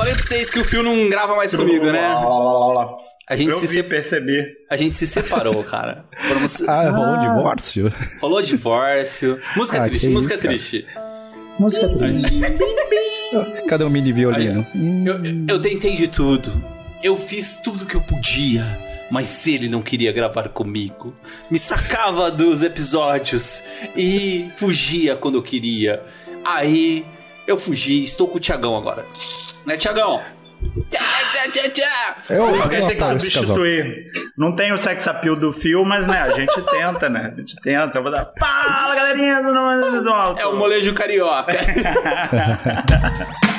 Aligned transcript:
Falei 0.00 0.14
pra 0.14 0.22
vocês 0.22 0.48
que 0.50 0.58
o 0.58 0.64
Phil 0.64 0.82
não 0.82 1.10
grava 1.10 1.36
mais 1.36 1.54
comigo, 1.54 1.84
né? 1.92 2.00
Lá, 2.14 2.20
lá, 2.20 2.58
lá, 2.58 2.72
lá. 2.84 2.96
A 3.28 3.36
gente, 3.36 3.50
Eu 3.50 3.54
se 3.58 3.66
vi, 3.66 3.72
se- 3.74 3.82
percebi. 3.82 4.42
a 4.70 4.74
gente 4.76 4.94
se 4.94 5.06
separou, 5.06 5.62
cara. 5.62 6.06
Formos- 6.26 6.62
Ah, 6.66 6.88
rolou 6.90 7.16
um 7.16 7.20
divórcio? 7.20 7.92
Rolou 8.20 8.40
divórcio. 8.42 9.38
Música 9.54 9.82
Ah, 9.82 9.88
triste, 9.88 10.08
música 10.08 10.34
isso, 10.34 10.42
triste. 10.42 10.86
Música 11.58 11.86
triste. 11.98 12.40
Cadê 13.68 13.84
o 13.84 13.90
mini 13.90 14.10
violino? 14.12 14.66
Eu, 15.06 15.22
eu- 15.24 15.44
eu 15.48 15.60
tentei 15.60 15.94
de 15.96 16.08
tudo. 16.08 16.50
Eu 17.02 17.18
fiz 17.18 17.56
tudo 17.62 17.84
que 17.84 17.94
eu 17.94 18.00
podia. 18.00 18.64
Mas 19.10 19.46
ele 19.46 19.68
não 19.68 19.82
queria 19.82 20.12
gravar 20.12 20.48
comigo, 20.50 21.12
me 21.50 21.58
sacava 21.58 22.30
dos 22.30 22.62
episódios 22.62 23.60
e 23.96 24.48
fugia 24.56 25.14
quando 25.16 25.34
eu 25.36 25.42
queria. 25.42 26.00
Aí 26.44 27.04
eu 27.44 27.58
fugi, 27.58 28.04
estou 28.04 28.28
com 28.28 28.36
o 28.36 28.40
Tiagão 28.40 28.76
agora. 28.76 29.04
Né, 29.70 29.76
Tiagão? 29.76 30.20
Eu, 32.28 32.48
Por 32.48 32.56
isso 32.56 32.68
que 32.68 32.74
a 32.74 32.80
gente 32.80 32.96
tem 32.96 33.16
que 33.16 33.20
substituir. 33.20 34.10
Não 34.36 34.52
tem 34.52 34.72
o 34.72 34.78
sex 34.78 35.06
appeal 35.06 35.36
do 35.36 35.52
fio, 35.52 35.84
mas 35.84 36.08
né, 36.08 36.20
a 36.20 36.32
gente 36.32 36.60
tenta, 36.70 37.08
né? 37.08 37.32
A 37.32 37.38
gente 37.38 37.54
tenta. 37.62 37.98
Eu 37.98 38.02
vou 38.02 38.10
dar. 38.10 38.32
Fala, 38.36 38.96
galerinha 38.96 39.40
do 39.42 40.02
do 40.02 40.10
Alto. 40.10 40.40
É 40.40 40.46
o 40.46 40.56
molejo 40.56 40.92
carioca. 40.92 41.52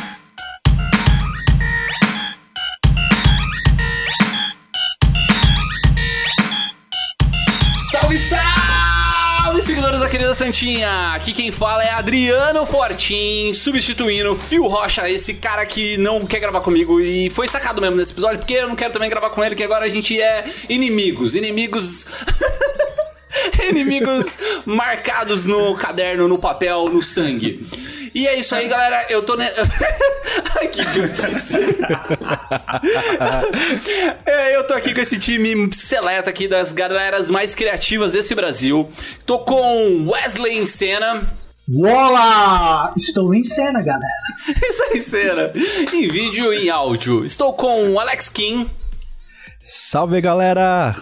seguidores 9.71 10.02
da 10.02 10.09
querida 10.09 10.35
Santinha! 10.35 11.13
Aqui 11.16 11.31
quem 11.31 11.49
fala 11.49 11.81
é 11.81 11.91
Adriano 11.91 12.66
Fortin, 12.66 13.53
substituindo 13.53 14.35
Fio 14.35 14.67
Rocha, 14.67 15.09
esse 15.09 15.35
cara 15.35 15.66
que 15.66 15.95
não 15.95 16.25
quer 16.25 16.41
gravar 16.41 16.59
comigo 16.59 16.99
e 16.99 17.30
foi 17.30 17.47
sacado 17.47 17.80
mesmo 17.80 17.95
nesse 17.95 18.11
episódio, 18.11 18.39
porque 18.39 18.55
eu 18.55 18.67
não 18.67 18.75
quero 18.75 18.91
também 18.91 19.09
gravar 19.09 19.30
com 19.30 19.41
ele, 19.41 19.55
que 19.55 19.63
agora 19.63 19.85
a 19.85 19.89
gente 19.89 20.22
é 20.22 20.44
inimigos, 20.67 21.36
inimigos. 21.36 22.05
Inimigos 23.69 24.37
marcados 24.65 25.45
no 25.45 25.75
caderno, 25.75 26.27
no 26.27 26.37
papel, 26.37 26.85
no 26.85 27.01
sangue. 27.01 27.65
E 28.13 28.27
é 28.27 28.37
isso 28.37 28.53
aí, 28.53 28.67
galera. 28.67 29.05
Eu 29.09 29.23
tô. 29.23 29.35
Ne... 29.35 29.45
Ai, 30.59 30.67
que 30.67 30.81
idiotice. 30.81 31.57
É, 34.25 34.55
eu 34.55 34.65
tô 34.65 34.73
aqui 34.73 34.93
com 34.93 35.02
esse 35.02 35.17
time 35.17 35.73
seleto 35.73 36.29
aqui 36.29 36.47
das 36.47 36.71
galeras 36.71 37.29
mais 37.29 37.53
criativas 37.53 38.13
desse 38.13 38.33
Brasil. 38.33 38.91
Tô 39.25 39.39
com 39.39 40.07
Wesley 40.09 40.57
em 40.57 40.65
cena. 40.65 41.21
Olá! 41.73 42.93
Estou 42.97 43.33
em 43.33 43.43
cena, 43.43 43.81
galera. 43.81 44.05
Isso 44.47 44.83
aí, 44.83 45.02
cena. 45.02 45.52
Em 45.93 46.07
vídeo 46.07 46.53
e 46.53 46.65
em 46.65 46.69
áudio. 46.69 47.23
Estou 47.25 47.53
com 47.53 47.99
Alex 47.99 48.29
Kim. 48.29 48.69
Salve, 49.61 50.19
galera! 50.21 50.95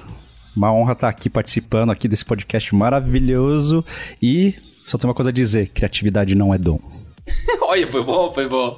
Uma 0.59 0.73
honra 0.73 0.91
estar 0.91 1.07
aqui 1.07 1.29
participando 1.29 1.89
aqui 1.89 2.05
desse 2.05 2.25
podcast 2.25 2.75
maravilhoso 2.75 3.81
e 4.21 4.53
só 4.81 4.97
tem 4.97 5.07
uma 5.07 5.13
coisa 5.13 5.29
a 5.29 5.33
dizer, 5.33 5.69
criatividade 5.69 6.35
não 6.35 6.53
é 6.53 6.57
dom. 6.57 6.81
Olha, 7.63 7.89
foi 7.89 8.03
bom, 8.03 8.33
foi 8.33 8.49
bom. 8.49 8.77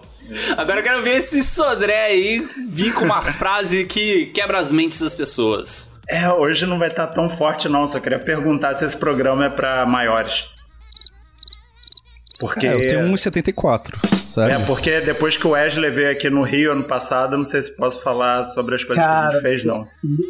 Agora 0.55 0.81
eu 0.81 0.83
quero 0.83 1.01
ver 1.01 1.17
esse 1.17 1.43
Sodré 1.43 2.05
aí 2.05 2.47
vir 2.69 2.93
com 2.93 3.03
uma 3.03 3.23
frase 3.33 3.85
que 3.85 4.27
quebra 4.27 4.59
as 4.59 4.71
mentes 4.71 5.01
das 5.01 5.15
pessoas. 5.15 5.89
É, 6.07 6.31
hoje 6.31 6.67
não 6.67 6.77
vai 6.77 6.89
estar 6.89 7.07
tão 7.07 7.27
forte, 7.27 7.67
não. 7.67 7.87
Só 7.87 7.99
queria 7.99 8.19
perguntar 8.19 8.75
se 8.75 8.85
esse 8.85 8.95
programa 8.95 9.45
é 9.45 9.49
pra 9.49 9.83
maiores. 9.83 10.45
Porque. 12.41 12.67
É, 12.67 12.73
eu 12.73 12.87
tenho 12.87 13.01
1,74, 13.13 13.93
sabe? 14.27 14.53
É, 14.53 14.59
porque 14.65 14.99
depois 15.01 15.37
que 15.37 15.47
o 15.47 15.51
Wesley 15.51 15.91
veio 15.91 16.11
aqui 16.11 16.29
no 16.29 16.41
Rio 16.43 16.71
ano 16.73 16.83
passado, 16.83 17.33
eu 17.35 17.37
não 17.37 17.45
sei 17.45 17.61
se 17.61 17.75
posso 17.77 18.01
falar 18.01 18.43
sobre 18.45 18.75
as 18.75 18.83
coisas 18.83 19.03
que 19.03 19.09
a 19.09 19.13
Cara, 19.13 19.31
gente 19.31 19.41
fez, 19.41 19.63
não. 19.63 19.87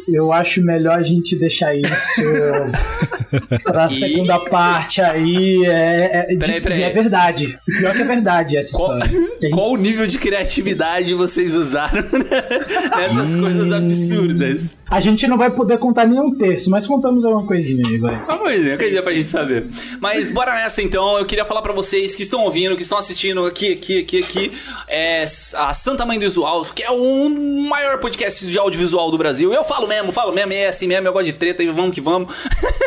Eu 0.08 0.32
acho 0.32 0.62
melhor 0.62 0.98
a 0.98 1.02
gente 1.02 1.34
deixar 1.36 1.74
isso 1.74 2.22
pra 3.64 3.88
segunda 3.88 4.38
parte 4.38 5.00
aí. 5.00 5.64
É, 5.66 6.32
é, 6.32 6.36
Peraí, 6.36 6.54
de- 6.56 6.60
peraí. 6.60 6.82
é 6.82 6.90
verdade. 6.90 7.58
O 7.68 7.78
pior 7.78 7.94
que 7.94 8.02
é 8.02 8.04
verdade 8.04 8.56
essa 8.56 8.76
Qual, 8.76 8.98
história. 8.98 9.28
Qual 9.52 9.70
o 9.72 9.76
nível 9.76 10.06
de 10.06 10.18
criatividade 10.18 11.14
vocês 11.14 11.54
usaram 11.54 12.04
nessas 12.96 13.34
coisas 13.34 13.72
absurdas? 13.72 14.76
A 14.90 15.00
gente 15.00 15.26
não 15.26 15.38
vai 15.38 15.50
poder 15.50 15.78
contar 15.78 16.06
nenhum 16.06 16.36
terço, 16.36 16.70
mas 16.70 16.86
contamos 16.86 17.24
alguma 17.24 17.46
coisinha 17.46 17.86
aí, 17.88 17.96
vai. 17.98 18.14
Uma 18.24 18.38
coisinha, 18.38 18.76
coisinha 18.76 19.02
pra 19.02 19.12
gente 19.12 19.26
saber. 19.28 19.66
Mas 20.00 20.30
bora 20.30 20.54
nessa 20.54 20.82
então. 20.82 21.18
Eu 21.18 21.24
queria 21.24 21.44
falar 21.44 21.62
pra 21.62 21.72
vocês 21.72 22.01
que 22.16 22.22
estão 22.22 22.42
ouvindo, 22.42 22.76
que 22.76 22.82
estão 22.82 22.98
assistindo 22.98 23.44
aqui, 23.44 23.72
aqui, 23.72 24.00
aqui, 24.00 24.18
aqui. 24.18 24.52
É 24.88 25.24
a 25.54 25.72
Santa 25.72 26.04
Mãe 26.04 26.18
do 26.18 26.24
Visual, 26.24 26.64
que 26.64 26.82
é 26.82 26.90
o 26.90 27.28
maior 27.68 27.98
podcast 27.98 28.44
de 28.46 28.58
audiovisual 28.58 29.10
do 29.10 29.18
Brasil. 29.18 29.52
Eu 29.52 29.64
falo 29.64 29.86
mesmo, 29.86 30.10
falo 30.12 30.32
mesmo, 30.32 30.52
é 30.52 30.66
assim 30.66 30.86
mesmo, 30.86 31.06
eu 31.06 31.12
gosto 31.12 31.26
de 31.26 31.32
treta 31.34 31.62
e 31.62 31.70
vamos 31.70 31.94
que 31.94 32.00
vamos. 32.00 32.34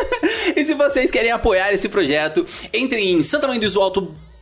e 0.54 0.64
se 0.64 0.74
vocês 0.74 1.10
querem 1.10 1.30
apoiar 1.30 1.72
esse 1.72 1.88
projeto, 1.88 2.46
entrem 2.72 3.18
em 3.18 3.22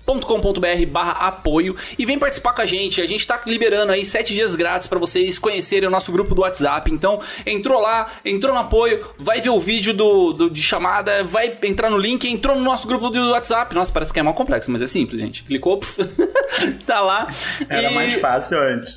santamãedovisualto.com.br 0.07 0.87
barra 0.91 1.13
apoio 1.13 1.75
e 1.99 2.05
vem 2.07 2.19
participar 2.19 2.53
com 2.53 2.63
a 2.63 2.67
gente. 2.67 3.01
A 3.01 3.07
gente 3.07 3.27
tá 3.27 3.41
liberando 3.47 3.93
aí 3.93 4.05
sete 4.05 4.35
dias 4.35 4.55
grátis 4.55 4.87
pra 4.87 4.99
vocês 4.99 5.39
conhecerem 5.39 5.89
o 5.89 5.91
nosso 5.91 6.13
grupo 6.13 6.35
do 6.35 6.43
WhatsApp. 6.43 6.91
Então, 6.93 7.21
entrou 7.47 7.81
lá, 7.81 8.09
entrou 8.25 8.53
no 8.55 8.61
apoio, 8.61 9.05
vai 9.19 9.41
ver 9.41 9.51
o 9.51 9.61
vídeo 9.61 9.93
do, 9.95 10.33
do- 10.33 10.51
de 10.51 10.63
chamada, 10.63 11.25
vai 11.25 11.57
entrar 11.63 11.91
no 11.91 11.99
link, 11.99 12.29
entrou 12.29 12.57
no 12.57 12.63
nosso 12.63 12.87
grupo 12.87 13.11
do 13.11 13.31
WhatsApp. 13.31 13.75
Nossa, 13.75 13.93
parece 13.93 14.13
que 14.13 14.21
é 14.21 14.23
mal 14.23 14.35
complexo, 14.35 14.71
mas 14.71 14.83
é 14.83 14.87
simples, 14.87 15.21
gente. 15.21 15.43
Clicou, 15.45 15.81
tá 16.87 17.01
lá. 17.01 17.29
Era 17.69 17.91
E- 17.91 17.95
mais 17.95 18.15
fácil 18.21 18.59
antes. 18.59 18.97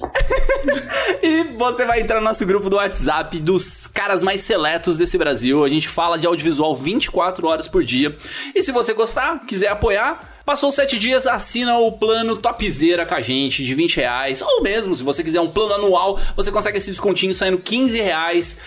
e 1.24 1.44
você 1.58 1.86
vai 1.86 2.02
entrar 2.02 2.18
no 2.20 2.26
nosso 2.26 2.46
grupo 2.46 2.70
do 2.70 2.76
WhatsApp 2.76 3.40
dos 3.40 3.88
caras 3.88 4.22
mais 4.22 4.42
seletos 4.42 4.98
desse 4.98 5.18
Brasil. 5.18 5.64
A 5.64 5.70
gente 5.70 5.88
fala 5.88 6.18
de 6.18 6.28
audiovisual 6.28 6.76
24 6.76 7.48
horas 7.48 7.68
por 7.68 7.84
dia. 7.84 8.16
E 8.54 8.62
se 8.62 8.72
você 8.72 8.94
gostar, 8.94 9.40
quiser 9.46 9.70
apoiar, 9.70 10.37
passou 10.48 10.72
sete 10.72 10.98
dias, 10.98 11.28
assina 11.28 11.78
o 11.78 11.92
plano 11.92 12.38
topzera 12.38 13.06
com 13.06 13.14
a 13.14 13.20
gente 13.20 13.66
de 13.66 13.76
20 13.76 13.98
reais. 13.98 14.42
Ou 14.42 14.64
mesmo, 14.64 14.96
se 14.96 15.04
você 15.04 15.22
quiser 15.22 15.42
um 15.42 15.50
plano 15.50 15.74
anual, 15.74 16.18
você 16.38 16.50
consegue 16.50 16.78
esse 16.78 16.90
descontinho 16.90 17.34
saindo 17.34 17.58
15 17.58 18.00
reais 18.00 18.58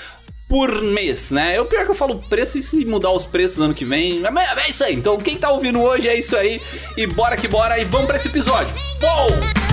por 0.46 0.82
mês, 0.82 1.30
né? 1.30 1.56
Eu 1.56 1.64
pior 1.64 1.86
que 1.86 1.90
eu 1.90 1.94
falo 1.94 2.22
preço 2.28 2.58
e 2.58 2.62
se 2.62 2.84
mudar 2.84 3.12
os 3.12 3.24
preços 3.24 3.56
no 3.56 3.64
ano 3.64 3.74
que 3.74 3.86
vem. 3.86 4.20
É, 4.22 4.66
é 4.66 4.68
isso 4.68 4.84
aí. 4.84 4.94
Então, 4.94 5.16
quem 5.16 5.38
tá 5.38 5.50
ouvindo 5.50 5.80
hoje 5.80 6.06
é 6.06 6.18
isso 6.18 6.36
aí. 6.36 6.60
E 6.98 7.06
bora 7.06 7.34
que 7.34 7.48
bora 7.48 7.78
e 7.78 7.84
vamos 7.86 8.08
pra 8.08 8.16
esse 8.16 8.28
episódio. 8.28 8.76
Uou! 9.02 9.69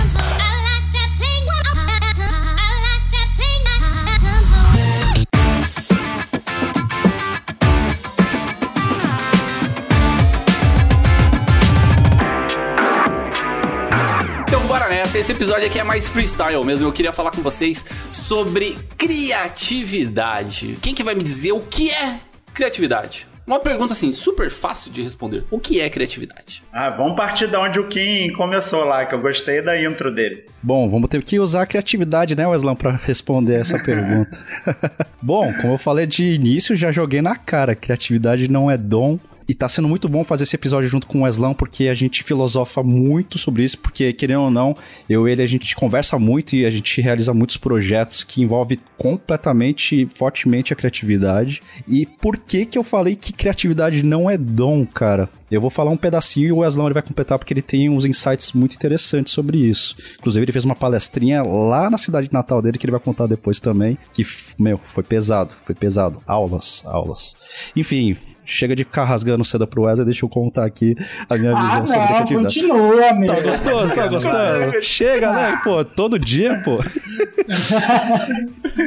Esse 15.14 15.32
episódio 15.32 15.66
aqui 15.66 15.78
é 15.78 15.84
mais 15.84 16.06
freestyle 16.06 16.62
mesmo. 16.64 16.86
Eu 16.86 16.92
queria 16.92 17.12
falar 17.12 17.30
com 17.30 17.40
vocês 17.40 17.84
sobre 18.10 18.76
criatividade. 18.96 20.76
Quem 20.82 20.94
que 20.94 21.02
vai 21.02 21.14
me 21.14 21.22
dizer 21.22 21.52
o 21.52 21.60
que 21.60 21.90
é 21.90 22.20
criatividade? 22.52 23.26
Uma 23.46 23.58
pergunta 23.58 23.94
assim, 23.94 24.12
super 24.12 24.50
fácil 24.50 24.92
de 24.92 25.02
responder. 25.02 25.44
O 25.50 25.58
que 25.58 25.80
é 25.80 25.88
criatividade? 25.88 26.62
Ah, 26.70 26.90
vamos 26.90 27.16
partir 27.16 27.46
da 27.46 27.58
onde 27.58 27.80
o 27.80 27.88
Kim 27.88 28.30
começou 28.34 28.84
lá, 28.84 29.06
que 29.06 29.14
eu 29.14 29.20
gostei 29.20 29.62
da 29.62 29.82
intro 29.82 30.14
dele. 30.14 30.44
Bom, 30.62 30.88
vamos 30.90 31.08
ter 31.08 31.22
que 31.22 31.40
usar 31.40 31.62
a 31.62 31.66
criatividade, 31.66 32.36
né, 32.36 32.46
Weslão, 32.46 32.76
pra 32.76 32.92
responder 32.92 33.54
essa 33.54 33.78
pergunta. 33.82 34.38
bom, 35.22 35.50
como 35.62 35.72
eu 35.72 35.78
falei 35.78 36.06
de 36.06 36.22
início, 36.24 36.76
já 36.76 36.92
joguei 36.92 37.22
na 37.22 37.34
cara. 37.34 37.74
Criatividade 37.74 38.48
não 38.48 38.70
é 38.70 38.76
dom. 38.76 39.18
E 39.48 39.54
tá 39.54 39.66
sendo 39.66 39.88
muito 39.88 40.10
bom 40.10 40.22
fazer 40.22 40.44
esse 40.44 40.54
episódio 40.54 40.90
junto 40.90 41.06
com 41.06 41.20
o 41.20 41.22
Weslão, 41.22 41.54
porque 41.54 41.88
a 41.88 41.94
gente 41.94 42.22
filosofa 42.22 42.82
muito 42.82 43.38
sobre 43.38 43.64
isso, 43.64 43.78
porque, 43.78 44.12
querendo 44.12 44.42
ou 44.42 44.50
não, 44.50 44.76
eu 45.08 45.26
e 45.26 45.32
ele, 45.32 45.42
a 45.42 45.46
gente 45.46 45.74
conversa 45.74 46.18
muito 46.18 46.54
e 46.54 46.66
a 46.66 46.70
gente 46.70 47.00
realiza 47.00 47.32
muitos 47.32 47.56
projetos 47.56 48.22
que 48.22 48.42
envolvem 48.42 48.78
completamente, 48.98 50.06
fortemente 50.14 50.74
a 50.74 50.76
criatividade. 50.76 51.62
E 51.88 52.04
por 52.04 52.36
que 52.36 52.66
que 52.66 52.76
eu 52.76 52.84
falei 52.84 53.16
que 53.16 53.32
criatividade 53.32 54.02
não 54.02 54.28
é 54.28 54.36
dom, 54.36 54.84
cara? 54.84 55.30
Eu 55.50 55.62
vou 55.62 55.70
falar 55.70 55.90
um 55.90 55.96
pedacinho 55.96 56.48
e 56.48 56.52
o 56.52 56.58
Weslão 56.58 56.86
ele 56.86 56.92
vai 56.92 57.02
completar 57.02 57.38
porque 57.38 57.54
ele 57.54 57.62
tem 57.62 57.88
uns 57.88 58.04
insights 58.04 58.52
muito 58.52 58.74
interessantes 58.74 59.32
sobre 59.32 59.56
isso. 59.56 59.96
Inclusive, 60.18 60.44
ele 60.44 60.52
fez 60.52 60.66
uma 60.66 60.76
palestrinha 60.76 61.42
lá 61.42 61.88
na 61.88 61.96
cidade 61.96 62.28
de 62.28 62.34
Natal 62.34 62.60
dele 62.60 62.76
que 62.76 62.84
ele 62.84 62.92
vai 62.92 63.00
contar 63.00 63.26
depois 63.26 63.58
também. 63.58 63.96
Que, 64.12 64.26
meu, 64.58 64.78
foi 64.92 65.02
pesado, 65.02 65.54
foi 65.64 65.74
pesado. 65.74 66.20
Aulas, 66.26 66.82
aulas. 66.84 67.34
Enfim, 67.74 68.14
chega 68.48 68.74
de 68.74 68.82
ficar 68.84 69.04
rasgando 69.04 69.44
seda 69.44 69.66
pro 69.66 69.82
Wesley, 69.82 70.06
deixa 70.06 70.24
eu 70.24 70.28
contar 70.28 70.64
aqui 70.64 70.96
a 71.28 71.36
minha 71.36 71.54
visão 71.54 71.82
Ah, 71.82 71.86
sobre 71.86 71.98
a 71.98 72.00
não, 72.00 72.06
criatividade. 72.26 72.60
continua, 72.60 73.08
amigo. 73.10 73.34
Tá 73.34 73.40
gostoso? 73.40 73.94
Tá 73.94 74.06
gostando? 74.06 74.82
Chega, 74.82 75.32
né? 75.32 75.60
Pô, 75.62 75.84
todo 75.84 76.18
dia, 76.18 76.60
pô. 76.64 76.78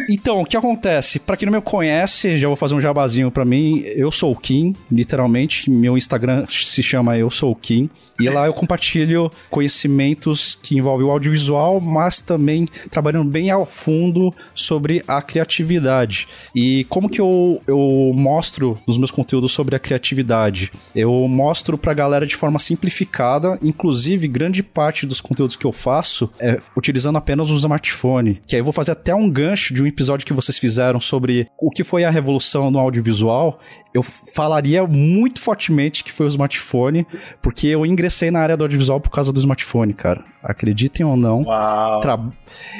Então, 0.09 0.41
o 0.41 0.45
que 0.45 0.55
acontece? 0.57 1.19
Pra 1.19 1.35
quem 1.37 1.45
não 1.49 1.57
me 1.57 1.61
conhece, 1.61 2.37
já 2.37 2.47
vou 2.47 2.55
fazer 2.55 2.75
um 2.75 2.81
jabazinho 2.81 3.31
pra 3.31 3.45
mim. 3.45 3.81
Eu 3.85 4.11
sou 4.11 4.31
o 4.31 4.35
Kim, 4.35 4.75
literalmente. 4.91 5.69
Meu 5.69 5.97
Instagram 5.97 6.45
se 6.49 6.81
chama 6.83 7.17
Eu 7.17 7.29
Sou 7.29 7.51
o 7.51 7.55
Kim. 7.55 7.89
E 8.19 8.29
lá 8.29 8.45
eu 8.45 8.53
compartilho 8.53 9.31
conhecimentos 9.49 10.57
que 10.61 10.77
envolvem 10.77 11.05
o 11.07 11.11
audiovisual, 11.11 11.79
mas 11.79 12.19
também 12.19 12.67
trabalhando 12.89 13.29
bem 13.29 13.49
ao 13.49 13.65
fundo 13.65 14.33
sobre 14.53 15.03
a 15.07 15.21
criatividade. 15.21 16.27
E 16.55 16.85
como 16.89 17.09
que 17.09 17.19
eu, 17.19 17.59
eu 17.67 18.11
mostro 18.15 18.77
nos 18.87 18.97
meus 18.97 19.11
conteúdos 19.11 19.50
sobre 19.51 19.75
a 19.75 19.79
criatividade? 19.79 20.71
Eu 20.95 21.27
mostro 21.27 21.77
pra 21.77 21.93
galera 21.93 22.25
de 22.25 22.35
forma 22.35 22.59
simplificada, 22.59 23.57
inclusive 23.61 24.27
grande 24.27 24.63
parte 24.63 25.05
dos 25.05 25.21
conteúdos 25.21 25.55
que 25.55 25.65
eu 25.65 25.71
faço 25.71 26.31
é 26.39 26.59
utilizando 26.75 27.17
apenas 27.17 27.49
o 27.49 27.55
smartphone. 27.55 28.41
Que 28.47 28.55
aí 28.55 28.59
eu 28.59 28.63
vou 28.63 28.73
fazer 28.73 28.91
até 28.91 29.13
um 29.13 29.29
gancho 29.29 29.73
de 29.73 29.83
um 29.83 29.87
episódio 29.87 30.25
que 30.25 30.33
vocês 30.33 30.57
fizeram 30.57 30.99
sobre 30.99 31.47
o 31.59 31.69
que 31.69 31.83
foi 31.83 32.03
a 32.03 32.09
revolução 32.09 32.71
no 32.71 32.79
audiovisual. 32.79 33.59
Eu 33.93 34.01
falaria 34.03 34.85
muito 34.87 35.41
fortemente 35.41 36.03
que 36.03 36.11
foi 36.11 36.25
o 36.25 36.29
smartphone, 36.29 37.05
porque 37.41 37.67
eu 37.67 37.85
ingressei 37.85 38.31
na 38.31 38.39
área 38.39 38.55
do 38.55 38.63
audiovisual 38.63 38.99
por 39.01 39.09
causa 39.09 39.33
do 39.33 39.39
smartphone, 39.39 39.93
cara. 39.93 40.23
Acreditem 40.43 41.05
ou 41.05 41.15
não. 41.15 41.41
Uau. 41.41 41.99
Tra... 42.01 42.17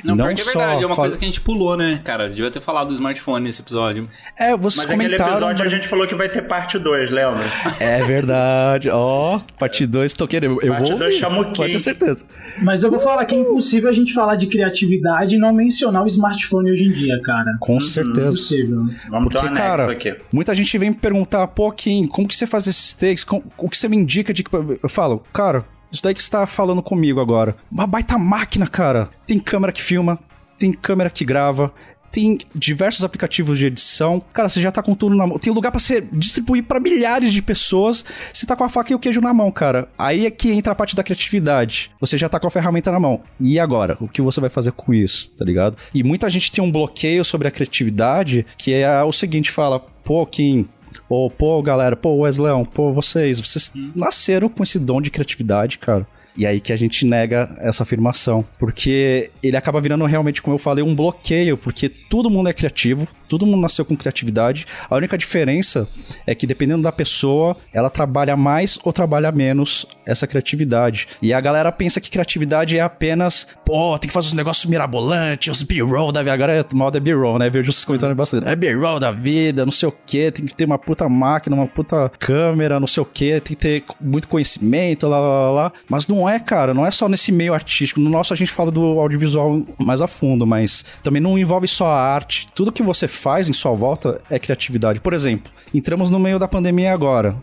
Não, 0.03 0.15
não 0.15 0.27
é 0.29 0.35
só 0.35 0.57
verdade, 0.59 0.83
é 0.83 0.87
uma 0.87 0.95
faz- 0.95 1.09
coisa 1.09 1.17
que 1.17 1.25
a 1.25 1.27
gente 1.27 1.41
pulou, 1.41 1.77
né, 1.77 2.01
cara? 2.03 2.27
Devia 2.29 2.49
ter 2.49 2.59
falado 2.61 2.87
do 2.87 2.93
smartphone 2.95 3.45
nesse 3.45 3.61
episódio. 3.61 4.07
É, 4.39 4.57
vocês 4.57 4.77
Mas 4.87 4.95
aquele 4.95 5.03
comentaram. 5.15 5.33
episódio 5.33 5.65
a 5.65 5.69
gente 5.69 5.87
falou 5.87 6.07
que 6.07 6.15
vai 6.15 6.27
ter 6.29 6.41
parte 6.47 6.79
2, 6.79 7.11
lembra? 7.11 7.43
É 7.79 8.03
verdade. 8.03 8.89
Ó, 8.89 9.39
parte 9.59 9.85
2, 9.85 10.13
tô 10.15 10.27
querendo. 10.27 10.59
Eu 10.61 10.73
Parte 10.73 10.93
vou 10.93 11.11
chama 11.11 11.39
o 11.41 11.43
pode 11.53 11.53
Kim. 11.67 11.71
ter 11.73 11.79
certeza. 11.79 12.25
Mas 12.63 12.83
eu 12.83 12.89
vou 12.89 12.99
falar 12.99 13.25
que 13.25 13.35
é 13.35 13.37
impossível 13.37 13.89
a 13.89 13.93
gente 13.93 14.11
falar 14.13 14.35
de 14.37 14.47
criatividade 14.47 15.35
e 15.35 15.37
não 15.37 15.53
mencionar 15.53 16.03
o 16.03 16.07
smartphone 16.07 16.71
hoje 16.71 16.85
em 16.85 16.91
dia, 16.91 17.19
cara. 17.23 17.57
Com 17.59 17.79
certeza. 17.79 18.21
Impossível. 18.21 18.77
Vamos 19.09 19.31
Porque, 19.33 19.45
um 19.47 19.53
cara, 19.53 19.91
aqui. 19.91 20.15
muita 20.33 20.55
gente 20.55 20.75
vem 20.79 20.91
perguntar, 21.01 21.47
pô, 21.47 21.71
Kim, 21.71 22.07
como 22.07 22.27
que 22.27 22.35
você 22.35 22.47
faz 22.47 22.67
esses 22.67 22.93
takes? 22.93 23.25
O 23.57 23.69
que 23.69 23.77
você 23.77 23.87
me 23.87 23.97
indica 23.97 24.33
de... 24.33 24.43
Eu 24.81 24.89
falo, 24.89 25.23
cara, 25.33 25.65
isso 25.91 26.01
daí 26.03 26.13
que 26.13 26.23
você 26.23 26.31
tá 26.31 26.45
falando 26.45 26.81
comigo 26.81 27.19
agora. 27.19 27.55
Uma 27.71 27.87
baita 27.87 28.17
máquina, 28.17 28.67
cara. 28.67 29.09
Tem 29.25 29.39
câmera 29.39 29.73
que 29.73 29.81
filma, 29.81 30.19
tem 30.57 30.71
câmera 30.71 31.09
que 31.09 31.25
grava, 31.25 31.73
tem 32.11 32.37
diversos 32.53 33.03
aplicativos 33.05 33.57
de 33.57 33.67
edição. 33.67 34.21
Cara, 34.33 34.49
você 34.49 34.61
já 34.61 34.71
tá 34.71 34.83
com 34.83 34.93
tudo 34.93 35.15
na 35.15 35.25
mão. 35.25 35.39
Tem 35.39 35.51
lugar 35.51 35.71
pra 35.71 35.79
você 35.79 36.01
distribuir 36.01 36.63
pra 36.63 36.79
milhares 36.79 37.31
de 37.31 37.41
pessoas. 37.41 38.03
Você 38.33 38.45
tá 38.45 38.55
com 38.55 38.63
a 38.63 38.69
faca 38.69 38.91
e 38.91 38.95
o 38.95 38.99
queijo 38.99 39.21
na 39.21 39.33
mão, 39.33 39.51
cara. 39.51 39.87
Aí 39.97 40.25
é 40.25 40.31
que 40.31 40.51
entra 40.51 40.73
a 40.73 40.75
parte 40.75 40.95
da 40.95 41.03
criatividade. 41.03 41.89
Você 41.99 42.17
já 42.17 42.27
tá 42.27 42.39
com 42.39 42.47
a 42.47 42.51
ferramenta 42.51 42.91
na 42.91 42.99
mão. 42.99 43.21
E 43.39 43.57
agora? 43.59 43.97
O 44.01 44.07
que 44.07 44.21
você 44.21 44.41
vai 44.41 44.49
fazer 44.49 44.73
com 44.73 44.93
isso, 44.93 45.29
tá 45.31 45.45
ligado? 45.45 45.77
E 45.93 46.03
muita 46.03 46.29
gente 46.29 46.51
tem 46.51 46.63
um 46.63 46.71
bloqueio 46.71 47.23
sobre 47.23 47.47
a 47.47 47.51
criatividade, 47.51 48.45
que 48.57 48.73
é 48.73 49.01
o 49.03 49.13
seguinte, 49.13 49.49
fala, 49.49 49.79
pô, 49.79 50.25
Kim, 50.25 50.67
Ou, 51.11 51.29
pô, 51.29 51.61
galera, 51.61 51.93
pô, 51.93 52.15
Wesley, 52.21 52.65
pô, 52.73 52.93
vocês, 52.93 53.37
vocês 53.37 53.73
nasceram 53.93 54.47
com 54.47 54.63
esse 54.63 54.79
dom 54.79 55.01
de 55.01 55.11
criatividade, 55.11 55.77
cara. 55.77 56.07
E 56.37 56.45
aí 56.45 56.59
que 56.59 56.71
a 56.71 56.77
gente 56.77 57.05
nega 57.05 57.55
essa 57.59 57.83
afirmação. 57.83 58.45
Porque 58.57 59.29
ele 59.41 59.57
acaba 59.57 59.81
virando 59.81 60.05
realmente, 60.05 60.41
como 60.41 60.55
eu 60.55 60.59
falei, 60.59 60.83
um 60.83 60.95
bloqueio, 60.95 61.57
porque 61.57 61.89
todo 61.89 62.29
mundo 62.29 62.49
é 62.49 62.53
criativo, 62.53 63.07
todo 63.27 63.45
mundo 63.45 63.61
nasceu 63.61 63.85
com 63.85 63.95
criatividade. 63.95 64.65
A 64.89 64.95
única 64.95 65.17
diferença 65.17 65.87
é 66.25 66.35
que, 66.35 66.47
dependendo 66.47 66.83
da 66.83 66.91
pessoa, 66.91 67.55
ela 67.73 67.89
trabalha 67.89 68.35
mais 68.35 68.77
ou 68.83 68.91
trabalha 68.91 69.31
menos 69.31 69.85
essa 70.05 70.27
criatividade. 70.27 71.07
E 71.21 71.33
a 71.33 71.39
galera 71.39 71.71
pensa 71.71 72.01
que 72.01 72.09
criatividade 72.09 72.77
é 72.77 72.81
apenas, 72.81 73.47
pô, 73.65 73.97
tem 73.97 74.07
que 74.07 74.13
fazer 74.13 74.27
os 74.27 74.33
negócios 74.33 74.69
mirabolantes, 74.69 75.55
os 75.55 75.63
B-roll 75.63 76.11
da 76.11 76.21
vida. 76.21 76.33
Agora 76.33 76.53
é 76.53 76.65
moda 76.73 76.97
é 76.97 77.01
B-roll, 77.01 77.39
né? 77.39 77.49
Vejo 77.49 77.71
vocês 77.71 77.85
comentando 77.85 78.15
bastante. 78.15 78.47
É 78.47 78.55
B-roll 78.55 78.99
da 78.99 79.11
vida, 79.11 79.65
não 79.65 79.71
sei 79.71 79.89
o 79.89 79.93
que, 80.05 80.31
tem 80.31 80.45
que 80.45 80.53
ter 80.53 80.65
uma 80.65 80.77
puta 80.77 81.07
máquina, 81.07 81.55
uma 81.55 81.67
puta 81.67 82.11
câmera, 82.19 82.79
não 82.79 82.87
sei 82.87 83.01
o 83.01 83.05
que, 83.05 83.39
tem 83.39 83.55
que 83.55 83.55
ter 83.55 83.83
muito 83.99 84.27
conhecimento, 84.27 85.07
lá, 85.07 85.19
lá, 85.19 85.51
lá. 85.51 85.73
Mas 85.89 86.07
não 86.07 86.20
é, 86.27 86.39
cara, 86.39 86.73
não 86.73 86.85
é 86.85 86.91
só 86.91 87.07
nesse 87.07 87.31
meio 87.31 87.53
artístico. 87.53 87.99
No 87.99 88.09
nosso 88.09 88.33
a 88.33 88.35
gente 88.35 88.51
fala 88.51 88.71
do 88.71 88.99
audiovisual 88.99 89.61
mais 89.79 90.01
a 90.01 90.07
fundo, 90.07 90.45
mas 90.45 90.85
também 91.03 91.21
não 91.21 91.37
envolve 91.37 91.67
só 91.67 91.87
a 91.87 91.99
arte. 91.99 92.47
Tudo 92.53 92.71
que 92.71 92.83
você 92.83 93.07
faz 93.07 93.49
em 93.49 93.53
sua 93.53 93.73
volta 93.73 94.21
é 94.29 94.39
criatividade. 94.39 94.99
Por 94.99 95.13
exemplo, 95.13 95.51
entramos 95.73 96.09
no 96.09 96.19
meio 96.19 96.39
da 96.39 96.47
pandemia 96.47 96.93
agora. 96.93 97.35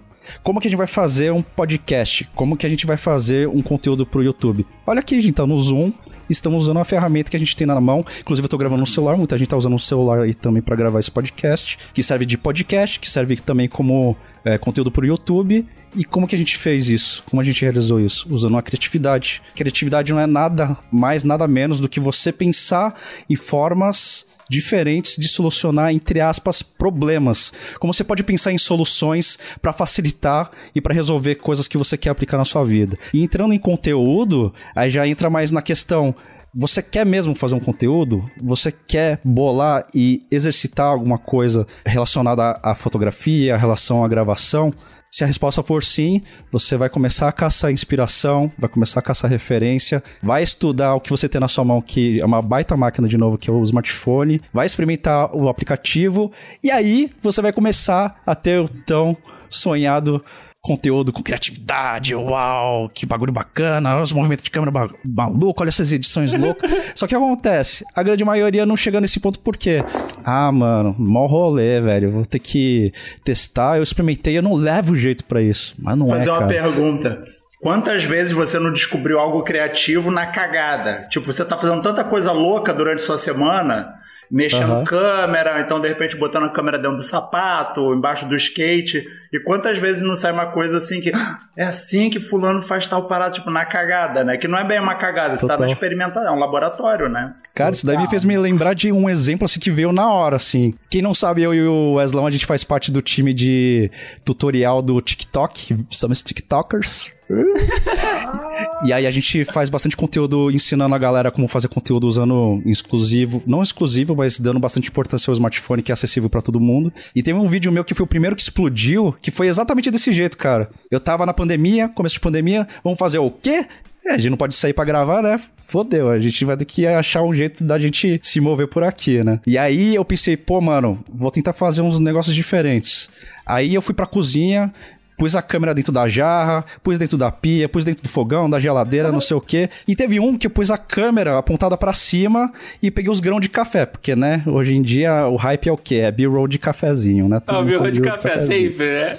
Como 0.42 0.60
que 0.60 0.68
a 0.68 0.70
gente 0.70 0.78
vai 0.78 0.86
fazer 0.86 1.32
um 1.32 1.42
podcast? 1.42 2.28
Como 2.34 2.56
que 2.56 2.66
a 2.66 2.68
gente 2.68 2.86
vai 2.86 2.96
fazer 2.96 3.48
um 3.48 3.62
conteúdo 3.62 4.04
pro 4.04 4.22
YouTube? 4.22 4.66
Olha 4.86 5.00
aqui, 5.00 5.16
a 5.16 5.22
gente 5.22 5.32
tá 5.32 5.46
no 5.46 5.58
Zoom, 5.58 5.92
estamos 6.28 6.64
usando 6.64 6.78
a 6.78 6.84
ferramenta 6.84 7.30
que 7.30 7.36
a 7.36 7.40
gente 7.40 7.56
tem 7.56 7.66
na 7.66 7.80
mão. 7.80 8.04
Inclusive, 8.20 8.44
eu 8.44 8.48
tô 8.48 8.58
gravando 8.58 8.80
no 8.80 8.86
celular, 8.86 9.16
muita 9.16 9.38
gente 9.38 9.48
tá 9.48 9.56
usando 9.56 9.74
o 9.74 9.78
celular 9.78 10.20
aí 10.20 10.34
também 10.34 10.62
para 10.62 10.76
gravar 10.76 11.00
esse 11.00 11.10
podcast, 11.10 11.78
que 11.92 12.02
serve 12.02 12.26
de 12.26 12.36
podcast, 12.36 13.00
que 13.00 13.10
serve 13.10 13.36
também 13.36 13.68
como 13.68 14.16
é, 14.44 14.58
conteúdo 14.58 14.90
pro 14.90 15.06
YouTube. 15.06 15.66
E 15.98 16.04
como 16.04 16.28
que 16.28 16.36
a 16.36 16.38
gente 16.38 16.56
fez 16.56 16.88
isso? 16.88 17.24
Como 17.28 17.42
a 17.42 17.44
gente 17.44 17.60
realizou 17.60 18.00
isso? 18.00 18.32
Usando 18.32 18.56
a 18.56 18.62
criatividade. 18.62 19.42
Criatividade 19.56 20.12
não 20.12 20.20
é 20.20 20.28
nada 20.28 20.78
mais, 20.92 21.24
nada 21.24 21.48
menos 21.48 21.80
do 21.80 21.88
que 21.88 21.98
você 21.98 22.30
pensar 22.30 22.94
em 23.28 23.34
formas 23.34 24.24
diferentes 24.48 25.16
de 25.16 25.26
solucionar, 25.26 25.92
entre 25.92 26.20
aspas, 26.20 26.62
problemas. 26.62 27.52
Como 27.80 27.92
você 27.92 28.04
pode 28.04 28.22
pensar 28.22 28.52
em 28.52 28.58
soluções 28.58 29.40
para 29.60 29.72
facilitar 29.72 30.52
e 30.72 30.80
para 30.80 30.94
resolver 30.94 31.34
coisas 31.34 31.66
que 31.66 31.76
você 31.76 31.98
quer 31.98 32.10
aplicar 32.10 32.38
na 32.38 32.44
sua 32.44 32.64
vida. 32.64 32.96
E 33.12 33.20
entrando 33.20 33.52
em 33.52 33.58
conteúdo, 33.58 34.54
aí 34.76 34.90
já 34.90 35.04
entra 35.04 35.28
mais 35.28 35.50
na 35.50 35.60
questão. 35.60 36.14
Você 36.54 36.80
quer 36.80 37.04
mesmo 37.04 37.34
fazer 37.34 37.56
um 37.56 37.60
conteúdo? 37.60 38.24
Você 38.40 38.72
quer 38.72 39.20
bolar 39.24 39.86
e 39.92 40.20
exercitar 40.30 40.86
alguma 40.86 41.18
coisa 41.18 41.66
relacionada 41.84 42.58
à 42.62 42.74
fotografia, 42.74 43.54
à 43.54 43.58
relação 43.58 44.04
à 44.04 44.08
gravação? 44.08 44.72
Se 45.10 45.24
a 45.24 45.26
resposta 45.26 45.62
for 45.62 45.82
sim, 45.82 46.20
você 46.52 46.76
vai 46.76 46.90
começar 46.90 47.28
a 47.28 47.32
caçar 47.32 47.72
inspiração, 47.72 48.52
vai 48.58 48.68
começar 48.68 49.00
a 49.00 49.02
caçar 49.02 49.30
referência, 49.30 50.02
vai 50.22 50.42
estudar 50.42 50.94
o 50.94 51.00
que 51.00 51.10
você 51.10 51.28
tem 51.28 51.40
na 51.40 51.48
sua 51.48 51.64
mão, 51.64 51.80
que 51.80 52.20
é 52.20 52.24
uma 52.26 52.42
baita 52.42 52.76
máquina 52.76 53.08
de 53.08 53.16
novo, 53.16 53.38
que 53.38 53.48
é 53.48 53.52
o 53.52 53.62
smartphone, 53.64 54.40
vai 54.52 54.66
experimentar 54.66 55.34
o 55.34 55.48
aplicativo, 55.48 56.30
e 56.62 56.70
aí 56.70 57.08
você 57.22 57.40
vai 57.40 57.52
começar 57.52 58.20
a 58.26 58.34
ter 58.34 58.60
o 58.60 58.68
tão 58.68 59.16
sonhado 59.48 60.22
conteúdo 60.68 61.10
com 61.12 61.22
criatividade, 61.22 62.14
uau, 62.14 62.90
que 62.90 63.06
bagulho 63.06 63.32
bacana, 63.32 63.94
olha 63.94 64.02
os 64.02 64.12
movimentos 64.12 64.44
de 64.44 64.50
câmera 64.50 64.90
maluco, 65.02 65.62
olha 65.62 65.70
essas 65.70 65.90
edições 65.92 66.34
loucas. 66.34 66.70
Só 66.94 67.06
que 67.06 67.14
acontece, 67.14 67.86
a 67.94 68.02
grande 68.02 68.22
maioria 68.22 68.66
não 68.66 68.76
chega 68.76 69.00
nesse 69.00 69.18
ponto 69.18 69.40
por 69.40 69.56
quê? 69.56 69.82
Ah, 70.22 70.52
mano, 70.52 70.94
mó 70.98 71.26
rolê, 71.26 71.80
velho, 71.80 72.12
vou 72.12 72.26
ter 72.26 72.38
que 72.38 72.92
testar, 73.24 73.78
eu 73.78 73.82
experimentei, 73.82 74.36
eu 74.36 74.42
não 74.42 74.52
levo 74.52 74.94
jeito 74.94 75.24
pra 75.24 75.40
isso. 75.40 75.74
Mas 75.78 75.96
não 75.96 76.08
Fazer 76.08 76.28
é, 76.28 76.32
uma 76.32 76.38
cara. 76.40 76.52
pergunta. 76.52 77.24
Quantas 77.60 78.04
vezes 78.04 78.32
você 78.32 78.58
não 78.58 78.72
descobriu 78.72 79.18
algo 79.18 79.42
criativo 79.42 80.10
na 80.10 80.26
cagada? 80.26 81.08
Tipo, 81.10 81.32
você 81.32 81.44
tá 81.44 81.56
fazendo 81.56 81.82
tanta 81.82 82.04
coisa 82.04 82.30
louca 82.30 82.72
durante 82.74 83.02
sua 83.02 83.16
semana, 83.16 83.94
mexendo 84.30 84.72
Aham. 84.72 84.84
câmera, 84.84 85.60
então 85.60 85.80
de 85.80 85.88
repente 85.88 86.16
botando 86.16 86.44
a 86.44 86.50
câmera 86.50 86.78
dentro 86.78 86.96
do 86.96 87.02
sapato, 87.02 87.94
embaixo 87.94 88.26
do 88.28 88.36
skate. 88.36 89.06
E 89.32 89.38
quantas 89.40 89.76
vezes 89.78 90.02
não 90.02 90.16
sai 90.16 90.32
uma 90.32 90.46
coisa 90.46 90.78
assim 90.78 91.00
que 91.00 91.10
"Ah, 91.14 91.38
é 91.56 91.64
assim 91.64 92.08
que 92.10 92.18
fulano 92.20 92.62
faz 92.62 92.86
tal 92.86 93.06
parada, 93.08 93.32
tipo, 93.32 93.50
na 93.50 93.64
cagada, 93.64 94.24
né? 94.24 94.36
Que 94.36 94.48
não 94.48 94.58
é 94.58 94.64
bem 94.64 94.80
uma 94.80 94.94
cagada, 94.94 95.36
você 95.36 95.46
tá 95.46 95.54
Total. 95.54 95.66
na 95.66 95.72
experimentação, 95.72 96.32
é 96.32 96.36
um 96.36 96.38
laboratório, 96.38 97.08
né? 97.08 97.34
Cara, 97.54 97.70
isso 97.72 97.86
daí 97.86 97.96
me 97.98 98.08
fez 98.08 98.24
me 98.24 98.36
lembrar 98.38 98.74
de 98.74 98.90
um 98.92 99.08
exemplo 99.08 99.44
assim 99.44 99.60
que 99.60 99.70
veio 99.70 99.92
na 99.92 100.10
hora, 100.12 100.36
assim. 100.36 100.74
Quem 100.90 101.02
não 101.02 101.12
sabe, 101.14 101.42
eu 101.42 101.52
e 101.54 101.62
o 101.66 101.94
Weslão, 101.94 102.26
a 102.26 102.30
gente 102.30 102.46
faz 102.46 102.64
parte 102.64 102.90
do 102.92 103.02
time 103.02 103.34
de 103.34 103.90
tutorial 104.24 104.80
do 104.80 105.00
TikTok. 105.00 105.76
Somos 105.90 106.22
TikTokers. 106.22 107.12
e 108.84 108.92
aí 108.92 109.06
a 109.06 109.10
gente 109.10 109.44
faz 109.44 109.68
bastante 109.68 109.96
conteúdo 109.96 110.50
ensinando 110.50 110.94
a 110.94 110.98
galera 110.98 111.30
como 111.30 111.46
fazer 111.48 111.68
conteúdo 111.68 112.06
usando 112.06 112.62
exclusivo, 112.64 113.42
não 113.46 113.62
exclusivo, 113.62 114.16
mas 114.16 114.38
dando 114.38 114.58
bastante 114.58 114.88
importância 114.88 115.30
ao 115.30 115.34
smartphone 115.34 115.82
que 115.82 115.92
é 115.92 115.94
acessível 115.94 116.30
pra 116.30 116.42
todo 116.42 116.58
mundo. 116.58 116.92
E 117.14 117.22
teve 117.22 117.38
um 117.38 117.46
vídeo 117.46 117.70
meu 117.70 117.84
que 117.84 117.94
foi 117.94 118.04
o 118.04 118.08
primeiro 118.08 118.34
que 118.34 118.42
explodiu, 118.42 119.14
que 119.20 119.30
foi 119.30 119.48
exatamente 119.48 119.90
desse 119.90 120.12
jeito, 120.12 120.36
cara. 120.36 120.70
Eu 120.90 121.00
tava 121.00 121.26
na 121.26 121.34
pandemia, 121.34 121.88
começo 121.88 122.14
de 122.14 122.20
pandemia, 122.20 122.66
vamos 122.82 122.98
fazer 122.98 123.18
o 123.18 123.30
quê? 123.30 123.66
É, 124.08 124.14
a 124.14 124.16
gente 124.16 124.30
não 124.30 124.38
pode 124.38 124.54
sair 124.54 124.72
pra 124.72 124.86
gravar, 124.86 125.22
né? 125.22 125.38
Fodeu, 125.66 126.08
a 126.08 126.18
gente 126.18 126.42
vai 126.42 126.56
ter 126.56 126.64
que 126.64 126.86
achar 126.86 127.22
um 127.22 127.34
jeito 127.34 127.62
da 127.62 127.78
gente 127.78 128.18
se 128.22 128.40
mover 128.40 128.66
por 128.66 128.82
aqui, 128.82 129.22
né? 129.22 129.38
E 129.46 129.58
aí 129.58 129.94
eu 129.94 130.04
pensei, 130.04 130.34
pô, 130.34 130.62
mano, 130.62 131.04
vou 131.12 131.30
tentar 131.30 131.52
fazer 131.52 131.82
uns 131.82 131.98
negócios 131.98 132.34
diferentes. 132.34 133.10
Aí 133.44 133.74
eu 133.74 133.82
fui 133.82 133.94
pra 133.94 134.06
cozinha, 134.06 134.72
pus 135.18 135.34
a 135.34 135.42
câmera 135.42 135.74
dentro 135.74 135.92
da 135.92 136.08
jarra, 136.08 136.64
pus 136.82 136.98
dentro 136.98 137.18
da 137.18 137.30
pia, 137.30 137.68
pus 137.68 137.84
dentro 137.84 138.02
do 138.02 138.08
fogão, 138.08 138.48
da 138.48 138.60
geladeira, 138.60 139.10
não 139.10 139.20
sei 139.20 139.36
o 139.36 139.40
quê. 139.40 139.68
E 139.86 139.96
teve 139.96 140.20
um 140.20 140.38
que 140.38 140.46
eu 140.46 140.50
pus 140.50 140.70
a 140.70 140.78
câmera 140.78 141.36
apontada 141.36 141.76
pra 141.76 141.92
cima 141.92 142.50
e 142.80 142.90
peguei 142.90 143.10
os 143.10 143.20
grãos 143.20 143.40
de 143.40 143.48
café, 143.48 143.84
porque, 143.84 144.14
né, 144.14 144.42
hoje 144.46 144.74
em 144.74 144.80
dia 144.80 145.26
o 145.26 145.36
hype 145.36 145.68
é 145.68 145.72
o 145.72 145.76
quê? 145.76 145.96
É 145.96 146.12
B-roll 146.12 146.46
de 146.46 146.58
cafezinho, 146.58 147.28
né? 147.28 147.42
Ah, 147.48 147.54
com 147.56 147.64
de 147.64 147.70
B-roll 147.70 148.00
café 148.02 148.28
cafezinho. 148.30 148.70
sempre, 148.70 148.86
né? 148.86 149.16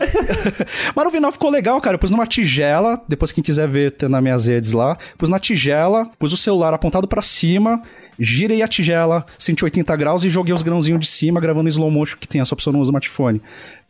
Mas 0.95 1.05
no 1.05 1.11
final 1.11 1.31
ficou 1.31 1.49
legal, 1.49 1.79
cara. 1.81 1.95
Eu 1.95 1.99
pus 1.99 2.09
numa 2.09 2.25
tigela, 2.25 3.01
depois 3.07 3.31
quem 3.31 3.43
quiser 3.43 3.67
ver 3.67 3.91
tem 3.91 4.07
nas 4.07 4.23
minhas 4.23 4.47
redes 4.47 4.71
lá. 4.71 4.97
Pus 5.17 5.29
na 5.29 5.39
tigela, 5.39 6.09
pus 6.17 6.31
o 6.31 6.37
celular 6.37 6.73
apontado 6.73 7.07
pra 7.07 7.21
cima, 7.21 7.81
girei 8.17 8.61
a 8.61 8.67
tigela 8.67 9.25
180 9.37 9.95
graus 9.95 10.23
e 10.23 10.29
joguei 10.29 10.53
os 10.53 10.63
grãozinhos 10.63 11.01
de 11.01 11.07
cima, 11.07 11.41
gravando 11.41 11.67
em 11.67 11.71
slow 11.71 11.91
motion 11.91 12.17
que 12.19 12.27
tem 12.27 12.39
essa 12.39 12.53
opção 12.53 12.71
no 12.71 12.81
smartphone. 12.81 13.41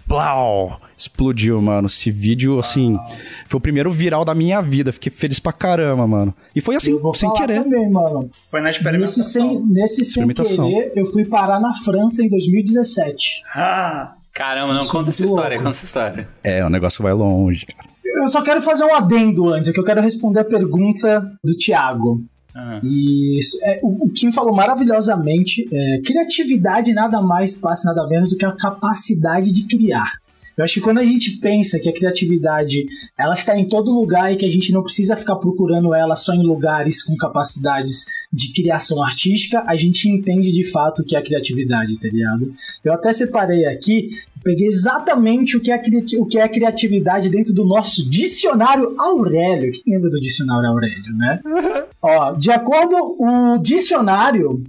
Blau! 0.09 0.81
Explodiu, 0.97 1.61
mano. 1.61 1.85
Esse 1.85 2.09
vídeo, 2.09 2.57
assim, 2.59 2.97
foi 3.47 3.57
o 3.59 3.61
primeiro 3.61 3.91
viral 3.91 4.25
da 4.25 4.33
minha 4.33 4.59
vida. 4.59 4.91
Fiquei 4.91 5.11
feliz 5.11 5.39
pra 5.39 5.53
caramba, 5.53 6.05
mano. 6.07 6.33
E 6.55 6.59
foi 6.59 6.75
assim, 6.75 6.91
Eu 6.93 6.99
vou 7.01 7.13
sem 7.13 7.29
falar 7.29 7.39
querer. 7.41 7.63
também, 7.63 7.89
mano. 7.91 8.29
Foi 8.49 8.59
na 8.59 8.67
Nesse 8.67 8.79
experimentação. 8.79 9.23
sem, 9.23 9.61
nesse 9.67 9.95
sem 10.03 10.03
Experimentação. 10.23 10.67
querer, 10.67 10.91
eu 10.95 11.05
fui 11.05 11.23
parar 11.25 11.59
na 11.59 11.73
França 11.75 12.23
em 12.23 12.27
2017. 12.29 13.43
Ah, 13.55 14.15
Caramba, 14.33 14.73
não 14.73 14.81
Isso 14.81 14.91
conta 14.91 15.09
essa 15.09 15.23
história, 15.23 15.57
louco. 15.57 15.63
conta 15.65 15.69
essa 15.75 15.85
história. 15.85 16.29
É, 16.43 16.65
o 16.65 16.69
negócio 16.69 17.03
vai 17.03 17.13
longe. 17.13 17.65
cara. 17.65 17.89
Eu 18.23 18.27
só 18.29 18.41
quero 18.41 18.61
fazer 18.61 18.83
um 18.85 18.93
adendo 18.95 19.49
antes, 19.53 19.69
é 19.69 19.73
que 19.73 19.79
eu 19.79 19.83
quero 19.85 20.01
responder 20.01 20.39
a 20.39 20.45
pergunta 20.45 21.21
do 21.43 21.55
Thiago. 21.57 22.23
Ah. 22.55 22.79
Isso, 22.83 23.57
é, 23.63 23.79
o, 23.83 24.05
o 24.05 24.09
Kim 24.09 24.31
falou 24.31 24.53
maravilhosamente. 24.55 25.67
é, 25.71 26.01
criatividade 26.01 26.93
nada 26.93 27.21
mais 27.21 27.57
passa 27.57 27.93
nada 27.93 28.07
menos 28.07 28.31
do 28.31 28.37
que 28.37 28.45
a 28.45 28.51
capacidade 28.51 29.53
de 29.53 29.63
criar. 29.67 30.19
Eu 30.59 30.65
acho 30.65 30.73
que 30.73 30.81
quando 30.81 30.97
a 30.97 31.05
gente 31.05 31.37
pensa 31.37 31.79
que 31.79 31.87
a 31.87 31.93
criatividade 31.93 32.85
ela 33.17 33.33
está 33.33 33.57
em 33.57 33.69
todo 33.69 33.93
lugar 33.93 34.33
e 34.33 34.35
que 34.35 34.45
a 34.45 34.49
gente 34.49 34.73
não 34.73 34.83
precisa 34.83 35.15
ficar 35.15 35.37
procurando 35.37 35.95
ela 35.95 36.17
só 36.17 36.33
em 36.33 36.43
lugares 36.43 37.01
com 37.01 37.15
capacidades 37.15 38.05
de 38.31 38.51
criação 38.51 39.01
artística, 39.01 39.63
a 39.65 39.77
gente 39.77 40.09
entende 40.09 40.51
de 40.51 40.69
fato 40.69 41.01
o 41.01 41.05
que 41.05 41.15
é 41.15 41.19
a 41.19 41.23
criatividade, 41.23 41.97
tá 41.97 42.09
ligado? 42.09 42.53
Eu 42.83 42.91
até 42.91 43.13
separei 43.13 43.67
aqui, 43.67 44.09
peguei 44.43 44.67
exatamente 44.67 45.57
o 45.57 45.59
que 45.59 45.71
é 45.71 45.81
o 46.17 46.25
que 46.25 46.39
é 46.39 46.47
criatividade 46.47 47.29
dentro 47.29 47.53
do 47.53 47.65
noso 47.65 48.09
dicionário 48.09 48.95
Aurélio. 48.97 49.71
Quem 49.83 49.93
lembra 49.95 50.09
do 50.09 50.19
dicionário 50.19 50.69
Aurélio, 50.69 51.17
né? 51.17 51.41
Ó, 52.01 52.33
de 52.33 52.51
acordo 52.51 53.15
com 53.15 53.53
o 53.55 53.57
dicionário, 53.57 54.63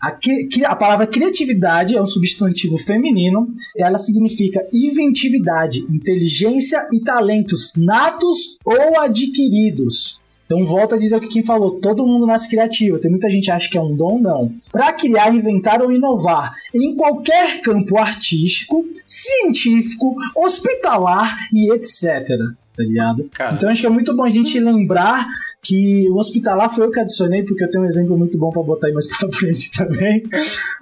a, 0.00 0.10
cri- 0.10 0.64
a 0.64 0.76
palavra 0.76 1.06
criatividade 1.06 1.96
é 1.96 2.02
um 2.02 2.06
substantivo 2.06 2.78
feminino. 2.78 3.48
Ela 3.76 3.98
significa 3.98 4.64
inventividade, 4.72 5.80
inteligência 5.90 6.86
e 6.92 7.00
talentos 7.00 7.72
natos 7.76 8.58
ou 8.64 9.00
adquiridos. 9.00 10.20
Então 10.46 10.64
volta 10.64 10.94
a 10.94 10.98
dizer 10.98 11.16
o 11.16 11.20
que 11.20 11.28
quem 11.28 11.42
falou, 11.42 11.80
todo 11.80 12.06
mundo 12.06 12.24
nasce 12.24 12.48
criativo. 12.48 12.98
Tem 12.98 13.10
muita 13.10 13.28
gente 13.28 13.44
que 13.44 13.50
acha 13.50 13.68
que 13.68 13.76
é 13.76 13.82
um 13.82 13.94
dom, 13.94 14.18
não. 14.18 14.52
Para 14.70 14.92
criar, 14.92 15.34
inventar 15.34 15.82
ou 15.82 15.92
inovar 15.92 16.54
em 16.72 16.94
qualquer 16.94 17.60
campo 17.60 17.98
artístico, 17.98 18.86
científico, 19.04 20.16
hospitalar 20.36 21.36
e 21.52 21.72
etc. 21.72 22.28
Tá 22.76 22.82
ligado? 22.82 23.28
Cara. 23.32 23.54
Então 23.54 23.68
acho 23.68 23.80
que 23.80 23.86
é 23.86 23.90
muito 23.90 24.14
bom 24.14 24.24
a 24.24 24.30
gente 24.30 24.58
lembrar 24.60 25.26
que 25.62 26.08
o 26.10 26.16
hospitalar 26.16 26.72
foi 26.72 26.86
eu 26.86 26.90
que 26.90 27.00
adicionei, 27.00 27.42
porque 27.42 27.64
eu 27.64 27.70
tenho 27.70 27.82
um 27.82 27.86
exemplo 27.86 28.16
muito 28.16 28.38
bom 28.38 28.50
pra 28.50 28.62
botar 28.62 28.86
aí 28.86 28.92
mais 28.92 29.08
pra 29.08 29.32
frente 29.32 29.72
também. 29.76 30.22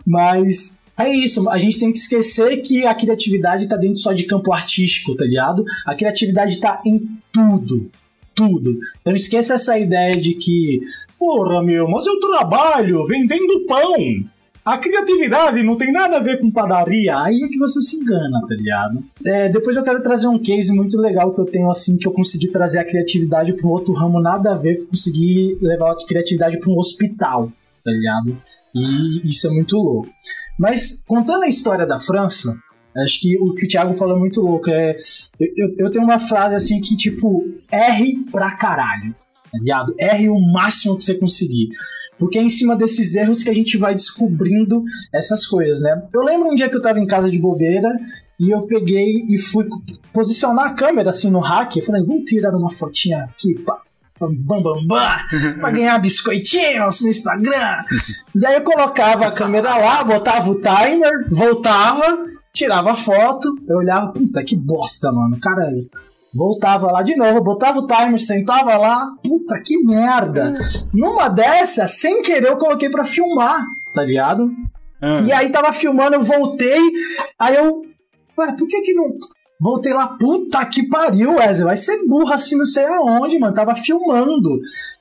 Mas 0.05 0.79
é 0.99 1.09
isso, 1.09 1.49
a 1.49 1.59
gente 1.59 1.79
tem 1.79 1.91
que 1.91 1.99
esquecer 1.99 2.59
que 2.59 2.85
a 2.85 2.95
criatividade 2.95 3.67
tá 3.67 3.77
dentro 3.77 3.97
só 3.97 4.13
de 4.13 4.25
campo 4.25 4.53
artístico, 4.53 5.15
tá 5.17 5.25
ligado? 5.25 5.65
A 5.87 5.95
criatividade 5.95 6.61
tá 6.61 6.83
em 6.85 7.01
tudo. 7.33 7.91
Tudo. 8.35 8.79
Então 9.01 9.15
esqueça 9.15 9.55
essa 9.55 9.79
ideia 9.79 10.17
de 10.17 10.35
que, 10.35 10.81
porra, 11.19 11.63
meu, 11.63 11.89
mas 11.89 12.07
eu 12.07 12.19
trabalho 12.19 13.07
vendendo 13.07 13.65
pão. 13.67 13.95
A 14.65 14.79
criatividade 14.79 15.63
não 15.63 15.77
tem 15.77 15.93
nada 15.93 16.17
a 16.17 16.21
ver 16.21 16.41
com 16.41 16.51
padaria. 16.51 17.19
Aí 17.21 17.43
é 17.43 17.49
que 17.49 17.59
você 17.59 17.83
se 17.83 17.97
engana, 17.97 18.41
tá 18.49 18.55
ligado? 18.55 19.05
É, 19.25 19.49
depois 19.51 19.77
eu 19.77 19.83
quero 19.83 20.03
trazer 20.03 20.27
um 20.27 20.39
case 20.39 20.75
muito 20.75 20.99
legal 20.99 21.35
que 21.35 21.41
eu 21.41 21.45
tenho, 21.45 21.71
assim, 21.71 21.99
que 21.99 22.09
eu 22.09 22.13
consegui 22.13 22.49
trazer 22.49 22.79
a 22.79 22.85
criatividade 22.85 23.53
para 23.53 23.67
um 23.67 23.71
outro 23.71 23.93
ramo 23.93 24.19
nada 24.21 24.53
a 24.53 24.57
ver, 24.57 24.87
consegui 24.87 25.59
levar 25.61 25.93
a 25.93 26.07
criatividade 26.07 26.59
para 26.59 26.73
um 26.73 26.79
hospital, 26.79 27.53
tá 27.85 27.91
ligado? 27.91 28.39
E 28.75 29.29
isso 29.29 29.47
é 29.47 29.51
muito 29.51 29.77
louco. 29.77 30.09
Mas, 30.59 31.03
contando 31.07 31.43
a 31.43 31.49
história 31.49 31.87
da 31.87 32.01
França, 32.01 32.57
acho 32.99 33.21
que 33.21 33.37
o 33.39 33.55
que 33.55 33.65
o 33.67 33.69
Thiago 33.69 33.95
falou 33.95 34.17
é 34.17 34.21
muito 34.21 34.41
louco. 34.41 34.71
É, 34.71 34.97
eu, 35.41 35.75
eu- 35.79 35.91
tenho 35.91 36.05
uma 36.05 36.19
frase 36.19 36.55
assim 36.55 36.81
que, 36.81 36.97
tipo, 36.97 37.45
R 37.71 38.25
pra 38.31 38.53
caralho, 38.53 39.15
tá 39.53 39.59
ligado? 39.59 39.95
R 39.99 40.29
o 40.29 40.39
máximo 40.53 40.97
que 40.97 41.05
você 41.05 41.15
conseguir. 41.15 41.69
Porque 42.19 42.39
é 42.39 42.43
em 42.43 42.49
cima 42.49 42.77
desses 42.77 43.17
erros 43.17 43.43
que 43.43 43.51
a 43.51 43.55
gente 43.55 43.77
vai 43.77 43.93
descobrindo 43.95 44.85
essas 45.13 45.45
coisas, 45.47 45.83
né? 45.83 46.01
Eu 46.15 46.23
lembro 46.23 46.49
um 46.49 46.55
dia 46.55 46.69
que 46.69 46.77
eu 46.77 46.83
tava 46.83 47.01
em 47.01 47.07
casa 47.07 47.29
de 47.29 47.39
bobeira 47.39 47.89
e 48.39 48.51
eu 48.51 48.63
peguei 48.63 49.25
e 49.29 49.37
fui 49.37 49.67
posicionar 50.13 50.67
a 50.67 50.75
câmera 50.75 51.11
assim 51.11 51.29
no 51.31 51.41
hack. 51.41 51.77
Eu 51.77 51.85
falei, 51.85 52.05
vamos 52.05 52.25
tirar 52.25 52.55
uma 52.55 52.71
fotinha 52.73 53.25
aqui, 53.25 53.59
pá, 53.65 53.81
bam, 54.21 54.33
bam, 54.33 54.63
bam, 54.63 54.87
bam, 54.87 55.57
pra 55.59 55.71
ganhar 55.73 55.99
biscoitinhos 55.99 57.03
no 57.03 57.09
Instagram. 57.09 57.79
E 58.41 58.47
aí 58.47 58.55
eu 58.55 58.63
colocava 58.63 59.27
a 59.27 59.33
câmera 59.33 59.77
lá, 59.77 60.05
botava 60.05 60.49
o 60.51 60.55
timer, 60.61 61.29
voltava, 61.31 62.27
tirava 62.55 62.93
a 62.93 62.97
foto, 62.97 63.49
eu 63.69 63.79
olhava, 63.79 64.13
puta 64.13 64.43
que 64.45 64.57
bosta, 64.57 65.11
mano, 65.11 65.39
caralho. 65.41 65.91
Voltava 66.33 66.91
lá 66.91 67.03
de 67.03 67.15
novo, 67.17 67.43
botava 67.43 67.81
o 67.81 67.87
timer, 67.87 68.21
sentava 68.21 68.77
lá, 68.77 69.13
puta 69.23 69.61
que 69.61 69.77
merda. 69.85 70.55
Numa 70.93 71.29
dessas, 71.29 72.01
sem 72.01 72.23
querer, 72.23 72.49
eu 72.49 72.57
coloquei 72.57 72.89
pra 72.89 73.05
filmar, 73.05 73.65
tá 73.95 74.05
ligado? 74.05 74.51
Ah. 75.03 75.23
E 75.27 75.33
aí 75.33 75.51
tava 75.51 75.73
filmando, 75.73 76.17
eu 76.17 76.23
voltei, 76.23 76.81
aí 77.39 77.57
eu. 77.57 77.83
Ué, 78.39 78.53
por 78.57 78.67
que 78.67 78.81
que 78.81 78.95
não. 78.95 79.17
Voltei 79.61 79.93
lá, 79.93 80.09
puta 80.09 80.65
que 80.67 80.89
pariu, 80.89 81.37
Wesley. 81.37 81.67
Vai 81.67 81.77
ser 81.77 82.05
burra 82.05 82.35
assim, 82.35 82.57
não 82.57 82.65
sei 82.65 82.85
aonde, 82.85 83.39
mano. 83.39 83.55
Tava 83.55 83.77
filmando. 83.77 84.59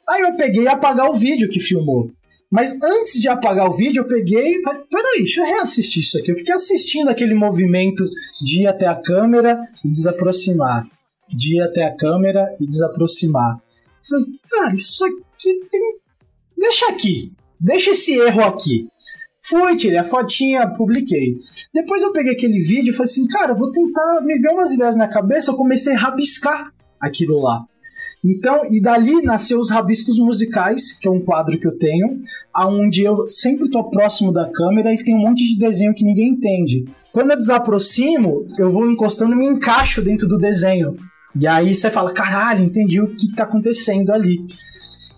Aí 0.07 0.21
eu 0.21 0.35
peguei 0.35 0.63
e 0.63 0.67
apagar 0.67 1.09
o 1.09 1.15
vídeo 1.15 1.49
que 1.49 1.59
filmou. 1.59 2.11
Mas 2.53 2.79
antes 2.83 3.19
de 3.19 3.27
apagar 3.27 3.67
o 3.67 3.73
vídeo, 3.73 4.01
eu 4.01 4.07
peguei. 4.07 4.61
Peraí, 4.61 5.17
deixa 5.17 5.41
eu 5.41 5.47
reassistir 5.47 6.03
isso 6.03 6.19
aqui. 6.19 6.29
Eu 6.29 6.35
fiquei 6.35 6.53
assistindo 6.53 7.09
aquele 7.09 7.33
movimento 7.33 8.07
de 8.39 8.61
ir 8.61 8.67
até 8.67 8.85
a 8.85 8.93
câmera 8.93 9.67
e 9.83 9.89
desaproximar. 9.89 10.87
De 11.27 11.57
ir 11.57 11.61
até 11.61 11.83
a 11.83 11.97
câmera 11.97 12.55
e 12.61 12.67
desaproximar. 12.67 13.59
Falei, 14.07 14.25
cara, 14.47 14.75
isso 14.75 15.03
aqui 15.03 15.67
tem. 15.71 15.81
Deixa 16.55 16.91
aqui. 16.91 17.31
Deixa 17.59 17.89
esse 17.89 18.19
erro 18.19 18.43
aqui. 18.43 18.87
Fui, 19.41 19.75
tirei 19.75 19.97
a 19.97 20.03
fotinha, 20.03 20.69
publiquei. 20.75 21.39
Depois 21.73 22.03
eu 22.03 22.13
peguei 22.13 22.33
aquele 22.33 22.59
vídeo 22.59 22.91
e 22.91 22.93
falei 22.93 23.11
assim, 23.11 23.27
cara, 23.29 23.55
vou 23.55 23.71
tentar 23.71 24.21
me 24.21 24.37
ver 24.37 24.49
umas 24.49 24.71
ideias 24.71 24.95
na 24.95 25.07
cabeça. 25.07 25.49
Eu 25.49 25.55
comecei 25.55 25.95
a 25.95 25.97
rabiscar 25.97 26.71
aquilo 27.01 27.41
lá. 27.41 27.65
Então, 28.23 28.61
e 28.69 28.79
dali 28.79 29.21
nasceu 29.21 29.59
os 29.59 29.69
rabiscos 29.69 30.17
musicais, 30.17 30.97
que 30.97 31.07
é 31.07 31.11
um 31.11 31.19
quadro 31.19 31.59
que 31.59 31.67
eu 31.67 31.77
tenho, 31.77 32.21
aonde 32.53 33.03
eu 33.03 33.27
sempre 33.27 33.69
tô 33.69 33.83
próximo 33.89 34.31
da 34.31 34.49
câmera 34.49 34.93
e 34.93 35.03
tem 35.03 35.13
um 35.13 35.19
monte 35.19 35.43
de 35.43 35.59
desenho 35.59 35.93
que 35.93 36.05
ninguém 36.05 36.29
entende. 36.29 36.85
Quando 37.11 37.31
eu 37.31 37.37
desaproximo, 37.37 38.47
eu 38.57 38.71
vou 38.71 38.89
encostando 38.89 39.33
e 39.33 39.35
me 39.35 39.45
encaixo 39.45 40.01
dentro 40.01 40.27
do 40.27 40.37
desenho. 40.37 40.95
E 41.35 41.45
aí 41.45 41.73
você 41.73 41.89
fala, 41.89 42.13
caralho, 42.13 42.63
entendi 42.63 43.01
o 43.01 43.13
que 43.13 43.35
tá 43.35 43.43
acontecendo 43.43 44.11
ali. 44.11 44.39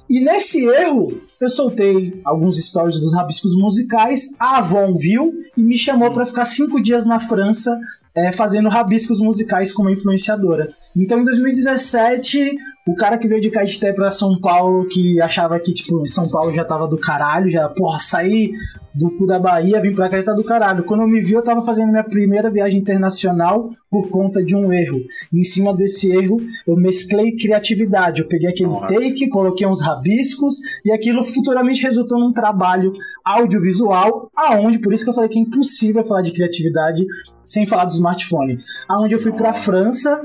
E 0.10 0.20
nesse 0.20 0.66
erro, 0.66 1.22
eu 1.40 1.50
soltei 1.50 2.20
alguns 2.24 2.58
stories 2.58 3.00
dos 3.00 3.14
rabiscos 3.14 3.56
musicais, 3.56 4.36
a 4.40 4.58
Avon 4.58 4.96
viu 4.96 5.34
e 5.56 5.62
me 5.62 5.78
chamou 5.78 6.12
para 6.12 6.26
ficar 6.26 6.46
cinco 6.46 6.82
dias 6.82 7.06
na 7.06 7.20
França 7.20 7.78
é, 8.16 8.32
fazendo 8.32 8.70
rabiscos 8.70 9.20
musicais 9.20 9.74
como 9.74 9.90
influenciadora. 9.90 10.74
Então, 10.96 11.20
em 11.20 11.24
2017, 11.24 12.56
o 12.88 12.96
cara 12.96 13.18
que 13.18 13.28
veio 13.28 13.42
de 13.42 13.50
Caeté 13.50 13.92
pra 13.94 14.12
São 14.12 14.40
Paulo, 14.40 14.86
que 14.88 15.20
achava 15.20 15.60
que, 15.60 15.74
tipo, 15.74 16.06
São 16.06 16.30
Paulo 16.30 16.54
já 16.54 16.64
tava 16.64 16.88
do 16.88 16.98
caralho, 16.98 17.50
já, 17.50 17.68
porra, 17.68 17.98
saí 17.98 18.52
do 18.94 19.10
cu 19.18 19.26
da 19.26 19.38
Bahia, 19.38 19.82
vim 19.82 19.94
pra 19.94 20.08
cá 20.08 20.18
já 20.18 20.24
tá 20.24 20.34
do 20.34 20.44
caralho. 20.44 20.84
Quando 20.86 21.02
eu 21.02 21.08
me 21.08 21.20
vi, 21.20 21.34
eu 21.34 21.44
tava 21.44 21.64
fazendo 21.64 21.92
minha 21.92 22.04
primeira 22.04 22.50
viagem 22.50 22.80
internacional 22.80 23.72
por 23.92 24.10
conta 24.10 24.42
de 24.44 24.56
um 24.56 24.72
erro. 24.72 25.02
E 25.34 25.40
em 25.40 25.44
cima 25.44 25.76
desse 25.76 26.16
erro, 26.16 26.38
eu 26.66 26.78
mesclei 26.78 27.36
criatividade. 27.36 28.22
Eu 28.22 28.28
peguei 28.28 28.50
aquele 28.50 28.70
Nossa. 28.70 28.88
take, 28.88 29.28
coloquei 29.30 29.68
uns 29.68 29.82
rabiscos, 29.82 30.60
e 30.86 30.92
aquilo 30.92 31.24
futuramente 31.24 31.84
resultou 31.84 32.20
num 32.20 32.32
trabalho 32.32 32.94
audiovisual, 33.24 34.30
aonde, 34.36 34.80
por 34.80 34.94
isso 34.94 35.04
que 35.04 35.10
eu 35.10 35.16
falei 35.16 35.30
que 35.30 35.40
é 35.40 35.42
impossível 35.42 36.06
falar 36.06 36.22
de 36.22 36.32
criatividade 36.32 37.04
sem 37.44 37.66
falar 37.66 37.86
do 37.86 37.92
smartphone. 37.92 38.60
Aonde 38.88 39.16
eu 39.16 39.20
fui 39.20 39.32
pra 39.34 39.52
Nossa. 39.52 39.64
França 39.64 40.22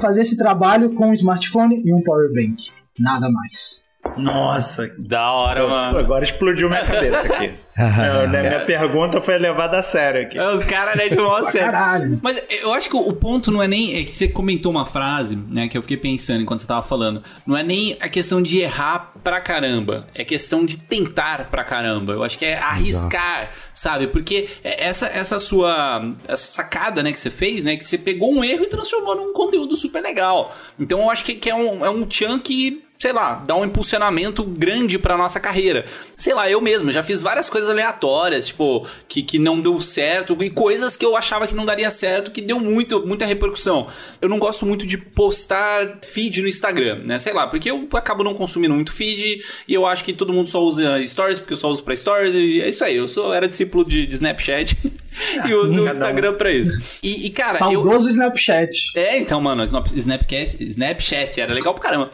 fazer 0.00 0.22
esse 0.22 0.36
trabalho 0.36 0.94
com 0.94 1.08
um 1.08 1.12
smartphone 1.12 1.82
e 1.84 1.92
um 1.92 2.02
power 2.02 2.32
bank. 2.32 2.56
Nada 2.98 3.30
mais. 3.30 3.85
Nossa, 4.16 4.90
Da 4.98 5.30
hora, 5.32 5.66
mano. 5.66 5.98
agora 5.98 6.24
explodiu 6.24 6.68
minha 6.68 6.84
cabeça 6.84 7.20
aqui. 7.20 7.54
É, 7.78 8.26
né, 8.28 8.40
minha 8.40 8.64
pergunta 8.64 9.20
foi 9.20 9.36
levada 9.36 9.76
a 9.78 9.82
sério 9.82 10.22
aqui. 10.22 10.38
Os 10.40 10.64
caras, 10.64 10.96
né, 10.96 11.10
de 11.10 11.16
mó 11.18 11.42
sério. 11.44 11.70
caralho. 11.70 12.18
Mas 12.22 12.42
eu 12.48 12.72
acho 12.72 12.88
que 12.88 12.96
o 12.96 13.12
ponto 13.12 13.50
não 13.50 13.62
é 13.62 13.68
nem. 13.68 14.00
É 14.00 14.04
que 14.04 14.14
você 14.14 14.26
comentou 14.28 14.72
uma 14.72 14.86
frase, 14.86 15.36
né, 15.36 15.68
que 15.68 15.76
eu 15.76 15.82
fiquei 15.82 15.98
pensando 15.98 16.40
enquanto 16.40 16.60
você 16.60 16.66
tava 16.66 16.80
falando. 16.80 17.22
Não 17.46 17.54
é 17.54 17.62
nem 17.62 17.94
a 18.00 18.08
questão 18.08 18.40
de 18.40 18.60
errar 18.60 19.12
pra 19.22 19.42
caramba. 19.42 20.06
É 20.14 20.24
questão 20.24 20.64
de 20.64 20.78
tentar 20.78 21.50
pra 21.50 21.62
caramba. 21.64 22.14
Eu 22.14 22.24
acho 22.24 22.38
que 22.38 22.46
é 22.46 22.56
arriscar, 22.56 23.50
sabe? 23.74 24.06
Porque 24.06 24.48
essa, 24.64 25.08
essa 25.08 25.38
sua. 25.38 26.02
Essa 26.26 26.46
sacada, 26.46 27.02
né, 27.02 27.12
que 27.12 27.20
você 27.20 27.28
fez, 27.28 27.66
né, 27.66 27.76
que 27.76 27.84
você 27.84 27.98
pegou 27.98 28.32
um 28.32 28.42
erro 28.42 28.64
e 28.64 28.68
transformou 28.68 29.14
num 29.14 29.34
conteúdo 29.34 29.76
super 29.76 30.02
legal. 30.02 30.56
Então 30.80 31.00
eu 31.00 31.10
acho 31.10 31.22
que, 31.26 31.34
que 31.34 31.50
é, 31.50 31.54
um, 31.54 31.84
é 31.84 31.90
um 31.90 32.06
que 32.06 32.85
sei 32.98 33.12
lá, 33.12 33.42
dá 33.46 33.54
um 33.54 33.64
impulsionamento 33.64 34.42
grande 34.42 34.98
pra 34.98 35.16
nossa 35.16 35.38
carreira. 35.38 35.84
Sei 36.16 36.32
lá, 36.34 36.50
eu 36.50 36.60
mesmo 36.60 36.90
já 36.90 37.02
fiz 37.02 37.20
várias 37.20 37.48
coisas 37.50 37.68
aleatórias, 37.70 38.46
tipo, 38.48 38.86
que, 39.08 39.22
que 39.22 39.38
não 39.38 39.60
deu 39.60 39.80
certo, 39.82 40.36
e 40.42 40.50
coisas 40.50 40.96
que 40.96 41.04
eu 41.04 41.16
achava 41.16 41.46
que 41.46 41.54
não 41.54 41.64
daria 41.66 41.90
certo, 41.90 42.30
que 42.30 42.40
deu 42.40 42.58
muito, 42.58 43.06
muita 43.06 43.26
repercussão. 43.26 43.86
Eu 44.20 44.28
não 44.28 44.38
gosto 44.38 44.64
muito 44.64 44.86
de 44.86 44.96
postar 44.96 45.98
feed 46.02 46.40
no 46.42 46.48
Instagram, 46.48 47.00
né? 47.04 47.18
Sei 47.18 47.32
lá, 47.32 47.46
porque 47.46 47.70
eu 47.70 47.86
acabo 47.92 48.24
não 48.24 48.34
consumindo 48.34 48.74
muito 48.74 48.92
feed, 48.92 49.42
e 49.68 49.74
eu 49.74 49.86
acho 49.86 50.04
que 50.04 50.12
todo 50.12 50.32
mundo 50.32 50.48
só 50.48 50.60
usa 50.62 51.04
stories, 51.06 51.38
porque 51.38 51.52
eu 51.54 51.58
só 51.58 51.68
uso 51.68 51.82
pra 51.82 51.96
stories, 51.96 52.34
e 52.34 52.60
é 52.60 52.68
isso 52.68 52.84
aí, 52.84 52.96
eu 52.96 53.08
sou, 53.08 53.32
era 53.34 53.46
discípulo 53.46 53.84
de, 53.84 54.06
de 54.06 54.14
Snapchat 54.14 54.76
e 55.46 55.54
uso 55.54 55.82
o 55.82 55.84
cada 55.84 55.84
um. 55.84 55.88
Instagram 55.88 56.34
pra 56.34 56.50
isso. 56.52 56.78
E, 57.02 57.26
e, 57.26 57.30
cara, 57.30 57.52
eu, 57.54 57.58
Saudoso 57.58 58.08
Snapchat. 58.08 58.70
é, 58.96 59.18
então, 59.18 59.40
mano, 59.40 59.62
Snap- 59.64 59.92
Snapchat, 59.94 60.56
Snapchat 60.60 61.40
era 61.40 61.52
legal 61.52 61.74
pra 61.74 61.82
caramba. 61.82 62.10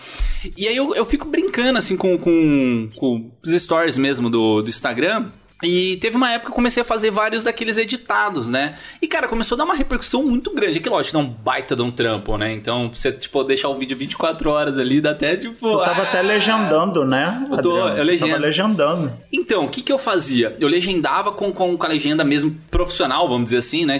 E 0.56 0.66
aí 0.66 0.71
eu, 0.76 0.94
eu 0.94 1.04
fico 1.04 1.26
brincando, 1.26 1.78
assim, 1.78 1.96
com, 1.96 2.18
com, 2.18 2.90
com 2.96 3.30
os 3.42 3.52
stories 3.62 3.98
mesmo 3.98 4.28
do, 4.30 4.62
do 4.62 4.68
Instagram. 4.68 5.26
E 5.62 5.96
teve 5.98 6.16
uma 6.16 6.30
época 6.32 6.46
que 6.46 6.52
eu 6.52 6.56
comecei 6.56 6.80
a 6.80 6.84
fazer 6.84 7.10
vários 7.10 7.44
daqueles 7.44 7.78
editados, 7.78 8.48
né? 8.48 8.76
E, 9.00 9.06
cara, 9.06 9.28
começou 9.28 9.54
a 9.54 9.58
dar 9.58 9.64
uma 9.64 9.74
repercussão 9.74 10.22
muito 10.24 10.52
grande. 10.52 10.78
É 10.78 10.80
que, 10.80 10.88
lógico, 10.88 11.16
dá 11.16 11.22
um 11.22 11.28
baita 11.28 11.76
de 11.76 11.82
um 11.82 11.90
trampo, 11.90 12.36
né? 12.36 12.52
Então, 12.52 12.88
pra 12.88 12.98
você, 12.98 13.12
tipo, 13.12 13.44
deixar 13.44 13.68
o 13.68 13.78
vídeo 13.78 13.96
24 13.96 14.50
horas 14.50 14.78
ali, 14.78 15.00
dá 15.00 15.12
até, 15.12 15.36
tipo... 15.36 15.66
Eu 15.66 15.78
tava 15.78 16.02
ah, 16.02 16.04
até 16.04 16.22
legendando, 16.22 17.04
né? 17.04 17.46
Eu 17.50 17.62
tô- 17.62 17.88
eu 17.88 18.02
legendo. 18.02 18.30
Tava 18.30 18.40
legendando. 18.40 19.12
Então, 19.32 19.64
o 19.64 19.68
que, 19.68 19.82
que 19.82 19.92
eu 19.92 19.98
fazia? 19.98 20.56
Eu 20.58 20.68
legendava 20.68 21.32
com, 21.32 21.52
com, 21.52 21.76
com 21.76 21.86
a 21.86 21.88
legenda 21.88 22.24
mesmo 22.24 22.56
profissional, 22.70 23.28
vamos 23.28 23.44
dizer 23.44 23.58
assim, 23.58 23.84
né? 23.84 23.98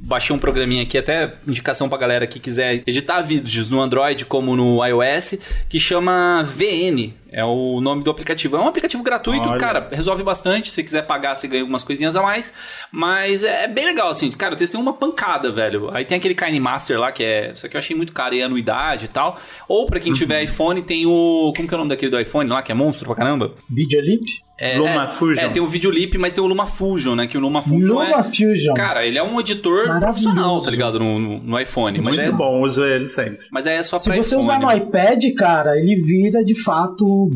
Baixei 0.00 0.34
um 0.34 0.38
programinha 0.38 0.82
aqui, 0.82 0.96
até 0.96 1.34
indicação 1.46 1.88
pra 1.88 1.98
galera 1.98 2.26
que 2.26 2.38
quiser 2.38 2.82
editar 2.86 3.20
vídeos 3.22 3.68
no 3.68 3.80
Android 3.80 4.24
como 4.24 4.54
no 4.54 4.84
iOS, 4.84 5.38
que 5.68 5.80
chama 5.80 6.42
VN. 6.44 7.14
É 7.32 7.44
o 7.44 7.80
nome 7.80 8.02
do 8.02 8.10
aplicativo. 8.10 8.56
É 8.56 8.60
um 8.60 8.66
aplicativo 8.66 9.02
gratuito, 9.02 9.48
Olha. 9.48 9.58
cara, 9.58 9.88
resolve 9.90 10.22
bastante. 10.22 10.68
Se 10.68 10.74
você 10.74 10.82
quiser 10.82 11.06
pagar, 11.06 11.36
você 11.36 11.46
ganha 11.46 11.62
algumas 11.62 11.84
coisinhas 11.84 12.16
a 12.16 12.22
mais. 12.22 12.52
Mas 12.90 13.44
é 13.44 13.68
bem 13.68 13.86
legal, 13.86 14.08
assim. 14.10 14.30
Cara, 14.30 14.56
têm 14.56 14.68
uma 14.74 14.92
pancada, 14.92 15.50
velho. 15.50 15.90
Aí 15.92 16.04
tem 16.04 16.18
aquele 16.18 16.34
Kind 16.34 16.58
Master 16.58 16.98
lá, 16.98 17.12
que 17.12 17.22
é. 17.22 17.52
Isso 17.52 17.66
aqui 17.66 17.76
eu 17.76 17.78
achei 17.78 17.96
muito 17.96 18.12
caro, 18.12 18.34
e 18.34 18.40
é 18.40 18.44
anuidade 18.44 19.04
e 19.04 19.08
tal. 19.08 19.38
Ou 19.68 19.86
pra 19.86 20.00
quem 20.00 20.12
tiver 20.12 20.42
iPhone, 20.42 20.82
tem 20.82 21.06
o. 21.06 21.52
Como 21.54 21.68
que 21.68 21.74
é 21.74 21.76
o 21.76 21.78
nome 21.78 21.90
daquele 21.90 22.10
do 22.10 22.20
iPhone 22.20 22.48
lá, 22.48 22.62
que 22.62 22.72
é 22.72 22.74
monstro 22.74 23.06
pra 23.06 23.14
caramba? 23.14 23.54
Videolip? 23.68 24.20
É, 24.60 24.76
Luma 24.78 25.04
é, 25.04 25.06
Fusion. 25.08 25.42
É, 25.42 25.48
tem 25.48 25.62
o 25.62 25.66
Videolip, 25.66 26.18
mas 26.18 26.34
tem 26.34 26.44
o 26.44 26.46
Luma 26.46 26.66
Fusion, 26.66 27.14
né? 27.14 27.26
Que 27.26 27.38
o 27.38 27.40
Luma 27.40 27.62
Fusion 27.62 27.94
Luma 27.94 28.04
é... 28.20 28.22
Fusion. 28.24 28.74
Cara, 28.74 29.06
ele 29.06 29.16
é 29.18 29.22
um 29.22 29.40
editor 29.40 29.86
Maravilhoso. 29.88 30.00
profissional, 30.04 30.60
tá 30.60 30.70
ligado? 30.70 30.98
No, 30.98 31.18
no, 31.18 31.38
no 31.38 31.58
iPhone. 31.60 31.98
Mas 32.00 32.16
Muito 32.16 32.20
é, 32.20 32.32
bom, 32.32 32.60
uso 32.62 32.84
ele 32.84 33.06
sempre. 33.06 33.46
mas 33.50 33.64
é 33.66 33.82
só 33.82 33.98
Se 33.98 34.10
pra 34.10 34.16
você 34.22 34.34
iPhone. 34.36 34.44
usar 34.44 34.60
no 34.60 34.70
iPad, 34.70 35.24
cara, 35.36 35.78
ele 35.78 35.96
vira 36.02 36.44
de 36.44 36.54
fato. 36.62 37.30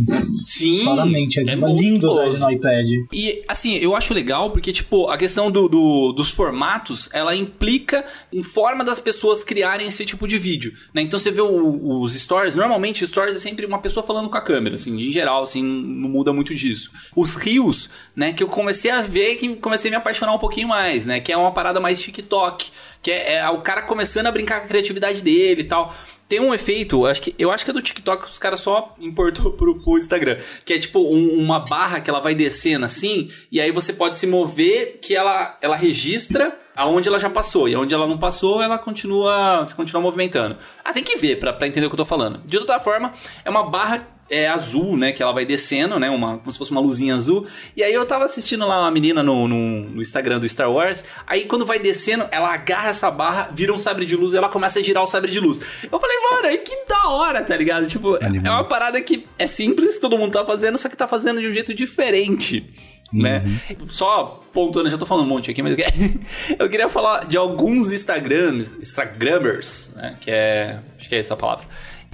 Sim, 0.47 0.85
claramente. 0.85 1.41
É, 1.41 1.53
é 1.53 1.55
lindo 1.57 2.07
usar 2.09 2.27
ele 2.27 2.39
no 2.39 2.51
iPad. 2.51 2.87
E, 3.13 3.43
assim, 3.49 3.77
eu 3.77 3.97
acho 3.97 4.13
legal 4.13 4.51
porque, 4.51 4.73
tipo, 4.73 5.09
a 5.09 5.17
questão 5.17 5.51
do, 5.51 5.69
do- 5.69 6.13
dos 6.13 6.31
formatos, 6.31 7.09
ela 7.13 7.35
implica 7.35 8.05
em 8.33 8.43
forma 8.43 8.85
das 8.85 9.01
pessoas 9.01 9.43
criarem 9.43 9.87
esse 9.89 10.05
tipo 10.05 10.29
de 10.29 10.39
vídeo, 10.39 10.73
né? 10.93 11.03
Então 11.03 11.19
você 11.19 11.31
vê 11.31 11.41
o- 11.41 12.01
os 12.03 12.15
stories, 12.15 12.55
normalmente 12.55 13.07
stories 13.07 13.37
é 13.37 13.39
sempre 13.39 13.65
uma 13.67 13.79
pessoa 13.79 14.05
falando 14.07 14.29
com 14.29 14.37
a 14.37 14.43
câmera, 14.43 14.75
assim, 14.75 14.95
em 14.97 15.11
geral, 15.13 15.43
assim, 15.43 15.63
não 15.63 16.09
muda 16.09 16.33
muito 16.33 16.55
disso. 16.55 16.91
Os 17.17 17.37
rios, 17.37 17.89
né, 18.17 18.33
que 18.33 18.43
eu 18.43 18.49
comecei 18.49 18.91
a 18.91 19.01
ver, 19.01 19.37
que 19.37 19.57
comecei 19.57 19.89
a 19.89 19.93
me 19.93 19.97
apaixonar 19.97 20.33
um 20.35 20.39
pouquinho 20.39 20.69
mais, 20.69 21.07
né? 21.07 21.21
Que 21.21 21.33
é 21.33 21.37
uma 21.37 21.53
parada 21.53 21.79
mais 21.81 22.01
TikTok, 22.03 22.71
que 23.03 23.11
é, 23.11 23.37
é 23.37 23.49
o 23.51 23.61
cara 23.61 23.83
começando 23.83 24.27
a 24.27 24.33
brincar 24.33 24.61
com 24.61 24.65
a 24.67 24.69
criatividade 24.69 25.23
dele 25.23 25.63
e 25.63 25.65
tal. 25.65 25.95
Tem 26.27 26.41
um 26.41 26.55
efeito, 26.55 27.07
acho 27.07 27.21
que, 27.21 27.35
eu 27.39 27.53
acho 27.53 27.65
que 27.67 27.71
é 27.71 27.75
do 27.75 27.83
TikTok 27.83 28.25
que 28.25 28.31
os 28.31 28.39
caras 28.39 28.61
só 28.61 28.95
importou 28.99 29.53
pro, 29.57 29.77
pro 29.77 29.99
Instagram. 29.99 30.39
Que 30.65 30.73
é 30.73 30.79
tipo 30.79 30.99
um- 31.01 31.39
uma 31.39 31.61
barra 31.61 32.01
que 32.01 32.09
ela 32.09 32.19
vai 32.21 32.35
descendo 32.35 32.85
assim, 32.85 33.31
e 33.53 33.61
aí 33.61 33.71
você 33.71 33.93
pode 33.93 34.17
se 34.17 34.27
mover 34.27 34.99
que 35.03 35.15
ela, 35.15 35.57
ela 35.61 35.77
registra 35.77 36.59
aonde 36.75 37.09
ela 37.09 37.21
já 37.21 37.29
passou. 37.31 37.69
E 37.69 37.75
aonde 37.75 37.95
ela 37.95 38.07
não 38.09 38.19
passou, 38.19 38.63
ela 38.63 38.79
continua. 38.79 39.59
Você 39.65 39.75
continua 39.75 40.03
movimentando. 40.03 40.57
Ah, 40.83 40.93
tem 40.93 41.05
que 41.05 41.17
ver 41.17 41.39
pra 41.39 41.53
entender 41.69 41.87
o 41.87 41.91
que 41.91 41.95
eu 41.95 41.99
tô 41.99 42.07
falando. 42.07 42.39
De 42.45 42.57
outra 42.57 42.81
forma, 42.81 43.13
é 43.45 43.51
uma 43.51 43.63
barra 43.71 44.09
é, 44.31 44.49
azul, 44.49 44.97
né? 44.97 45.13
Que 45.13 45.23
ela 45.23 45.33
vai 45.33 45.45
descendo, 45.45 45.99
né? 45.99 46.09
Uma, 46.11 46.39
como 46.39 46.51
se 46.53 46.59
fosse 46.59 46.71
uma 46.71 46.81
luzinha 46.81 47.15
azul. 47.15 47.47
E 47.77 47.83
aí 47.83 47.93
eu 47.93 48.05
tava 48.07 48.25
assistindo 48.25 48.67
lá 48.67 48.81
uma 48.81 48.91
menina 48.91 49.23
no, 49.23 49.47
no, 49.47 49.81
no 49.91 50.03
Instagram 50.03 50.41
do 50.41 50.49
Star 50.49 50.71
Wars. 50.71 51.05
Aí 51.27 51.45
quando 51.45 51.65
vai 51.67 51.79
descendo, 51.79 52.27
ela 52.31 52.53
agarra 52.53 52.89
essa 52.91 53.11
barra, 53.11 53.51
vira 53.53 53.73
um 53.73 53.79
sabre 53.79 54.07
de 54.07 54.17
luz 54.17 54.33
e 54.33 54.37
ela 54.37 54.49
começa 54.49 54.79
a 54.79 54.83
girar 54.83 55.03
o 55.03 55.07
sabre 55.07 55.31
de 55.31 55.41
luz. 55.41 55.61
Eu 55.91 56.01
falei, 56.01 56.17
mano, 56.19 56.59
que 56.59 56.85
da 56.89 57.09
hora, 57.11 57.43
tá 57.43 57.57
ligado? 57.57 57.87
Tipo, 57.87 58.17
é- 58.17 58.27
é 58.45 58.51
uma 58.51 58.65
parada 58.65 59.01
que 59.01 59.27
é 59.39 59.47
simples, 59.47 59.99
todo 59.99 60.17
mundo 60.19 60.33
tá 60.33 60.45
fazendo, 60.45 60.79
só 60.79 60.89
que 60.89 60.97
tá 60.97 61.07
fazendo 61.07 61.41
de 61.41 61.49
um 61.49 61.53
jeito 61.53 61.75
diferente. 61.75 62.67
Né? 63.13 63.61
Só 63.89 64.43
pontuando, 64.53 64.91
já 64.91 64.99
tô 64.99 65.07
falando 65.07 65.25
um 65.27 65.29
monte 65.29 65.49
aqui, 65.49 65.63
mas 65.63 65.73
eu 65.73 65.85
queria, 65.85 66.11
eu 66.59 66.69
queria 66.69 66.89
falar 66.89 67.27
de 67.27 67.37
alguns 67.37 67.93
Instagrams, 67.93 68.73
Instagrammers, 68.81 69.93
né? 69.95 70.17
Que 70.21 70.31
é. 70.31 70.81
Acho 70.99 71.09
que 71.09 71.15
é 71.15 71.19
essa 71.19 71.35
a 71.35 71.37
palavra 71.37 71.65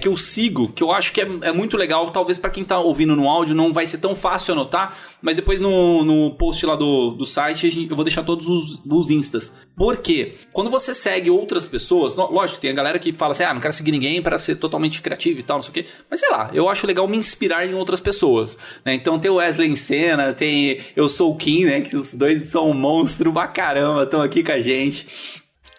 que 0.01 0.07
eu 0.07 0.17
sigo, 0.17 0.69
que 0.69 0.83
eu 0.83 0.91
acho 0.91 1.13
que 1.13 1.21
é, 1.21 1.27
é 1.43 1.51
muito 1.51 1.77
legal. 1.77 2.09
Talvez 2.11 2.37
pra 2.37 2.49
quem 2.49 2.65
tá 2.65 2.79
ouvindo 2.79 3.15
no 3.15 3.29
áudio 3.29 3.55
não 3.55 3.71
vai 3.71 3.85
ser 3.85 3.99
tão 3.99 4.15
fácil 4.15 4.53
anotar, 4.53 4.97
mas 5.21 5.35
depois 5.35 5.61
no, 5.61 6.03
no 6.03 6.31
post 6.35 6.65
lá 6.65 6.75
do, 6.75 7.11
do 7.11 7.25
site 7.25 7.87
eu 7.89 7.95
vou 7.95 8.03
deixar 8.03 8.23
todos 8.23 8.47
os, 8.47 8.81
os 8.85 9.11
instas. 9.11 9.53
Por 9.77 9.97
quê? 9.97 10.35
Quando 10.51 10.69
você 10.69 10.93
segue 10.93 11.29
outras 11.29 11.65
pessoas, 11.65 12.15
lógico, 12.15 12.59
tem 12.59 12.71
a 12.71 12.73
galera 12.73 12.99
que 12.99 13.13
fala 13.13 13.31
assim: 13.31 13.43
ah, 13.43 13.53
não 13.53 13.61
quero 13.61 13.73
seguir 13.73 13.91
ninguém 13.91 14.21
para 14.21 14.37
ser 14.37 14.55
totalmente 14.55 15.01
criativo 15.01 15.39
e 15.39 15.43
tal, 15.43 15.57
não 15.57 15.63
sei 15.63 15.69
o 15.69 15.73
quê. 15.73 15.85
Mas 16.09 16.19
sei 16.19 16.29
lá, 16.29 16.49
eu 16.53 16.67
acho 16.67 16.85
legal 16.85 17.07
me 17.07 17.17
inspirar 17.17 17.65
em 17.65 17.73
outras 17.73 17.99
pessoas. 17.99 18.57
Né? 18.83 18.95
Então 18.95 19.19
tem 19.19 19.29
o 19.31 19.35
Wesley 19.35 19.69
em 19.69 19.75
cena, 19.75 20.33
tem 20.33 20.79
Eu 20.95 21.07
Sou 21.07 21.31
o 21.31 21.37
Kim, 21.37 21.65
né? 21.65 21.81
Que 21.81 21.95
os 21.95 22.13
dois 22.13 22.41
são 22.43 22.69
um 22.69 22.73
monstro 22.73 23.31
pra 23.31 23.47
caramba, 23.47 24.03
estão 24.03 24.21
aqui 24.21 24.43
com 24.43 24.51
a 24.51 24.59
gente. 24.59 25.07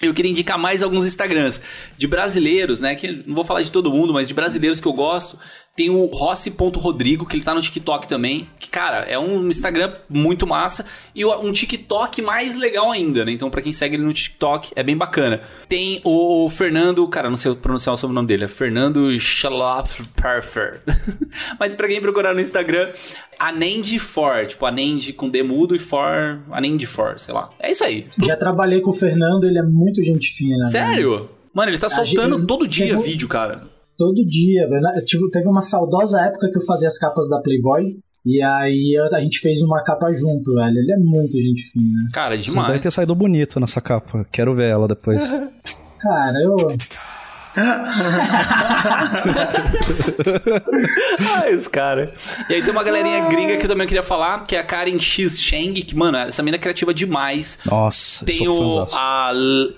Eu 0.02 0.12
queria 0.12 0.32
indicar 0.32 0.58
mais 0.58 0.82
alguns 0.82 1.06
Instagrams 1.06 1.62
de 1.96 2.08
brasileiros, 2.08 2.80
né? 2.80 2.96
Que 2.96 3.22
não 3.24 3.36
vou 3.36 3.44
falar 3.44 3.62
de 3.62 3.70
todo 3.70 3.92
mundo, 3.92 4.12
mas 4.12 4.26
de 4.26 4.34
brasileiros 4.34 4.80
que 4.80 4.88
eu 4.88 4.92
gosto. 4.92 5.38
Tem 5.74 5.88
o 5.88 6.04
Rossi.rodrigo, 6.04 7.24
que 7.24 7.34
ele 7.34 7.42
tá 7.44 7.54
no 7.54 7.60
TikTok 7.62 8.06
também. 8.06 8.46
Que, 8.58 8.68
cara, 8.68 9.04
é 9.04 9.18
um 9.18 9.48
Instagram 9.48 9.94
muito 10.06 10.46
massa. 10.46 10.84
E 11.14 11.24
um 11.24 11.50
TikTok 11.50 12.20
mais 12.20 12.56
legal 12.58 12.90
ainda, 12.92 13.24
né? 13.24 13.32
Então, 13.32 13.48
pra 13.50 13.62
quem 13.62 13.72
segue 13.72 13.96
ele 13.96 14.04
no 14.04 14.12
TikTok, 14.12 14.70
é 14.76 14.82
bem 14.82 14.94
bacana. 14.94 15.40
Tem 15.70 16.00
o 16.04 16.46
Fernando, 16.50 17.08
cara, 17.08 17.30
não 17.30 17.38
sei 17.38 17.54
pronunciar 17.54 17.94
o 17.94 17.96
sobrenome 17.98 18.26
dele, 18.28 18.44
é 18.44 18.48
Fernando 18.48 19.18
Schlapperfer. 19.18 20.82
mas 21.58 21.74
pra 21.74 21.88
quem 21.88 22.02
procurar 22.02 22.34
no 22.34 22.40
Instagram, 22.40 22.92
Anend 23.38 23.98
For, 23.98 24.46
tipo, 24.46 24.66
Anend 24.66 25.14
com 25.14 25.30
D 25.30 25.42
mudo 25.42 25.74
e 25.74 25.78
For, 25.78 26.40
Anend 26.50 26.84
For, 26.84 27.18
sei 27.18 27.32
lá. 27.32 27.48
É 27.58 27.70
isso 27.70 27.82
aí. 27.82 28.06
Já 28.22 28.36
trabalhei 28.36 28.82
com 28.82 28.90
o 28.90 28.94
Fernando, 28.94 29.44
ele 29.44 29.58
é 29.58 29.62
muito 29.62 30.02
gente 30.02 30.34
fina. 30.36 30.56
né? 30.64 30.70
Sério? 30.70 31.30
Mano, 31.54 31.70
ele 31.70 31.78
tá 31.78 31.88
soltando 31.88 32.36
gente- 32.36 32.46
todo 32.46 32.68
dia 32.68 32.88
chegou- 32.88 33.02
vídeo, 33.02 33.26
cara. 33.28 33.62
Todo 34.02 34.26
dia, 34.26 34.68
velho. 34.68 34.82
Eu 34.96 35.04
tive- 35.04 35.30
Teve 35.30 35.48
uma 35.48 35.62
saudosa 35.62 36.20
época 36.22 36.48
que 36.50 36.58
eu 36.58 36.64
fazia 36.64 36.88
as 36.88 36.98
capas 36.98 37.28
da 37.28 37.40
Playboy. 37.40 37.96
E 38.26 38.42
aí 38.42 38.96
a 39.12 39.20
gente 39.20 39.38
fez 39.38 39.62
uma 39.62 39.82
capa 39.84 40.12
junto, 40.12 40.54
velho. 40.54 40.76
Ele 40.78 40.92
é 40.92 40.96
muito 40.96 41.36
gente 41.36 41.62
fina. 41.70 42.08
Cara, 42.12 42.34
Vocês 42.34 42.46
devem 42.46 42.62
demais. 42.64 42.80
ter 42.80 42.90
saído 42.90 43.14
bonito 43.14 43.60
nessa 43.60 43.80
capa. 43.80 44.24
Quero 44.32 44.54
ver 44.54 44.70
ela 44.70 44.88
depois. 44.88 45.40
Cara, 46.00 46.34
eu. 46.42 46.56
Ah, 51.34 51.50
esse 51.50 51.68
cara. 51.68 52.12
E 52.48 52.54
aí 52.54 52.62
tem 52.62 52.70
uma 52.70 52.82
galerinha 52.82 53.28
gringa 53.28 53.56
que 53.56 53.64
eu 53.64 53.68
também 53.68 53.86
queria 53.86 54.02
falar, 54.02 54.44
que 54.44 54.56
é 54.56 54.58
a 54.58 54.64
Karen 54.64 54.98
X 54.98 55.40
Cheng, 55.40 55.74
que, 55.82 55.96
mano, 55.96 56.18
essa 56.18 56.42
mina 56.42 56.56
é 56.56 56.60
criativa 56.60 56.92
demais. 56.94 57.58
Nossa, 57.64 58.24
Tem 58.24 58.44
sou 58.44 58.80
o, 58.80 58.86
a 58.94 59.30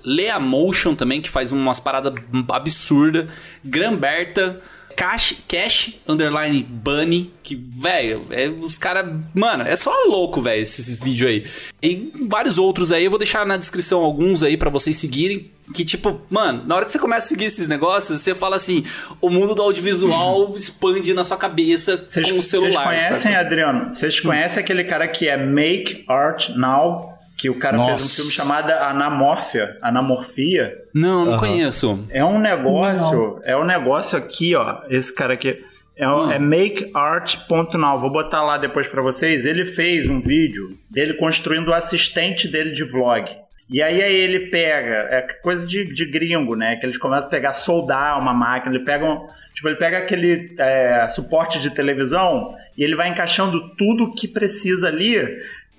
Lea 0.04 0.38
Motion 0.38 0.94
também, 0.94 1.20
que 1.20 1.30
faz 1.30 1.52
umas 1.52 1.80
paradas 1.80 2.12
absurdas. 2.48 3.26
Gramberta. 3.64 4.60
Cash, 4.96 5.34
Cash 5.48 5.94
Underline 6.06 6.62
Bunny, 6.62 7.32
que, 7.42 7.54
velho, 7.54 8.26
é, 8.30 8.48
os 8.48 8.78
caras. 8.78 9.06
Mano, 9.34 9.64
é 9.64 9.76
só 9.76 9.92
louco, 10.06 10.40
velho, 10.40 10.62
esses 10.62 10.98
vídeos 10.98 11.30
aí. 11.30 11.46
E 11.82 12.12
vários 12.28 12.58
outros 12.58 12.92
aí, 12.92 13.04
eu 13.04 13.10
vou 13.10 13.18
deixar 13.18 13.44
na 13.46 13.56
descrição 13.56 14.00
alguns 14.00 14.42
aí 14.42 14.56
pra 14.56 14.70
vocês 14.70 14.96
seguirem. 14.96 15.50
Que, 15.74 15.84
tipo, 15.84 16.20
mano, 16.28 16.62
na 16.66 16.76
hora 16.76 16.84
que 16.84 16.92
você 16.92 16.98
começa 16.98 17.26
a 17.26 17.28
seguir 17.28 17.46
esses 17.46 17.66
negócios, 17.66 18.20
você 18.20 18.34
fala 18.34 18.56
assim: 18.56 18.84
o 19.20 19.30
mundo 19.30 19.54
do 19.54 19.62
audiovisual 19.62 20.54
expande 20.56 21.14
na 21.14 21.24
sua 21.24 21.38
cabeça 21.38 22.04
Vocês, 22.06 22.30
com 22.30 22.38
o 22.38 22.42
celular. 22.42 22.84
vocês 22.84 22.84
conhecem, 22.84 23.32
sabe? 23.32 23.36
Adriano? 23.36 23.92
Vocês 23.92 24.20
conhecem 24.20 24.62
aquele 24.62 24.84
cara 24.84 25.08
que 25.08 25.26
é 25.26 25.36
Make 25.36 26.04
Art 26.06 26.50
Now? 26.50 27.13
Que 27.36 27.50
o 27.50 27.58
cara 27.58 27.76
fez 27.76 27.88
um 27.88 27.92
Nossa. 27.92 28.16
filme 28.16 28.30
chamado 28.30 28.70
Anamorfia. 28.70 29.76
Anamorfia. 29.82 30.72
Não, 30.94 31.24
não 31.24 31.32
Aham. 31.32 31.40
conheço. 31.40 32.06
É 32.10 32.24
um 32.24 32.38
negócio. 32.38 33.40
É 33.44 33.56
um 33.56 33.64
negócio 33.64 34.16
aqui, 34.16 34.54
ó. 34.54 34.82
Esse 34.88 35.14
cara 35.14 35.34
aqui. 35.34 35.62
É, 35.96 36.08
um- 36.08 36.26
Hum. 36.26 36.32
é 36.32 36.38
makeart.now. 36.38 37.98
Vou 38.00 38.10
botar 38.10 38.42
lá 38.42 38.56
depois 38.58 38.86
pra 38.86 39.02
vocês. 39.02 39.44
Ele 39.46 39.64
fez 39.66 40.08
um 40.08 40.20
vídeo 40.20 40.76
dele 40.90 41.14
construindo 41.14 41.68
o 41.68 41.74
assistente 41.74 42.48
dele 42.48 42.72
de 42.72 42.84
vlog. 42.84 43.30
E 43.70 43.80
aí, 43.82 44.02
aí 44.02 44.14
ele 44.14 44.50
pega, 44.50 45.08
é 45.10 45.22
coisa 45.42 45.66
de, 45.66 45.92
de 45.92 46.04
gringo, 46.10 46.54
né? 46.54 46.76
Que 46.76 46.86
eles 46.86 46.98
começam 46.98 47.28
a 47.28 47.30
pegar, 47.30 47.52
soldar 47.54 48.20
uma 48.20 48.34
máquina, 48.34 48.74
ele 48.74 48.84
pega 48.84 49.04
um, 49.06 49.26
tipo, 49.54 49.66
ele 49.68 49.76
pega 49.76 49.98
aquele 49.98 50.54
é, 50.58 51.08
suporte 51.08 51.58
de 51.60 51.70
televisão 51.70 52.54
e 52.76 52.84
ele 52.84 52.94
vai 52.94 53.08
encaixando 53.08 53.74
tudo 53.76 54.12
que 54.14 54.28
precisa 54.28 54.88
ali, 54.88 55.16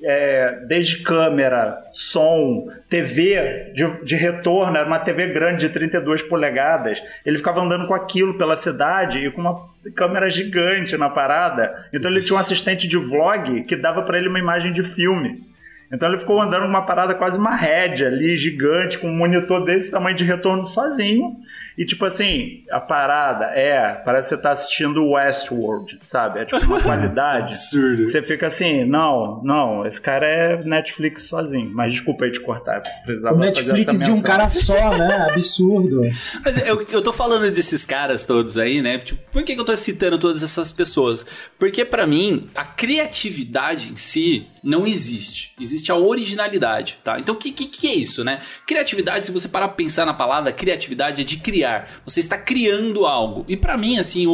é, 0.07 0.59
desde 0.67 1.01
câmera, 1.01 1.81
som, 1.91 2.71
TV 2.87 3.71
de, 3.73 4.05
de 4.05 4.15
retorno, 4.15 4.77
era 4.77 4.85
uma 4.85 4.99
TV 4.99 5.33
grande 5.33 5.67
de 5.67 5.73
32 5.73 6.21
polegadas. 6.21 7.01
Ele 7.25 7.39
ficava 7.39 7.59
andando 7.59 7.87
com 7.87 7.95
aquilo 7.95 8.37
pela 8.37 8.55
cidade 8.55 9.17
e 9.17 9.31
com 9.31 9.41
uma 9.41 9.67
câmera 9.95 10.29
gigante 10.29 10.95
na 10.95 11.09
parada. 11.09 11.87
Então 11.91 12.11
ele 12.11 12.21
tinha 12.21 12.37
um 12.37 12.39
assistente 12.39 12.87
de 12.87 12.97
vlog 12.97 13.63
que 13.63 13.75
dava 13.75 14.03
pra 14.03 14.19
ele 14.19 14.29
uma 14.29 14.37
imagem 14.37 14.71
de 14.71 14.83
filme. 14.83 15.43
Então 15.91 16.07
ele 16.07 16.19
ficou 16.19 16.39
andando 16.39 16.63
com 16.63 16.69
uma 16.69 16.85
parada 16.85 17.15
quase 17.15 17.37
uma 17.37 17.55
rédea 17.55 18.07
ali, 18.07 18.37
gigante, 18.37 18.99
com 18.99 19.09
um 19.09 19.15
monitor 19.15 19.65
desse 19.65 19.89
tamanho 19.89 20.15
de 20.15 20.23
retorno 20.23 20.67
sozinho. 20.67 21.35
E 21.77 21.85
tipo 21.85 22.05
assim, 22.05 22.63
a 22.71 22.79
parada 22.79 23.45
é, 23.45 23.93
parece 24.05 24.29
que 24.29 24.35
você 24.35 24.41
tá 24.41 24.51
assistindo 24.51 25.11
Westworld, 25.11 25.99
sabe? 26.01 26.39
É 26.39 26.45
tipo 26.45 26.63
uma 26.65 26.79
qualidade. 26.83 27.47
Absurdo. 27.47 28.07
Você 28.07 28.21
fica 28.21 28.47
assim, 28.47 28.85
não, 28.85 29.41
não, 29.43 29.85
esse 29.85 29.99
cara 29.99 30.27
é 30.27 30.63
Netflix 30.63 31.23
sozinho. 31.23 31.69
Mas 31.73 31.93
desculpa 31.93 32.25
aí 32.25 32.31
te 32.31 32.39
cortar, 32.39 32.81
precisava 33.05 33.35
O 33.35 33.39
fazer 33.39 33.73
Netflix 33.73 33.87
essa 33.87 34.05
de 34.05 34.11
um 34.11 34.21
cara 34.21 34.49
só, 34.49 34.97
né? 34.97 35.27
Absurdo. 35.31 36.01
Mas 36.43 36.57
eu, 36.65 36.81
eu 36.89 37.01
tô 37.01 37.11
falando 37.11 37.51
desses 37.51 37.85
caras 37.85 38.25
todos 38.25 38.57
aí, 38.57 38.81
né? 38.81 38.97
Tipo, 38.99 39.21
por 39.31 39.43
que, 39.43 39.53
que 39.53 39.59
eu 39.59 39.65
tô 39.65 39.75
citando 39.75 40.17
todas 40.17 40.43
essas 40.43 40.71
pessoas? 40.71 41.25
Porque 41.59 41.83
pra 41.83 42.07
mim, 42.07 42.49
a 42.55 42.63
criatividade 42.63 43.91
em 43.91 43.97
si 43.97 44.47
não 44.63 44.87
existe. 44.87 45.53
Existe 45.61 45.91
a 45.91 45.95
originalidade, 45.95 46.97
tá? 47.03 47.19
Então 47.19 47.35
o 47.35 47.37
que, 47.37 47.51
que, 47.51 47.65
que 47.67 47.87
é 47.87 47.93
isso, 47.93 48.23
né? 48.23 48.41
Criatividade, 48.65 49.27
se 49.27 49.31
você 49.31 49.47
parar 49.47 49.67
pra 49.67 49.77
pensar 49.77 50.05
na 50.05 50.13
palavra, 50.13 50.51
criatividade 50.51 51.21
é 51.21 51.23
de 51.23 51.37
criar. 51.37 51.64
Você 52.03 52.19
está 52.19 52.37
criando 52.37 53.05
algo. 53.05 53.45
E 53.47 53.57
pra 53.57 53.77
mim, 53.77 53.97
assim, 53.97 54.25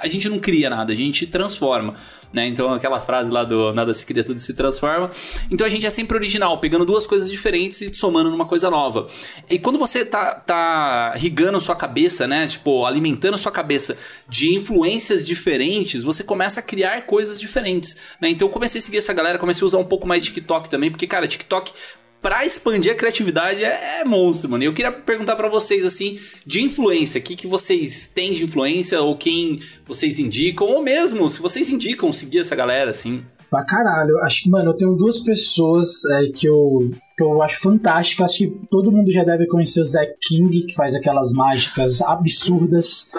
a 0.00 0.08
gente 0.08 0.28
não 0.28 0.38
cria 0.38 0.70
nada, 0.70 0.92
a 0.92 0.96
gente 0.96 1.26
transforma. 1.26 1.94
Né? 2.32 2.46
Então 2.46 2.72
aquela 2.72 3.00
frase 3.00 3.30
lá 3.30 3.42
do 3.42 3.72
nada 3.72 3.94
se 3.94 4.04
cria, 4.04 4.22
tudo 4.22 4.38
se 4.38 4.54
transforma. 4.54 5.10
Então 5.50 5.66
a 5.66 5.70
gente 5.70 5.86
é 5.86 5.90
sempre 5.90 6.16
original, 6.16 6.58
pegando 6.58 6.84
duas 6.84 7.06
coisas 7.06 7.30
diferentes 7.30 7.80
e 7.80 7.94
somando 7.94 8.30
numa 8.30 8.44
coisa 8.46 8.70
nova. 8.70 9.08
E 9.48 9.58
quando 9.58 9.78
você 9.78 10.04
tá, 10.04 10.34
tá 10.34 11.14
rigando 11.16 11.60
sua 11.60 11.74
cabeça, 11.74 12.26
né? 12.26 12.46
Tipo, 12.46 12.84
alimentando 12.84 13.38
sua 13.38 13.52
cabeça 13.52 13.96
de 14.28 14.54
influências 14.54 15.26
diferentes, 15.26 16.04
você 16.04 16.22
começa 16.22 16.60
a 16.60 16.62
criar 16.62 17.02
coisas 17.06 17.40
diferentes. 17.40 17.96
Né? 18.20 18.30
Então 18.30 18.48
eu 18.48 18.52
comecei 18.52 18.78
a 18.78 18.82
seguir 18.82 18.98
essa 18.98 19.14
galera, 19.14 19.38
comecei 19.38 19.64
a 19.64 19.66
usar 19.66 19.78
um 19.78 19.84
pouco 19.84 20.06
mais 20.06 20.24
TikTok 20.24 20.68
também, 20.68 20.90
porque, 20.90 21.06
cara, 21.06 21.26
TikTok 21.26 21.72
pra 22.20 22.44
expandir 22.44 22.92
a 22.92 22.94
criatividade 22.94 23.64
é, 23.64 24.00
é 24.00 24.04
monstro, 24.04 24.50
mano. 24.50 24.62
E 24.64 24.66
eu 24.66 24.74
queria 24.74 24.92
perguntar 24.92 25.36
pra 25.36 25.48
vocês, 25.48 25.84
assim, 25.84 26.18
de 26.44 26.62
influência, 26.62 27.18
o 27.18 27.22
que, 27.22 27.36
que 27.36 27.46
vocês 27.46 28.08
têm 28.08 28.32
de 28.32 28.44
influência, 28.44 29.00
ou 29.00 29.16
quem 29.16 29.60
vocês 29.86 30.18
indicam, 30.18 30.66
ou 30.66 30.82
mesmo, 30.82 31.28
se 31.30 31.40
vocês 31.40 31.70
indicam 31.70 32.12
seguir 32.12 32.40
essa 32.40 32.56
galera, 32.56 32.90
assim. 32.90 33.24
Pra 33.50 33.64
caralho. 33.64 34.18
Acho 34.18 34.42
que, 34.42 34.50
mano, 34.50 34.70
eu 34.70 34.76
tenho 34.76 34.94
duas 34.94 35.20
pessoas 35.20 36.04
é, 36.12 36.26
que, 36.34 36.46
eu, 36.46 36.90
que 37.16 37.24
eu 37.24 37.42
acho 37.42 37.60
fantásticas. 37.60 38.32
Acho 38.32 38.38
que 38.38 38.52
todo 38.70 38.92
mundo 38.92 39.10
já 39.10 39.24
deve 39.24 39.46
conhecer 39.46 39.80
o 39.80 39.84
Zack 39.84 40.12
King, 40.20 40.66
que 40.66 40.74
faz 40.74 40.94
aquelas 40.94 41.32
mágicas 41.32 42.02
absurdas. 42.02 43.10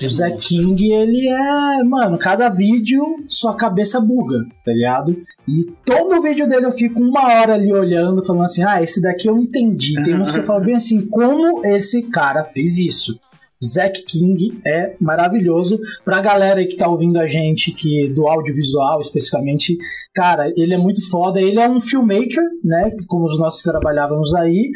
O 0.00 0.08
Zack 0.08 0.38
King, 0.46 0.92
ele 0.92 1.28
é, 1.28 1.82
mano, 1.82 2.18
cada 2.18 2.48
vídeo 2.48 3.02
sua 3.28 3.56
cabeça 3.56 4.00
buga, 4.00 4.44
tá 4.64 4.72
ligado? 4.72 5.16
E 5.46 5.64
todo 5.84 6.22
vídeo 6.22 6.48
dele 6.48 6.66
eu 6.66 6.72
fico 6.72 7.00
uma 7.00 7.24
hora 7.24 7.54
ali 7.54 7.72
olhando, 7.72 8.24
falando 8.24 8.44
assim: 8.44 8.62
ah, 8.62 8.82
esse 8.82 9.02
daqui 9.02 9.28
eu 9.28 9.36
entendi. 9.38 9.94
Tem 10.04 10.14
uns 10.14 10.30
que 10.30 10.38
eu 10.38 10.44
falo 10.44 10.64
bem 10.64 10.76
assim: 10.76 11.06
como 11.06 11.64
esse 11.66 12.02
cara 12.10 12.44
fez 12.44 12.78
isso? 12.78 13.18
Zack 13.64 14.04
King 14.04 14.60
é 14.64 14.94
maravilhoso. 15.00 15.80
Pra 16.04 16.20
galera 16.20 16.60
aí 16.60 16.66
que 16.66 16.76
tá 16.76 16.88
ouvindo 16.88 17.18
a 17.18 17.26
gente, 17.26 17.72
que 17.72 18.08
do 18.14 18.28
audiovisual 18.28 19.00
especificamente, 19.00 19.76
cara, 20.14 20.52
ele 20.56 20.74
é 20.74 20.78
muito 20.78 21.06
foda. 21.10 21.40
Ele 21.40 21.58
é 21.58 21.68
um 21.68 21.80
filmmaker, 21.80 22.44
né? 22.62 22.92
Como 23.08 23.26
que 23.26 23.64
trabalhávamos 23.64 24.34
aí, 24.34 24.70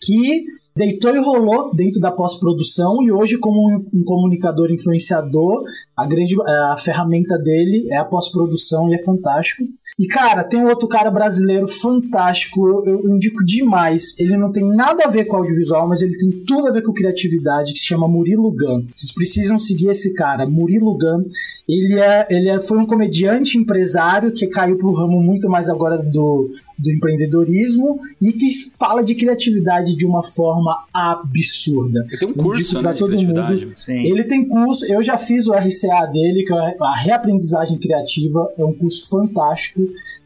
que 0.00 0.44
deitou 0.74 1.14
e 1.14 1.20
rolou 1.20 1.74
dentro 1.74 2.00
da 2.00 2.10
pós-produção 2.10 3.02
e 3.02 3.12
hoje 3.12 3.38
como 3.38 3.88
um, 3.92 4.04
comunicador 4.04 4.70
influenciador, 4.70 5.62
a 5.96 6.06
grande 6.06 6.34
a 6.40 6.76
ferramenta 6.78 7.38
dele 7.38 7.88
é 7.90 7.96
a 7.96 8.04
pós-produção 8.04 8.88
e 8.90 8.94
é 8.94 9.02
fantástico. 9.02 9.64
E 9.98 10.06
cara, 10.06 10.42
tem 10.42 10.64
outro 10.64 10.88
cara 10.88 11.10
brasileiro 11.10 11.68
fantástico, 11.68 12.66
eu, 12.66 12.86
eu 12.86 13.14
indico 13.14 13.44
demais. 13.44 14.18
Ele 14.18 14.36
não 14.38 14.50
tem 14.50 14.64
nada 14.64 15.04
a 15.04 15.08
ver 15.08 15.26
com 15.26 15.36
audiovisual, 15.36 15.86
mas 15.86 16.00
ele 16.00 16.16
tem 16.16 16.30
tudo 16.46 16.68
a 16.68 16.72
ver 16.72 16.82
com 16.82 16.94
criatividade, 16.94 17.74
que 17.74 17.78
se 17.78 17.86
chama 17.86 18.08
Murilo 18.08 18.50
Gun. 18.50 18.86
Vocês 18.96 19.12
precisam 19.12 19.58
seguir 19.58 19.90
esse 19.90 20.14
cara, 20.14 20.46
Murilo 20.46 20.96
Gun. 20.96 21.24
Ele, 21.68 22.00
é, 22.00 22.26
ele 22.30 22.48
é, 22.48 22.60
foi 22.60 22.78
um 22.78 22.86
comediante 22.86 23.58
empresário 23.58 24.32
que 24.32 24.46
caiu 24.46 24.78
pro 24.78 24.94
ramo 24.94 25.22
muito 25.22 25.48
mais 25.48 25.68
agora 25.68 25.98
do, 25.98 26.50
do 26.78 26.90
empreendedorismo 26.90 28.00
e 28.20 28.32
que 28.32 28.48
fala 28.78 29.02
de 29.02 29.14
criatividade 29.14 29.96
de 29.96 30.06
uma 30.06 30.22
forma 30.22 30.84
absurda. 30.92 32.02
Eu 32.10 32.18
tenho 32.18 32.32
um 32.32 32.34
curso, 32.34 32.80
né, 32.82 32.92
todo 32.94 33.08
criatividade. 33.08 33.64
mundo. 33.66 33.74
Sim. 33.74 34.06
Ele 34.06 34.24
tem 34.24 34.48
curso, 34.48 34.84
eu 34.92 35.02
já 35.02 35.18
fiz 35.18 35.46
o 35.46 35.52
RCA 35.52 36.06
dele, 36.06 36.44
que 36.44 36.52
é 36.52 36.76
a 36.80 36.96
reaprendizagem 36.96 37.78
criativa, 37.78 38.52
é 38.56 38.64
um 38.64 38.72
curso 38.72 39.08
fantástico, 39.08 39.80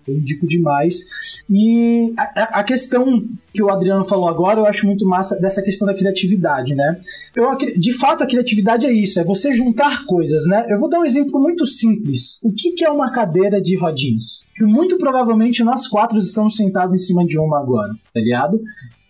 eu 0.09 0.14
indico 0.16 0.47
demais. 0.47 1.05
E 1.49 2.12
a, 2.16 2.61
a- 2.61 2.64
questão 2.64 3.23
que 3.53 3.62
o 3.62 3.71
Adriano 3.71 4.05
falou 4.05 4.29
agora, 4.29 4.61
eu 4.61 4.66
acho 4.66 4.87
muito 4.87 5.07
massa 5.07 5.38
dessa 5.40 5.62
questão 5.62 5.87
da 5.87 5.95
criatividade, 5.95 6.75
né? 6.75 7.01
Eu, 7.35 7.47
de 7.57 7.92
fato, 7.92 8.23
a 8.23 8.27
criatividade 8.27 8.87
é 8.87 8.92
isso, 8.92 9.19
é 9.21 9.25
você 9.25 9.53
juntar 9.53 10.05
coisas, 10.07 10.47
né? 10.47 10.66
Eu 10.69 10.79
vou 10.79 10.88
dar 10.90 11.01
um 11.01 11.05
exemplo 11.05 11.40
muito 11.40 11.64
simples. 11.64 12.40
O 12.42 12.53
que, 12.53 12.73
que 12.73 12.85
é 12.85 12.90
uma 12.90 13.11
cadeira 13.11 13.61
de 13.61 13.77
rodinhas? 13.77 14.45
Que 14.57 14.64
muito 14.64 14.99
provavelmente 14.99 15.62
nós 15.64 15.87
quatro 15.87 16.19
estamos 16.19 16.57
sentados 16.57 16.95
em 16.95 17.05
cima 17.05 17.25
de 17.25 17.38
uma 17.38 17.59
agora, 17.61 17.92
tá 18.12 18.21
ligado? 18.21 18.55
O 18.57 18.61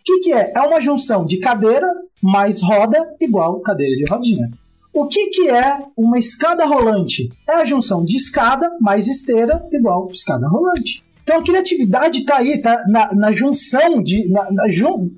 que, 0.04 0.18
que 0.20 0.32
é? 0.32 0.52
É 0.54 0.60
uma 0.60 0.80
junção 0.80 1.24
de 1.26 1.38
cadeira 1.38 1.86
mais 2.22 2.62
roda 2.62 2.98
igual 3.20 3.60
cadeira 3.60 3.96
de 3.96 4.04
rodinha. 4.10 4.48
O 4.96 5.06
que, 5.08 5.26
que 5.26 5.50
é 5.50 5.78
uma 5.96 6.18
escada 6.18 6.64
rolante? 6.64 7.30
É 7.48 7.52
a 7.52 7.64
junção 7.64 8.04
de 8.04 8.16
escada 8.16 8.70
mais 8.80 9.06
esteira 9.06 9.62
igual 9.70 10.08
escada 10.10 10.48
rolante. 10.48 11.04
Então 11.22 11.38
a 11.38 11.44
criatividade 11.44 12.20
está 12.20 12.36
aí, 12.36 12.58
tá 12.60 12.82
na, 12.88 13.12
na 13.14 13.32
junção 13.32 14.02
de. 14.02 14.28
Na, 14.28 14.50
na 14.50 14.68
jun- 14.68 15.10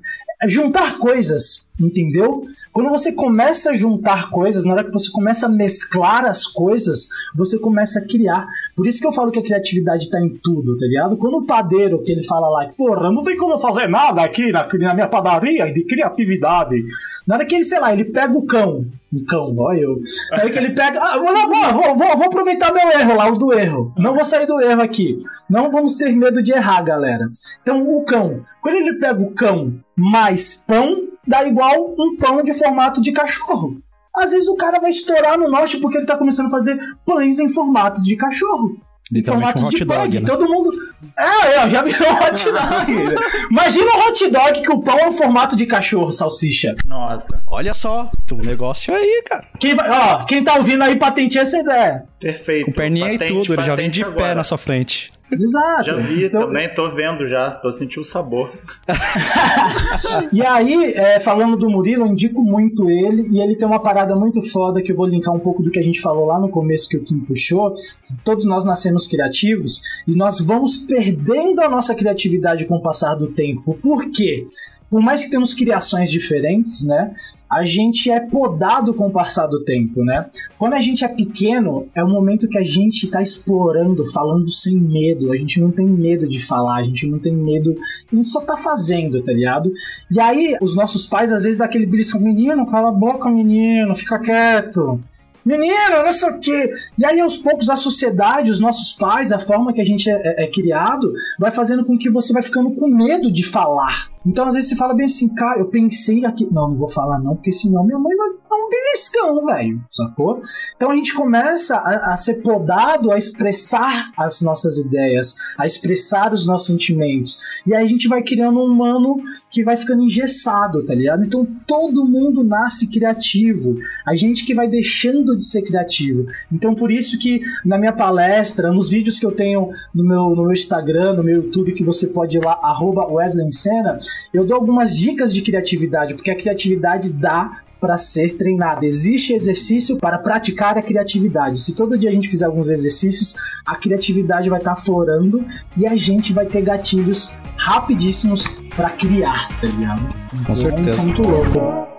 juntar 0.47 0.97
coisas, 0.97 1.69
entendeu? 1.79 2.45
Quando 2.71 2.89
você 2.89 3.11
começa 3.11 3.71
a 3.71 3.73
juntar 3.73 4.29
coisas, 4.29 4.63
na 4.63 4.73
hora 4.73 4.83
que 4.83 4.91
você 4.91 5.11
começa 5.11 5.47
a 5.47 5.49
mesclar 5.49 6.25
as 6.25 6.45
coisas, 6.45 7.09
você 7.35 7.57
começa 7.57 7.99
a 7.99 8.05
criar. 8.05 8.47
Por 8.75 8.85
isso 8.85 9.01
que 9.01 9.07
eu 9.07 9.11
falo 9.11 9.31
que 9.31 9.39
a 9.39 9.43
criatividade 9.43 10.03
está 10.03 10.19
em 10.21 10.29
tudo, 10.43 10.77
tá 10.77 10.85
ligado? 10.85 11.17
Quando 11.17 11.37
o 11.37 11.45
padeiro, 11.45 12.01
que 12.03 12.11
ele 12.11 12.23
fala 12.25 12.47
lá, 12.47 12.69
porra, 12.77 13.11
não 13.11 13.23
tem 13.23 13.37
como 13.37 13.53
eu 13.53 13.59
fazer 13.59 13.87
nada 13.87 14.21
aqui 14.21 14.51
na, 14.51 14.67
na 14.71 14.93
minha 14.93 15.07
padaria 15.07 15.71
de 15.73 15.83
criatividade. 15.83 16.83
Na 17.25 17.35
hora 17.35 17.45
que 17.45 17.55
ele, 17.55 17.63
sei 17.63 17.79
lá, 17.79 17.91
ele 17.91 18.05
pega 18.05 18.37
o 18.37 18.45
cão. 18.45 18.85
O 19.11 19.25
cão, 19.25 19.55
ó 19.57 19.73
eu. 19.73 19.99
Aí 20.33 20.51
que 20.51 20.57
ele 20.57 20.69
pega. 20.69 20.99
Ah, 20.99 21.17
vou, 21.17 21.95
vou, 21.95 22.17
vou 22.17 22.25
aproveitar 22.27 22.73
meu 22.73 22.89
erro 22.89 23.15
lá, 23.15 23.29
o 23.29 23.37
do 23.37 23.53
erro. 23.53 23.93
Não 23.97 24.15
vou 24.15 24.23
sair 24.23 24.45
do 24.45 24.59
erro 24.61 24.81
aqui. 24.81 25.21
Não 25.49 25.71
vamos 25.71 25.95
ter 25.95 26.15
medo 26.15 26.41
de 26.41 26.51
errar, 26.51 26.81
galera. 26.83 27.29
Então, 27.61 27.87
o 27.87 28.03
cão. 28.03 28.43
Quando 28.61 28.75
ele 28.75 28.93
pega 28.93 29.21
o 29.21 29.31
cão 29.31 29.73
mais 29.95 30.63
pão, 30.67 31.08
dá 31.29 31.45
igual 31.47 31.95
um 31.97 32.17
pão 32.17 32.41
de 32.41 32.53
formato 32.53 32.99
de 32.99 33.11
cachorro. 33.11 33.77
Às 34.15 34.31
vezes 34.31 34.49
o 34.49 34.55
cara 34.57 34.79
vai 34.79 34.89
estourar 34.89 35.37
no 35.37 35.47
norte 35.47 35.77
porque 35.77 35.97
ele 35.97 36.07
tá 36.07 36.17
começando 36.17 36.47
a 36.47 36.49
fazer 36.49 36.77
pães 37.05 37.37
em 37.39 37.47
formatos 37.47 38.03
de 38.03 38.15
cachorro. 38.15 38.81
Literalmente 39.11 39.57
um 39.57 39.65
hot 39.65 39.75
de 39.75 39.85
dog, 39.85 40.01
pug. 40.01 40.19
né? 40.19 40.25
Todo 40.25 40.47
mundo. 40.47 40.71
É, 41.17 41.57
Não, 41.57 41.69
já 41.69 41.81
virou 41.81 42.11
um 42.11 42.15
hot 42.15 42.45
dog. 42.45 43.15
Imagina 43.49 43.91
um 43.91 43.99
hot 44.07 44.29
dog 44.29 44.61
que 44.61 44.71
o 44.71 44.81
pão 44.81 44.99
é 44.99 45.09
um 45.09 45.13
formato 45.13 45.55
de 45.55 45.65
cachorro, 45.65 46.11
salsicha. 46.11 46.75
Nossa, 46.85 47.41
Olha 47.47 47.73
só, 47.73 48.11
um 48.31 48.37
negócio 48.37 48.93
aí, 48.93 49.23
cara. 49.27 49.45
Quem, 49.59 49.75
vai, 49.75 49.89
ó, 49.89 50.25
quem 50.25 50.43
tá 50.43 50.55
ouvindo 50.55 50.83
aí 50.83 50.95
patenteia 50.95 51.41
essa 51.43 51.59
ideia. 51.59 52.03
perfeito. 52.19 52.65
Com 52.65 52.71
perninha 52.71 53.11
Patente, 53.13 53.33
e 53.33 53.35
tudo, 53.35 53.53
ele 53.53 53.63
já 53.63 53.75
vem 53.75 53.87
patente 53.87 53.99
de 53.99 54.05
pé 54.05 54.11
agora. 54.11 54.35
na 54.35 54.43
sua 54.43 54.57
frente. 54.57 55.11
Exato. 55.31 55.85
Já 55.85 55.95
vi 55.95 56.25
Então, 56.25 56.41
também, 56.41 56.73
tô 56.73 56.89
vendo 56.91 57.27
já, 57.27 57.51
tô 57.51 57.71
sentindo 57.71 58.01
o 58.01 58.05
sabor. 58.05 58.51
E 60.31 60.45
aí, 60.45 60.93
é, 60.93 61.19
falando 61.19 61.57
do 61.57 61.69
Murilo, 61.69 62.05
eu 62.05 62.07
indico 62.07 62.41
muito 62.41 62.89
ele, 62.89 63.27
e 63.31 63.41
ele 63.41 63.55
tem 63.55 63.67
uma 63.67 63.79
parada 63.79 64.15
muito 64.15 64.41
foda 64.41 64.81
que 64.81 64.91
eu 64.91 64.95
vou 64.95 65.05
linkar 65.05 65.33
um 65.33 65.39
pouco 65.39 65.61
do 65.61 65.69
que 65.71 65.79
a 65.79 65.83
gente 65.83 66.01
falou 66.01 66.25
lá 66.25 66.39
no 66.39 66.49
começo 66.49 66.87
que 66.89 66.97
o 66.97 67.03
Kim 67.03 67.19
puxou, 67.19 67.75
todos 68.23 68.45
nós 68.45 68.65
nascemos 68.65 69.07
criativos, 69.07 69.81
e 70.07 70.15
nós 70.15 70.39
vamos 70.39 70.77
perdendo 70.77 71.61
a 71.61 71.69
nossa 71.69 71.93
criatividade 71.95 72.65
com 72.65 72.75
o 72.75 72.81
passar 72.81 73.15
do 73.15 73.27
tempo. 73.27 73.77
Por 73.81 74.09
quê? 74.11 74.47
Por 74.89 75.01
mais 75.01 75.23
que 75.23 75.29
temos 75.29 75.53
criações 75.53 76.09
diferentes, 76.09 76.83
né? 76.85 77.13
A 77.49 77.65
gente 77.65 78.11
é 78.11 78.19
podado 78.19 78.93
com 78.93 79.07
o 79.07 79.11
passar 79.11 79.47
do 79.47 79.63
tempo, 79.63 80.03
né? 80.03 80.27
Quando 80.57 80.73
a 80.73 80.79
gente 80.79 81.03
é 81.03 81.07
pequeno, 81.07 81.87
é 81.95 82.03
o 82.03 82.07
momento 82.07 82.47
que 82.47 82.57
a 82.57 82.63
gente 82.63 83.05
está 83.05 83.21
explorando, 83.21 84.09
falando 84.11 84.47
sem 84.49 84.77
medo. 84.77 85.31
A 85.31 85.35
gente 85.35 85.59
não 85.59 85.71
tem 85.71 85.87
medo 85.87 86.27
de 86.27 86.45
falar, 86.45 86.77
a 86.77 86.83
gente 86.83 87.07
não 87.07 87.17
tem 87.17 87.33
medo, 87.35 87.75
a 88.11 88.15
gente 88.15 88.27
só 88.27 88.41
tá 88.41 88.55
fazendo, 88.55 89.23
tá 89.23 89.31
ligado? 89.33 89.71
E 90.11 90.19
aí, 90.19 90.55
os 90.61 90.75
nossos 90.75 91.07
pais 91.07 91.31
às 91.31 91.43
vezes 91.43 91.57
dão 91.57 91.65
aquele 91.65 91.87
beliscão, 91.87 92.21
menino, 92.21 92.67
cala 92.67 92.89
a 92.89 92.93
boca, 92.93 93.29
menino, 93.31 93.95
fica 93.95 94.19
quieto. 94.19 94.99
Menino, 95.43 96.03
não 96.03 96.11
sei 96.11 96.29
o 96.29 96.39
quê. 96.39 96.69
E 96.97 97.05
aí, 97.05 97.19
aos 97.19 97.37
poucos, 97.37 97.69
a 97.69 97.75
sociedade, 97.75 98.51
os 98.51 98.59
nossos 98.59 98.93
pais, 98.93 99.31
a 99.31 99.39
forma 99.39 99.73
que 99.73 99.81
a 99.81 99.85
gente 99.85 100.07
é, 100.09 100.13
é- 100.13 100.43
é 100.43 100.47
criado, 100.47 101.11
vai 101.39 101.49
fazendo 101.49 101.83
com 101.85 101.97
que 101.97 102.09
você 102.09 102.33
vai 102.33 102.43
ficando 102.43 102.71
com 102.71 102.87
medo 102.87 103.31
de 103.31 103.43
falar. 103.43 104.08
Então, 104.25 104.45
às 104.45 104.53
vezes, 104.53 104.69
você 104.69 104.75
fala 104.75 104.93
bem 104.93 105.05
assim, 105.05 105.33
cara, 105.33 105.59
eu 105.59 105.67
pensei 105.67 106.25
aqui. 106.25 106.47
Não, 106.51 106.69
não 106.69 106.75
vou 106.75 106.89
falar 106.89 107.19
não, 107.19 107.35
porque 107.35 107.51
senão 107.51 107.83
minha 107.83 107.99
mãe 107.99 108.15
vai 108.15 108.29
dar 108.49 108.55
um 108.55 108.69
beliscão, 108.69 109.45
velho. 109.45 109.81
Sacou? 109.91 110.41
Então 110.75 110.91
a 110.91 110.95
gente 110.95 111.13
começa 111.13 111.77
a, 111.77 112.13
a 112.13 112.17
ser 112.17 112.35
podado 112.35 113.11
a 113.11 113.17
expressar 113.17 114.11
as 114.17 114.41
nossas 114.41 114.77
ideias, 114.77 115.35
a 115.57 115.65
expressar 115.65 116.33
os 116.33 116.45
nossos 116.47 116.67
sentimentos. 116.67 117.39
E 117.65 117.73
aí 117.73 117.83
a 117.83 117.87
gente 117.87 118.07
vai 118.07 118.23
criando 118.23 118.59
um 118.59 118.65
humano 118.65 119.17
que 119.51 119.63
vai 119.63 119.77
ficando 119.77 120.03
engessado, 120.03 120.83
tá 120.83 120.93
ligado? 120.93 121.23
Então 121.23 121.45
todo 121.65 122.05
mundo 122.05 122.43
nasce 122.43 122.89
criativo. 122.89 123.77
A 124.07 124.15
gente 124.15 124.45
que 124.45 124.53
vai 124.53 124.67
deixando 124.67 125.37
de 125.37 125.45
ser 125.45 125.61
criativo. 125.63 126.25
Então 126.51 126.75
por 126.75 126.91
isso 126.91 127.19
que 127.19 127.41
na 127.65 127.77
minha 127.77 127.93
palestra, 127.93 128.71
nos 128.71 128.89
vídeos 128.89 129.19
que 129.19 129.25
eu 129.25 129.31
tenho 129.31 129.69
no 129.93 130.03
meu, 130.03 130.35
no 130.35 130.43
meu 130.43 130.51
Instagram, 130.51 131.13
no 131.13 131.23
meu 131.23 131.43
YouTube, 131.43 131.73
que 131.73 131.83
você 131.83 132.07
pode 132.07 132.37
ir 132.37 132.43
lá, 132.43 132.59
arroba 132.61 133.05
Wesley 133.05 133.51
Senna, 133.51 133.99
eu 134.33 134.45
dou 134.45 134.55
algumas 134.55 134.95
dicas 134.95 135.33
de 135.33 135.41
criatividade, 135.41 136.13
porque 136.13 136.31
a 136.31 136.35
criatividade 136.35 137.11
dá 137.11 137.61
para 137.79 137.97
ser 137.97 138.35
treinada. 138.37 138.85
Existe 138.85 139.33
exercício 139.33 139.97
para 139.97 140.17
praticar 140.17 140.77
a 140.77 140.81
criatividade. 140.81 141.59
Se 141.59 141.73
todo 141.73 141.97
dia 141.97 142.09
a 142.09 142.13
gente 142.13 142.27
fizer 142.27 142.45
alguns 142.45 142.69
exercícios, 142.69 143.35
a 143.65 143.75
criatividade 143.75 144.49
vai 144.49 144.59
estar 144.59 144.73
aflorando 144.73 145.45
e 145.77 145.87
a 145.87 145.95
gente 145.95 146.33
vai 146.33 146.45
ter 146.45 146.61
gatilhos 146.61 147.37
rapidíssimos 147.55 148.47
para 148.75 148.89
criar, 148.91 149.47
tá 149.59 149.67
ligado? 149.67 150.01
Com 150.45 150.55
certeza. 150.55 150.89
Isso 150.89 151.01
é 151.01 151.03
muito 151.03 151.21
louco. 151.21 151.98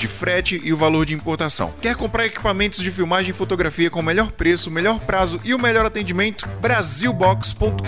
de 0.00 0.08
frete 0.08 0.60
e 0.64 0.72
o 0.72 0.76
valor 0.76 1.04
de 1.04 1.14
importação. 1.14 1.72
Quer 1.80 1.94
comprar 1.94 2.26
equipamentos 2.26 2.80
de 2.80 2.90
filmagem 2.90 3.30
e 3.30 3.34
fotografia 3.34 3.90
com 3.90 4.00
o 4.00 4.02
melhor 4.02 4.32
preço, 4.32 4.70
melhor 4.70 4.98
prazo 4.98 5.38
e 5.44 5.54
o 5.54 5.58
melhor 5.58 5.84
atendimento? 5.84 6.48
Brasilbox.com.br 6.60 7.80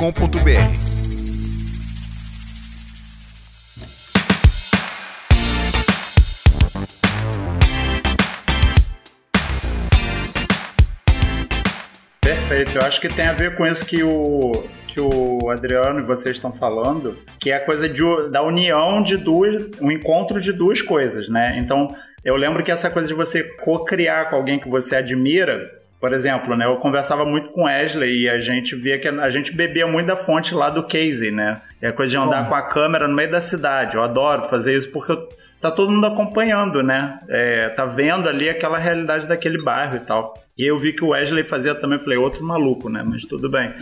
Perfeito. 12.21 12.79
Eu 12.79 12.87
acho 12.87 13.01
que 13.01 13.09
tem 13.09 13.27
a 13.27 13.33
ver 13.33 13.57
com 13.57 13.67
isso 13.67 13.85
que 13.85 14.03
o, 14.03 14.53
que 14.93 15.01
o 15.01 15.51
Adriano 15.51 16.01
e 16.01 16.03
vocês 16.03 16.37
estão 16.37 16.53
falando, 16.53 17.17
que 17.41 17.51
é 17.51 17.57
a 17.57 17.65
coisa 17.65 17.89
de, 17.89 18.03
da 18.31 18.43
união 18.43 19.03
de 19.03 19.17
duas, 19.17 19.71
um 19.81 19.91
encontro 19.91 20.39
de 20.39 20.53
duas 20.53 20.83
coisas, 20.83 21.31
né? 21.31 21.59
Então, 21.59 21.89
eu 22.23 22.37
lembro 22.37 22.63
que 22.63 22.71
essa 22.71 22.91
coisa 22.91 23.09
de 23.09 23.15
você 23.15 23.43
co-criar 23.65 24.29
com 24.29 24.37
alguém 24.37 24.61
que 24.61 24.69
você 24.69 24.97
admira, 24.97 25.71
por 25.99 26.13
exemplo, 26.13 26.55
né? 26.55 26.67
Eu 26.67 26.77
conversava 26.77 27.25
muito 27.25 27.51
com 27.51 27.65
Wesley 27.65 28.23
e 28.23 28.29
a 28.29 28.37
gente 28.37 28.77
via 28.77 28.99
que 28.99 29.09
a 29.09 29.31
gente 29.31 29.57
bebia 29.57 29.87
muito 29.87 30.09
da 30.09 30.17
fonte 30.17 30.55
lá 30.55 30.69
do 30.69 30.83
Casey, 30.83 31.31
né? 31.31 31.63
É 31.81 31.89
a 31.89 31.93
coisa 31.93 32.11
de 32.11 32.19
andar 32.19 32.49
com 32.49 32.55
a 32.55 32.63
câmera 32.63 33.09
no 33.09 33.15
meio 33.15 33.31
da 33.31 33.41
cidade. 33.41 33.97
Eu 33.97 34.03
adoro 34.03 34.43
fazer 34.51 34.77
isso 34.77 34.93
porque 34.93 35.13
eu, 35.13 35.27
tá 35.61 35.71
todo 35.71 35.93
mundo 35.93 36.07
acompanhando, 36.07 36.83
né? 36.83 37.19
É, 37.29 37.69
tá 37.71 37.87
vendo 37.87 38.29
ali 38.29 38.51
aquela 38.51 38.79
realidade 38.79 39.27
daquele 39.27 39.63
bairro 39.63 39.97
e 39.97 40.01
tal. 40.01 40.35
E 40.57 40.71
eu 40.71 40.79
vi 40.79 40.93
que 40.93 41.03
o 41.03 41.09
Wesley 41.09 41.45
fazia 41.45 41.75
também, 41.75 41.99
falei, 41.99 42.19
outro 42.19 42.45
maluco, 42.45 42.91
né? 42.91 43.03
Mas 43.03 43.23
tudo 43.23 43.49
bem. 43.49 43.73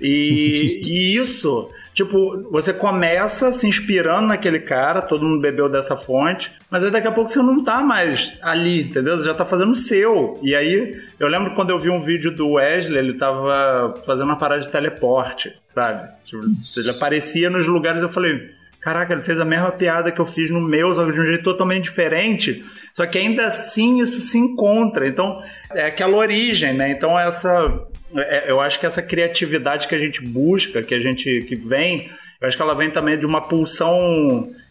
E, 0.00 0.80
e 0.88 1.16
isso, 1.18 1.70
tipo, 1.92 2.48
você 2.50 2.72
começa 2.72 3.52
se 3.52 3.66
inspirando 3.68 4.28
naquele 4.28 4.60
cara, 4.60 5.02
todo 5.02 5.26
mundo 5.26 5.42
bebeu 5.42 5.68
dessa 5.68 5.96
fonte, 5.96 6.50
mas 6.70 6.82
aí 6.82 6.90
daqui 6.90 7.06
a 7.06 7.12
pouco 7.12 7.30
você 7.30 7.42
não 7.42 7.62
tá 7.62 7.82
mais 7.82 8.32
ali, 8.40 8.82
entendeu? 8.82 9.18
Você 9.18 9.24
já 9.24 9.34
tá 9.34 9.44
fazendo 9.44 9.72
o 9.72 9.76
seu. 9.76 10.38
E 10.42 10.54
aí, 10.54 10.98
eu 11.20 11.28
lembro 11.28 11.54
quando 11.54 11.70
eu 11.70 11.78
vi 11.78 11.90
um 11.90 12.00
vídeo 12.00 12.34
do 12.34 12.52
Wesley, 12.52 12.98
ele 12.98 13.18
tava 13.18 13.94
fazendo 14.06 14.26
uma 14.26 14.38
parada 14.38 14.62
de 14.62 14.72
teleporte, 14.72 15.52
sabe? 15.66 16.08
Tipo, 16.24 16.42
ele 16.78 16.90
aparecia 16.90 17.50
nos 17.50 17.66
lugares, 17.66 18.02
eu 18.02 18.08
falei, 18.08 18.50
Caraca, 18.84 19.14
ele 19.14 19.22
fez 19.22 19.40
a 19.40 19.46
mesma 19.46 19.72
piada 19.72 20.12
que 20.12 20.20
eu 20.20 20.26
fiz 20.26 20.50
no 20.50 20.60
meu, 20.60 20.94
só 20.94 21.06
que 21.06 21.12
de 21.12 21.18
um 21.18 21.24
jeito 21.24 21.42
totalmente 21.42 21.84
diferente. 21.84 22.62
Só 22.92 23.06
que 23.06 23.16
ainda 23.16 23.46
assim 23.46 24.02
isso 24.02 24.20
se 24.20 24.36
encontra. 24.36 25.08
Então, 25.08 25.38
é 25.74 25.86
aquela 25.86 26.16
origem, 26.16 26.72
né? 26.72 26.90
Então, 26.90 27.18
essa. 27.18 27.50
é- 28.16 28.50
eu 28.50 28.60
acho 28.60 28.78
que 28.78 28.86
essa 28.86 29.02
criatividade 29.02 29.88
que 29.88 29.94
a 29.94 29.98
gente 29.98 30.22
busca, 30.22 30.82
que 30.82 30.94
a 30.94 31.00
gente 31.00 31.40
que 31.42 31.56
vem, 31.56 32.10
eu 32.40 32.48
acho 32.48 32.56
que 32.56 32.62
ela 32.62 32.74
vem 32.74 32.90
também 32.90 33.18
de 33.18 33.26
uma 33.26 33.40
pulsão 33.40 33.98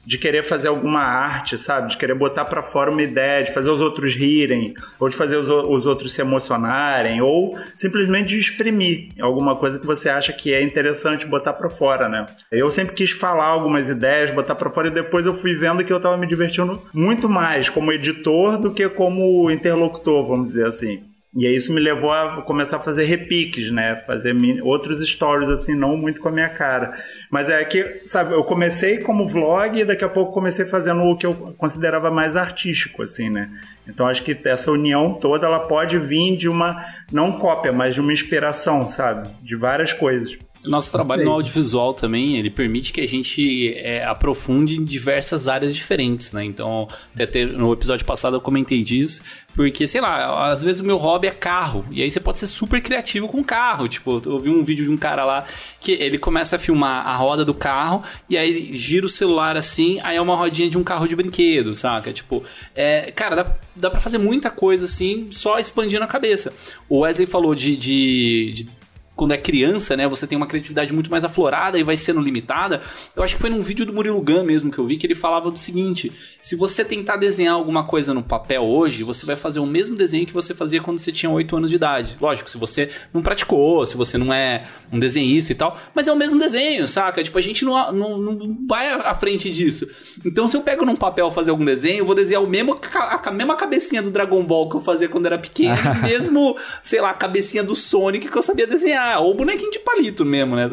de 0.06 0.18
querer 0.18 0.44
fazer 0.44 0.68
alguma 0.68 1.02
arte, 1.02 1.58
sabe? 1.58 1.89
De 1.89 1.98
querer 1.98 2.16
botar 2.16 2.46
pra 2.46 2.62
fora 2.62 2.92
uma 2.92 3.02
ideia, 3.02 3.44
de 3.44 3.54
fazer 3.54 3.70
os 3.70 3.82
outros 3.82 4.16
rirem, 4.16 4.74
ou 5.00 5.10
de 5.10 5.16
fazer 5.16 5.38
os, 5.38 5.50
os 5.50 5.86
outros 5.86 6.13
se 6.13 6.22
emocionarem, 6.22 7.22
ou 7.22 7.58
simplesmente 7.76 8.30
de 8.30 8.39
exprimir 8.39 9.10
alguma 9.20 9.56
coisa 9.56 9.80
que 9.80 9.86
você 9.86 10.10
acha 10.10 10.34
que 10.34 10.54
é 10.54 10.62
interessante 10.62 11.26
botar 11.26 11.54
pra 11.54 11.70
fora, 11.70 12.10
né? 12.10 12.26
Eu 12.52 12.70
sempre 12.70 12.96
quis 12.96 13.12
falar 13.12 13.46
algumas 13.46 13.89
ideias, 13.89 14.32
botar 14.32 14.56
pra 14.56 14.70
fora, 14.70 14.88
e 14.88 14.92
depois 14.92 15.26
eu 15.26 15.36
fui 15.36 15.56
vendo 15.56 15.84
que 15.84 15.94
eu 15.94 16.00
tava 16.00 16.18
me 16.18 16.28
divertindo 16.28 16.82
muito 16.94 17.30
mais 17.30 17.70
como 17.70 17.92
editor 17.92 18.58
do 18.58 18.72
que 18.72 18.88
como 18.89 19.50
interlocutor, 19.50 20.28
vamos 20.28 20.48
dizer 20.48 20.68
assim. 20.68 21.12
E 21.36 21.48
aí 21.48 21.56
isso 21.56 21.74
me 21.74 21.82
levou 21.82 22.12
a 22.12 22.43
começar 22.43 22.78
a 22.78 22.80
fazer 22.80 23.06
repiques, 23.06 23.72
né? 23.72 23.96
Fazer 24.06 24.36
outros 24.62 25.02
stories, 25.08 25.50
assim, 25.50 25.76
não 25.76 25.98
muito 25.98 26.22
com 26.22 26.30
a 26.30 26.32
minha 26.32 26.50
cara. 26.50 26.93
Mas 27.32 27.50
é 27.50 27.63
que, 27.65 28.04
sabe, 28.06 28.34
eu 28.34 28.43
comecei 28.43 29.00
como 29.00 29.28
vlog 29.28 29.80
e 29.80 29.86
daqui 29.86 30.06
a 30.06 30.10
pouco 30.10 30.32
comecei 30.32 30.65
fazendo 30.65 31.02
o 31.02 31.17
que 31.17 31.26
eu 31.26 31.34
considerava 31.58 32.12
mais 32.12 32.36
artístico, 32.36 33.02
assim, 33.02 33.30
né? 33.30 33.50
Então 33.88 34.08
acho 34.08 34.24
que 34.24 34.38
essa 34.48 34.72
união 34.72 35.15
toda, 35.15 35.48
ela 35.48 35.62
pode 35.62 35.98
vir 35.98 36.38
de 36.38 36.48
uma, 36.48 36.86
não 37.12 37.32
cópia, 37.34 37.72
mas 37.72 37.96
de 37.96 38.02
uma 38.02 38.13
inspiração, 38.13 38.88
sabe? 38.88 39.28
De 39.41 39.56
várias 39.56 39.91
coisas. 39.91 40.38
Nosso 40.65 40.91
trabalho 40.91 41.26
no 41.26 41.32
audiovisual 41.32 41.93
também, 41.93 42.38
ele 42.38 42.49
permite 42.49 42.93
que 42.93 43.02
a 43.02 43.08
gente 43.08 43.73
é, 43.78 44.06
aprofunde 44.06 44.80
em 44.80 44.84
diversas 44.86 45.47
áreas 45.47 45.76
diferentes, 45.76 46.32
né? 46.32 46.43
Então, 46.43 46.88
até 47.13 47.26
ter- 47.26 47.49
no 47.52 47.73
episódio 47.73 48.06
passado 48.06 48.38
eu 48.38 48.41
comentei 48.41 48.82
disso, 48.84 49.21
porque, 49.56 49.86
sei 49.88 49.99
lá, 50.02 50.49
às 50.52 50.63
vezes 50.63 50.82
o 50.82 50.86
meu 50.86 50.97
hobby 50.97 51.28
é 51.28 51.32
carro, 51.32 51.86
e 51.91 52.02
aí 52.02 52.10
você 52.10 52.19
pode 52.19 52.38
ser 52.38 52.47
super 52.47 52.82
criativo 52.82 53.28
com 53.28 53.43
carro. 53.43 53.88
Tipo, 53.88 54.21
eu 54.26 54.39
vi 54.39 54.49
um 54.49 54.63
vídeo 54.63 54.86
de 54.86 54.91
um 54.91 54.97
cara 54.97 55.26
lá 55.26 55.45
que 55.82 55.91
ele 55.91 56.17
começa 56.17 56.56
a 56.56 56.60
filmar 56.60 57.06
a 57.06 57.15
roda 57.17 57.43
do 57.43 57.54
carro, 57.54 58.02
e 58.30 58.38
aí 58.38 58.49
ele 58.49 58.78
gira 58.78 59.06
o 59.06 59.10
celular 59.10 59.58
assim, 59.58 59.99
aí 60.02 60.15
é 60.15 60.21
uma 60.21 60.36
rodinha 60.36 60.69
de 60.69 60.78
um 60.78 60.84
carro 60.84 61.08
de 61.08 61.15
brinquedo, 61.15 61.76
saca? 61.76 62.13
Tipo, 62.13 62.43
é, 62.73 63.12
cara, 63.12 63.36
dá, 63.36 63.56
dá 63.76 63.89
pra 63.91 63.99
fazer 63.99 64.17
muita 64.17 64.49
coisa 64.49 64.86
assim, 64.86 65.28
só 65.32 65.60
expandindo 65.60 66.04
a 66.04 66.08
cabeça. 66.08 66.54
O 66.88 66.99
Wesley 66.99 67.28
falou 67.28 67.54
de- 67.54 67.76
de- 67.76 68.52
de 68.56 68.83
quando 69.15 69.34
é 69.34 69.38
criança, 69.38 69.95
né, 69.95 70.08
você 70.08 70.26
tem 70.26 70.36
uma 70.36 70.47
criatividade 70.47 70.93
muito 70.93 71.12
mais 71.12 71.23
aflorada 71.23 71.78
e 71.78 71.84
vai 71.84 71.95
sendo 71.95 72.19
limitada. 72.19 72.82
Eu 73.15 73.23
acho 73.23 73.36
que 73.36 73.41
foi 73.41 73.49
num 73.49 73.62
vídeo 73.62 73.86
do 73.86 73.93
Murilo 73.93 74.21
Gun 74.21 74.43
mesmo 74.43 74.71
que 74.71 74.80
eu 74.80 74.86
vi 74.86 74.97
que 74.97 75.06
ele 75.06 75.15
falava 75.15 75.52
do 75.52 75.60
seguinte: 75.60 76.12
se 76.41 76.56
você 76.56 76.84
tentar 76.84 77.17
desenhar 77.17 77.54
alguma 77.54 77.86
coisa 77.86 78.13
no 78.13 78.23
papel 78.23 78.63
hoje, 78.63 79.04
você 79.04 79.26
vai 79.26 79.36
fazer 79.36 79.60
o 79.60 79.65
mesmo 79.65 79.95
desenho 79.95 80.26
que 80.26 80.34
você 80.34 80.54
fazia 80.54 80.82
quando 80.82 80.99
você 80.99 81.12
tinha 81.12 81.30
8 81.30 81.56
anos 81.56 81.69
de 81.69 81.76
idade. 81.76 82.17
Lógico, 82.19 82.49
se 82.49 82.58
você 82.58 82.89
não 83.13 83.21
praticou, 83.21 83.86
se 83.86 83.95
você 83.95 84.17
não 84.17 84.34
é 84.34 84.67
um 84.91 84.99
desenhista 84.99 85.52
e 85.52 85.56
tal, 85.56 85.78
mas 85.93 86.08
é 86.08 86.12
o 86.12 86.15
mesmo 86.15 86.39
desenho, 86.39 86.88
saca? 86.88 87.23
Tipo, 87.23 87.38
a 87.38 87.41
gente 87.41 87.63
não, 87.63 87.91
não, 87.91 88.17
não 88.17 88.58
vai 88.67 88.89
à 88.91 89.13
frente 89.13 89.52
disso. 89.52 89.88
Então, 90.26 90.47
se 90.47 90.58
eu 90.58 90.62
pego 90.62 90.86
num 90.86 90.95
papel 90.95 91.30
fazer 91.32 91.52
algum 91.52 91.65
desenho, 91.65 91.99
eu 91.99 92.06
vou 92.06 92.15
desenhar 92.15 92.43
o 92.43 92.47
mesmo, 92.47 92.80
a 92.93 93.32
mesma 93.32 93.56
cabecinha 93.56 94.02
do 94.02 94.12
Dragon 94.12 94.43
Ball 94.43 94.69
que 94.69 94.76
eu 94.76 94.82
fazia 94.82 95.08
quando 95.08 95.26
era 95.26 95.38
pequeno, 95.38 95.78
mesmo, 96.04 96.58
sei 96.82 97.02
lá, 97.02 97.12
a 97.12 97.13
cabecinha 97.13 97.63
do 97.63 97.76
Sonic 97.76 98.28
que 98.28 98.38
eu 98.38 98.41
sabia 98.41 98.67
desenhar, 98.67 99.03
ou 99.20 99.36
bonequinho 99.36 99.72
de 99.72 99.80
palito 99.80 100.26
mesmo, 100.26 100.56
né? 100.56 100.70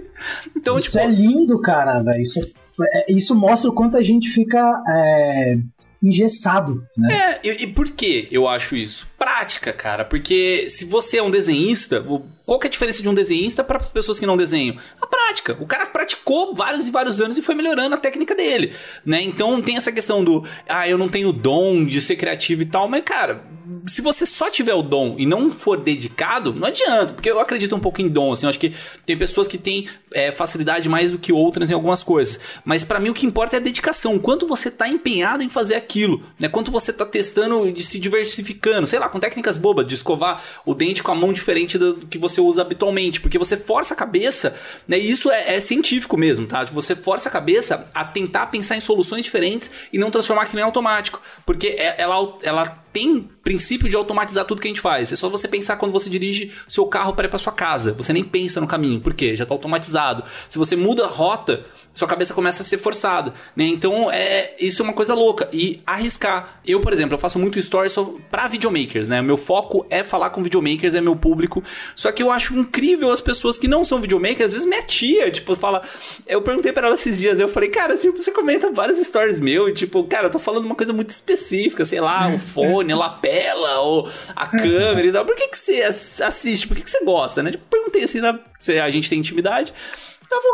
então, 0.56 0.76
Isso 0.76 0.92
tipo, 0.92 0.98
é 0.98 1.06
lindo, 1.06 1.60
cara, 1.60 2.02
velho. 2.02 2.22
Isso, 2.22 2.40
é- 2.80 3.12
isso 3.12 3.34
mostra 3.34 3.70
o 3.70 3.74
quanto 3.74 3.96
a 3.96 4.02
gente 4.02 4.28
fica 4.28 4.82
é, 4.88 5.56
engessado, 6.02 6.82
né? 6.96 7.38
É, 7.42 7.48
e, 7.48 7.64
e 7.64 7.66
por 7.66 7.90
que 7.90 8.28
eu 8.30 8.48
acho 8.48 8.76
isso? 8.76 9.06
Prática, 9.18 9.72
cara. 9.72 10.04
Porque 10.04 10.66
se 10.68 10.84
você 10.84 11.18
é 11.18 11.22
um 11.22 11.30
desenhista, 11.30 12.04
qual 12.44 12.58
que 12.58 12.66
é 12.66 12.68
a 12.68 12.70
diferença 12.70 13.02
de 13.02 13.08
um 13.08 13.14
desenhista 13.14 13.64
para 13.64 13.78
as 13.78 13.90
pessoas 13.90 14.18
que 14.18 14.26
não 14.26 14.36
desenham? 14.36 14.76
A 15.00 15.06
prática. 15.06 15.56
O 15.60 15.66
cara 15.66 15.86
praticou 15.86 16.54
vários 16.54 16.86
e 16.86 16.90
vários 16.90 17.20
anos 17.20 17.38
e 17.38 17.42
foi 17.42 17.54
melhorando 17.54 17.94
a 17.94 17.98
técnica 17.98 18.34
dele, 18.34 18.72
né? 19.04 19.22
Então 19.22 19.62
tem 19.62 19.76
essa 19.76 19.90
questão 19.90 20.22
do, 20.22 20.44
ah, 20.68 20.88
eu 20.88 20.98
não 20.98 21.08
tenho 21.08 21.32
dom 21.32 21.84
de 21.84 22.00
ser 22.00 22.16
criativo 22.16 22.62
e 22.62 22.66
tal, 22.66 22.88
mas 22.88 23.02
cara, 23.02 23.44
se 23.86 24.02
você 24.02 24.26
só 24.26 24.50
tiver 24.50 24.74
o 24.74 24.82
dom 24.82 25.14
e 25.18 25.24
não 25.24 25.50
for 25.50 25.78
dedicado, 25.78 26.52
não 26.52 26.68
adianta, 26.68 27.14
porque 27.14 27.30
eu 27.30 27.40
acredito 27.40 27.74
um 27.74 27.80
pouco 27.80 28.02
em 28.02 28.08
dom, 28.08 28.32
assim, 28.32 28.46
eu 28.46 28.50
acho 28.50 28.58
que 28.58 28.74
tem 29.06 29.16
pessoas 29.16 29.48
que 29.48 29.56
têm 29.56 29.88
é, 30.12 30.30
facilidade 30.30 30.88
mais 30.88 31.10
do 31.10 31.18
que 31.18 31.32
outras 31.32 31.70
em 31.70 31.74
algumas 31.74 32.02
coisas, 32.02 32.38
mas 32.64 32.84
pra 32.84 33.00
mim 33.00 33.10
o 33.10 33.14
que 33.14 33.26
importa 33.26 33.56
é 33.56 33.58
a 33.58 33.62
dedicação, 33.62 34.18
quanto 34.18 34.46
você 34.46 34.70
tá 34.70 34.88
empenhado 34.88 35.42
em 35.42 35.48
fazer 35.48 35.74
aquilo, 35.74 36.22
né? 36.38 36.48
Quanto 36.48 36.70
você 36.70 36.92
tá 36.92 37.06
testando 37.06 37.66
e 37.68 37.82
se 37.82 37.98
diversificando, 37.98 38.86
sei 38.86 38.98
lá, 38.98 39.08
com 39.08 39.18
técnicas 39.18 39.56
bobas 39.56 39.86
de 39.86 39.94
escovar 39.94 40.42
o 40.64 40.74
dente 40.74 41.02
com 41.02 41.12
a 41.12 41.14
mão 41.14 41.32
diferente 41.32 41.78
do 41.78 42.06
que 42.06 42.18
você 42.18 42.33
usa 42.40 42.62
habitualmente, 42.62 43.20
porque 43.20 43.38
você 43.38 43.56
força 43.56 43.94
a 43.94 43.96
cabeça, 43.96 44.54
né? 44.86 44.98
Isso 44.98 45.30
é, 45.30 45.56
é 45.56 45.60
científico 45.60 46.16
mesmo, 46.16 46.46
tá? 46.46 46.64
Você 46.64 46.94
força 46.94 47.28
a 47.28 47.32
cabeça 47.32 47.86
a 47.94 48.04
tentar 48.04 48.46
pensar 48.46 48.76
em 48.76 48.80
soluções 48.80 49.24
diferentes 49.24 49.70
e 49.92 49.98
não 49.98 50.10
transformar 50.10 50.42
aquilo 50.42 50.60
em 50.60 50.64
automático, 50.64 51.20
porque 51.44 51.68
é- 51.68 52.00
ela, 52.00 52.38
ela 52.42 52.84
tem 52.92 53.28
princípio 53.42 53.88
de 53.88 53.96
automatizar 53.96 54.44
tudo 54.44 54.60
que 54.60 54.68
a 54.68 54.70
gente 54.70 54.80
faz. 54.80 55.12
É 55.12 55.16
só 55.16 55.28
você 55.28 55.48
pensar 55.48 55.76
quando 55.76 55.92
você 55.92 56.08
dirige 56.08 56.52
seu 56.68 56.86
carro 56.86 57.12
para 57.12 57.26
ir 57.26 57.28
para 57.28 57.38
sua 57.38 57.52
casa. 57.52 57.92
Você 57.94 58.12
nem 58.12 58.22
pensa 58.22 58.60
no 58.60 58.66
caminho, 58.68 59.00
por 59.00 59.12
quê? 59.14 59.34
Já 59.34 59.44
tá 59.44 59.52
automatizado. 59.52 60.22
Se 60.48 60.58
você 60.58 60.76
muda 60.76 61.04
a 61.04 61.08
rota, 61.08 61.64
sua 61.94 62.06
cabeça 62.06 62.34
começa 62.34 62.62
a 62.62 62.66
ser 62.66 62.76
forçada, 62.76 63.32
né? 63.56 63.64
Então, 63.64 64.10
é, 64.10 64.54
isso 64.58 64.82
é 64.82 64.84
uma 64.84 64.92
coisa 64.92 65.14
louca. 65.14 65.48
E 65.52 65.80
arriscar. 65.86 66.60
Eu, 66.66 66.80
por 66.80 66.92
exemplo, 66.92 67.14
eu 67.14 67.18
faço 67.18 67.38
muito 67.38 67.60
stories 67.62 67.92
só 67.92 68.14
pra 68.30 68.48
videomakers, 68.48 69.08
né? 69.08 69.22
Meu 69.22 69.36
foco 69.38 69.86
é 69.88 70.04
falar 70.04 70.30
com 70.30 70.42
videomakers, 70.42 70.94
é 70.94 71.00
meu 71.00 71.16
público. 71.16 71.64
Só 71.94 72.12
que 72.12 72.22
eu 72.22 72.30
acho 72.30 72.54
incrível 72.54 73.10
as 73.10 73.20
pessoas 73.22 73.56
que 73.56 73.66
não 73.68 73.84
são 73.84 74.00
videomakers. 74.00 74.46
Às 74.46 74.52
vezes 74.52 74.68
minha 74.68 74.82
tia, 74.82 75.30
tipo, 75.30 75.56
fala... 75.56 75.82
Eu 76.26 76.42
perguntei 76.42 76.72
pra 76.72 76.86
ela 76.86 76.94
esses 76.96 77.18
dias, 77.18 77.38
eu 77.38 77.48
falei, 77.48 77.68
cara, 77.68 77.96
tipo, 77.96 78.20
você 78.20 78.32
comenta 78.32 78.70
vários 78.72 78.98
stories 78.98 79.38
meu 79.38 79.68
e, 79.68 79.72
tipo, 79.72 80.02
cara, 80.04 80.26
eu 80.26 80.30
tô 80.30 80.38
falando 80.40 80.64
uma 80.64 80.74
coisa 80.74 80.92
muito 80.92 81.10
específica, 81.10 81.84
sei 81.84 82.00
lá, 82.00 82.28
o 82.34 82.38
fone, 82.38 82.92
a 82.92 82.96
lapela, 82.96 83.78
ou 83.80 84.10
a 84.34 84.46
câmera 84.48 85.06
e 85.06 85.12
tal. 85.12 85.24
Por 85.24 85.36
que 85.36 85.46
que 85.48 85.56
você 85.58 85.82
ass- 85.82 86.20
assiste? 86.20 86.66
Por 86.66 86.76
que 86.76 86.82
que 86.82 86.90
você 86.90 87.04
gosta, 87.04 87.42
né? 87.42 87.52
Tipo, 87.52 87.64
perguntei 87.70 88.02
assim, 88.02 88.20
né? 88.20 88.36
Se 88.58 88.80
a 88.80 88.90
gente 88.90 89.08
tem 89.08 89.18
intimidade. 89.20 89.72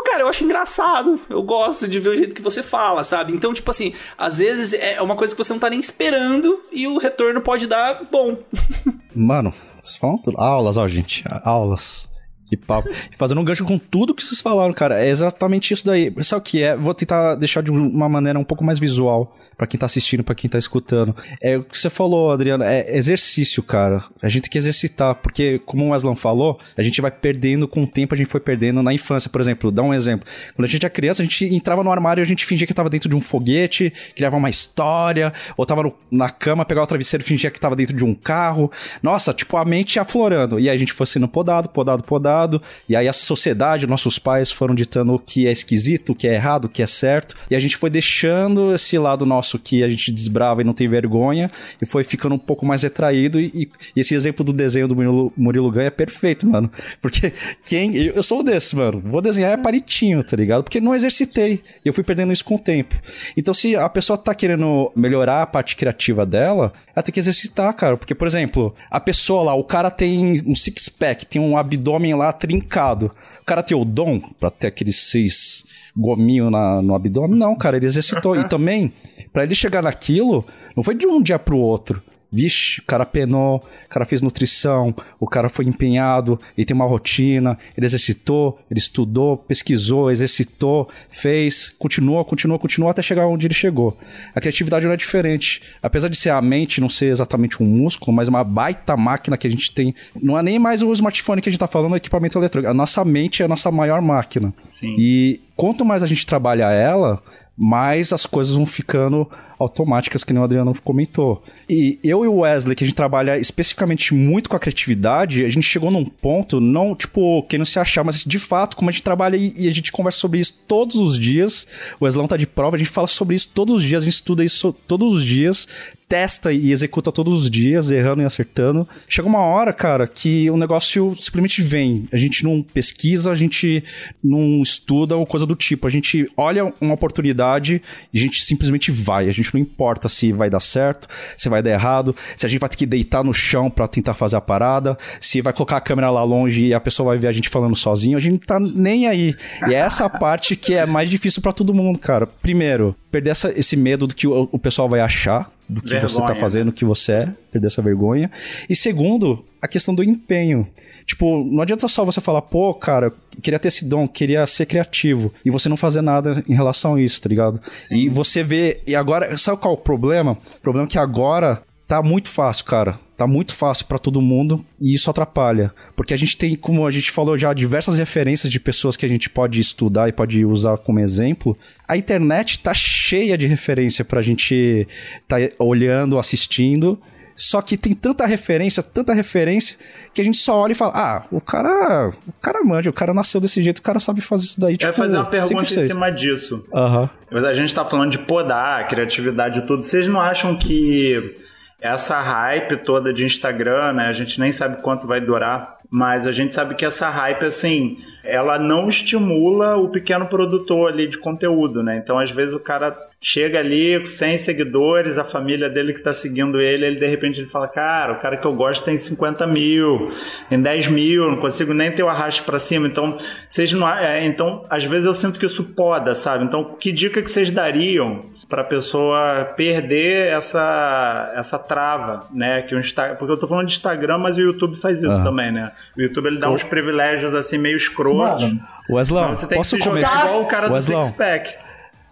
Cara, 0.05 0.23
eu 0.23 0.27
acho 0.27 0.43
engraçado. 0.43 1.19
Eu 1.29 1.41
gosto 1.41 1.87
de 1.87 1.99
ver 1.99 2.09
o 2.09 2.17
jeito 2.17 2.33
que 2.33 2.41
você 2.41 2.61
fala, 2.61 3.03
sabe? 3.03 3.33
Então, 3.33 3.53
tipo 3.53 3.71
assim, 3.71 3.93
às 4.17 4.39
vezes 4.39 4.73
é 4.73 5.01
uma 5.01 5.15
coisa 5.15 5.33
que 5.33 5.41
você 5.41 5.53
não 5.53 5.59
tá 5.59 5.69
nem 5.69 5.79
esperando 5.79 6.61
e 6.71 6.85
o 6.85 6.97
retorno 6.97 7.41
pode 7.41 7.65
dar 7.65 8.03
bom. 8.11 8.37
Mano, 9.15 9.53
vocês 9.81 9.97
falam 9.97 10.17
tudo. 10.17 10.39
Aulas, 10.39 10.77
ó, 10.77 10.87
gente. 10.87 11.23
Aulas. 11.43 12.11
Que 12.45 12.57
papo. 12.57 12.89
Fazendo 13.17 13.39
um 13.39 13.45
gancho 13.45 13.63
com 13.63 13.77
tudo 13.77 14.13
que 14.13 14.21
vocês 14.21 14.41
falaram, 14.41 14.73
cara. 14.73 15.01
É 15.01 15.07
exatamente 15.07 15.73
isso 15.73 15.85
daí. 15.85 16.13
Sabe 16.21 16.41
o 16.41 16.43
que 16.43 16.61
é? 16.61 16.75
Vou 16.75 16.93
tentar 16.93 17.35
deixar 17.35 17.63
de 17.63 17.71
uma 17.71 18.09
maneira 18.09 18.37
um 18.37 18.43
pouco 18.43 18.61
mais 18.61 18.77
visual 18.77 19.33
pra 19.61 19.67
quem 19.67 19.79
tá 19.79 19.85
assistindo, 19.85 20.23
pra 20.23 20.33
quem 20.33 20.49
tá 20.49 20.57
escutando. 20.57 21.15
É 21.39 21.55
o 21.55 21.63
que 21.63 21.77
você 21.77 21.87
falou, 21.87 22.31
Adriano. 22.31 22.63
É 22.63 22.97
exercício, 22.97 23.61
cara. 23.61 24.03
A 24.19 24.27
gente 24.27 24.43
tem 24.43 24.49
que 24.49 24.57
exercitar. 24.57 25.13
Porque, 25.13 25.59
como 25.67 25.85
o 25.85 25.89
Weslan 25.91 26.15
falou, 26.15 26.59
a 26.75 26.81
gente 26.81 26.99
vai 26.99 27.11
perdendo 27.11 27.67
com 27.67 27.83
o 27.83 27.87
tempo, 27.87 28.15
a 28.15 28.17
gente 28.17 28.25
foi 28.27 28.39
perdendo 28.39 28.81
na 28.81 28.91
infância. 28.91 29.29
Por 29.29 29.39
exemplo, 29.39 29.71
dá 29.71 29.83
um 29.83 29.93
exemplo. 29.93 30.27
Quando 30.55 30.65
a 30.65 30.67
gente 30.67 30.83
era 30.83 30.89
criança, 30.89 31.21
a 31.21 31.25
gente 31.25 31.45
entrava 31.45 31.83
no 31.83 31.91
armário 31.91 32.23
e 32.23 32.23
a 32.23 32.25
gente 32.25 32.43
fingia 32.43 32.65
que 32.65 32.73
tava 32.73 32.89
dentro 32.89 33.07
de 33.07 33.15
um 33.15 33.21
foguete, 33.21 33.93
criava 34.15 34.35
uma 34.35 34.49
história, 34.49 35.31
ou 35.55 35.63
tava 35.63 35.83
no- 35.83 35.93
na 36.09 36.31
cama, 36.31 36.65
pegava 36.65 36.85
o 36.85 36.87
travesseiro 36.87 37.23
e 37.23 37.27
fingia 37.27 37.51
que 37.51 37.59
tava 37.59 37.75
dentro 37.75 37.95
de 37.95 38.03
um 38.03 38.15
carro. 38.15 38.71
Nossa, 39.03 39.31
tipo, 39.31 39.57
a 39.57 39.63
mente 39.63 39.99
aflorando. 39.99 40.59
E 40.59 40.69
aí 40.71 40.75
a 40.75 40.79
gente 40.79 40.91
foi 40.91 41.05
sendo 41.05 41.27
podado, 41.27 41.69
podado, 41.69 42.01
podado. 42.01 42.59
E 42.89 42.95
aí 42.95 43.07
a 43.07 43.13
sociedade, 43.13 43.85
nossos 43.85 44.17
pais 44.17 44.51
foram 44.51 44.73
ditando 44.73 45.13
o 45.13 45.19
que 45.19 45.45
é 45.45 45.51
esquisito, 45.51 46.13
o 46.13 46.15
que 46.15 46.27
é 46.27 46.33
errado, 46.33 46.65
o 46.65 46.69
que 46.69 46.81
é 46.81 46.87
certo. 46.87 47.35
E 47.47 47.55
a 47.55 47.59
gente 47.59 47.77
foi 47.77 47.91
deixando 47.91 48.73
esse 48.73 48.97
lado 48.97 49.23
nosso 49.23 49.50
que 49.59 49.83
a 49.83 49.89
gente 49.89 50.11
desbrava 50.11 50.61
e 50.61 50.63
não 50.63 50.73
tem 50.73 50.87
vergonha. 50.87 51.49
E 51.81 51.85
foi 51.85 52.03
ficando 52.03 52.35
um 52.35 52.39
pouco 52.39 52.65
mais 52.65 52.83
retraído. 52.83 53.39
E, 53.39 53.51
e- 53.95 53.99
esse 53.99 54.13
exemplo 54.15 54.43
do 54.43 54.53
desenho 54.53 54.87
do 54.87 54.95
Murilo, 54.95 55.33
Murilo 55.37 55.71
Gun 55.71 55.81
é 55.81 55.89
perfeito, 55.89 56.47
mano. 56.47 56.71
Porque 57.01 57.33
quem. 57.65 57.95
Eu, 57.95 58.15
eu 58.15 58.23
sou 58.23 58.41
um 58.41 58.43
desses, 58.43 58.73
mano. 58.73 59.01
Vou 59.05 59.21
desenhar 59.21 59.51
é 59.51 59.57
palitinho, 59.57 60.23
tá 60.23 60.35
ligado? 60.35 60.63
Porque 60.63 60.79
não 60.79 60.95
exercitei. 60.95 61.61
E 61.83 61.87
eu 61.87 61.93
fui 61.93 62.03
perdendo 62.03 62.31
isso 62.31 62.45
com 62.45 62.55
o 62.55 62.59
tempo. 62.59 62.95
Então, 63.35 63.53
se 63.53 63.75
a 63.75 63.89
pessoa 63.89 64.17
tá 64.17 64.33
querendo 64.33 64.91
melhorar 64.95 65.41
a 65.41 65.45
parte 65.45 65.75
criativa 65.75 66.25
dela, 66.25 66.73
ela 66.95 67.03
tem 67.03 67.13
que 67.13 67.19
exercitar, 67.19 67.73
cara. 67.75 67.97
Porque, 67.97 68.15
por 68.15 68.27
exemplo, 68.27 68.73
a 68.89 68.99
pessoa 68.99 69.43
lá, 69.43 69.53
o 69.55 69.63
cara 69.63 69.89
tem 69.91 70.41
um 70.45 70.55
six-pack, 70.55 71.25
tem 71.25 71.41
um 71.41 71.57
abdômen 71.57 72.13
lá 72.15 72.31
trincado. 72.31 73.11
O 73.41 73.45
cara 73.45 73.63
tem 73.63 73.75
o 73.77 73.83
dom 73.85 74.19
pra 74.39 74.49
ter 74.49 74.67
aqueles 74.67 74.97
seis 74.97 75.65
gominhos 75.95 76.51
na, 76.51 76.81
no 76.81 76.95
abdômen? 76.95 77.37
Não, 77.37 77.55
cara, 77.55 77.77
ele 77.77 77.85
exercitou. 77.85 78.35
e 78.35 78.47
também, 78.47 78.93
pra 79.41 79.45
ele 79.45 79.55
chegar 79.55 79.81
naquilo, 79.81 80.45
não 80.75 80.83
foi 80.83 80.93
de 80.93 81.07
um 81.07 81.21
dia 81.21 81.39
pro 81.39 81.57
outro. 81.57 82.01
Vixe, 82.33 82.79
o 82.79 82.85
cara 82.85 83.05
penou, 83.05 83.57
o 83.57 83.89
cara 83.89 84.05
fez 84.05 84.21
nutrição, 84.21 84.95
o 85.19 85.27
cara 85.27 85.49
foi 85.49 85.65
empenhado, 85.65 86.39
ele 86.57 86.63
tem 86.63 86.73
uma 86.73 86.85
rotina, 86.85 87.57
ele 87.75 87.85
exercitou, 87.85 88.57
ele 88.71 88.79
estudou, 88.79 89.35
pesquisou, 89.35 90.09
exercitou, 90.09 90.87
fez, 91.09 91.75
continuou, 91.77 92.23
continuou, 92.23 92.57
continuou 92.57 92.89
até 92.89 93.01
chegar 93.01 93.27
onde 93.27 93.47
ele 93.47 93.53
chegou. 93.53 93.97
A 94.33 94.39
criatividade 94.39 94.85
não 94.85 94.93
é 94.93 94.97
diferente. 94.97 95.61
Apesar 95.83 96.07
de 96.07 96.15
ser 96.15 96.29
a 96.29 96.41
mente, 96.41 96.79
não 96.79 96.87
ser 96.87 97.07
exatamente 97.07 97.61
um 97.61 97.65
músculo, 97.65 98.15
mas 98.15 98.29
uma 98.29 98.45
baita 98.45 98.95
máquina 98.95 99.35
que 99.35 99.47
a 99.47 99.51
gente 99.51 99.73
tem. 99.73 99.93
Não 100.21 100.39
é 100.39 100.43
nem 100.43 100.57
mais 100.57 100.81
o 100.81 100.93
smartphone 100.93 101.41
que 101.41 101.49
a 101.49 101.51
gente 101.51 101.59
tá 101.59 101.67
falando, 101.67 101.95
é 101.95 101.97
equipamento 101.97 102.37
eletrônico. 102.37 102.71
A 102.71 102.73
nossa 102.73 103.03
mente 103.03 103.41
é 103.41 103.45
a 103.45 103.49
nossa 103.49 103.69
maior 103.69 104.01
máquina. 104.01 104.53
Sim. 104.63 104.95
E 104.97 105.41
quanto 105.53 105.83
mais 105.83 106.01
a 106.01 106.07
gente 106.07 106.25
trabalha 106.25 106.71
ela, 106.71 107.21
mais 107.57 108.13
as 108.13 108.25
coisas 108.25 108.53
vão 108.53 108.65
ficando 108.65 109.29
automáticas, 109.61 110.23
que 110.23 110.33
nem 110.33 110.41
o 110.41 110.43
Adriano 110.43 110.73
comentou. 110.83 111.43
E 111.69 111.99
eu 112.03 112.25
e 112.25 112.27
o 112.27 112.39
Wesley, 112.39 112.75
que 112.75 112.83
a 112.83 112.87
gente 112.87 112.95
trabalha 112.95 113.37
especificamente 113.37 114.13
muito 114.13 114.49
com 114.49 114.55
a 114.55 114.59
criatividade, 114.59 115.45
a 115.45 115.49
gente 115.49 115.63
chegou 115.63 115.91
num 115.91 116.05
ponto, 116.05 116.59
não, 116.59 116.95
tipo, 116.95 117.43
quem 117.43 117.59
não 117.59 117.65
se 117.65 117.79
achar, 117.79 118.03
mas 118.03 118.23
de 118.23 118.39
fato, 118.39 118.75
como 118.75 118.89
a 118.89 118.91
gente 118.91 119.03
trabalha 119.03 119.37
e, 119.37 119.67
a 119.67 119.71
gente 119.71 119.91
conversa 119.91 120.19
sobre 120.19 120.39
isso 120.39 120.63
todos 120.67 120.95
os 120.95 121.17
dias, 121.17 121.67
o 121.99 122.05
Wesley 122.05 122.27
tá 122.27 122.37
de 122.37 122.47
prova, 122.47 122.75
a 122.75 122.79
gente 122.79 122.89
fala 122.89 123.07
sobre 123.07 123.35
isso 123.35 123.49
todos 123.53 123.75
os 123.75 123.83
dias, 123.83 124.03
a 124.03 124.05
gente 124.05 124.15
estuda 124.15 124.43
isso 124.43 124.73
todos 124.87 125.13
os 125.13 125.23
dias, 125.23 125.67
testa 126.11 126.51
e 126.51 126.73
executa 126.73 127.09
todos 127.09 127.43
os 127.43 127.49
dias, 127.49 127.89
errando 127.89 128.21
e 128.21 128.25
acertando. 128.25 128.85
Chega 129.07 129.29
uma 129.29 129.39
hora, 129.39 129.71
cara, 129.71 130.05
que 130.05 130.51
o 130.51 130.57
negócio 130.57 131.15
simplesmente 131.17 131.61
vem. 131.61 132.05
A 132.11 132.17
gente 132.17 132.43
não 132.43 132.61
pesquisa, 132.61 133.31
a 133.31 133.33
gente 133.33 133.81
não 134.21 134.61
estuda 134.61 135.15
ou 135.15 135.25
coisa 135.25 135.45
do 135.45 135.55
tipo. 135.55 135.87
A 135.87 135.89
gente 135.89 136.29
olha 136.35 136.73
uma 136.81 136.95
oportunidade 136.95 137.81
e 138.13 138.19
a 138.19 138.21
gente 138.21 138.43
simplesmente 138.43 138.91
vai. 138.91 139.29
A 139.29 139.31
gente 139.31 139.50
não 139.53 139.61
importa 139.61 140.07
se 140.09 140.31
vai 140.31 140.49
dar 140.49 140.59
certo, 140.59 141.07
se 141.37 141.49
vai 141.49 141.61
dar 141.61 141.71
errado, 141.71 142.15
se 142.35 142.45
a 142.45 142.49
gente 142.49 142.59
vai 142.59 142.69
ter 142.69 142.77
que 142.77 142.85
deitar 142.85 143.23
no 143.23 143.33
chão 143.33 143.69
pra 143.69 143.87
tentar 143.87 144.13
fazer 144.13 144.35
a 144.37 144.41
parada, 144.41 144.97
se 145.19 145.41
vai 145.41 145.53
colocar 145.53 145.77
a 145.77 145.81
câmera 145.81 146.09
lá 146.09 146.23
longe 146.23 146.65
e 146.67 146.73
a 146.73 146.79
pessoa 146.79 147.09
vai 147.09 147.17
ver 147.17 147.27
a 147.27 147.31
gente 147.31 147.49
falando 147.49 147.75
sozinho. 147.75 148.17
A 148.17 148.21
gente 148.21 148.31
não 148.33 148.39
tá 148.39 148.59
nem 148.59 149.07
aí. 149.07 149.35
E 149.67 149.73
é 149.73 149.77
essa 149.77 150.09
parte 150.09 150.55
que 150.55 150.73
é 150.73 150.85
mais 150.85 151.09
difícil 151.09 151.41
pra 151.41 151.51
todo 151.51 151.73
mundo, 151.73 151.99
cara. 151.99 152.25
Primeiro, 152.27 152.95
perder 153.11 153.31
essa- 153.31 153.51
esse 153.57 153.75
medo 153.75 154.07
do 154.07 154.15
que 154.15 154.27
o, 154.27 154.47
o 154.51 154.59
pessoal 154.59 154.87
vai 154.89 154.99
achar 154.99 155.49
do 155.71 155.81
que 155.81 155.89
você 156.01 156.15
tá 156.15 156.25
Vergonha, 156.25 156.39
fazendo, 156.39 156.69
o 156.69 156.73
que 156.73 156.83
você 156.83 157.11
é, 157.13 157.33
perder 157.49 157.67
essa 157.67 157.81
vergonha. 157.81 158.29
E 158.69 158.75
segundo, 158.75 159.45
a 159.61 159.67
questão 159.67 159.95
do 159.95 160.03
empenho. 160.03 160.67
Tipo, 161.05 161.45
não 161.45 161.61
adianta 161.61 161.87
só 161.87 162.03
você 162.03 162.19
falar, 162.19 162.41
pô, 162.41 162.73
cara, 162.73 163.13
queria 163.41 163.57
ter 163.57 163.69
esse 163.69 163.85
dom, 163.85 164.05
queria 164.05 164.45
ser 164.45 164.65
criativo, 164.65 165.33
e 165.45 165.49
você 165.49 165.69
não 165.69 165.77
fazer 165.77 166.01
nada 166.01 166.43
em 166.47 166.53
relação 166.53 166.95
a 166.95 167.01
isso, 167.01 167.21
tá 167.21 167.29
ligado? 167.29 167.61
E 167.89 168.09
você 168.09 168.43
vê, 168.43 168.81
e 168.85 168.95
agora, 168.95 169.37
sabe 169.37 169.61
qual 169.61 169.75
é 169.75 169.77
o 169.77 169.79
problema? 169.79 170.33
O 170.33 170.61
problema 170.61 170.87
é 170.87 170.91
que 170.91 170.99
agora 170.99 171.63
tá 171.87 172.03
muito 172.03 172.27
fácil, 172.27 172.65
cara. 172.65 172.99
Tá 173.21 173.27
muito 173.27 173.53
fácil 173.53 173.85
pra 173.85 173.99
todo 173.99 174.19
mundo 174.19 174.65
e 174.79 174.95
isso 174.95 175.07
atrapalha. 175.07 175.71
Porque 175.95 176.11
a 176.11 176.17
gente 176.17 176.35
tem, 176.35 176.55
como 176.55 176.87
a 176.87 176.89
gente 176.89 177.11
falou 177.11 177.37
já, 177.37 177.53
diversas 177.53 177.99
referências 177.99 178.51
de 178.51 178.59
pessoas 178.59 178.97
que 178.97 179.05
a 179.05 179.09
gente 179.09 179.29
pode 179.29 179.59
estudar 179.59 180.09
e 180.09 180.11
pode 180.11 180.43
usar 180.43 180.75
como 180.79 180.99
exemplo. 180.99 181.55
A 181.87 181.95
internet 181.95 182.57
tá 182.63 182.73
cheia 182.73 183.37
de 183.37 183.45
referência 183.45 184.03
pra 184.03 184.23
gente 184.23 184.87
tá 185.27 185.35
olhando, 185.59 186.17
assistindo. 186.17 186.99
Só 187.35 187.61
que 187.61 187.77
tem 187.77 187.93
tanta 187.93 188.25
referência, 188.25 188.81
tanta 188.81 189.13
referência, 189.13 189.77
que 190.15 190.19
a 190.19 190.23
gente 190.23 190.37
só 190.39 190.59
olha 190.59 190.71
e 190.71 190.75
fala: 190.75 190.93
Ah, 190.95 191.25
o 191.31 191.39
cara. 191.39 192.09
O 192.27 192.31
cara 192.41 192.63
manja, 192.63 192.89
o 192.89 192.93
cara 192.93 193.13
nasceu 193.13 193.39
desse 193.39 193.61
jeito, 193.61 193.77
o 193.77 193.81
cara 193.83 193.99
sabe 193.99 194.19
fazer 194.19 194.45
isso 194.45 194.59
daí. 194.59 194.73
Eu 194.73 194.77
Tipo, 194.79 194.89
ia 194.91 194.97
fazer 194.97 195.15
uma 195.17 195.25
pergunta 195.25 195.53
em 195.53 195.57
5/6. 195.65 195.87
cima 195.87 196.09
disso. 196.11 196.65
Aham. 196.73 197.07
Mas 197.31 197.43
A 197.43 197.53
gente 197.53 197.73
tá 197.73 197.85
falando 197.85 198.09
de 198.09 198.17
podar, 198.17 198.87
criatividade 198.87 199.59
e 199.59 199.61
tudo. 199.67 199.83
Vocês 199.83 200.07
não 200.07 200.19
acham 200.19 200.55
que 200.57 201.35
essa 201.81 202.19
hype 202.19 202.77
toda 202.77 203.11
de 203.11 203.25
Instagram, 203.25 203.93
né? 203.93 204.05
A 204.05 204.13
gente 204.13 204.39
nem 204.39 204.51
sabe 204.51 204.81
quanto 204.83 205.07
vai 205.07 205.19
durar, 205.19 205.79
mas 205.89 206.27
a 206.27 206.31
gente 206.31 206.53
sabe 206.53 206.75
que 206.75 206.85
essa 206.85 207.09
hype, 207.09 207.43
assim, 207.43 207.97
ela 208.23 208.59
não 208.59 208.87
estimula 208.87 209.75
o 209.75 209.89
pequeno 209.89 210.27
produtor 210.27 210.91
ali 210.91 211.07
de 211.07 211.17
conteúdo, 211.17 211.81
né? 211.81 211.97
Então, 211.97 212.19
às 212.19 212.29
vezes, 212.29 212.53
o 212.53 212.59
cara 212.59 212.95
chega 213.19 213.59
ali 213.59 214.07
100 214.07 214.37
seguidores, 214.37 215.17
a 215.17 215.23
família 215.23 215.69
dele 215.69 215.93
que 215.93 216.01
tá 216.01 216.13
seguindo 216.13 216.61
ele, 216.61 216.85
ele 216.85 216.99
de 216.99 217.07
repente 217.07 217.39
ele 217.39 217.49
fala, 217.49 217.67
cara, 217.67 218.13
o 218.13 218.19
cara 218.19 218.37
que 218.37 218.45
eu 218.45 218.53
gosto 218.53 218.85
tem 218.85 218.95
50 218.95 219.45
mil, 219.47 220.11
tem 220.49 220.61
10 220.61 220.87
mil, 220.87 221.29
não 221.29 221.37
consigo 221.37 221.73
nem 221.73 221.91
ter 221.91 222.03
o 222.03 222.09
arraste 222.09 222.43
pra 222.43 222.59
cima. 222.59 222.87
Então, 222.87 223.17
vocês 223.49 223.71
não. 223.73 223.89
é, 223.89 224.23
então, 224.25 224.65
às 224.69 224.85
vezes 224.85 225.05
eu 225.05 225.15
sinto 225.15 225.39
que 225.39 225.45
isso 225.47 225.73
poda, 225.75 226.13
sabe? 226.13 226.45
Então, 226.45 226.63
que 226.63 226.91
dica 226.91 227.21
que 227.21 227.29
vocês 227.29 227.49
dariam 227.49 228.25
para 228.51 228.65
pessoa 228.65 229.45
perder 229.55 230.27
essa 230.27 231.31
essa 231.35 231.57
trava, 231.57 232.27
né? 232.31 232.61
Que 232.63 232.75
o 232.75 232.79
Insta... 232.79 233.15
porque 233.15 233.31
eu 233.31 233.39
tô 233.39 233.47
falando 233.47 233.67
de 233.67 233.73
Instagram, 233.73 234.17
mas 234.17 234.37
o 234.37 234.41
YouTube 234.41 234.75
faz 234.75 234.99
isso 235.01 235.09
Aham. 235.09 235.23
também, 235.23 235.51
né? 235.51 235.71
O 235.97 236.01
YouTube 236.01 236.27
ele 236.27 236.39
dá 236.39 236.51
uns 236.51 236.61
privilégios 236.61 237.33
assim 237.33 237.57
meio 237.57 237.77
escrotos. 237.77 238.43
Mano, 238.43 238.59
Weslão, 238.89 239.29
você 239.29 239.47
tem 239.47 239.57
posso 239.57 239.77
que 239.77 239.81
se 239.81 239.89
jogar 239.89 240.01
começar? 240.01 240.25
igual 240.25 240.41
o 240.41 240.45
cara 240.45 240.67
do 240.67 240.73
Weslão, 240.73 241.03
Six 241.03 241.17
Pack. 241.17 241.55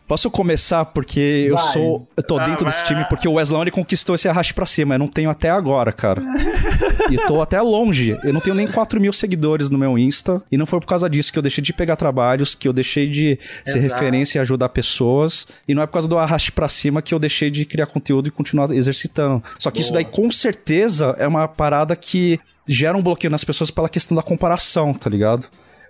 Posso 0.09 0.31
começar 0.31 0.85
porque 0.85 1.45
eu 1.47 1.55
Vai. 1.55 1.71
sou. 1.71 2.07
Eu 2.17 2.23
tô 2.23 2.39
Ah, 2.39 2.43
dentro 2.43 2.65
desse 2.65 2.83
time 2.83 3.05
porque 3.07 3.27
o 3.27 3.33
Weslão 3.33 3.61
ele 3.61 3.69
conquistou 3.69 4.15
esse 4.15 4.27
arraste 4.27 4.55
pra 4.55 4.65
cima. 4.65 4.95
Eu 4.95 4.99
não 4.99 5.07
tenho 5.07 5.29
até 5.29 5.51
agora, 5.51 5.91
cara. 5.93 6.19
e 7.11 7.15
tô 7.27 7.39
até 7.43 7.61
longe. 7.61 8.17
Eu 8.23 8.33
não 8.33 8.41
tenho 8.41 8.55
nem 8.55 8.65
4 8.67 8.99
mil 8.99 9.13
seguidores 9.13 9.69
no 9.69 9.77
meu 9.77 9.99
Insta. 9.99 10.41
E 10.51 10.57
não 10.57 10.65
foi 10.65 10.79
por 10.79 10.87
causa 10.87 11.07
disso 11.07 11.31
que 11.31 11.37
eu 11.37 11.43
deixei 11.43 11.63
de 11.63 11.71
pegar 11.71 11.95
trabalhos, 11.95 12.55
que 12.55 12.67
eu 12.67 12.73
deixei 12.73 13.07
de 13.07 13.37
ser 13.63 13.77
Exato. 13.77 13.93
referência 13.93 14.39
e 14.39 14.41
ajudar 14.41 14.69
pessoas. 14.69 15.47
E 15.67 15.75
não 15.75 15.83
é 15.83 15.85
por 15.85 15.93
causa 15.93 16.07
do 16.07 16.17
arraste 16.17 16.51
pra 16.51 16.67
cima 16.67 17.03
que 17.03 17.13
eu 17.13 17.19
deixei 17.19 17.51
de 17.51 17.63
criar 17.63 17.85
conteúdo 17.85 18.27
e 18.27 18.31
continuar 18.31 18.71
exercitando. 18.71 19.43
Só 19.59 19.69
que 19.69 19.79
isso 19.79 19.93
daí 19.93 20.05
com 20.05 20.31
certeza 20.31 21.15
é 21.19 21.27
uma 21.27 21.47
parada 21.47 21.95
que 21.95 22.39
gera 22.67 22.97
um 22.97 23.01
bloqueio 23.03 23.29
nas 23.29 23.43
pessoas 23.43 23.69
pela 23.69 23.87
questão 23.87 24.15
da 24.17 24.23
comparação, 24.23 24.91
tá 24.91 25.07
ligado? 25.07 25.45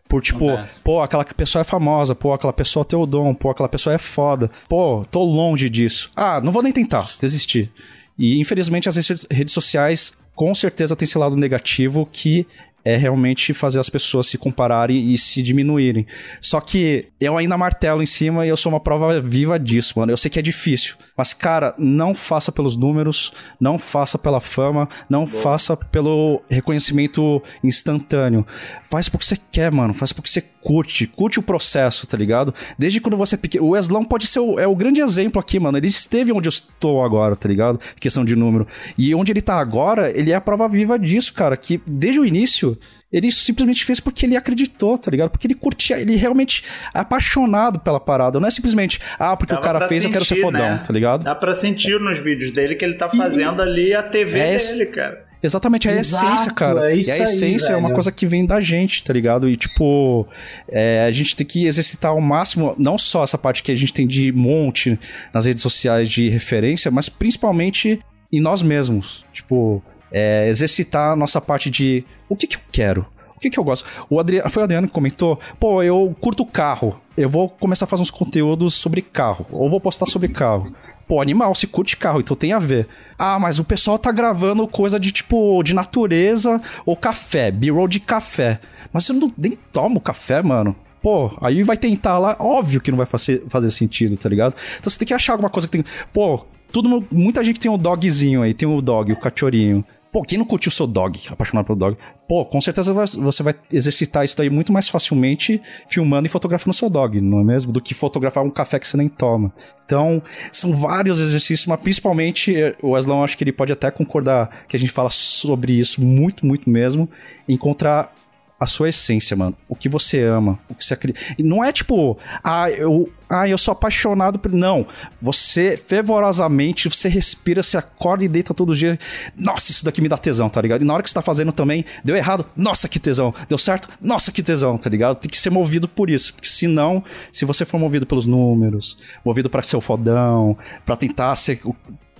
Por 0.10 0.22
tipo, 0.24 0.49
Acontece. 0.49 0.80
pô, 0.82 1.01
aquela 1.03 1.24
pessoa 1.24 1.62
é 1.62 1.64
famosa, 1.64 2.16
pô, 2.16 2.34
aquela 2.34 2.51
pessoa 2.51 2.84
tem 2.84 2.97
o 2.97 3.05
dom, 3.05 3.32
pô, 3.34 3.51
aquela 3.51 3.70
pessoa 3.70 3.93
é 3.93 3.97
foda. 3.99 4.49
Pô, 4.68 5.05
tô 5.12 5.24
longe 5.24 5.70
disso. 5.70 6.10
Ah, 6.16 6.41
não 6.41 6.51
vou 6.51 6.64
nem 6.64 6.74
tentar, 6.74 7.12
desistir. 7.22 7.72
E 8.18 8.39
infelizmente 8.41 8.89
as 8.89 8.95
redes- 8.95 9.28
redes 9.32 9.53
sociais 9.53 10.14
com 10.36 10.53
certeza 10.55 10.95
tem 10.95 11.03
esse 11.05 11.18
lado 11.18 11.36
negativo 11.36 12.10
que 12.12 12.47
é 12.84 12.95
realmente 12.95 13.53
fazer 13.53 13.80
as 13.80 13.89
pessoas 13.89 14.27
se 14.27 14.38
compararem 14.38 15.11
e 15.11 15.17
se 15.17 15.41
diminuírem. 15.41 16.05
Só 16.41 16.59
que 16.61 17.07
eu 17.19 17.38
ainda 17.38 17.57
martelo 17.57 18.01
em 18.01 18.05
cima 18.05 18.45
e 18.45 18.49
eu 18.49 18.57
sou 18.57 18.71
uma 18.71 18.80
prova 18.80 19.19
viva 19.21 19.59
disso, 19.59 19.93
mano. 19.97 20.11
Eu 20.11 20.17
sei 20.17 20.30
que 20.30 20.39
é 20.39 20.41
difícil, 20.41 20.95
mas 21.15 21.34
cara, 21.34 21.73
não 21.77 22.13
faça 22.13 22.51
pelos 22.51 22.75
números, 22.75 23.32
não 23.59 23.77
faça 23.77 24.17
pela 24.17 24.39
fama, 24.39 24.88
não 25.09 25.27
faça 25.27 25.75
pelo 25.75 26.41
reconhecimento 26.49 27.41
instantâneo. 27.63 28.45
Faz 28.89 29.07
porque 29.07 29.25
você 29.25 29.38
quer, 29.51 29.71
mano. 29.71 29.93
Faz 29.93 30.11
porque 30.11 30.30
você 30.30 30.41
curte. 30.41 31.05
Curte 31.05 31.39
o 31.39 31.43
processo, 31.43 32.07
tá 32.07 32.17
ligado? 32.17 32.53
Desde 32.77 32.99
quando 32.99 33.15
você 33.15 33.36
é 33.36 33.38
pequeno. 33.38 33.65
O 33.65 33.69
Weslão 33.69 34.03
pode 34.03 34.25
ser 34.25 34.39
o, 34.39 34.59
é 34.59 34.67
o 34.67 34.75
grande 34.75 34.99
exemplo 34.99 35.39
aqui, 35.39 35.59
mano. 35.59 35.77
Ele 35.77 35.88
esteve 35.88 36.32
onde 36.32 36.47
eu 36.47 36.51
estou 36.51 37.03
agora, 37.03 37.36
tá 37.36 37.47
ligado? 37.47 37.80
Questão 37.99 38.25
de 38.25 38.36
número. 38.36 38.67
E 38.97 39.13
onde 39.13 39.32
ele 39.32 39.41
tá 39.41 39.59
agora, 39.59 40.09
ele 40.17 40.32
é 40.32 40.36
a 40.36 40.41
prova 40.41 40.67
viva 40.67 40.97
disso, 40.97 41.34
cara. 41.34 41.55
Que 41.55 41.80
desde 41.86 42.19
o 42.19 42.25
início, 42.25 42.68
ele 43.11 43.32
simplesmente 43.32 43.84
fez 43.86 43.99
porque 43.99 44.26
ele 44.26 44.36
acreditou, 44.38 44.97
tá 44.97 45.09
ligado? 45.09 45.30
Porque 45.30 45.47
ele 45.47 45.55
curtia, 45.55 45.99
ele 45.99 46.15
realmente 46.15 46.63
é 46.93 46.99
apaixonado 46.99 47.80
pela 47.80 47.99
parada. 47.99 48.39
Não 48.39 48.47
é 48.47 48.51
simplesmente, 48.51 48.99
ah, 49.17 49.36
porque 49.36 49.53
Dava 49.53 49.61
o 49.61 49.63
cara 49.65 49.88
fez, 49.88 50.03
eu 50.03 50.11
quero 50.11 50.26
ser 50.26 50.36
sentir, 50.36 50.41
fodão, 50.45 50.59
né? 50.76 50.84
tá 50.86 50.93
ligado? 50.93 51.24
Dá 51.24 51.34
pra 51.36 51.53
sentir 51.53 51.99
nos 51.99 52.17
vídeos 52.20 52.51
dele 52.51 52.76
que 52.76 52.84
ele 52.86 52.95
tá 52.95 53.09
fazendo 53.09 53.61
ali 53.61 53.93
a 53.93 54.03
TV 54.03 54.39
É 54.39 54.55
esse- 54.55 54.74
dele, 54.78 54.86
cara. 54.91 55.24
Exatamente, 55.41 55.88
é 55.88 55.93
a 55.93 55.95
Exato, 55.95 56.26
essência, 56.26 56.51
cara. 56.51 56.91
é 56.91 56.95
isso 56.97 57.07
e 57.09 57.11
a 57.13 57.15
aí, 57.15 57.22
essência 57.22 57.72
é 57.72 57.76
uma 57.78 57.93
coisa 57.93 58.11
que 58.11 58.28
vem 58.28 58.45
da 58.45 58.59
gente, 58.59 59.01
tá 59.01 59.13
ligado? 59.13 59.49
E, 59.49 59.55
tipo, 59.55 60.28
é, 60.67 61.05
a 61.07 61.11
gente 61.11 61.34
tem 61.34 61.47
que 61.47 61.65
exercitar 61.65 62.11
ao 62.11 62.20
máximo, 62.20 62.76
não 62.78 62.97
só 62.97 63.24
essa 63.24 63.38
parte 63.38 63.63
que 63.63 63.72
a 63.72 63.76
gente 63.76 63.93
tem 63.93 64.05
de 64.05 64.34
monte 64.34 64.99
nas 65.34 65.45
redes 65.45 65.63
sociais 65.63 66.09
de 66.09 66.28
referência, 66.28 66.91
mas 66.91 67.07
principalmente 67.07 67.99
em 68.32 68.41
nós 68.41 68.61
mesmos. 68.61 69.26
Tipo, 69.32 69.82
é, 70.12 70.47
exercitar 70.47 71.14
a 71.14 71.16
nossa 71.16 71.39
parte 71.39 71.70
de 71.70 72.03
o 72.28 72.36
que, 72.36 72.47
que 72.47 72.55
eu 72.55 72.62
quero. 72.72 73.05
O 73.36 73.39
que, 73.39 73.49
que 73.49 73.57
eu 73.57 73.64
gosto? 73.64 73.86
O 74.10 74.20
Adri... 74.20 74.41
Foi 74.49 74.62
o 74.62 74.66
Adriano 74.66 74.88
que 74.88 74.93
comentou: 74.93 75.39
pô, 75.57 75.82
eu 75.82 76.14
curto 76.20 76.45
carro. 76.45 76.99
Eu 77.16 77.30
vou 77.30 77.47
começar 77.47 77.86
a 77.86 77.88
fazer 77.88 78.01
uns 78.01 78.12
conteúdos 78.12 78.74
sobre 78.74 79.01
carro. 79.01 79.45
Ou 79.49 79.70
vou 79.70 79.80
postar 79.80 80.05
sobre 80.05 80.28
carro. 80.28 80.74
Pô, 81.07 81.22
animal, 81.22 81.55
se 81.55 81.66
curte 81.66 81.97
carro, 81.97 82.20
então 82.20 82.36
tem 82.36 82.51
a 82.51 82.60
ver. 82.60 82.88
Ah, 83.18 83.39
mas 83.39 83.57
o 83.57 83.64
pessoal 83.64 83.97
tá 83.97 84.12
gravando 84.12 84.68
coisa 84.68 84.99
de 84.99 85.12
tipo, 85.12 85.64
de 85.64 85.74
natureza 85.74 86.62
ou 86.86 86.95
café, 86.95 87.49
B-roll 87.49 87.88
de 87.88 87.99
café. 87.99 88.60
Mas 88.91 89.07
eu 89.07 89.16
não, 89.16 89.32
nem 89.38 89.57
tomo 89.72 89.99
café, 90.01 90.43
mano. 90.43 90.76
Pô, 91.01 91.32
aí 91.41 91.64
vai 91.64 91.78
tentar 91.78 92.20
lá, 92.20 92.36
óbvio 92.39 92.82
que 92.82 92.91
não 92.91 92.97
vai 92.97 93.07
fazer, 93.07 93.43
fazer 93.47 93.72
sentido, 93.72 94.18
tá 94.18 94.28
ligado? 94.28 94.53
Então 94.80 94.89
você 94.89 94.99
tem 94.99 95.07
que 95.07 95.14
achar 95.14 95.34
alguma 95.34 95.49
coisa 95.49 95.68
que 95.68 95.72
tem. 95.72 95.84
Pô, 96.12 96.45
todo, 96.72 97.05
muita 97.10 97.43
gente 97.43 97.60
tem 97.60 97.72
o 97.72 97.78
dogzinho 97.78 98.41
aí, 98.41 98.53
tem 98.53 98.68
o 98.68 98.82
dog, 98.82 99.12
o 99.14 99.20
cachorrinho. 99.20 99.84
Pô, 100.12 100.24
quem 100.24 100.39
não 100.39 100.45
curtiu 100.45 100.72
seu 100.72 100.88
dog, 100.88 101.20
apaixonado 101.30 101.66
pelo 101.66 101.78
dog? 101.78 101.97
Pô, 102.28 102.43
com 102.43 102.60
certeza 102.60 102.91
você 102.93 103.43
vai 103.43 103.53
exercitar 103.72 104.26
isso 104.26 104.36
daí 104.36 104.49
muito 104.49 104.74
mais 104.74 104.89
facilmente 104.89 105.62
filmando 105.88 106.26
e 106.26 106.30
fotografando 106.30 106.76
seu 106.76 106.89
dog, 106.89 107.22
não 107.22 107.41
é 107.41 107.43
mesmo? 107.43 107.72
Do 107.72 107.80
que 107.80 107.93
fotografar 107.93 108.43
um 108.43 108.49
café 108.49 108.80
que 108.80 108.88
você 108.88 108.97
nem 108.97 109.07
toma. 109.07 109.53
Então, 109.86 110.22
são 110.51 110.74
vários 110.74 111.20
exercícios, 111.20 111.68
mas 111.68 111.80
principalmente 111.80 112.55
eh, 112.55 112.76
o 112.82 112.91
Weslão, 112.91 113.24
acho 113.24 113.38
que 113.38 113.43
ele 113.43 113.51
pode 113.51 113.72
até 113.72 113.91
concordar 113.91 114.66
que 114.68 114.76
a 114.76 114.80
gente 114.80 114.91
fala 114.91 115.10
sobre 115.12 115.74
isso 115.74 116.03
muito, 116.03 116.43
muito 116.43 116.70
mesmo. 116.70 117.07
Encontrar 117.47 118.12
a 118.60 118.66
sua 118.66 118.89
essência, 118.89 119.38
mano. 119.38 119.55
O 119.68 119.76
que 119.76 119.88
você 119.88 120.22
ama, 120.24 120.60
o 120.70 120.76
que 120.76 120.84
você 120.84 120.93
acredita. 120.93 121.20
E 121.38 121.43
não 121.43 121.64
é 121.64 121.72
tipo, 121.72 122.18
ah, 122.43 122.70
eu, 122.70 123.10
ah, 123.30 123.47
eu 123.47 123.57
sou 123.57 123.72
apaixonado 123.72 124.38
por. 124.38 124.51
Não. 124.51 124.86
Você, 125.22 125.78
fervorosamente, 125.78 126.89
você 126.89 127.07
respira, 127.07 127.64
você 127.64 127.78
acorda 127.78 128.26
e 128.26 128.28
deita 128.28 128.53
todo 128.53 128.76
dia. 128.76 128.99
Nossa, 129.36 129.72
isso 129.72 129.86
daqui 129.86 130.01
me 130.01 130.10
dá 130.10 130.18
tesão, 130.18 130.49
tá 130.49 130.62
ligado? 130.62 130.82
E 130.82 130.86
na 130.86 130.93
hora 130.93 131.03
que 131.03 131.10
você 131.10 131.16
tá 131.16 131.22
fazendo 131.22 131.51
também, 131.51 131.86
deu 132.03 132.16
errado. 132.18 132.45
Nossa, 132.55 132.89
que 132.89 132.99
tesão. 132.99 133.34
Deu 133.47 133.57
certo? 133.57 133.88
Nossa, 134.01 134.32
que 134.32 134.43
tesão, 134.43 134.78
tá 134.78 134.89
ligado? 134.89 135.18
Tem 135.18 135.30
que 135.30 135.38
ser 135.38 135.49
movido 135.49 135.88
por 135.88 136.10
isso. 136.10 136.34
Porque 136.34 136.49
senão, 136.49 137.01
se 137.32 137.45
você 137.45 137.64
for 137.64 137.80
movido 137.80 138.05
pelos 138.05 138.26
números, 138.26 138.97
movido 139.24 139.49
pra 139.49 139.62
ser 139.62 139.78
o 139.78 139.82
fodão, 139.82 140.57
pra 140.86 140.97
tentar 140.97 141.36
ser 141.38 141.62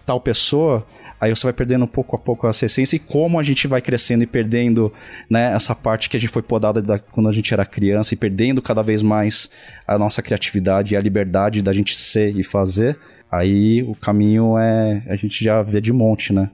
tal 0.10 0.20
pessoa, 0.20 0.84
aí 1.22 1.30
você 1.30 1.43
vai 1.45 1.53
perdendo 1.53 1.86
pouco 1.88 2.16
a 2.16 2.20
pouco 2.20 2.47
essa 2.47 2.66
essência 2.66 2.95
e 2.95 2.99
como 2.99 3.39
a 3.39 3.43
gente 3.43 3.68
vai 3.68 3.80
crescendo 3.80 4.24
e 4.24 4.28
perdendo, 4.28 4.91
né, 5.30 5.53
essa 5.53 5.76
parte 5.76 6.10
que 6.10 6.18
a 6.18 6.20
gente 6.20 6.32
foi 6.32 6.41
podada 6.41 6.82
da- 6.82 6.97
quando 6.97 7.30
a 7.30 7.32
gente 7.32 7.53
era 7.53 7.64
criança 7.64 8.16
e 8.16 8.18
perdendo 8.18 8.60
cada 8.60 8.82
vez 8.82 9.03
mais 9.03 9.51
a 9.88 9.99
nossa 9.99 10.24
criatividade 10.24 10.95
e 10.95 10.97
a 10.97 11.01
liberdade 11.01 11.62
da 11.62 11.72
gente 11.72 11.95
ser 11.95 12.36
e 12.36 12.43
fazer, 12.43 12.97
aí 13.32 13.84
o 13.84 13.93
caminho 13.93 14.57
é 14.57 15.03
a 15.07 15.16
gente 15.16 15.43
já 15.43 15.62
vê 15.62 15.80
de 15.80 15.93
monte, 15.93 16.34
né? 16.34 16.49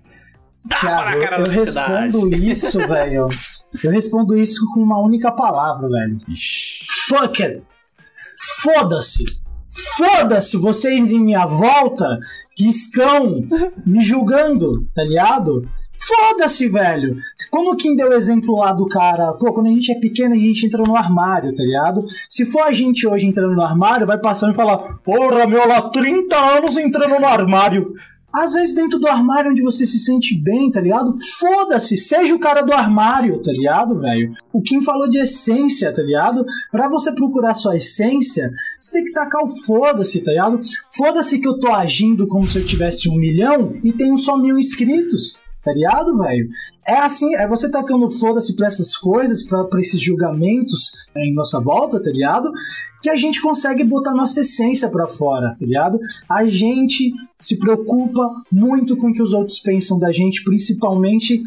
Cara 0.70 1.16
eu 1.16 1.20
da 1.46 1.46
felicidade. 1.50 2.04
respondo 2.12 2.36
isso, 2.36 2.80
velho. 2.88 3.28
Eu 3.84 3.92
respondo 3.92 4.38
isso 4.38 4.66
com 4.74 4.82
uma 4.82 5.00
única 5.00 5.32
palavra, 5.32 5.88
velho. 5.88 6.18
Fuck 7.08 7.42
it. 7.42 7.64
Foda-se. 8.64 9.24
Foda-se 9.98 10.58
vocês 10.58 11.12
em 11.12 11.20
minha 11.20 11.46
volta 11.46 12.18
que 12.56 12.68
estão 12.68 13.44
me 13.86 14.02
julgando, 14.02 14.88
tá 14.96 15.04
ligado? 15.04 15.68
Foda-se, 16.00 16.68
velho. 16.70 17.18
Como 17.50 17.72
o 17.72 17.76
Kim 17.76 17.96
deu 17.96 18.10
o 18.10 18.14
exemplo 18.14 18.58
lá 18.58 18.72
do 18.72 18.88
cara, 18.88 19.34
pô, 19.34 19.52
quando 19.54 19.68
a 19.68 19.72
gente 19.72 19.92
é 19.92 20.00
pequeno, 20.00 20.34
a 20.34 20.38
gente 20.38 20.66
entra 20.66 20.84
no 20.86 20.96
armário, 20.96 21.54
tá 21.56 21.64
ligado? 21.64 22.06
Se 22.28 22.46
for 22.46 22.62
a 22.62 22.72
gente 22.72 23.08
hoje 23.08 23.26
entrando 23.26 23.56
no 23.56 23.62
armário, 23.62 24.08
vai 24.08 24.18
passando 24.18 24.54
e 24.54 24.56
falar, 24.56 24.78
porra, 25.04 25.48
meu, 25.48 25.68
lá 25.68 25.90
30 25.90 26.36
anos 26.36 26.78
entrando 26.78 27.20
no 27.20 27.26
armário. 27.26 27.94
Às 28.36 28.54
vezes 28.54 28.76
dentro 28.76 29.00
do 29.00 29.08
armário 29.08 29.52
onde 29.52 29.62
você 29.62 29.88
se 29.88 29.98
sente 29.98 30.38
bem, 30.38 30.70
tá 30.70 30.82
ligado? 30.82 31.16
Foda-se, 31.40 31.96
seja 31.96 32.36
o 32.36 32.40
cara 32.40 32.62
do 32.64 32.74
armário, 32.74 33.42
tá 33.42 33.50
ligado, 33.52 33.98
velho? 34.00 34.34
O 34.52 34.62
Kim 34.62 34.82
falou 34.82 35.10
de 35.10 35.20
essência, 35.20 35.94
tá 35.94 36.02
ligado? 36.02 36.46
Pra 36.70 36.90
você 36.90 37.14
procurar 37.14 37.54
sua 37.54 37.78
essência, 37.78 38.52
você 38.78 38.92
tem 38.92 39.06
que 39.06 39.14
tacar 39.14 39.42
o 39.42 39.48
foda-se, 39.48 40.22
tá 40.22 40.32
ligado? 40.32 40.62
Foda-se 40.98 41.40
que 41.40 41.48
eu 41.48 41.58
tô 41.60 41.72
agindo 41.72 42.28
como 42.28 42.46
se 42.46 42.60
eu 42.60 42.66
tivesse 42.66 43.10
um 43.10 43.16
milhão 43.16 43.80
e 43.82 43.94
tenho 43.94 44.18
só 44.18 44.38
mil 44.38 44.58
inscritos. 44.60 45.40
tá 45.64 45.72
ligado, 45.72 46.18
velho? 46.18 46.50
É 46.88 47.00
assim, 47.00 47.34
é 47.36 47.48
você 47.48 47.72
tacando 47.72 48.12
foda-se 48.12 48.56
pra 48.56 48.68
essas 48.68 48.96
coisas, 48.96 49.42
pra, 49.48 49.64
pra 49.64 49.80
esses 49.80 50.00
julgamentos 50.00 50.92
em 51.18 51.34
nossa 51.34 51.60
volta, 51.60 52.00
tá 52.00 52.12
ligado? 52.12 52.52
Que 53.06 53.10
a 53.12 53.16
gente 53.16 53.40
consegue 53.40 53.84
botar 53.84 54.16
nossa 54.16 54.42
essência 54.42 54.90
pra 54.90 55.06
fora, 55.06 55.50
tá 55.50 55.64
ligado? 55.64 56.00
A 56.28 56.44
gente 56.48 57.14
se 57.40 57.56
preocupa 57.60 58.32
muito 58.52 58.98
com 58.98 59.12
o 59.12 59.14
que 59.14 59.22
os 59.22 59.32
outros 59.32 59.60
pensam 59.60 60.00
da 60.00 60.12
gente, 60.12 60.44
principalmente 60.44 61.40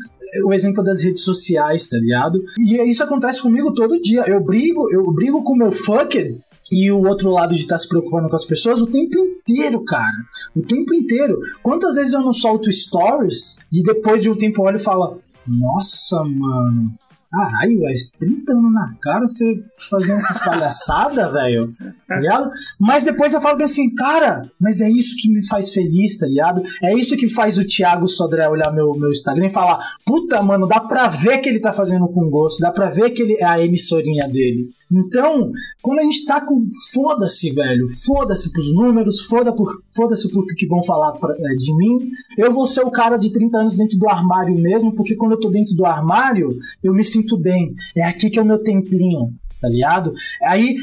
o 0.45 0.53
exemplo 0.53 0.85
das 0.85 1.03
redes 1.03 1.25
sociais, 1.25 1.89
tá 1.89 1.99
ligado? 1.99 2.41
E 2.61 2.77
isso 2.89 3.03
acontece 3.03 3.43
comigo 3.43 3.75
todo 3.75 4.01
dia. 4.01 4.23
Eu 4.29 4.41
brigo, 4.41 4.89
eu 4.93 5.11
brigo 5.11 5.43
com 5.43 5.55
o 5.55 5.57
meu 5.57 5.73
fucker 5.73 6.39
e 6.71 6.93
o 6.93 7.05
outro 7.05 7.29
lado 7.29 7.57
de 7.57 7.63
estar 7.63 7.77
se 7.77 7.89
preocupando 7.89 8.29
com 8.29 8.37
as 8.37 8.45
pessoas 8.45 8.81
o 8.81 8.87
tempo 8.87 9.19
inteiro, 9.19 9.83
cara. 9.85 10.17
O 10.55 10.63
tempo 10.63 10.95
inteiro. 10.95 11.41
Quantas 11.61 11.97
vezes 11.97 12.13
eu 12.13 12.21
não 12.21 12.33
solto 12.33 12.71
stories 12.71 13.59
e 13.73 13.83
depois 13.83 14.23
de 14.23 14.31
um 14.31 14.37
tempo 14.37 14.61
eu 14.61 14.67
olho 14.67 14.77
e 14.77 14.79
falo: 14.79 15.19
Nossa, 15.45 16.23
mano. 16.23 16.95
Caralho, 17.31 17.81
velho, 17.81 17.97
30 18.19 18.53
anos 18.53 18.73
na 18.73 18.95
cara 19.03 19.27
você 19.27 19.63
fazendo 19.91 20.17
essas 20.17 20.39
palhaçadas, 20.39 21.31
velho. 21.33 21.71
Tá 22.07 22.17
ligado? 22.17 22.51
Mas 22.81 23.05
depois 23.05 23.35
eu 23.35 23.41
falo 23.41 23.59
bem 23.59 23.67
assim, 23.67 23.95
cara, 23.95 24.51
mas 24.59 24.81
é 24.81 24.89
isso 24.89 25.15
que 25.21 25.29
me 25.29 25.47
faz 25.47 25.73
feliz, 25.73 26.19
tá 26.19 26.27
ligado? 26.27 26.63
É 26.83 26.95
isso 26.95 27.17
que 27.17 27.29
faz 27.29 27.59
o 27.59 27.67
Thiago 27.67 28.09
Sodré 28.09 28.49
olhar 28.49 28.73
meu, 28.73 28.95
meu 28.95 29.11
Instagram 29.11 29.47
e 29.47 29.53
falar: 29.53 29.79
Puta, 30.07 30.43
mano, 30.43 30.67
dá 30.67 30.81
pra 30.81 31.09
ver 31.09 31.39
que 31.39 31.49
ele 31.49 31.61
tá 31.61 31.73
fazendo 31.73 32.09
com 32.09 32.31
gosto, 32.31 32.61
dá 32.61 32.71
pra 32.71 32.89
ver 32.89 33.11
que 33.11 33.23
ele 33.23 33.35
é 33.35 33.45
a 33.45 33.63
emissorinha 33.63 34.27
dele. 34.27 34.71
Então, 34.91 35.53
quando 35.83 35.99
a 35.99 36.03
gente 36.03 36.25
tá 36.25 36.41
com 36.41 36.65
foda-se, 36.95 37.53
velho, 37.53 37.87
foda-se 38.07 38.51
pros 38.53 38.75
números, 38.75 39.21
foda 39.21 39.53
por, 39.53 39.83
foda-se 39.95 40.33
por 40.33 40.47
que 40.47 40.67
vão 40.67 40.83
falar 40.83 41.13
pra- 41.13 41.35
é, 41.39 41.55
de 41.57 41.77
mim, 41.77 42.11
eu 42.39 42.53
vou 42.53 42.67
ser 42.67 42.83
o 42.83 42.91
cara 42.91 43.17
de 43.19 43.31
30 43.33 43.59
anos 43.59 43.77
dentro 43.77 43.99
do 43.99 44.09
armário 44.09 44.55
mesmo, 44.57 44.93
porque 44.95 45.15
quando 45.15 45.33
eu 45.33 45.41
tô 45.41 45.51
dentro 45.51 45.75
do 45.77 45.85
armário, 45.85 46.59
eu 46.83 46.95
me 46.95 47.05
sinto 47.05 47.37
bem. 47.37 47.75
É 47.97 48.05
aqui 48.05 48.31
que 48.31 48.39
é 48.39 48.43
o 48.43 48.47
meu 48.47 48.59
templinho, 48.63 49.33
tá 49.61 49.69
ligado? 49.69 50.15
Aí, 50.43 50.77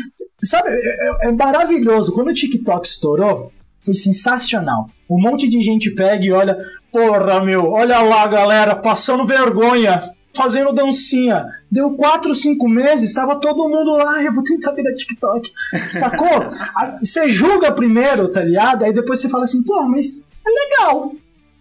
sabe, 0.43 0.69
é, 0.69 0.73
é- 0.73 1.29
é 1.29 1.31
maravilhoso. 1.31 2.13
Quando 2.13 2.27
o 2.29 2.33
TikTok 2.33 2.85
estourou, 2.87 3.51
foi 3.83 3.95
sensacional. 3.95 4.87
Um 5.09 5.19
monte 5.21 5.47
de 5.49 5.61
gente 5.61 5.89
pega 5.91 6.23
e 6.23 6.31
olha, 6.31 6.57
porra, 6.91 7.43
meu, 7.43 7.69
olha 7.71 8.01
lá, 8.01 8.27
galera, 8.27 8.75
passando 8.75 9.25
vergonha, 9.25 10.11
fazendo 10.35 10.73
dancinha. 10.73 11.45
Deu 11.71 11.91
4, 11.91 12.33
5 12.33 12.67
meses, 12.67 13.13
tava 13.13 13.35
todo 13.39 13.69
mundo 13.69 13.91
lá, 13.91 14.21
eu 14.23 14.33
vou 14.33 14.43
tentar 14.43 14.71
virar 14.71 14.93
TikTok. 14.93 15.51
Sacou? 15.91 16.45
Você 17.01 17.27
julga 17.27 17.71
primeiro, 17.71 18.27
tá 18.29 18.41
ligado? 18.41 18.83
Aí 18.83 18.93
depois 18.93 19.19
você 19.19 19.29
fala 19.29 19.43
assim, 19.43 19.63
pô, 19.63 19.83
mas 19.83 20.23
é 20.45 20.49
legal. 20.49 21.13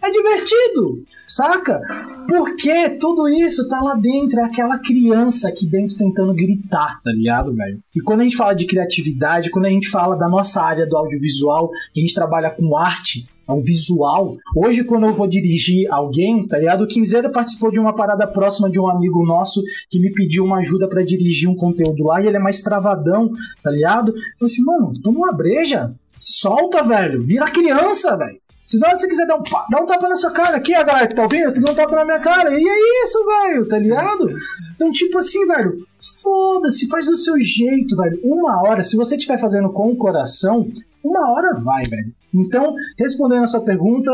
É 0.04 0.10
divertido, 0.10 1.02
saca? 1.26 1.80
Porque 2.28 2.90
tudo 3.00 3.26
isso 3.26 3.66
tá 3.70 3.80
lá 3.80 3.94
dentro, 3.94 4.38
é 4.38 4.44
aquela 4.44 4.78
criança 4.78 5.48
aqui 5.48 5.64
dentro 5.66 5.96
tentando 5.96 6.34
gritar, 6.34 7.00
tá 7.02 7.10
ligado, 7.10 7.54
velho? 7.54 7.80
E 7.96 8.02
quando 8.02 8.20
a 8.20 8.24
gente 8.24 8.36
fala 8.36 8.54
de 8.54 8.66
criatividade, 8.66 9.48
quando 9.48 9.64
a 9.64 9.70
gente 9.70 9.88
fala 9.88 10.14
da 10.14 10.28
nossa 10.28 10.60
área 10.60 10.86
do 10.86 10.94
audiovisual, 10.94 11.70
que 11.94 12.00
a 12.00 12.02
gente 12.02 12.14
trabalha 12.14 12.50
com 12.50 12.76
arte, 12.76 13.26
é 13.48 13.52
um 13.52 13.62
visual. 13.62 14.36
Hoje, 14.54 14.84
quando 14.84 15.06
eu 15.06 15.14
vou 15.14 15.26
dirigir 15.26 15.90
alguém, 15.90 16.46
tá 16.46 16.58
ligado? 16.58 16.84
O 16.84 16.86
Quinzeiro 16.86 17.32
participou 17.32 17.70
de 17.70 17.80
uma 17.80 17.94
parada 17.94 18.26
próxima 18.26 18.70
de 18.70 18.78
um 18.78 18.86
amigo 18.86 19.24
nosso 19.24 19.62
que 19.88 19.98
me 19.98 20.12
pediu 20.12 20.44
uma 20.44 20.58
ajuda 20.58 20.86
pra 20.86 21.02
dirigir 21.02 21.48
um 21.48 21.56
conteúdo 21.56 22.04
lá 22.04 22.22
e 22.22 22.26
ele 22.26 22.36
é 22.36 22.40
mais 22.40 22.60
travadão, 22.60 23.30
tá 23.62 23.70
ligado? 23.70 24.10
Eu 24.10 24.14
falei 24.38 24.52
assim, 24.52 24.64
mano, 24.64 24.92
toma 25.02 25.18
uma 25.20 25.32
breja, 25.32 25.94
solta, 26.14 26.82
velho, 26.82 27.22
vira 27.22 27.50
criança, 27.50 28.18
velho. 28.18 28.43
Se 28.64 28.78
você 28.78 29.06
quiser 29.06 29.26
dar 29.26 29.36
um, 29.36 29.40
um 29.42 29.86
tapa 29.86 30.08
na 30.08 30.16
sua 30.16 30.30
cara, 30.30 30.56
aqui 30.56 30.74
a 30.74 30.82
galera 30.82 31.06
que 31.06 31.14
tá 31.14 31.22
ouvindo, 31.22 31.60
dar 31.60 31.72
um 31.72 31.74
tapa 31.74 31.96
na 31.96 32.04
minha 32.04 32.20
cara. 32.20 32.58
E 32.58 32.66
é 32.66 33.02
isso, 33.04 33.18
velho, 33.26 33.68
tá 33.68 33.78
ligado? 33.78 34.36
Então, 34.74 34.90
tipo 34.90 35.18
assim, 35.18 35.46
velho, 35.46 35.86
foda-se, 36.22 36.88
faz 36.88 37.06
do 37.06 37.16
seu 37.16 37.38
jeito, 37.38 37.96
velho. 37.96 38.18
Uma 38.24 38.62
hora, 38.62 38.82
se 38.82 38.96
você 38.96 39.16
estiver 39.16 39.38
fazendo 39.38 39.70
com 39.70 39.90
o 39.90 39.96
coração, 39.96 40.66
uma 41.02 41.30
hora 41.32 41.54
vai, 41.54 41.84
velho. 41.84 42.12
Então, 42.32 42.74
respondendo 42.98 43.44
a 43.44 43.46
sua 43.46 43.60
pergunta, 43.60 44.10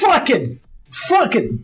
fuck 0.00 0.32
it! 0.32 0.60
Fuck 1.08 1.38
it! 1.38 1.58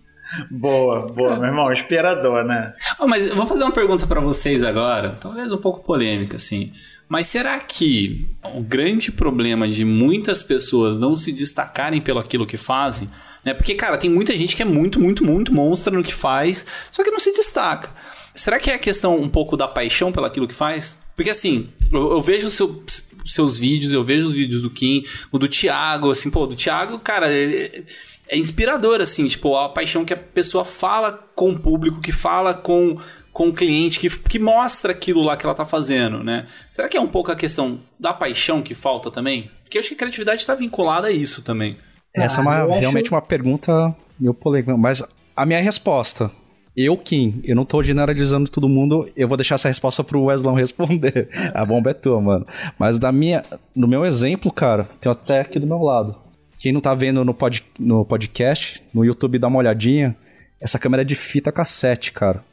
Boa, 0.51 1.07
boa, 1.09 1.37
meu 1.37 1.49
irmão, 1.49 1.70
inspirador, 1.73 2.45
né? 2.45 2.73
Ah, 2.99 3.07
mas 3.07 3.27
eu 3.27 3.37
vou 3.37 3.47
fazer 3.47 3.64
uma 3.64 3.73
pergunta 3.73 4.07
pra 4.07 4.20
vocês 4.20 4.62
agora, 4.62 5.18
talvez 5.20 5.53
um 5.53 5.59
pouco 5.59 5.85
polêmica, 5.85 6.37
assim. 6.37 6.73
Mas 7.13 7.27
será 7.27 7.61
que 7.61 8.25
o 8.55 8.63
grande 8.63 9.13
problema 9.13 9.69
de 9.69 9.85
muitas 9.85 10.43
pessoas 10.43 10.99
não 10.99 11.15
se 11.15 11.31
destacarem 11.31 12.01
pelo 12.01 12.19
aquilo 12.19 12.47
que 12.47 12.57
fazem, 12.57 13.07
né? 13.45 13.53
Porque, 13.53 13.75
cara, 13.75 13.99
tem 13.99 14.09
muita 14.09 14.33
gente 14.33 14.57
que 14.57 14.63
é 14.63 14.65
muito, 14.65 14.99
muito, 14.99 15.23
muito 15.23 15.53
monstra 15.53 15.93
no 15.95 16.03
que 16.03 16.15
faz, 16.15 16.65
só 16.91 17.05
que 17.05 17.11
não 17.11 17.21
se 17.21 17.31
destaca. 17.31 17.91
Será 18.35 18.59
que 18.59 18.71
é 18.71 18.75
a 18.77 18.79
questão 18.79 19.21
um 19.21 19.29
pouco 19.29 19.59
da 19.59 19.69
paixão 19.69 20.11
pelo 20.11 20.25
aquilo 20.25 20.49
que 20.49 20.55
faz? 20.55 21.03
Porque, 21.15 21.29
assim, 21.29 21.69
eu, 21.93 22.13
eu 22.13 22.23
vejo 22.23 22.49
seu, 22.49 22.83
seus 23.27 23.59
vídeos, 23.59 23.93
eu 23.93 24.03
vejo 24.03 24.29
os 24.29 24.33
vídeos 24.35 24.63
do 24.63 24.71
Kim, 24.71 25.05
o 25.31 25.39
do 25.39 25.47
Thiago, 25.49 26.11
assim, 26.11 26.31
pô, 26.31 26.47
do 26.47 26.57
Thiago, 26.57 26.99
cara, 26.99 27.31
ele- 27.31 27.85
é 28.27 28.39
inspirador, 28.39 29.03
assim, 29.03 29.27
tipo, 29.29 29.55
a 29.55 29.69
paixão 29.69 30.03
que 30.03 30.15
a 30.15 30.17
pessoa 30.17 30.65
fala 30.65 31.13
com 31.37 31.51
o 31.51 31.59
público, 31.59 32.01
que 32.01 32.11
fala 32.11 32.55
com, 32.55 32.99
com 33.33 33.49
o 33.49 33.53
cliente, 33.53 33.99
que, 33.99 34.11
que 34.11 34.39
mostra 34.39 34.93
aquilo 34.93 35.22
lá 35.22 35.37
que 35.37 35.47
ela 35.47 35.55
tá 35.55 35.64
fazendo, 35.64 36.22
né? 36.22 36.47
Será 36.70 36.89
que 36.89 36.97
é 36.97 37.01
um 37.01 37.07
pouco 37.09 37.33
a 37.33 37.37
questão 37.37 37.78
da 37.99 38.12
paixão 38.12 38.61
que 38.62 38.74
falta 38.74 39.11
também? 39.11 39.51
Porque 39.62 39.78
eu 39.78 39.80
acho 39.80 39.89
que 39.89 39.95
a 39.95 39.99
criatividade 39.99 40.41
está 40.43 40.55
vinculada 40.55 41.07
a 41.09 41.11
isso 41.12 41.41
também. 41.43 41.76
Essa 42.14 42.41
é 42.41 42.45
Cara, 42.45 42.64
uma- 42.66 42.72
acho- 42.74 42.80
realmente 42.80 43.11
uma 43.11 43.22
pergunta 43.22 43.97
meio 44.20 44.35
polêmica, 44.35 44.76
mas 44.76 45.03
a 45.35 45.47
minha 45.47 45.61
resposta, 45.61 46.30
eu, 46.76 46.95
Kim, 46.97 47.41
eu 47.43 47.57
não 47.57 47.64
tô 47.64 47.83
generalizando 47.83 48.51
todo 48.51 48.68
mundo, 48.68 49.11
eu 49.16 49.26
vou 49.26 49.37
deixar 49.39 49.55
essa 49.55 49.68
resposta 49.68 50.05
pro 50.05 50.24
Weslão 50.24 50.53
responder. 50.55 51.28
A 51.55 51.64
bomba 51.64 51.91
é 51.91 51.95
tua, 51.95 52.20
mano. 52.20 52.47
Mas 52.78 52.99
da 52.99 53.11
minha, 53.11 53.43
no 53.74 53.89
meu 53.89 54.05
exemplo, 54.05 54.53
cara, 54.53 54.85
tem 55.01 55.11
até 55.11 55.41
aqui 55.41 55.59
do 55.59 55.66
meu 55.66 55.78
lado. 55.78 56.18
Quem 56.59 56.70
não 56.70 56.80
tá 56.83 56.95
vendo 56.95 57.24
no, 57.24 57.33
pod, 57.35 57.64
no 57.78 58.05
podcast, 58.05 58.83
no 58.93 59.05
YouTube 59.05 59.39
dá 59.39 59.49
uma 59.49 59.59
olhadinha, 59.59 60.14
essa 60.61 60.78
câmera 60.78 61.01
é 61.01 61.05
de 61.05 61.14
fita 61.14 61.51
cassete, 61.51 62.12
cara. 62.12 62.45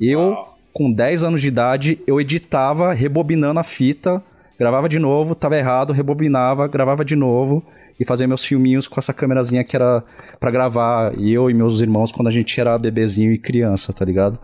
Eu, 0.00 0.36
com 0.72 0.92
10 0.92 1.24
anos 1.24 1.40
de 1.40 1.48
idade, 1.48 2.00
eu 2.06 2.20
editava 2.20 2.92
rebobinando 2.92 3.58
a 3.58 3.64
fita, 3.64 4.22
gravava 4.58 4.88
de 4.88 4.98
novo, 4.98 5.34
tava 5.34 5.56
errado, 5.56 5.92
rebobinava, 5.92 6.66
gravava 6.66 7.04
de 7.04 7.16
novo 7.16 7.64
e 7.98 8.04
fazia 8.04 8.28
meus 8.28 8.44
filminhos 8.44 8.86
com 8.86 8.98
essa 8.98 9.12
câmerazinha 9.12 9.64
que 9.64 9.76
era 9.76 10.04
pra 10.38 10.50
gravar 10.50 11.18
eu 11.18 11.50
e 11.50 11.54
meus 11.54 11.80
irmãos 11.80 12.12
quando 12.12 12.28
a 12.28 12.32
gente 12.32 12.60
era 12.60 12.78
bebezinho 12.78 13.32
e 13.32 13.38
criança, 13.38 13.92
tá 13.92 14.04
ligado? 14.04 14.38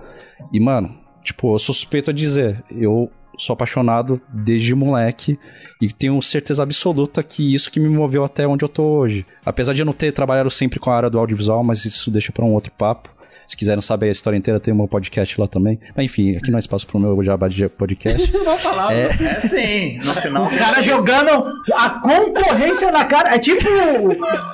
E, 0.53 0.59
mano, 0.61 0.95
tipo, 1.23 1.55
eu 1.55 1.59
suspeito 1.59 2.11
a 2.11 2.15
dizer, 2.15 2.63
eu 2.71 3.11
sou 3.39 3.55
apaixonado 3.55 4.21
desde 4.29 4.75
moleque 4.75 5.39
e 5.81 5.93
tenho 5.93 6.21
certeza 6.23 6.63
absoluta 6.63 7.23
que 7.23 7.55
isso 7.55 7.71
que 7.71 7.81
me 7.81 7.89
moveu 7.89 8.25
até 8.25 8.47
onde 8.47 8.65
eu 8.65 8.69
tô 8.69 8.85
hoje. 8.85 9.27
Apesar 9.45 9.73
de 9.73 9.83
eu 9.83 9.87
não 9.87 9.93
ter 9.93 10.13
trabalhado 10.13 10.51
sempre 10.51 10.79
com 10.79 10.91
a 10.91 10.97
área 10.97 11.11
do 11.11 11.19
audiovisual, 11.19 11.63
mas 11.65 11.85
isso 11.85 12.11
deixa 12.11 12.33
pra 12.33 12.45
um 12.45 12.53
outro 12.53 12.73
papo. 12.73 13.11
Se 13.47 13.57
quiserem 13.57 13.81
saber 13.81 14.09
a 14.09 14.13
história 14.13 14.37
inteira, 14.37 14.59
tem 14.59 14.73
um 14.73 14.87
podcast 14.87 15.41
lá 15.41 15.47
também. 15.47 15.79
Mas 15.97 16.07
enfim, 16.07 16.37
aqui 16.37 16.51
não 16.51 16.59
é 16.59 16.61
espaço 16.61 16.87
pro 16.87 16.99
meu 16.99 17.23
jabá 17.23 17.49
de 17.49 17.69
podcast. 17.69 18.33
Não 18.45 18.57
falar, 18.59 18.93
É 18.95 19.09
sim, 19.41 19.99
no 20.05 20.13
final. 20.15 20.45
O 20.47 20.59
cara 20.59 20.83
jogando 20.83 21.31
a 21.75 21.91
concorrência 22.01 22.91
na 22.93 23.05
cara. 23.05 23.35
É 23.35 23.39
tipo. 23.39 23.65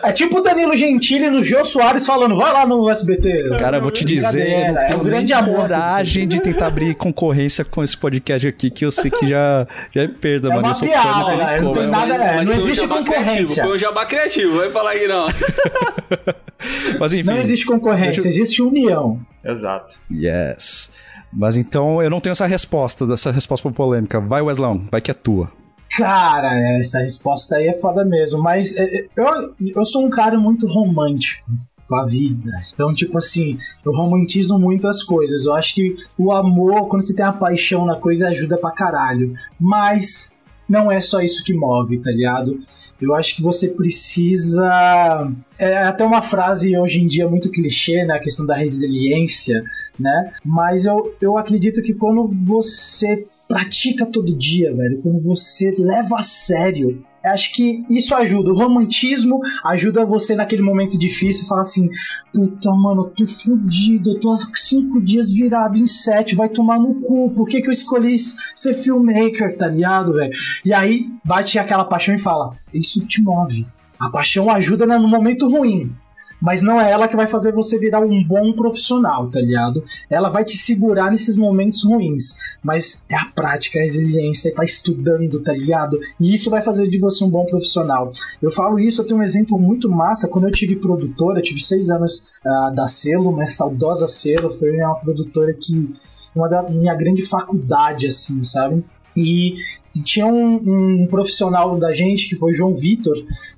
É 0.02 0.12
tipo 0.12 0.38
o 0.38 0.40
Danilo 0.42 0.76
Gentili 0.76 1.28
no 1.30 1.42
Jô 1.42 1.64
Soares 1.64 2.06
falando, 2.06 2.36
vai 2.36 2.52
lá 2.52 2.66
no 2.66 2.88
SBT. 2.90 3.48
Cara, 3.58 3.78
eu 3.78 3.82
vou 3.82 3.90
te 3.90 4.04
dizer, 4.04 4.46
eu 4.46 4.48
não 4.48 4.74
Brincadeira, 4.74 4.80
é 4.80 4.86
tenho 4.86 5.00
um 5.00 5.04
grande 5.04 5.32
amor. 5.32 5.56
coragem 5.56 6.28
de 6.28 6.40
tentar 6.40 6.66
abrir 6.66 6.94
concorrência 6.94 7.64
com 7.64 7.82
esse 7.82 7.96
podcast 7.96 8.46
aqui, 8.46 8.70
que 8.70 8.84
eu 8.84 8.90
sei 8.90 9.10
que 9.10 9.28
já, 9.28 9.66
já 9.94 10.02
é 10.02 10.08
perda, 10.08 10.48
É 10.48 10.50
mano. 10.50 10.62
uma 10.62 10.70
eu 10.70 10.74
sou 10.74 10.88
piada, 10.88 11.04
fã, 11.06 11.20
não 11.20 11.26
tem 11.26 11.36
né? 11.46 11.60
Não 11.60 11.72
tem 11.74 11.86
nada- 11.86 12.14
é, 12.14 12.36
não 12.36 12.46
foi 12.46 12.54
um 12.56 12.58
existe 12.58 12.88
concorrência. 12.88 13.24
Criativo, 13.34 13.54
foi 13.54 13.76
um 13.76 13.78
jabá 13.78 14.06
criativo, 14.06 14.56
vai 14.58 14.70
falar 14.70 14.94
que 14.94 15.06
não. 15.06 15.26
Mas 16.98 17.12
enfim. 17.12 17.26
Não 17.26 17.38
existe 17.38 17.64
concorrência, 17.64 18.26
existe 18.28 18.62
união. 18.80 19.20
Exato. 19.44 19.98
Yes. 20.10 20.90
Mas 21.32 21.56
então 21.56 22.02
eu 22.02 22.10
não 22.10 22.20
tenho 22.20 22.32
essa 22.32 22.46
resposta, 22.46 23.06
dessa 23.06 23.30
resposta 23.30 23.70
polêmica. 23.70 24.20
Vai, 24.20 24.42
Weslão, 24.42 24.86
vai 24.90 25.00
que 25.00 25.10
é 25.10 25.14
tua. 25.14 25.50
Cara, 25.96 26.54
essa 26.78 27.00
resposta 27.00 27.56
aí 27.56 27.68
é 27.68 27.74
foda 27.74 28.04
mesmo. 28.04 28.42
Mas 28.42 28.76
é, 28.76 28.84
é, 28.84 29.06
eu, 29.16 29.54
eu 29.74 29.84
sou 29.84 30.06
um 30.06 30.10
cara 30.10 30.38
muito 30.38 30.66
romântico 30.66 31.50
com 31.88 31.96
a 31.96 32.06
vida. 32.06 32.50
Então, 32.72 32.94
tipo 32.94 33.18
assim, 33.18 33.58
eu 33.84 33.92
romantizo 33.92 34.56
muito 34.58 34.86
as 34.86 35.02
coisas. 35.02 35.44
Eu 35.44 35.54
acho 35.54 35.74
que 35.74 35.96
o 36.16 36.30
amor, 36.32 36.86
quando 36.88 37.02
você 37.02 37.14
tem 37.14 37.24
a 37.24 37.32
paixão 37.32 37.84
na 37.84 37.96
coisa, 37.96 38.28
ajuda 38.28 38.56
pra 38.56 38.70
caralho. 38.70 39.34
Mas 39.58 40.32
não 40.68 40.90
é 40.90 41.00
só 41.00 41.20
isso 41.20 41.42
que 41.42 41.52
move, 41.52 41.98
tá 41.98 42.10
ligado? 42.10 42.60
Eu 43.00 43.14
acho 43.14 43.36
que 43.36 43.42
você 43.42 43.68
precisa. 43.68 45.32
É 45.58 45.78
até 45.78 46.04
uma 46.04 46.22
frase 46.22 46.76
hoje 46.76 47.00
em 47.00 47.06
dia 47.06 47.28
muito 47.28 47.50
clichê, 47.50 48.04
né? 48.04 48.14
A 48.14 48.20
questão 48.20 48.44
da 48.44 48.56
resiliência, 48.56 49.62
né? 49.98 50.32
Mas 50.44 50.84
eu, 50.84 51.14
eu 51.20 51.38
acredito 51.38 51.82
que 51.82 51.94
quando 51.94 52.28
você 52.44 53.26
pratica 53.48 54.06
todo 54.06 54.36
dia, 54.36 54.72
velho, 54.74 55.00
quando 55.02 55.20
você 55.20 55.74
leva 55.76 56.18
a 56.18 56.22
sério 56.22 57.02
acho 57.24 57.52
que 57.54 57.84
isso 57.88 58.14
ajuda. 58.14 58.50
O 58.50 58.56
romantismo 58.56 59.40
ajuda 59.64 60.04
você 60.04 60.34
naquele 60.34 60.62
momento 60.62 60.98
difícil. 60.98 61.46
Falar 61.46 61.62
assim: 61.62 61.88
puta, 62.32 62.70
mano, 62.72 63.06
eu 63.06 63.10
tô 63.10 63.26
fudido. 63.26 64.10
Eu 64.10 64.20
tô 64.20 64.32
há 64.32 64.38
cinco 64.54 65.00
dias 65.00 65.30
virado 65.32 65.78
em 65.78 65.86
sete. 65.86 66.34
Vai 66.34 66.48
tomar 66.48 66.78
no 66.78 66.94
cu. 67.00 67.30
Por 67.30 67.48
que, 67.48 67.60
que 67.60 67.68
eu 67.68 67.72
escolhi 67.72 68.16
ser 68.54 68.74
filmmaker, 68.74 69.56
tá 69.56 69.68
ligado, 69.68 70.14
velho? 70.14 70.32
E 70.64 70.72
aí 70.72 71.06
bate 71.24 71.58
aquela 71.58 71.84
paixão 71.84 72.14
e 72.14 72.18
fala: 72.18 72.56
isso 72.72 73.06
te 73.06 73.22
move. 73.22 73.66
A 73.98 74.08
paixão 74.08 74.50
ajuda 74.50 74.86
no 74.86 75.08
momento 75.08 75.48
ruim. 75.48 75.92
Mas 76.40 76.62
não 76.62 76.80
é 76.80 76.90
ela 76.90 77.06
que 77.06 77.16
vai 77.16 77.26
fazer 77.26 77.52
você 77.52 77.78
virar 77.78 78.00
um 78.00 78.24
bom 78.24 78.52
profissional, 78.52 79.28
tá 79.28 79.40
ligado? 79.40 79.84
Ela 80.08 80.30
vai 80.30 80.42
te 80.42 80.56
segurar 80.56 81.10
nesses 81.10 81.36
momentos 81.36 81.84
ruins. 81.84 82.36
Mas 82.62 83.04
é 83.08 83.16
a 83.16 83.26
prática, 83.26 83.78
a 83.78 83.84
exigência, 83.84 84.54
tá 84.54 84.64
estudando, 84.64 85.42
tá 85.42 85.52
ligado? 85.52 85.98
E 86.18 86.32
isso 86.34 86.48
vai 86.48 86.62
fazer 86.62 86.88
de 86.88 86.98
você 86.98 87.22
um 87.24 87.28
bom 87.30 87.44
profissional. 87.44 88.12
Eu 88.40 88.50
falo 88.50 88.78
isso, 88.78 89.02
eu 89.02 89.06
tenho 89.06 89.20
um 89.20 89.22
exemplo 89.22 89.58
muito 89.58 89.88
massa. 89.90 90.28
Quando 90.28 90.46
eu 90.48 90.52
tive 90.52 90.76
produtora, 90.76 91.38
eu 91.38 91.42
tive 91.42 91.60
seis 91.60 91.90
anos 91.90 92.32
uh, 92.44 92.74
da 92.74 92.86
Selo, 92.86 93.36
né? 93.36 93.46
Saudosa 93.46 94.06
Selo, 94.06 94.56
foi 94.58 94.76
uma 94.76 94.94
produtora 94.94 95.52
que. 95.52 95.94
Uma 96.32 96.48
da 96.48 96.62
minha 96.62 96.94
grande 96.94 97.24
faculdade, 97.24 98.06
assim, 98.06 98.40
sabe? 98.40 98.84
E, 99.16 99.54
e 99.96 100.00
tinha 100.00 100.26
um, 100.26 101.02
um 101.02 101.06
profissional 101.08 101.76
da 101.76 101.92
gente, 101.92 102.28
que 102.28 102.36
foi 102.36 102.52
João 102.52 102.72
Vitor, 102.72 103.16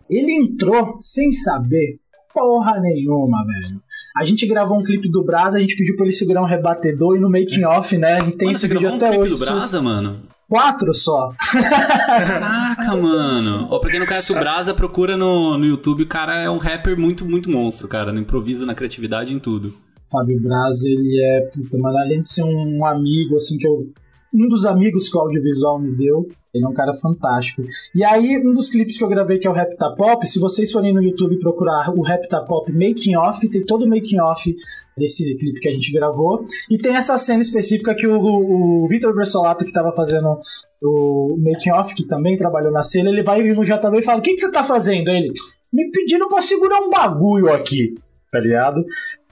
ele 0.09 0.33
entrou 0.33 0.97
sem 0.99 1.31
saber 1.33 1.99
porra 2.35 2.81
nenhuma, 2.81 3.45
velho. 3.47 3.81
A 4.17 4.25
gente 4.25 4.47
gravou 4.47 4.79
um 4.79 4.83
clipe 4.83 5.09
do 5.09 5.25
Brasa, 5.25 5.57
a 5.59 5.61
gente 5.61 5.77
pediu 5.77 5.97
pra 5.97 6.05
ele 6.05 6.13
segurar 6.13 6.43
um 6.43 6.47
rebatedor 6.47 7.17
e 7.17 7.21
no 7.21 7.31
making 7.31 7.65
off, 7.65 7.97
né? 7.97 8.15
A 8.15 8.25
gente 8.25 8.37
tem 8.37 8.47
Mano, 8.47 8.53
esse 8.57 8.61
você 8.61 8.69
gravou 8.69 8.91
um 8.97 8.99
clipe 8.99 9.19
hoje. 9.19 9.31
do 9.31 9.39
Brasa, 9.39 9.81
mano? 9.81 10.21
Quatro 10.49 10.93
só. 10.93 11.33
Caraca, 11.51 12.95
mano. 12.95 13.69
Ó, 13.71 13.79
pra 13.79 13.91
quem 13.91 13.99
não 13.99 14.07
conhece 14.07 14.33
o 14.33 14.35
Brasa, 14.35 14.75
procura 14.75 15.17
no, 15.17 15.57
no 15.57 15.65
YouTube. 15.65 16.03
O 16.03 16.07
cara 16.09 16.43
é 16.43 16.51
um 16.51 16.59
rapper 16.59 16.99
muito, 16.99 17.25
muito 17.25 17.51
monstro, 17.51 17.89
cara. 17.89 18.13
No 18.13 18.21
improviso, 18.21 18.67
na 18.67 18.75
criatividade, 18.75 19.33
em 19.33 19.39
tudo. 19.39 19.75
Fábio 20.11 20.39
Braz, 20.43 20.85
ele 20.85 21.19
é, 21.23 21.41
puta, 21.55 21.79
mano, 21.79 21.97
além 21.97 22.21
de 22.21 22.29
ser 22.29 22.45
um 22.45 22.85
amigo, 22.85 23.37
assim, 23.37 23.57
que 23.57 23.67
eu. 23.67 23.89
Um 24.33 24.49
dos 24.49 24.65
amigos 24.65 25.09
que 25.09 25.17
o 25.17 25.21
audiovisual 25.21 25.79
me 25.79 25.95
deu, 25.97 26.27
ele 26.55 26.65
é 26.65 26.69
um 26.69 26.73
cara 26.73 26.95
fantástico. 26.95 27.63
E 27.95 28.05
aí, 28.05 28.39
um 28.39 28.53
dos 28.53 28.69
clipes 28.69 28.97
que 28.97 29.05
eu 29.05 29.09
gravei, 29.09 29.39
que 29.39 29.47
é 29.47 29.51
o 29.51 29.55
Rapta 29.55 29.95
Pop, 29.97 30.27
se 30.27 30.39
vocês 30.39 30.71
forem 30.71 30.93
no 30.93 31.03
YouTube 31.03 31.39
procurar 31.39 31.91
o 31.91 32.03
Rapta 32.03 32.43
Pop 32.43 32.71
Making 32.73 33.17
Off, 33.17 33.49
tem 33.49 33.63
todo 33.63 33.85
o 33.85 33.89
making 33.89 34.21
off 34.21 34.55
desse 34.97 35.35
clipe 35.37 35.61
que 35.61 35.69
a 35.69 35.73
gente 35.73 35.93
gravou. 35.93 36.47
E 36.71 36.77
tem 36.77 36.95
essa 36.95 37.17
cena 37.17 37.41
específica 37.41 37.95
que 37.95 38.07
o, 38.07 38.19
o, 38.19 38.85
o 38.85 38.89
Vitor 38.89 39.15
Bersolato, 39.15 39.65
que 39.65 39.71
estava 39.71 39.93
fazendo 39.93 40.39
o 40.83 41.37
making 41.39 41.73
off, 41.73 41.95
que 41.95 42.07
também 42.07 42.37
trabalhou 42.37 42.73
na 42.73 42.83
cena, 42.83 43.11
ele 43.11 43.23
vai 43.23 43.43
no 43.43 43.63
JB 43.63 43.99
e 43.99 44.03
fala: 44.03 44.19
O 44.19 44.23
que, 44.23 44.35
que 44.35 44.41
você 44.41 44.51
tá 44.51 44.65
fazendo? 44.65 45.09
Ele, 45.11 45.33
me 45.73 45.91
pedindo 45.91 46.29
pra 46.29 46.43
segurar 46.43 46.81
um 46.81 46.91
bagulho 46.91 47.51
aqui, 47.51 47.95
tá 48.31 48.39
ligado? 48.39 48.85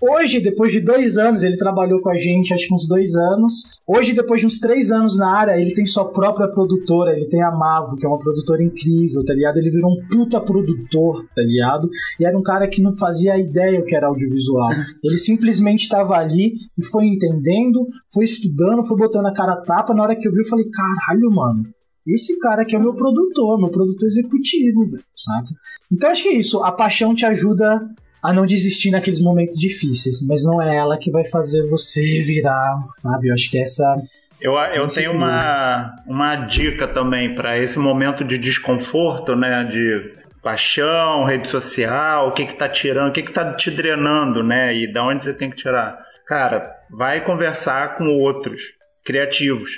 Hoje, 0.02 0.40
depois 0.40 0.72
de 0.72 0.80
dois 0.80 1.18
anos, 1.18 1.42
ele 1.42 1.58
trabalhou 1.58 2.00
com 2.00 2.08
a 2.08 2.16
gente, 2.16 2.54
acho 2.54 2.66
que 2.66 2.72
uns 2.72 2.88
dois 2.88 3.14
anos. 3.16 3.78
Hoje, 3.86 4.14
depois 4.14 4.40
de 4.40 4.46
uns 4.46 4.58
três 4.58 4.90
anos 4.90 5.18
na 5.18 5.30
área, 5.30 5.60
ele 5.60 5.74
tem 5.74 5.84
sua 5.84 6.10
própria 6.10 6.48
produtora. 6.48 7.14
Ele 7.14 7.26
tem 7.26 7.42
a 7.42 7.50
Mavo, 7.50 7.96
que 7.96 8.06
é 8.06 8.08
uma 8.08 8.18
produtora 8.18 8.62
incrível, 8.62 9.22
tá 9.24 9.34
ligado? 9.34 9.58
Ele 9.58 9.70
virou 9.70 9.90
um 9.92 10.06
puta 10.08 10.40
produtor, 10.40 11.26
tá 11.36 11.42
ligado? 11.42 11.90
E 12.18 12.24
era 12.24 12.36
um 12.36 12.42
cara 12.42 12.66
que 12.66 12.80
não 12.80 12.94
fazia 12.94 13.38
ideia 13.38 13.78
o 13.78 13.84
que 13.84 13.94
era 13.94 14.06
audiovisual. 14.06 14.70
Ele 15.04 15.18
simplesmente 15.18 15.82
estava 15.82 16.16
ali 16.16 16.54
e 16.78 16.84
foi 16.84 17.04
entendendo, 17.04 17.86
foi 18.12 18.24
estudando, 18.24 18.82
foi 18.84 18.96
botando 18.96 19.26
a 19.26 19.34
cara 19.34 19.52
a 19.52 19.60
tapa. 19.60 19.92
Na 19.92 20.02
hora 20.02 20.16
que 20.16 20.26
eu 20.26 20.32
vi, 20.32 20.38
eu 20.38 20.46
falei: 20.46 20.66
caralho, 20.70 21.30
mano. 21.30 21.64
Esse 22.06 22.38
cara 22.38 22.62
aqui 22.62 22.74
é 22.74 22.78
o 22.78 22.82
meu 22.82 22.94
produtor, 22.94 23.58
meu 23.58 23.68
produtor 23.68 24.06
executivo, 24.06 24.86
velho, 24.86 25.04
saca? 25.14 25.48
Então 25.92 26.10
acho 26.10 26.22
que 26.22 26.30
é 26.30 26.34
isso. 26.34 26.62
A 26.64 26.72
paixão 26.72 27.14
te 27.14 27.26
ajuda 27.26 27.86
a 28.22 28.32
não 28.32 28.44
desistir 28.44 28.90
naqueles 28.90 29.20
momentos 29.20 29.58
difíceis, 29.58 30.26
mas 30.26 30.44
não 30.44 30.60
é 30.60 30.76
ela 30.76 30.98
que 30.98 31.10
vai 31.10 31.24
fazer 31.28 31.66
você 31.68 32.22
virar, 32.22 32.84
sabe? 33.02 33.28
Eu 33.28 33.34
acho 33.34 33.50
que 33.50 33.58
essa 33.58 33.96
Eu, 34.40 34.52
eu 34.54 34.86
tenho 34.88 35.12
uma, 35.12 35.94
uma 36.06 36.36
dica 36.36 36.86
também 36.86 37.34
para 37.34 37.58
esse 37.58 37.78
momento 37.78 38.24
de 38.24 38.38
desconforto, 38.38 39.34
né? 39.34 39.64
De 39.64 40.12
paixão, 40.42 41.24
rede 41.24 41.48
social, 41.48 42.28
o 42.28 42.32
que 42.32 42.46
que 42.46 42.54
tá 42.54 42.68
tirando, 42.68 43.10
o 43.10 43.12
que 43.12 43.22
que 43.22 43.32
tá 43.32 43.54
te 43.54 43.70
drenando, 43.70 44.42
né? 44.42 44.74
E 44.74 44.92
da 44.92 45.04
onde 45.04 45.24
você 45.24 45.34
tem 45.34 45.50
que 45.50 45.56
tirar. 45.56 45.98
Cara, 46.26 46.70
vai 46.90 47.22
conversar 47.22 47.94
com 47.96 48.06
outros 48.06 48.60
criativos. 49.04 49.70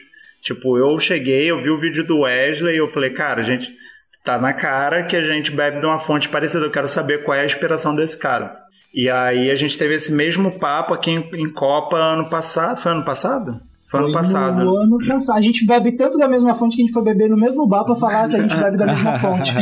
Tipo, 0.43 0.77
eu 0.77 0.99
cheguei, 0.99 1.51
eu 1.51 1.63
vi 1.63 1.71
o 1.71 1.79
vídeo 1.79 2.05
do 2.05 2.21
Wesley 2.21 2.75
e 2.75 2.79
eu 2.79 2.89
falei, 2.89 3.11
cara, 3.11 3.43
gente, 3.43 3.73
tá 4.25 4.39
na 4.39 4.53
cara 4.53 5.03
que 5.03 5.17
a 5.17 5.23
gente 5.23 5.51
bebe 5.51 5.81
de 5.81 5.87
uma 5.87 5.99
fonte 5.99 6.29
parecida. 6.29 6.65
Eu 6.65 6.71
quero 6.71 6.89
saber 6.89 7.25
qual 7.25 7.37
é 7.37 7.43
a 7.43 7.47
inspiração 7.47 7.95
desse 7.95 8.19
cara. 8.19 8.57
E 8.95 9.09
aí 9.09 9.51
a 9.51 9.57
gente 9.57 9.79
teve 9.79 9.95
esse 9.95 10.13
mesmo 10.13 10.59
papo 10.59 10.93
aqui 10.93 11.11
em, 11.11 11.31
em 11.35 11.51
Copa 11.53 11.97
ano 11.97 12.29
passado. 12.29 12.79
Foi 12.79 12.93
ano 12.93 13.05
passado? 13.05 13.61
Foi 13.93 14.01
ano 14.01 14.13
passado. 14.13 14.65
No 14.65 14.77
ano 14.79 14.99
passado. 15.07 15.37
A 15.37 15.41
gente 15.43 15.67
bebe 15.67 15.93
tanto 15.93 16.17
da 16.17 16.27
mesma 16.27 16.55
fonte 16.55 16.77
que 16.77 16.83
a 16.83 16.87
gente 16.87 16.95
foi 16.95 17.03
beber 17.03 17.29
no 17.29 17.37
mesmo 17.37 17.67
bar 17.67 17.85
pra 17.85 17.95
falar 17.95 18.27
que 18.27 18.37
a 18.37 18.41
gente 18.41 18.57
bebe 18.57 18.79
da 18.79 18.87
mesma 18.87 19.13
fonte. 19.21 19.53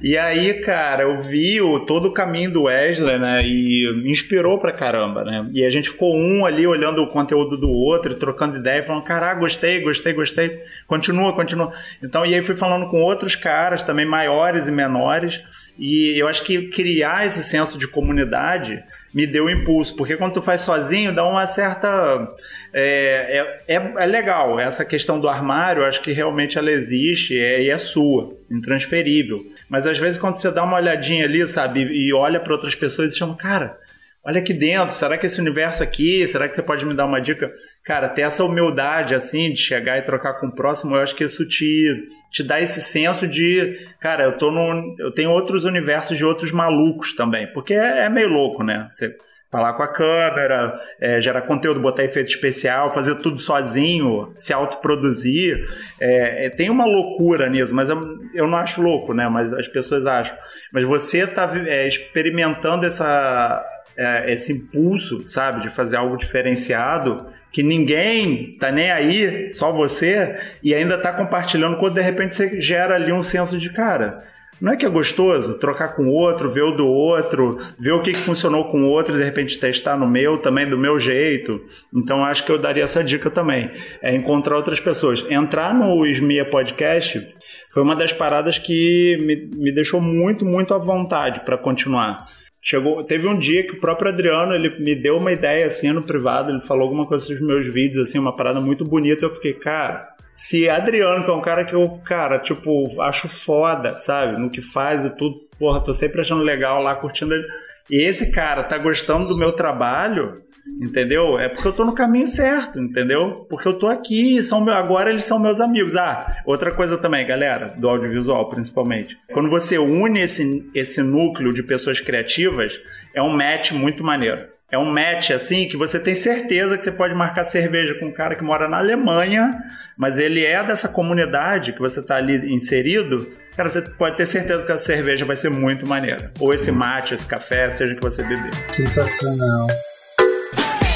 E 0.00 0.16
aí, 0.16 0.54
cara, 0.60 1.02
eu 1.02 1.20
vi 1.20 1.60
o, 1.60 1.80
todo 1.80 2.06
o 2.06 2.12
caminho 2.12 2.52
do 2.52 2.62
Wesley, 2.62 3.18
né? 3.18 3.42
E 3.44 3.92
me 4.04 4.12
inspirou 4.12 4.60
pra 4.60 4.72
caramba, 4.72 5.24
né? 5.24 5.50
E 5.52 5.64
a 5.64 5.70
gente 5.70 5.90
ficou 5.90 6.16
um 6.16 6.46
ali 6.46 6.64
olhando 6.64 7.02
o 7.02 7.08
conteúdo 7.08 7.56
do 7.56 7.68
outro, 7.68 8.14
trocando 8.14 8.58
ideia, 8.58 8.84
falando, 8.84 9.02
caraca, 9.02 9.40
gostei, 9.40 9.80
gostei, 9.80 10.12
gostei. 10.12 10.62
Continua, 10.86 11.34
continua. 11.34 11.72
Então, 12.00 12.24
e 12.24 12.36
aí 12.36 12.42
fui 12.42 12.56
falando 12.56 12.88
com 12.88 13.02
outros 13.02 13.34
caras 13.34 13.82
também, 13.82 14.06
maiores 14.06 14.68
e 14.68 14.70
menores. 14.70 15.42
E 15.76 16.16
eu 16.16 16.28
acho 16.28 16.44
que 16.44 16.68
criar 16.68 17.26
esse 17.26 17.42
senso 17.42 17.76
de 17.76 17.88
comunidade 17.88 18.80
me 19.12 19.26
deu 19.26 19.46
um 19.46 19.50
impulso, 19.50 19.94
porque 19.96 20.16
quando 20.16 20.34
tu 20.34 20.42
faz 20.42 20.60
sozinho 20.60 21.14
dá 21.14 21.26
uma 21.26 21.46
certa. 21.46 22.32
É, 22.72 23.60
é, 23.66 23.76
é, 23.76 23.92
é 23.98 24.06
legal, 24.06 24.60
essa 24.60 24.84
questão 24.84 25.18
do 25.18 25.28
armário, 25.28 25.84
acho 25.84 26.00
que 26.00 26.12
realmente 26.12 26.56
ela 26.56 26.70
existe 26.70 27.36
é, 27.36 27.62
e 27.62 27.70
é 27.70 27.78
sua, 27.78 28.36
intransferível. 28.50 29.44
Mas 29.68 29.86
às 29.86 29.98
vezes 29.98 30.18
quando 30.18 30.36
você 30.36 30.50
dá 30.50 30.62
uma 30.62 30.76
olhadinha 30.76 31.24
ali, 31.24 31.46
sabe, 31.48 31.80
e 31.80 32.12
olha 32.12 32.38
para 32.38 32.52
outras 32.52 32.74
pessoas 32.74 33.12
e 33.12 33.18
chama, 33.18 33.36
cara, 33.36 33.76
olha 34.24 34.40
aqui 34.40 34.54
dentro, 34.54 34.94
será 34.94 35.18
que 35.18 35.26
esse 35.26 35.40
universo 35.40 35.82
aqui, 35.82 36.26
será 36.28 36.48
que 36.48 36.54
você 36.54 36.62
pode 36.62 36.86
me 36.86 36.94
dar 36.94 37.06
uma 37.06 37.20
dica? 37.20 37.52
Cara, 37.84 38.08
ter 38.08 38.22
essa 38.22 38.44
humildade 38.44 39.14
assim, 39.14 39.52
de 39.52 39.60
chegar 39.60 39.98
e 39.98 40.02
trocar 40.02 40.34
com 40.34 40.48
o 40.48 40.54
próximo, 40.54 40.94
eu 40.94 41.00
acho 41.00 41.14
que 41.14 41.24
isso 41.24 41.48
te, 41.48 42.08
te 42.30 42.42
dá 42.42 42.60
esse 42.60 42.80
senso 42.82 43.26
de, 43.26 43.78
cara, 44.00 44.24
eu 44.24 44.38
tô 44.38 44.50
no, 44.50 44.96
eu 44.98 45.12
tenho 45.12 45.30
outros 45.30 45.64
universos 45.64 46.16
de 46.16 46.24
outros 46.24 46.52
malucos 46.52 47.14
também, 47.14 47.50
porque 47.52 47.72
é, 47.72 48.04
é 48.04 48.08
meio 48.08 48.28
louco, 48.28 48.62
né? 48.62 48.86
Você 48.90 49.16
falar 49.50 49.72
com 49.72 49.82
a 49.82 49.88
câmera, 49.88 50.78
é, 51.00 51.20
gerar 51.20 51.42
conteúdo, 51.42 51.80
botar 51.80 52.04
efeito 52.04 52.28
especial, 52.28 52.92
fazer 52.92 53.16
tudo 53.16 53.40
sozinho, 53.40 54.32
se 54.36 54.52
autoproduzir. 54.52 55.66
É, 56.00 56.46
é, 56.46 56.50
tem 56.50 56.70
uma 56.70 56.86
loucura 56.86 57.50
nisso, 57.50 57.74
mas 57.74 57.90
eu, 57.90 58.00
eu 58.32 58.46
não 58.46 58.58
acho 58.58 58.80
louco, 58.80 59.12
né? 59.12 59.28
Mas 59.28 59.52
as 59.52 59.66
pessoas 59.66 60.06
acham. 60.06 60.36
Mas 60.72 60.84
você 60.84 61.26
tá 61.26 61.50
é, 61.66 61.88
experimentando 61.88 62.86
essa, 62.86 63.64
é, 64.00 64.32
esse 64.32 64.50
impulso, 64.54 65.26
sabe, 65.26 65.60
de 65.60 65.68
fazer 65.68 65.98
algo 65.98 66.16
diferenciado 66.16 67.26
que 67.52 67.62
ninguém 67.62 68.56
tá 68.58 68.72
nem 68.72 68.90
aí, 68.90 69.52
só 69.52 69.72
você, 69.72 70.38
e 70.62 70.74
ainda 70.74 70.96
tá 70.96 71.12
compartilhando 71.12 71.76
quando 71.76 71.94
de 71.94 72.00
repente 72.00 72.34
você 72.34 72.60
gera 72.60 72.94
ali 72.94 73.12
um 73.12 73.22
senso 73.22 73.58
de 73.58 73.70
cara. 73.70 74.24
Não 74.60 74.72
é 74.72 74.76
que 74.76 74.86
é 74.86 74.88
gostoso 74.88 75.58
trocar 75.58 75.94
com 75.94 76.04
o 76.04 76.12
outro, 76.12 76.50
ver 76.50 76.62
o 76.62 76.72
do 76.72 76.86
outro, 76.86 77.58
ver 77.78 77.92
o 77.92 78.02
que, 78.02 78.14
funcionou 78.14 78.66
com 78.66 78.82
o 78.82 78.88
outro 78.88 79.14
e 79.14 79.18
de 79.18 79.24
repente 79.24 79.58
testar 79.58 79.96
no 79.96 80.06
meu 80.06 80.36
também, 80.38 80.68
do 80.68 80.78
meu 80.78 80.98
jeito. 80.98 81.62
Então 81.94 82.24
acho 82.24 82.44
que 82.44 82.52
eu 82.52 82.58
daria 82.58 82.84
essa 82.84 83.02
dica 83.02 83.30
também. 83.30 83.70
É 84.02 84.14
encontrar 84.14 84.56
outras 84.56 84.78
pessoas. 84.78 85.24
Entrar 85.30 85.74
no 85.74 86.06
Smia 86.06 86.44
Podcast 86.44 87.26
foi 87.70 87.82
uma 87.82 87.96
das 87.96 88.12
paradas 88.12 88.58
que 88.58 89.16
me, 89.22 89.48
me 89.56 89.72
deixou 89.72 90.00
muito, 90.00 90.44
muito 90.44 90.74
à 90.74 90.78
vontade 90.78 91.40
para 91.40 91.56
continuar. 91.56 92.28
Chegou, 92.62 93.02
teve 93.04 93.26
um 93.26 93.38
dia 93.38 93.66
que 93.66 93.72
o 93.72 93.80
próprio 93.80 94.12
Adriano 94.12 94.52
ele 94.52 94.78
me 94.78 94.94
deu 94.94 95.16
uma 95.16 95.32
ideia 95.32 95.66
assim 95.66 95.92
no 95.92 96.02
privado, 96.02 96.50
ele 96.50 96.60
falou 96.60 96.82
alguma 96.84 97.06
coisa 97.06 97.24
sobre 97.24 97.40
os 97.40 97.46
meus 97.46 97.66
vídeos, 97.66 98.08
assim, 98.08 98.18
uma 98.18 98.36
parada 98.36 98.60
muito 98.60 98.84
bonita. 98.84 99.24
Eu 99.24 99.30
fiquei, 99.30 99.54
cara, 99.54 100.14
se 100.34 100.68
Adriano, 100.68 101.24
que 101.24 101.30
é 101.30 101.34
um 101.34 101.40
cara 101.40 101.64
que 101.64 101.74
eu, 101.74 101.88
cara, 102.04 102.38
tipo, 102.38 103.00
acho 103.00 103.28
foda, 103.28 103.96
sabe, 103.96 104.38
no 104.38 104.50
que 104.50 104.60
faz 104.60 105.04
e 105.04 105.16
tudo, 105.16 105.36
porra, 105.58 105.84
tô 105.84 105.94
sempre 105.94 106.20
achando 106.20 106.42
legal 106.42 106.82
lá, 106.82 106.94
curtindo 106.94 107.34
ele. 107.34 107.46
E 107.90 108.02
esse 108.02 108.30
cara 108.30 108.62
tá 108.62 108.78
gostando 108.78 109.28
do 109.28 109.38
meu 109.38 109.52
trabalho, 109.52 110.42
entendeu? 110.80 111.38
É 111.38 111.48
porque 111.48 111.68
eu 111.68 111.72
tô 111.72 111.84
no 111.84 111.94
caminho 111.94 112.26
certo, 112.26 112.78
entendeu? 112.78 113.46
Porque 113.48 113.68
eu 113.68 113.78
tô 113.78 113.86
aqui, 113.86 114.42
são 114.42 114.62
meu, 114.62 114.74
agora 114.74 115.10
eles 115.10 115.24
são 115.24 115.38
meus 115.38 115.60
amigos. 115.60 115.96
Ah, 115.96 116.42
outra 116.44 116.72
coisa 116.72 116.98
também, 116.98 117.26
galera, 117.26 117.74
do 117.76 117.88
audiovisual 117.88 118.48
principalmente. 118.48 119.16
Quando 119.32 119.48
você 119.48 119.78
une 119.78 120.20
esse, 120.20 120.70
esse 120.74 121.02
núcleo 121.02 121.52
de 121.52 121.62
pessoas 121.62 122.00
criativas, 122.00 122.78
é 123.14 123.22
um 123.22 123.36
match 123.36 123.72
muito 123.72 124.04
maneiro. 124.04 124.46
É 124.70 124.78
um 124.78 124.90
match 124.90 125.30
assim 125.30 125.68
que 125.68 125.76
você 125.76 125.98
tem 125.98 126.14
certeza 126.14 126.78
que 126.78 126.84
você 126.84 126.92
pode 126.92 127.12
marcar 127.12 127.42
cerveja 127.42 127.94
com 127.98 128.06
um 128.06 128.12
cara 128.12 128.36
que 128.36 128.44
mora 128.44 128.68
na 128.68 128.78
Alemanha, 128.78 129.52
mas 129.98 130.16
ele 130.16 130.44
é 130.44 130.62
dessa 130.62 130.88
comunidade 130.88 131.72
que 131.72 131.80
você 131.80 132.00
tá 132.00 132.16
ali 132.16 132.54
inserido. 132.54 133.32
Cara, 133.56 133.68
você 133.68 133.82
pode 133.82 134.16
ter 134.16 134.26
certeza 134.26 134.64
que 134.64 134.70
a 134.70 134.78
cerveja 134.78 135.24
vai 135.24 135.36
ser 135.36 135.50
muito 135.50 135.88
maneira. 135.88 136.30
Ou 136.38 136.54
esse 136.54 136.70
mate, 136.70 137.14
esse 137.14 137.26
café, 137.26 137.68
seja 137.68 137.94
o 137.94 137.96
que 137.96 138.02
você 138.02 138.22
beber. 138.22 138.54
Sensacional. 138.72 139.66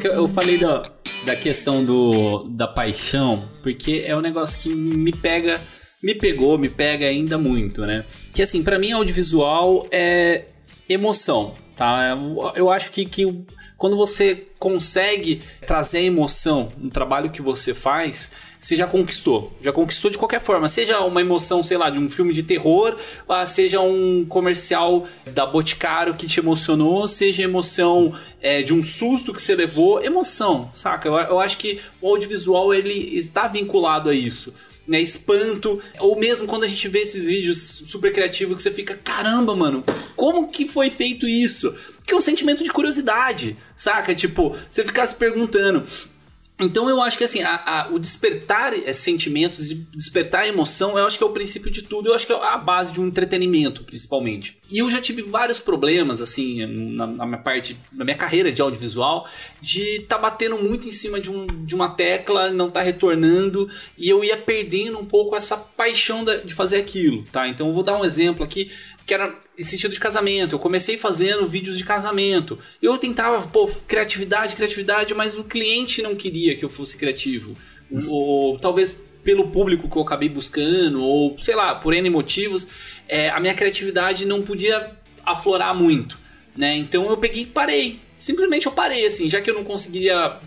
que 0.00 0.08
eu, 0.08 0.26
falei 0.26 0.56
da, 0.56 0.90
da 1.26 1.36
questão 1.36 1.84
do, 1.84 2.48
da 2.48 2.66
paixão, 2.66 3.48
porque 3.62 4.02
é 4.06 4.16
um 4.16 4.20
negócio 4.20 4.58
que 4.60 4.68
me 4.74 5.12
pega, 5.12 5.60
me 6.02 6.14
pegou, 6.14 6.56
me 6.58 6.68
pega 6.68 7.06
ainda 7.06 7.36
muito, 7.36 7.86
né? 7.86 8.04
Que 8.32 8.42
assim, 8.42 8.62
pra 8.62 8.78
mim 8.78 8.92
audiovisual 8.92 9.86
é 9.92 10.46
emoção, 10.88 11.54
tá? 11.76 12.16
Eu, 12.18 12.52
eu 12.54 12.70
acho 12.70 12.90
que, 12.90 13.04
que 13.04 13.24
quando 13.80 13.96
você 13.96 14.46
consegue 14.58 15.40
trazer 15.66 16.00
emoção 16.00 16.70
no 16.76 16.90
trabalho 16.90 17.30
que 17.30 17.40
você 17.40 17.72
faz, 17.72 18.30
você 18.60 18.76
já 18.76 18.86
conquistou. 18.86 19.56
Já 19.62 19.72
conquistou 19.72 20.10
de 20.10 20.18
qualquer 20.18 20.38
forma. 20.38 20.68
Seja 20.68 21.00
uma 21.00 21.22
emoção, 21.22 21.62
sei 21.62 21.78
lá, 21.78 21.88
de 21.88 21.98
um 21.98 22.10
filme 22.10 22.34
de 22.34 22.42
terror, 22.42 22.94
seja 23.46 23.80
um 23.80 24.26
comercial 24.26 25.06
da 25.32 25.46
Boticário 25.46 26.12
que 26.12 26.26
te 26.26 26.40
emocionou, 26.40 27.08
seja 27.08 27.42
emoção 27.42 28.12
é, 28.42 28.60
de 28.60 28.74
um 28.74 28.82
susto 28.82 29.32
que 29.32 29.40
você 29.40 29.54
levou. 29.54 30.04
Emoção, 30.04 30.70
saca? 30.74 31.08
Eu, 31.08 31.14
eu 31.14 31.40
acho 31.40 31.56
que 31.56 31.80
o 32.02 32.08
audiovisual 32.08 32.74
ele 32.74 32.92
está 32.92 33.48
vinculado 33.48 34.10
a 34.10 34.14
isso. 34.14 34.52
Né, 34.90 35.00
espanto, 35.00 35.80
ou 36.00 36.18
mesmo 36.18 36.48
quando 36.48 36.64
a 36.64 36.66
gente 36.66 36.88
vê 36.88 37.02
esses 37.02 37.26
vídeos 37.26 37.84
super 37.86 38.12
criativos 38.12 38.56
que 38.56 38.62
você 38.64 38.72
fica, 38.72 38.98
caramba, 39.04 39.54
mano, 39.54 39.84
como 40.16 40.48
que 40.48 40.66
foi 40.66 40.90
feito 40.90 41.28
isso? 41.28 41.72
Que 42.04 42.12
é 42.12 42.16
um 42.16 42.20
sentimento 42.20 42.64
de 42.64 42.72
curiosidade, 42.72 43.56
saca? 43.76 44.12
Tipo, 44.16 44.56
você 44.68 44.84
ficar 44.84 45.06
se 45.06 45.14
perguntando. 45.14 45.86
Então 46.60 46.88
eu 46.88 47.00
acho 47.02 47.16
que 47.18 47.24
assim, 47.24 47.42
a, 47.42 47.54
a- 47.54 47.88
o 47.90 47.98
despertar 47.98 48.72
eh, 48.74 48.92
sentimentos, 48.92 49.68
despertar 49.94 50.46
emoção, 50.46 50.98
eu 50.98 51.06
acho 51.06 51.16
que 51.18 51.24
é 51.24 51.26
o 51.26 51.30
princípio 51.30 51.70
de 51.70 51.82
tudo, 51.82 52.08
eu 52.10 52.14
acho 52.14 52.26
que 52.26 52.32
é 52.32 52.36
a 52.36 52.56
base 52.56 52.92
de 52.92 53.00
um 53.00 53.06
entretenimento, 53.06 53.82
principalmente. 53.84 54.58
E 54.70 54.78
eu 54.78 54.90
já 54.90 55.00
tive 55.00 55.22
vários 55.22 55.58
problemas, 55.58 56.20
assim, 56.20 56.64
na, 56.66 57.06
na 57.06 57.26
minha 57.26 57.38
parte, 57.38 57.76
na 57.92 58.04
minha 58.04 58.16
carreira 58.16 58.52
de 58.52 58.60
audiovisual, 58.62 59.28
de 59.60 60.00
tá 60.08 60.16
batendo 60.18 60.58
muito 60.58 60.88
em 60.88 60.92
cima 60.92 61.20
de, 61.20 61.30
um, 61.30 61.46
de 61.46 61.74
uma 61.74 61.90
tecla, 61.94 62.50
não 62.50 62.70
tá 62.70 62.82
retornando, 62.82 63.68
e 63.98 64.08
eu 64.08 64.22
ia 64.24 64.36
perdendo 64.36 64.98
um 64.98 65.04
pouco 65.04 65.34
essa 65.36 65.56
paixão 65.56 66.24
da- 66.24 66.36
de 66.36 66.54
fazer 66.54 66.76
aquilo, 66.76 67.24
tá? 67.32 67.48
Então 67.48 67.68
eu 67.68 67.74
vou 67.74 67.82
dar 67.82 67.98
um 67.98 68.04
exemplo 68.04 68.44
aqui, 68.44 68.70
que 69.10 69.14
era 69.14 69.34
em 69.58 69.64
sentido 69.64 69.92
de 69.92 69.98
casamento. 69.98 70.54
Eu 70.54 70.60
comecei 70.60 70.96
fazendo 70.96 71.44
vídeos 71.44 71.76
de 71.76 71.82
casamento. 71.82 72.56
Eu 72.80 72.96
tentava, 72.96 73.44
pô, 73.48 73.66
criatividade, 73.88 74.54
criatividade, 74.54 75.12
mas 75.14 75.36
o 75.36 75.42
cliente 75.42 76.00
não 76.00 76.14
queria 76.14 76.56
que 76.56 76.64
eu 76.64 76.68
fosse 76.68 76.96
criativo. 76.96 77.56
Ou, 78.06 78.56
talvez 78.60 78.96
pelo 79.24 79.48
público 79.48 79.90
que 79.90 79.96
eu 79.96 80.02
acabei 80.02 80.28
buscando, 80.28 81.02
ou 81.02 81.36
sei 81.40 81.56
lá, 81.56 81.74
por 81.74 81.92
N 81.92 82.08
motivos, 82.08 82.68
é, 83.08 83.30
a 83.30 83.40
minha 83.40 83.52
criatividade 83.52 84.24
não 84.24 84.42
podia 84.42 84.92
aflorar 85.26 85.74
muito, 85.74 86.16
né? 86.56 86.76
Então 86.76 87.10
eu 87.10 87.16
peguei 87.16 87.42
e 87.42 87.46
parei. 87.46 87.98
Simplesmente 88.20 88.66
eu 88.66 88.72
parei, 88.72 89.04
assim, 89.04 89.28
já 89.28 89.40
que 89.40 89.50
eu 89.50 89.54
não 89.54 89.64
conseguia 89.64 90.38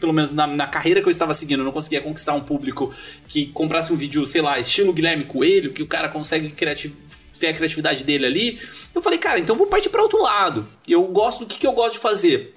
pelo 0.00 0.14
menos 0.14 0.32
na, 0.32 0.46
na 0.46 0.66
carreira 0.66 1.02
que 1.02 1.08
eu 1.08 1.10
estava 1.10 1.34
seguindo, 1.34 1.58
eu 1.58 1.64
não 1.64 1.72
conseguia 1.72 2.00
conquistar 2.00 2.32
um 2.32 2.40
público 2.40 2.94
que 3.26 3.46
comprasse 3.46 3.92
um 3.92 3.96
vídeo, 3.96 4.26
sei 4.26 4.40
lá, 4.40 4.58
estilo 4.58 4.94
Guilherme 4.94 5.24
Coelho, 5.24 5.72
que 5.72 5.82
o 5.82 5.86
cara 5.86 6.08
consegue 6.08 6.48
criati- 6.50 6.94
ter 7.38 7.48
a 7.48 7.54
criatividade 7.54 8.04
dele 8.04 8.26
ali. 8.26 8.60
Eu 8.94 9.02
falei, 9.02 9.18
cara, 9.18 9.38
então 9.38 9.54
eu 9.54 9.58
vou 9.58 9.66
partir 9.66 9.88
para 9.88 10.02
outro 10.02 10.22
lado. 10.22 10.68
Eu 10.88 11.02
gosto 11.04 11.40
do 11.40 11.46
que, 11.46 11.58
que 11.58 11.66
eu 11.66 11.72
gosto 11.72 11.94
de 11.94 12.00
fazer. 12.00 12.54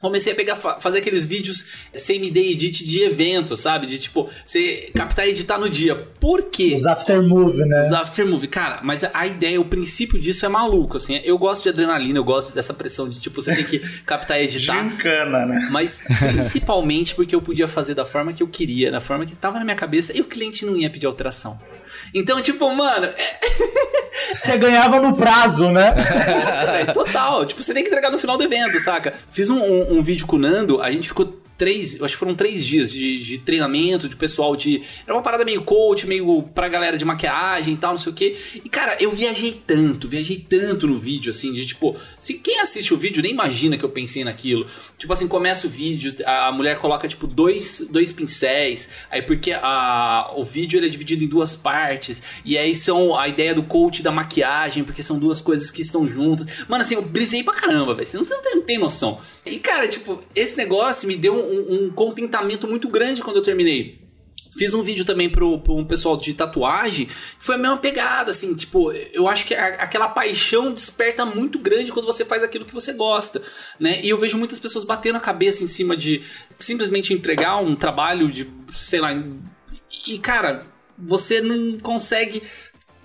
Comecei 0.00 0.32
a 0.32 0.36
pegar, 0.36 0.54
fa- 0.54 0.78
fazer 0.78 0.98
aqueles 0.98 1.26
vídeos 1.26 1.64
same 1.96 2.30
day 2.30 2.52
edit 2.52 2.86
de 2.86 3.02
evento, 3.02 3.56
sabe? 3.56 3.84
De 3.84 3.98
tipo, 3.98 4.30
você 4.46 4.92
captar 4.94 5.26
e 5.26 5.30
editar 5.30 5.58
no 5.58 5.68
dia. 5.68 5.96
Por 6.20 6.50
quê? 6.52 6.72
Os 6.72 6.86
aftermovie, 6.86 7.64
né? 7.64 7.80
Os 7.80 7.92
aftermovie, 7.92 8.46
cara, 8.46 8.78
mas 8.84 9.02
a 9.12 9.26
ideia, 9.26 9.60
o 9.60 9.64
princípio 9.64 10.20
disso 10.20 10.46
é 10.46 10.48
maluco, 10.48 10.98
assim. 10.98 11.20
Eu 11.24 11.36
gosto 11.36 11.64
de 11.64 11.70
adrenalina, 11.70 12.16
eu 12.16 12.22
gosto 12.22 12.54
dessa 12.54 12.72
pressão 12.72 13.08
de, 13.08 13.18
tipo, 13.18 13.42
você 13.42 13.56
tem 13.56 13.64
que 13.64 13.80
captar 14.04 14.40
e 14.40 14.44
editar. 14.44 14.88
Gincana, 14.88 15.44
né? 15.44 15.66
Mas 15.72 16.04
principalmente 16.32 17.16
porque 17.16 17.34
eu 17.34 17.42
podia 17.42 17.66
fazer 17.66 17.94
da 17.94 18.04
forma 18.04 18.32
que 18.32 18.42
eu 18.44 18.46
queria, 18.46 18.92
da 18.92 19.00
forma 19.00 19.26
que 19.26 19.34
tava 19.34 19.58
na 19.58 19.64
minha 19.64 19.76
cabeça, 19.76 20.16
e 20.16 20.20
o 20.20 20.24
cliente 20.26 20.64
não 20.64 20.76
ia 20.76 20.88
pedir 20.88 21.06
alteração. 21.06 21.58
Então, 22.14 22.40
tipo, 22.40 22.72
mano, 22.72 23.06
é, 23.06 23.40
Você 24.32 24.56
ganhava 24.56 25.00
no 25.00 25.14
prazo, 25.16 25.70
né? 25.70 25.94
nossa, 26.44 26.66
velho, 26.72 26.92
total. 26.92 27.46
Tipo, 27.46 27.62
você 27.62 27.72
tem 27.74 27.82
que 27.82 27.88
entregar 27.88 28.10
no 28.10 28.18
final 28.18 28.36
do 28.36 28.44
evento, 28.44 28.78
saca? 28.80 29.14
Fiz 29.30 29.48
um, 29.50 29.58
um- 29.62 29.98
um 29.98 30.02
vídeo 30.02 30.26
com 30.26 30.36
o 30.36 30.38
Nando, 30.38 30.80
a 30.82 30.90
gente 30.90 31.08
ficou 31.08 31.36
três, 31.58 32.00
acho 32.00 32.14
que 32.14 32.18
foram 32.18 32.36
três 32.36 32.64
dias 32.64 32.90
de, 32.90 33.18
de 33.18 33.38
treinamento, 33.38 34.08
de 34.08 34.14
pessoal 34.14 34.54
de. 34.54 34.80
Era 35.04 35.14
uma 35.14 35.22
parada 35.22 35.44
meio 35.44 35.62
coach, 35.62 36.06
meio 36.06 36.42
pra 36.54 36.68
galera 36.68 36.96
de 36.96 37.04
maquiagem 37.04 37.74
e 37.74 37.76
tal, 37.76 37.90
não 37.90 37.98
sei 37.98 38.12
o 38.12 38.14
quê. 38.14 38.36
E, 38.54 38.68
cara, 38.68 38.96
eu 39.00 39.10
viajei 39.10 39.60
tanto, 39.66 40.08
viajei 40.08 40.44
tanto 40.48 40.86
no 40.86 40.98
vídeo, 40.98 41.30
assim, 41.30 41.52
de 41.52 41.66
tipo, 41.66 41.96
se 42.20 42.34
quem 42.34 42.60
assiste 42.60 42.94
o 42.94 42.96
vídeo 42.96 43.22
nem 43.22 43.32
imagina 43.32 43.76
que 43.76 43.84
eu 43.84 43.88
pensei 43.90 44.22
naquilo. 44.22 44.66
Tipo 44.96 45.12
assim, 45.12 45.26
começa 45.26 45.66
o 45.66 45.70
vídeo, 45.70 46.14
a 46.24 46.52
mulher 46.52 46.78
coloca, 46.78 47.08
tipo, 47.08 47.26
dois, 47.26 47.84
dois 47.90 48.12
pincéis, 48.12 48.88
aí 49.10 49.22
porque 49.22 49.52
a, 49.52 50.32
o 50.36 50.44
vídeo 50.44 50.78
ele 50.78 50.86
é 50.86 50.90
dividido 50.90 51.24
em 51.24 51.28
duas 51.28 51.56
partes, 51.56 52.22
e 52.44 52.56
aí 52.56 52.74
são 52.74 53.18
a 53.18 53.26
ideia 53.26 53.54
do 53.54 53.64
coach 53.64 54.02
da 54.02 54.12
maquiagem, 54.12 54.84
porque 54.84 55.02
são 55.02 55.18
duas 55.18 55.40
coisas 55.40 55.70
que 55.70 55.82
estão 55.82 56.06
juntas. 56.06 56.46
Mano, 56.68 56.82
assim, 56.82 56.94
eu 56.94 57.02
brisei 57.02 57.42
pra 57.42 57.54
caramba, 57.54 57.94
velho. 57.94 58.06
Você 58.06 58.16
não, 58.16 58.24
não 58.54 58.62
tem 58.62 58.78
noção. 58.78 59.20
E, 59.44 59.58
cara, 59.58 59.88
tipo, 59.88 60.22
esse 60.34 60.56
negócio 60.56 61.08
me 61.08 61.16
deu 61.16 61.34
um, 61.34 61.47
um 61.48 61.90
contentamento 61.90 62.66
muito 62.68 62.88
grande 62.88 63.22
quando 63.22 63.36
eu 63.36 63.42
terminei. 63.42 64.06
Fiz 64.56 64.74
um 64.74 64.82
vídeo 64.82 65.04
também 65.04 65.28
pro, 65.30 65.60
pro 65.60 65.76
um 65.76 65.84
pessoal 65.84 66.16
de 66.16 66.34
tatuagem. 66.34 67.08
Foi 67.38 67.54
a 67.54 67.58
mesma 67.58 67.76
pegada, 67.76 68.30
assim, 68.32 68.56
tipo, 68.56 68.90
eu 68.92 69.28
acho 69.28 69.46
que 69.46 69.54
a- 69.54 69.76
aquela 69.82 70.08
paixão 70.08 70.72
desperta 70.72 71.24
muito 71.24 71.58
grande 71.60 71.92
quando 71.92 72.06
você 72.06 72.24
faz 72.24 72.42
aquilo 72.42 72.64
que 72.64 72.74
você 72.74 72.92
gosta, 72.92 73.40
né? 73.78 74.00
E 74.02 74.08
eu 74.08 74.18
vejo 74.18 74.36
muitas 74.36 74.58
pessoas 74.58 74.84
batendo 74.84 75.16
a 75.16 75.20
cabeça 75.20 75.62
em 75.62 75.68
cima 75.68 75.96
de 75.96 76.22
simplesmente 76.58 77.12
entregar 77.14 77.58
um 77.58 77.76
trabalho 77.76 78.32
de, 78.32 78.50
sei 78.72 79.00
lá, 79.00 79.10
e 80.06 80.18
cara, 80.18 80.66
você 80.98 81.40
não 81.40 81.78
consegue 81.78 82.42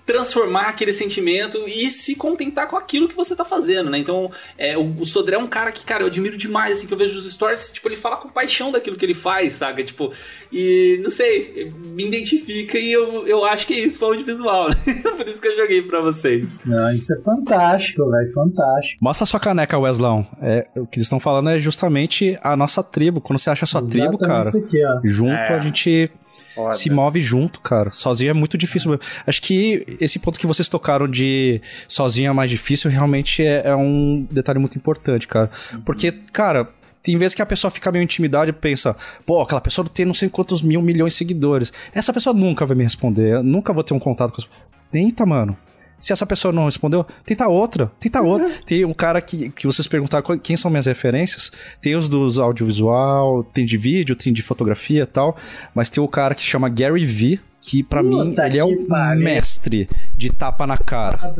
transformar 0.06 0.68
aquele 0.68 0.92
sentimento 0.92 1.62
e 1.66 1.90
se 1.90 2.14
contentar 2.14 2.68
com 2.68 2.76
aquilo 2.76 3.08
que 3.08 3.16
você 3.16 3.34
tá 3.34 3.44
fazendo, 3.44 3.88
né? 3.88 3.98
Então, 3.98 4.30
é, 4.58 4.76
o, 4.76 4.94
o 5.00 5.06
Sodré 5.06 5.36
é 5.36 5.38
um 5.38 5.46
cara 5.46 5.72
que, 5.72 5.84
cara, 5.84 6.02
eu 6.02 6.08
admiro 6.08 6.36
demais, 6.36 6.72
assim, 6.78 6.86
que 6.86 6.92
eu 6.92 6.98
vejo 6.98 7.18
os 7.18 7.32
stories, 7.32 7.70
tipo, 7.72 7.88
ele 7.88 7.96
fala 7.96 8.16
com 8.16 8.28
paixão 8.28 8.70
daquilo 8.70 8.96
que 8.96 9.04
ele 9.04 9.14
faz, 9.14 9.54
saca? 9.54 9.82
Tipo, 9.82 10.12
e, 10.52 11.00
não 11.02 11.10
sei, 11.10 11.72
me 11.86 12.06
identifica 12.06 12.78
e 12.78 12.92
eu, 12.92 13.26
eu 13.26 13.44
acho 13.46 13.66
que 13.66 13.74
é 13.74 13.80
isso, 13.80 13.98
foi 13.98 14.08
audiovisual, 14.08 14.68
né? 14.68 14.76
Por 15.16 15.26
isso 15.26 15.40
que 15.40 15.48
eu 15.48 15.56
joguei 15.56 15.82
pra 15.82 16.00
vocês. 16.00 16.54
Não, 16.66 16.92
isso 16.94 17.14
é 17.14 17.22
fantástico, 17.22 18.10
velho, 18.10 18.32
fantástico. 18.32 18.98
Mostra 19.00 19.26
sua 19.26 19.40
caneca, 19.40 19.78
Weslão. 19.78 20.26
É, 20.42 20.66
o 20.76 20.86
que 20.86 20.98
eles 20.98 21.06
estão 21.06 21.18
falando 21.20 21.48
é 21.50 21.58
justamente 21.58 22.38
a 22.42 22.56
nossa 22.56 22.82
tribo. 22.82 23.20
Quando 23.20 23.38
você 23.38 23.50
acha 23.50 23.64
a 23.64 23.68
sua 23.68 23.80
tribo, 23.80 24.16
Exatamente 24.20 24.26
cara, 24.26 24.44
Isso 24.44 24.58
aqui, 24.58 25.08
junto 25.08 25.32
É. 25.32 25.54
a 25.54 25.58
gente 25.58 26.10
Foda. 26.54 26.72
se 26.72 26.90
move 26.90 27.20
junto, 27.20 27.60
cara. 27.60 27.90
Sozinho 27.92 28.30
é 28.30 28.34
muito 28.34 28.56
difícil. 28.56 28.90
mesmo. 28.90 29.04
Acho 29.26 29.42
que 29.42 29.84
esse 30.00 30.18
ponto 30.18 30.38
que 30.38 30.46
vocês 30.46 30.68
tocaram 30.68 31.08
de 31.08 31.60
sozinho 31.88 32.30
é 32.30 32.32
mais 32.32 32.50
difícil 32.50 32.90
realmente 32.90 33.42
é, 33.42 33.62
é 33.66 33.76
um 33.76 34.26
detalhe 34.30 34.58
muito 34.58 34.78
importante, 34.78 35.26
cara. 35.26 35.50
Porque, 35.84 36.12
cara. 36.32 36.68
Tem 37.02 37.18
vezes 37.18 37.34
que 37.34 37.42
a 37.42 37.46
pessoa 37.46 37.70
fica 37.70 37.92
meio 37.92 38.02
intimidada 38.02 38.48
e 38.48 38.52
pensa, 38.54 38.96
pô, 39.26 39.42
aquela 39.42 39.60
pessoa 39.60 39.86
tem 39.86 40.06
não 40.06 40.14
sei 40.14 40.30
quantos 40.30 40.62
mil 40.62 40.80
milhões 40.80 41.12
de 41.12 41.18
seguidores. 41.18 41.70
Essa 41.92 42.14
pessoa 42.14 42.32
nunca 42.32 42.64
vai 42.64 42.74
me 42.74 42.82
responder, 42.82 43.34
eu 43.34 43.42
nunca 43.42 43.74
vou 43.74 43.84
ter 43.84 43.92
um 43.92 43.98
contato 43.98 44.32
com 44.32 44.40
essa 44.40 44.48
Tenta, 44.90 45.26
mano. 45.26 45.54
Se 46.00 46.12
essa 46.12 46.26
pessoa 46.26 46.52
não 46.52 46.66
respondeu, 46.66 47.06
tenta 47.24 47.48
outra, 47.48 47.90
tenta 47.98 48.20
outra. 48.20 48.50
Tem 48.66 48.84
um 48.84 48.92
cara 48.92 49.20
que, 49.20 49.48
que 49.50 49.66
vocês 49.66 49.88
perguntaram 49.88 50.38
quem 50.38 50.56
são 50.56 50.70
minhas 50.70 50.86
referências. 50.86 51.50
Tem 51.80 51.94
os 51.96 52.08
dos 52.08 52.38
audiovisual, 52.38 53.42
tem 53.42 53.64
de 53.64 53.76
vídeo, 53.76 54.14
tem 54.14 54.32
de 54.32 54.42
fotografia 54.42 55.02
e 55.04 55.06
tal. 55.06 55.36
Mas 55.74 55.88
tem 55.88 56.02
o 56.02 56.08
cara 56.08 56.34
que 56.34 56.42
chama 56.42 56.68
Gary 56.68 57.06
Vee, 57.06 57.40
que 57.60 57.82
pra 57.82 58.02
mim 58.02 58.34
ele 58.38 58.58
é 58.58 58.64
o 58.64 58.84
pariu. 58.86 59.24
mestre 59.24 59.88
de 60.16 60.30
tapa 60.30 60.66
na 60.66 60.76
cara. 60.76 61.34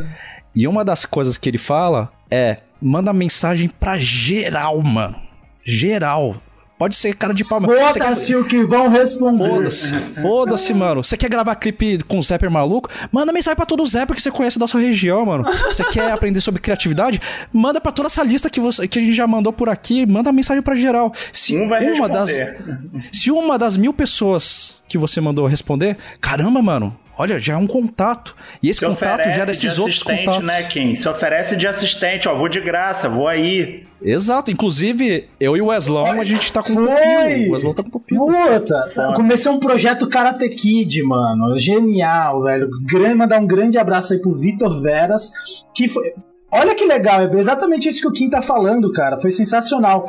E 0.55 0.67
uma 0.67 0.85
das 0.85 1.05
coisas 1.05 1.37
que 1.37 1.49
ele 1.51 1.59
fala 1.59 2.11
é: 2.31 2.59
manda 2.81 3.13
mensagem 3.13 3.69
pra 3.69 3.99
geral, 3.99 4.81
mano. 4.81 5.17
Geral. 5.65 6.37
Pode 6.85 6.97
ser 6.97 7.15
cara 7.15 7.33
de 7.33 7.43
pau. 7.45 7.61
Você 7.61 7.67
quer- 7.99 8.03
Foda-se 8.05 8.37
o 8.37 8.45
que 8.45 8.63
vão 8.65 8.91
responder. 8.91 9.49
Foda-se, 9.49 9.95
foda-se, 10.21 10.75
mano. 10.75 11.03
Você 11.03 11.17
quer 11.17 11.31
gravar 11.31 11.55
clipe 11.55 11.99
com 12.07 12.19
o 12.19 12.23
Zapper 12.23 12.51
maluco? 12.51 12.91
Manda 13.11 13.33
mensagem 13.33 13.57
pra 13.57 13.65
todo 13.65 13.83
o 13.83 13.87
Zapper 13.87 14.15
que 14.15 14.21
você 14.21 14.31
conhece 14.31 14.59
da 14.59 14.67
sua 14.67 14.81
região, 14.83 15.25
mano. 15.25 15.45
Você 15.65 15.83
quer 15.91 16.13
aprender 16.13 16.43
sobre 16.43 16.61
criatividade? 16.61 17.19
Manda 17.51 17.81
pra 17.81 17.91
toda 17.91 18.09
essa 18.09 18.23
lista 18.23 18.51
que, 18.51 18.61
você, 18.61 18.87
que 18.87 18.99
a 18.99 19.03
gente 19.03 19.15
já 19.15 19.27
mandou 19.27 19.51
por 19.51 19.71
aqui. 19.71 20.05
Manda 20.05 20.31
mensagem 20.31 20.63
pra 20.63 20.75
geral. 20.75 21.11
Se 21.33 21.57
Um 21.57 21.69
vai 21.71 21.91
uma 21.91 22.07
das, 22.07 22.29
responder. 22.31 22.79
se 23.13 23.31
uma 23.31 23.59
das 23.59 23.79
mil 23.79 23.95
pessoas 23.95 24.77
que 24.87 24.99
você 24.99 25.23
mandou 25.23 25.47
responder, 25.47 25.97
caramba, 26.21 26.61
mano. 26.61 26.95
Olha, 27.17 27.39
já 27.39 27.55
é 27.55 27.57
um 27.57 27.67
contato. 27.67 28.35
E 28.63 28.69
esse 28.69 28.81
Se 28.81 28.87
contato 28.87 29.25
gera 29.31 29.45
de 29.47 29.53
esses 29.53 29.79
outros 29.79 29.97
assistente, 30.03 30.25
contatos. 30.25 30.49
né, 30.49 30.63
Kim? 30.65 30.95
Se 30.95 31.09
oferece 31.09 31.57
de 31.57 31.67
assistente, 31.67 32.29
ó, 32.29 32.35
vou 32.35 32.49
de 32.49 32.61
graça, 32.61 33.09
vou 33.09 33.29
aí. 33.29 33.87
Exato. 34.03 34.51
Inclusive, 34.51 35.29
eu 35.41 35.57
e 35.57 35.63
o 35.63 35.67
Weslão, 35.67 36.21
a 36.21 36.25
gente 36.25 36.53
tá 36.53 36.63
com 36.63 36.73
um 36.73 36.85
Foi! 36.85 36.85
pupilo. 36.85 37.49
O 37.49 37.53
Weslão 37.53 37.73
tá 37.73 37.83
com 37.83 37.91
pupilo. 37.91 38.27
Puta, 38.27 39.13
comecei 39.15 39.51
um 39.51 39.59
projeto 39.61 40.09
Karate 40.09 40.49
Kid, 40.51 41.03
mano. 41.03 41.59
Genial, 41.59 42.43
velho. 42.43 42.69
Grande, 42.85 43.15
mandar 43.15 43.41
um 43.41 43.47
grande 43.47 43.79
abraço 43.79 44.13
aí 44.13 44.19
pro 44.21 44.35
Vitor 44.35 44.83
Veras, 44.83 45.33
que 45.75 45.89
foi. 45.89 46.13
Olha 46.51 46.75
que 46.75 46.85
legal, 46.85 47.21
é 47.21 47.39
exatamente 47.39 47.89
isso 47.89 48.01
que 48.01 48.09
o 48.09 48.13
Kim 48.13 48.29
tá 48.31 48.41
falando, 48.43 48.93
cara. 48.93 49.19
Foi 49.21 49.31
sensacional. 49.31 50.05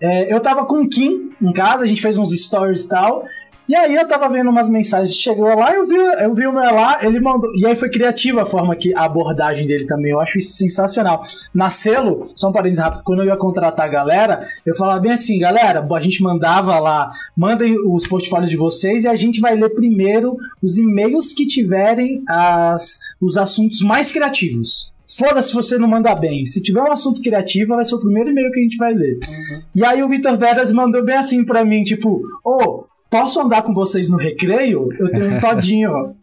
É, 0.00 0.32
eu 0.32 0.40
tava 0.40 0.64
com 0.64 0.80
o 0.82 0.88
Kim 0.88 1.30
em 1.42 1.52
casa, 1.52 1.84
a 1.84 1.86
gente 1.86 2.00
fez 2.00 2.16
uns 2.16 2.30
stories 2.30 2.84
e 2.84 2.88
tal. 2.88 3.24
E 3.70 3.74
aí 3.76 3.94
eu 3.94 4.08
tava 4.08 4.28
vendo 4.28 4.50
umas 4.50 4.68
mensagens, 4.68 5.14
chegou 5.14 5.46
lá, 5.46 5.72
eu 5.72 5.86
vi, 5.86 5.94
eu 5.94 6.34
vi 6.34 6.44
o 6.44 6.52
meu 6.52 6.74
lá, 6.74 6.98
ele 7.04 7.20
mandou. 7.20 7.48
E 7.54 7.64
aí 7.64 7.76
foi 7.76 7.88
criativa 7.88 8.42
a 8.42 8.46
forma 8.46 8.74
que 8.74 8.92
a 8.92 9.04
abordagem 9.04 9.64
dele 9.64 9.86
também, 9.86 10.10
eu 10.10 10.18
acho 10.18 10.38
isso 10.38 10.56
sensacional. 10.56 11.22
Na 11.54 11.70
selo, 11.70 12.26
só 12.34 12.48
um 12.48 12.52
parênteses 12.52 12.82
rápido, 12.82 13.04
quando 13.04 13.20
eu 13.22 13.26
ia 13.26 13.36
contratar 13.36 13.86
a 13.86 13.88
galera, 13.88 14.44
eu 14.66 14.74
falava 14.74 14.98
bem 14.98 15.12
assim, 15.12 15.38
galera, 15.38 15.86
a 15.88 16.00
gente 16.00 16.20
mandava 16.20 16.80
lá, 16.80 17.12
mandem 17.36 17.76
os 17.86 18.08
portfólios 18.08 18.50
de 18.50 18.56
vocês 18.56 19.04
e 19.04 19.08
a 19.08 19.14
gente 19.14 19.40
vai 19.40 19.54
ler 19.54 19.70
primeiro 19.70 20.36
os 20.60 20.76
e-mails 20.76 21.32
que 21.32 21.46
tiverem 21.46 22.24
as, 22.28 22.98
os 23.20 23.38
assuntos 23.38 23.82
mais 23.82 24.10
criativos. 24.10 24.92
Foda-se 25.16 25.50
se 25.50 25.54
você 25.54 25.78
não 25.78 25.86
manda 25.86 26.12
bem. 26.16 26.44
Se 26.44 26.60
tiver 26.60 26.82
um 26.82 26.90
assunto 26.90 27.22
criativo, 27.22 27.76
vai 27.76 27.84
ser 27.84 27.94
o 27.94 28.00
primeiro 28.00 28.30
e-mail 28.30 28.50
que 28.50 28.58
a 28.58 28.62
gente 28.64 28.76
vai 28.76 28.92
ler. 28.94 29.20
E 29.76 29.84
aí 29.84 30.02
o 30.02 30.08
Vitor 30.08 30.36
Veras 30.36 30.72
mandou 30.72 31.04
bem 31.04 31.16
assim 31.16 31.44
pra 31.44 31.64
mim, 31.64 31.84
tipo, 31.84 32.22
ô, 32.44 32.89
posso 33.10 33.40
andar 33.40 33.62
com 33.62 33.74
vocês 33.74 34.08
no 34.08 34.16
recreio? 34.16 34.84
Eu 34.98 35.10
tenho 35.10 35.34
um 35.34 35.40
todinho, 35.40 35.90
ó. 35.92 36.20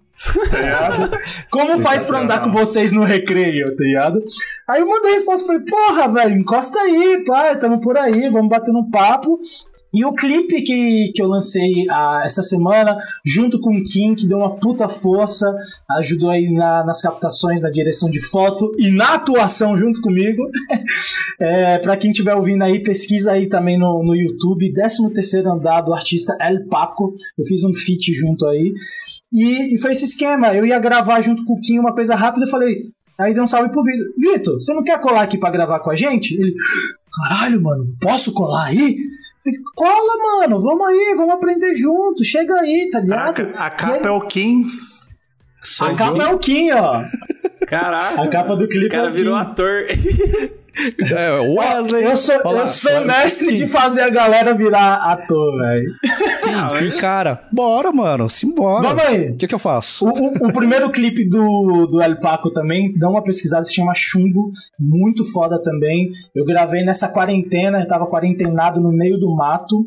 Tá 0.50 0.58
ligado? 0.58 1.20
Como 1.52 1.82
faz 1.84 2.08
pra 2.08 2.22
andar 2.22 2.42
com 2.44 2.52
vocês 2.52 2.92
no 2.92 3.04
recreio, 3.04 3.76
tá 3.76 3.84
ligado? 3.84 4.24
Aí 4.68 4.82
eu 4.82 4.88
mandei 4.88 5.12
a 5.12 5.14
resposta 5.14 5.54
ele, 5.54 5.66
porra, 5.66 6.08
velho, 6.08 6.38
encosta 6.38 6.80
aí, 6.80 7.24
pai, 7.26 7.58
tamo 7.60 7.80
por 7.80 7.98
aí, 7.98 8.30
vamos 8.30 8.50
bater 8.50 8.72
um 8.72 8.90
papo. 8.90 9.40
E 9.94 10.04
o 10.06 10.14
clipe 10.14 10.62
que, 10.62 11.12
que 11.16 11.22
eu 11.22 11.28
lancei 11.28 11.86
ah, 11.90 12.22
essa 12.26 12.42
semana, 12.44 12.98
junto 13.26 13.60
com 13.60 13.72
o 13.76 13.82
Kim, 13.84 14.16
que 14.16 14.28
deu 14.28 14.38
uma 14.38 14.56
puta 14.58 14.88
força, 14.90 15.54
ajudou 16.00 16.30
aí 16.30 16.52
na- 16.52 16.84
nas 16.86 17.02
captações, 17.02 17.62
na 17.62 17.70
direção 17.70 18.10
de 18.10 18.22
foto 18.22 18.72
e 18.78 18.92
na 18.92 19.16
atuação 19.16 19.78
junto 19.78 20.02
comigo. 20.02 20.44
É, 21.40 21.78
pra 21.78 21.96
quem 21.96 22.10
estiver 22.10 22.34
ouvindo 22.34 22.64
aí, 22.64 22.82
pesquisa 22.82 23.34
aí 23.34 23.48
também 23.48 23.78
no, 23.78 24.04
no 24.04 24.16
YouTube, 24.16 24.74
13 24.74 25.40
andar 25.48 25.82
do 25.82 25.94
artista 25.94 26.36
El 26.42 26.66
Paco. 26.68 27.14
Eu 27.38 27.46
fiz 27.46 27.64
um 27.64 27.74
feat 27.76 28.12
junto 28.14 28.48
aí. 28.48 28.74
E, 29.32 29.76
e 29.76 29.78
foi 29.80 29.92
esse 29.92 30.06
esquema. 30.06 30.56
Eu 30.56 30.66
ia 30.66 30.80
gravar 30.80 31.22
junto 31.22 31.46
com 31.46 31.54
o 31.54 31.62
Kim 31.62 31.78
uma 31.78 31.94
coisa 31.94 32.16
rápida 32.16 32.46
e 32.46 32.50
falei. 32.50 32.86
Aí 33.20 33.34
dei 33.34 33.44
um 33.44 33.48
salve 33.48 33.70
pro 33.70 33.84
Vitor. 33.84 34.06
Vitor, 34.18 34.56
você 34.56 34.74
não 34.74 34.84
quer 34.84 35.00
colar 35.00 35.22
aqui 35.22 35.38
pra 35.38 35.52
gravar 35.52 35.80
com 35.80 35.92
a 35.92 35.96
gente? 35.96 36.34
Ele, 36.34 36.56
caralho, 37.16 37.62
mano, 37.62 37.86
posso 38.02 38.34
colar 38.34 38.66
aí? 38.68 38.98
Cola, 39.76 40.40
mano, 40.42 40.60
vamos 40.62 40.88
aí, 40.88 41.14
vamos 41.18 41.36
aprender 41.36 41.76
junto, 41.76 42.24
chega 42.24 42.54
aí, 42.60 42.90
tá 42.92 42.98
A, 42.98 43.02
ligado? 43.02 43.54
a 43.56 43.70
capa 43.70 44.08
é 44.08 44.12
o 44.12 44.22
Kim. 44.22 44.64
Sou 45.62 45.88
A 45.88 45.96
capa 45.96 46.24
é 46.24 46.28
o 46.34 46.38
Kim, 46.38 46.72
ó. 46.72 47.04
Caraca. 47.68 48.22
A 48.22 48.28
capa 48.30 48.56
do 48.56 48.66
O 48.66 48.70
clipe 48.70 48.90
cara 48.90 49.08
é 49.08 49.10
o 49.10 49.14
virou 49.14 49.34
Kim. 49.36 49.42
ator. 49.42 49.86
É, 51.16 51.32
Wesley. 51.40 52.04
Eu 52.06 52.18
sou, 52.18 52.36
Olha 52.44 52.56
lá, 52.58 52.62
eu 52.64 52.68
sou 52.68 53.06
mestre 53.06 53.56
de 53.56 53.68
fazer 53.68 54.02
a 54.02 54.10
galera 54.10 54.54
virar 54.54 54.96
ator, 55.12 55.58
velho. 55.60 55.94
E 56.88 57.00
cara, 57.00 57.48
bora, 57.52 57.92
mano, 57.92 58.30
simbora. 58.30 58.90
Vamos 58.90 59.04
aí. 59.04 59.30
O 59.32 59.36
que 59.38 59.48
que 59.48 59.56
eu 59.56 59.60
faço? 59.60 60.06
O, 60.06 60.10
o- 60.10 60.48
o 60.50 60.54
primeiro 60.54 60.90
clipe 60.92 61.28
do, 61.28 61.88
do 61.88 62.02
El 62.02 62.20
Paco 62.20 62.52
também, 62.52 62.94
dá 62.98 63.10
uma 63.10 63.24
pesquisada, 63.24 63.64
se 63.64 63.74
chama 63.76 63.94
Chumbo, 63.96 64.52
muito 64.80 65.24
foda 65.32 65.62
também. 65.62 66.10
Eu 66.36 66.46
gravei 66.46 66.84
nessa 66.84 67.08
quarentena, 67.10 67.82
eu 67.82 67.88
tava 67.88 68.06
quarentenado 68.08 68.80
no 68.80 68.92
meio 68.92 69.18
do 69.20 69.34
mato, 69.36 69.86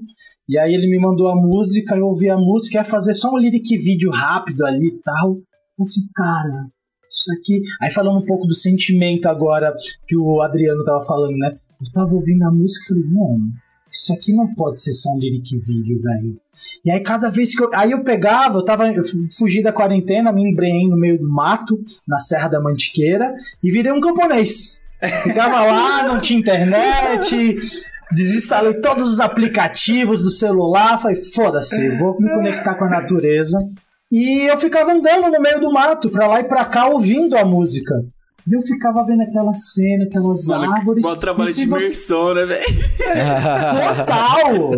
e 0.48 0.58
aí 0.58 0.74
ele 0.74 0.88
me 0.88 0.98
mandou 0.98 1.28
a 1.28 1.36
música, 1.36 1.94
eu 1.96 2.06
ouvi 2.06 2.28
a 2.28 2.36
música, 2.36 2.78
ia 2.78 2.84
fazer 2.84 3.14
só 3.14 3.30
um 3.32 3.38
lyric 3.38 3.76
vídeo 3.78 4.10
rápido 4.10 4.66
ali 4.66 4.88
e 4.88 5.00
tal. 5.02 5.34
Eu 5.78 5.82
assim, 5.82 6.02
cara, 6.14 6.66
isso 7.10 7.32
aqui. 7.32 7.62
Aí 7.80 7.90
falando 7.90 8.18
um 8.18 8.26
pouco 8.26 8.46
do 8.46 8.54
sentimento 8.54 9.26
agora 9.26 9.74
que 10.06 10.16
o 10.16 10.42
Adriano 10.42 10.84
tava 10.84 11.04
falando, 11.04 11.36
né? 11.36 11.56
Eu 11.80 11.92
tava 11.92 12.14
ouvindo 12.14 12.42
a 12.44 12.50
música 12.50 12.84
e 12.84 12.88
falei, 12.88 13.04
mano, 13.04 13.52
isso 13.90 14.12
aqui 14.12 14.32
não 14.32 14.54
pode 14.54 14.80
ser 14.80 14.92
só 14.92 15.10
um 15.10 15.18
lyric 15.18 15.58
vídeo, 15.58 16.00
velho. 16.00 16.40
E 16.84 16.90
aí 16.90 17.00
cada 17.00 17.30
vez 17.30 17.56
que 17.56 17.62
eu. 17.62 17.70
Aí 17.74 17.90
eu 17.90 18.04
pegava, 18.04 18.58
eu 18.58 18.64
tava. 18.64 18.90
Eu 18.92 19.02
fugi 19.36 19.62
da 19.62 19.72
quarentena, 19.72 20.32
me 20.32 20.42
embrenhei 20.42 20.88
no 20.88 20.96
meio 20.96 21.18
do 21.18 21.28
mato, 21.28 21.78
na 22.06 22.18
Serra 22.20 22.48
da 22.48 22.60
Mantiqueira, 22.60 23.34
e 23.62 23.70
virei 23.70 23.92
um 23.92 24.00
camponês. 24.00 24.80
Ficava 25.22 25.62
lá, 25.62 26.06
não 26.06 26.20
tinha 26.20 26.38
internet. 26.38 27.56
Desinstalei 28.12 28.74
todos 28.74 29.08
os 29.08 29.20
aplicativos 29.20 30.22
do 30.22 30.30
celular, 30.30 31.00
falei, 31.00 31.16
foda-se, 31.16 31.96
vou 31.96 32.20
me 32.20 32.28
conectar 32.28 32.74
com 32.74 32.84
a 32.84 32.90
natureza. 32.90 33.58
E 34.10 34.50
eu 34.50 34.56
ficava 34.56 34.92
andando 34.92 35.30
no 35.30 35.40
meio 35.40 35.60
do 35.60 35.72
mato, 35.72 36.10
pra 36.10 36.26
lá 36.26 36.40
e 36.40 36.44
pra 36.44 36.64
cá, 36.64 36.88
ouvindo 36.88 37.36
a 37.36 37.44
música. 37.44 37.94
E 38.48 38.54
eu 38.54 38.60
ficava 38.62 39.04
vendo 39.04 39.22
aquela 39.22 39.52
cena, 39.52 40.04
aquelas 40.04 40.46
Mano, 40.46 40.72
árvores. 40.72 41.04
mó 41.04 41.14
trabalho 41.16 41.46
de 41.48 41.54
você- 41.54 41.62
imersão, 41.62 42.34
né, 42.34 42.46
velho? 42.46 42.64
Total! 43.96 44.74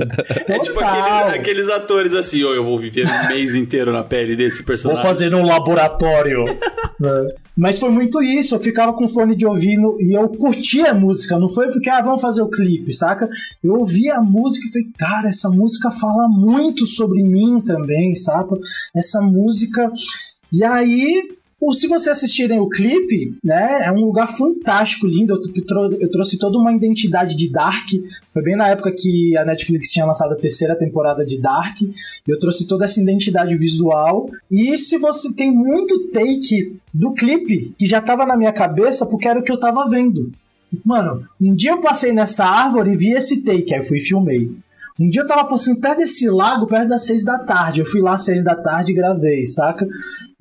É 0.49 0.59
tipo 0.59 0.81
aqueles, 0.81 1.41
aqueles 1.41 1.69
atores 1.71 2.15
assim, 2.15 2.43
ó, 2.45 2.53
eu 2.55 2.65
vou 2.65 2.79
viver 2.79 3.07
um 3.07 3.29
mês 3.29 3.55
inteiro 3.55 3.93
na 3.93 4.03
pele 4.03 4.37
desse 4.37 4.59
Vou 4.59 4.67
personagem. 4.67 5.03
fazer 5.03 5.35
um 5.35 5.45
laboratório. 5.45 6.45
É. 7.05 7.35
Mas 7.57 7.81
foi 7.81 7.91
muito 7.91 8.23
isso, 8.23 8.55
eu 8.55 8.61
ficava 8.61 8.93
com 8.93 9.09
fone 9.09 9.35
de 9.35 9.45
ouvido 9.45 9.97
e 10.01 10.17
eu 10.17 10.29
curtia 10.29 10.93
a 10.93 10.95
música, 10.95 11.37
não 11.37 11.49
foi 11.49 11.67
porque, 11.73 11.91
ah, 11.91 12.01
vamos 12.01 12.21
fazer 12.21 12.43
o 12.43 12.49
clipe, 12.49 12.93
saca? 12.93 13.29
Eu 13.65 13.75
ouvia 13.75 14.19
a 14.19 14.23
música 14.23 14.65
e 14.69 14.71
falei, 14.71 14.87
cara, 14.97 15.29
essa 15.29 15.51
música 15.51 15.91
fala 15.91 16.29
muito 16.29 16.87
sobre 16.87 17.25
mim 17.25 17.61
também, 17.61 18.15
saca? 18.15 18.55
Essa 18.95 19.21
música. 19.21 19.91
E 20.53 20.63
aí 20.63 21.23
se 21.71 21.87
vocês 21.87 22.17
assistirem 22.17 22.59
o 22.59 22.69
clipe, 22.69 23.37
né, 23.45 23.83
é 23.85 23.93
um 23.93 24.01
lugar 24.01 24.37
fantástico, 24.37 25.07
lindo. 25.07 25.35
Eu, 25.35 26.01
eu 26.01 26.11
trouxe 26.11 26.37
toda 26.37 26.59
uma 26.59 26.73
identidade 26.73 27.37
de 27.37 27.49
Dark. 27.49 27.89
Foi 28.33 28.43
bem 28.43 28.57
na 28.57 28.69
época 28.69 28.91
que 28.91 29.37
a 29.37 29.45
Netflix 29.45 29.93
tinha 29.93 30.05
lançado 30.05 30.33
a 30.33 30.37
terceira 30.37 30.75
temporada 30.75 31.25
de 31.25 31.41
Dark. 31.41 31.77
Eu 32.27 32.41
trouxe 32.41 32.67
toda 32.67 32.85
essa 32.85 33.01
identidade 33.01 33.55
visual. 33.55 34.29
E 34.51 34.77
se 34.77 34.99
você 34.99 35.33
tem 35.37 35.53
muito 35.53 36.09
take 36.09 36.77
do 36.93 37.13
clipe 37.13 37.75
que 37.79 37.87
já 37.87 38.01
tava 38.01 38.27
na 38.27 38.37
minha 38.37 38.53
cabeça, 38.53 39.07
porque 39.07 39.29
era 39.29 39.39
o 39.39 39.43
que 39.43 39.53
eu 39.53 39.61
tava 39.61 39.89
vendo. 39.89 40.33
Mano, 40.85 41.25
um 41.41 41.55
dia 41.55 41.73
eu 41.73 41.81
passei 41.81 42.13
nessa 42.13 42.45
árvore 42.45 42.93
e 42.93 42.97
vi 42.97 43.13
esse 43.13 43.43
take, 43.43 43.75
aí 43.75 43.81
eu 43.83 43.87
fui 43.87 43.99
e 43.99 44.03
filmei. 44.03 44.51
Um 44.99 45.09
dia 45.09 45.23
eu 45.23 45.27
tava 45.27 45.45
passando 45.45 45.81
perto 45.81 45.99
desse 45.99 46.29
lago, 46.29 46.67
perto 46.67 46.89
das 46.89 47.05
seis 47.05 47.25
da 47.25 47.39
tarde. 47.45 47.81
Eu 47.81 47.87
fui 47.87 48.01
lá 48.01 48.15
às 48.15 48.25
seis 48.25 48.43
da 48.43 48.55
tarde 48.55 48.93
e 48.93 48.95
gravei, 48.95 49.45
saca? 49.47 49.87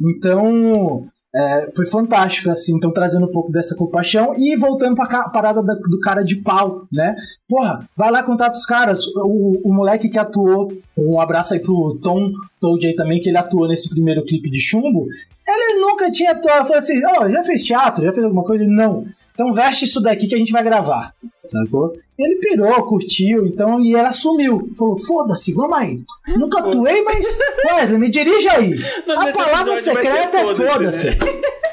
Então, 0.02 1.06
é, 1.34 1.70
foi 1.76 1.86
fantástico, 1.86 2.50
assim. 2.50 2.76
Então, 2.76 2.92
trazendo 2.92 3.26
um 3.26 3.32
pouco 3.32 3.52
dessa 3.52 3.76
compaixão 3.76 4.34
e 4.36 4.56
voltando 4.58 4.96
pra 4.96 5.08
ca- 5.08 5.30
parada 5.30 5.64
da- 5.64 5.76
do 5.76 6.00
cara 6.00 6.24
de 6.24 6.36
pau, 6.38 6.86
né? 6.92 7.16
Porra, 7.48 7.88
vai 7.96 8.12
lá 8.12 8.22
contar 8.24 8.52
os 8.52 8.66
caras. 8.66 9.06
O, 9.16 9.70
o 9.70 9.74
moleque 9.74 10.10
que 10.10 10.20
atuou, 10.20 10.72
um 10.98 11.20
abraço 11.22 11.54
aí 11.54 11.60
pro 11.60 11.98
Tom 12.02 12.28
Toad 12.60 12.86
aí 12.88 12.96
também, 12.96 13.22
que 13.22 13.30
ele 13.30 13.38
atuou 13.38 13.68
nesse 13.68 13.90
primeiro 13.90 14.24
clipe 14.26 14.50
de 14.50 14.60
chumbo. 14.60 15.08
Ele 15.48 15.80
nunca 15.82 16.10
tinha 16.12 16.32
atuado. 16.32 16.66
Falei 16.66 16.80
assim: 16.80 17.02
Ó, 17.18 17.30
já 17.30 17.44
fez 17.44 17.64
teatro? 17.64 18.04
Já 18.04 18.12
fez 18.12 18.24
alguma 18.24 18.44
coisa? 18.44 18.64
Ele, 18.64 18.74
não. 18.74 19.06
Então 19.34 19.54
veste 19.54 19.86
isso 19.86 20.02
daqui 20.02 20.28
que 20.28 20.36
a 20.36 20.38
gente 20.38 20.52
vai 20.52 20.64
gravar. 20.64 21.14
Sacou? 21.50 21.94
Ele 22.18 22.36
pirou, 22.36 22.84
curtiu, 22.86 23.46
então, 23.46 23.82
e 23.84 23.96
ela 23.96 24.10
assumiu. 24.10 24.70
Falou, 24.78 24.98
foda-se, 25.00 25.54
vamos 25.54 25.78
aí. 25.78 26.00
Nunca 26.38 26.60
atuei, 26.60 27.04
mas. 27.04 27.38
Wesley, 27.74 28.00
me 28.00 28.10
dirige 28.10 28.48
aí. 28.50 28.76
Não, 29.08 29.20
a 29.22 29.26
nesse 29.26 29.38
palavra 29.38 29.78
secreta 29.78 30.38
é 30.38 30.44
foda-se, 30.44 30.72
foda-se. 30.72 31.10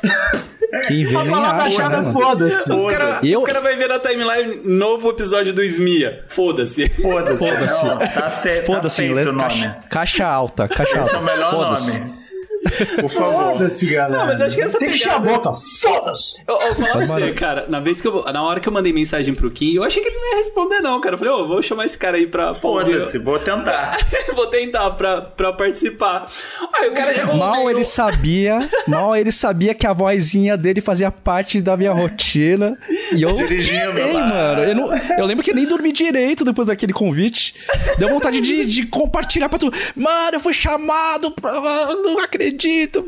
né? 0.02 0.82
Quem 0.86 1.04
vê 1.04 1.16
A 1.16 1.22
nem 1.24 1.32
palavra 1.32 1.62
acha, 1.64 1.76
chave 1.76 1.88
né, 1.88 1.96
é 1.96 2.00
mano? 2.02 2.12
foda-se. 2.12 2.72
Os 2.72 2.92
caras 2.92 3.18
Eu- 3.22 3.42
cara 3.42 3.60
vai 3.60 3.76
ver 3.76 3.88
na 3.88 3.98
timeline 3.98 4.60
novo 4.64 5.10
episódio 5.10 5.52
do 5.52 5.62
Esmia. 5.62 6.24
Foda-se. 6.28 6.88
Foda-se. 6.90 7.38
Foda-se. 7.38 7.86
Não, 7.86 7.98
Tá, 7.98 8.30
ce- 8.30 8.60
tá 8.60 8.66
Foda-se, 8.66 8.96
feito 8.96 9.14
letra 9.14 9.32
o 9.32 9.36
nome. 9.36 9.48
caixa, 9.48 9.78
caixa 9.90 10.26
alta, 10.26 10.68
caixa 10.68 10.98
Esse 11.00 11.10
é 11.10 11.14
alta. 11.14 11.18
o 11.18 11.24
melhor 11.24 11.50
Foda-se. 11.50 11.98
nome. 12.00 12.17
Por 13.00 13.10
favor. 13.10 13.52
Foda-se, 13.52 13.86
galera. 13.86 14.18
Não, 14.18 14.26
mas 14.26 14.40
acho 14.40 14.56
que 14.56 14.62
essa 14.62 14.78
Tem 14.78 14.88
que 14.88 14.94
encher 14.94 15.10
a 15.10 15.20
pegada- 15.20 15.38
boca. 15.50 15.60
Foda-se. 15.80 16.40
Eu, 16.46 16.54
eu 16.60 16.74
falar 16.74 16.92
pra 16.92 17.06
você, 17.06 17.32
cara, 17.32 17.66
na 17.68 17.80
vez 17.80 18.00
que 18.00 18.08
eu, 18.08 18.24
na 18.24 18.42
hora 18.42 18.60
que 18.60 18.68
eu 18.68 18.72
mandei 18.72 18.92
mensagem 18.92 19.34
pro 19.34 19.50
Kim, 19.50 19.74
eu 19.74 19.84
achei 19.84 20.02
que 20.02 20.08
ele 20.08 20.16
não 20.16 20.30
ia 20.30 20.36
responder, 20.36 20.80
não, 20.80 21.00
cara. 21.00 21.14
Eu 21.14 21.18
falei, 21.18 21.32
ô, 21.34 21.48
vou 21.48 21.62
chamar 21.62 21.86
esse 21.86 21.96
cara 21.98 22.16
aí 22.16 22.26
pra 22.26 22.54
Foda-se, 22.54 23.18
vou 23.18 23.38
tentar. 23.38 23.98
vou 24.34 24.46
tentar 24.48 24.90
pra, 24.92 25.22
pra 25.22 25.52
participar. 25.52 26.30
Aí 26.74 26.88
o 26.90 26.92
cara 26.94 27.14
já. 27.14 27.26
Mal 27.26 27.70
ele 27.70 27.84
sabia, 27.84 28.68
mal 28.86 29.16
ele 29.16 29.30
sabia 29.32 29.74
que 29.74 29.86
a 29.86 29.92
vozinha 29.92 30.56
dele 30.56 30.80
fazia 30.80 31.10
parte 31.10 31.60
da 31.60 31.76
minha 31.76 31.92
rotina. 31.92 32.76
E 33.12 33.22
eu. 33.22 33.34
Dirigindo 33.34 33.92
mano. 33.92 34.62
Eu, 34.62 34.74
não- 34.74 34.96
eu 35.18 35.24
lembro 35.26 35.44
que 35.44 35.50
eu 35.50 35.54
nem 35.54 35.66
dormi 35.66 35.92
direito 35.92 36.44
depois 36.44 36.66
daquele 36.68 36.92
convite. 36.92 37.54
Deu 37.98 38.08
vontade 38.08 38.40
de, 38.40 38.64
de 38.66 38.86
compartilhar 38.86 39.48
pra 39.48 39.58
tudo. 39.58 39.76
Mano, 39.94 40.30
eu 40.34 40.40
fui 40.40 40.52
chamado 40.52 41.30
pra. 41.30 41.52
Não 41.60 42.18
acredito, 42.18 42.57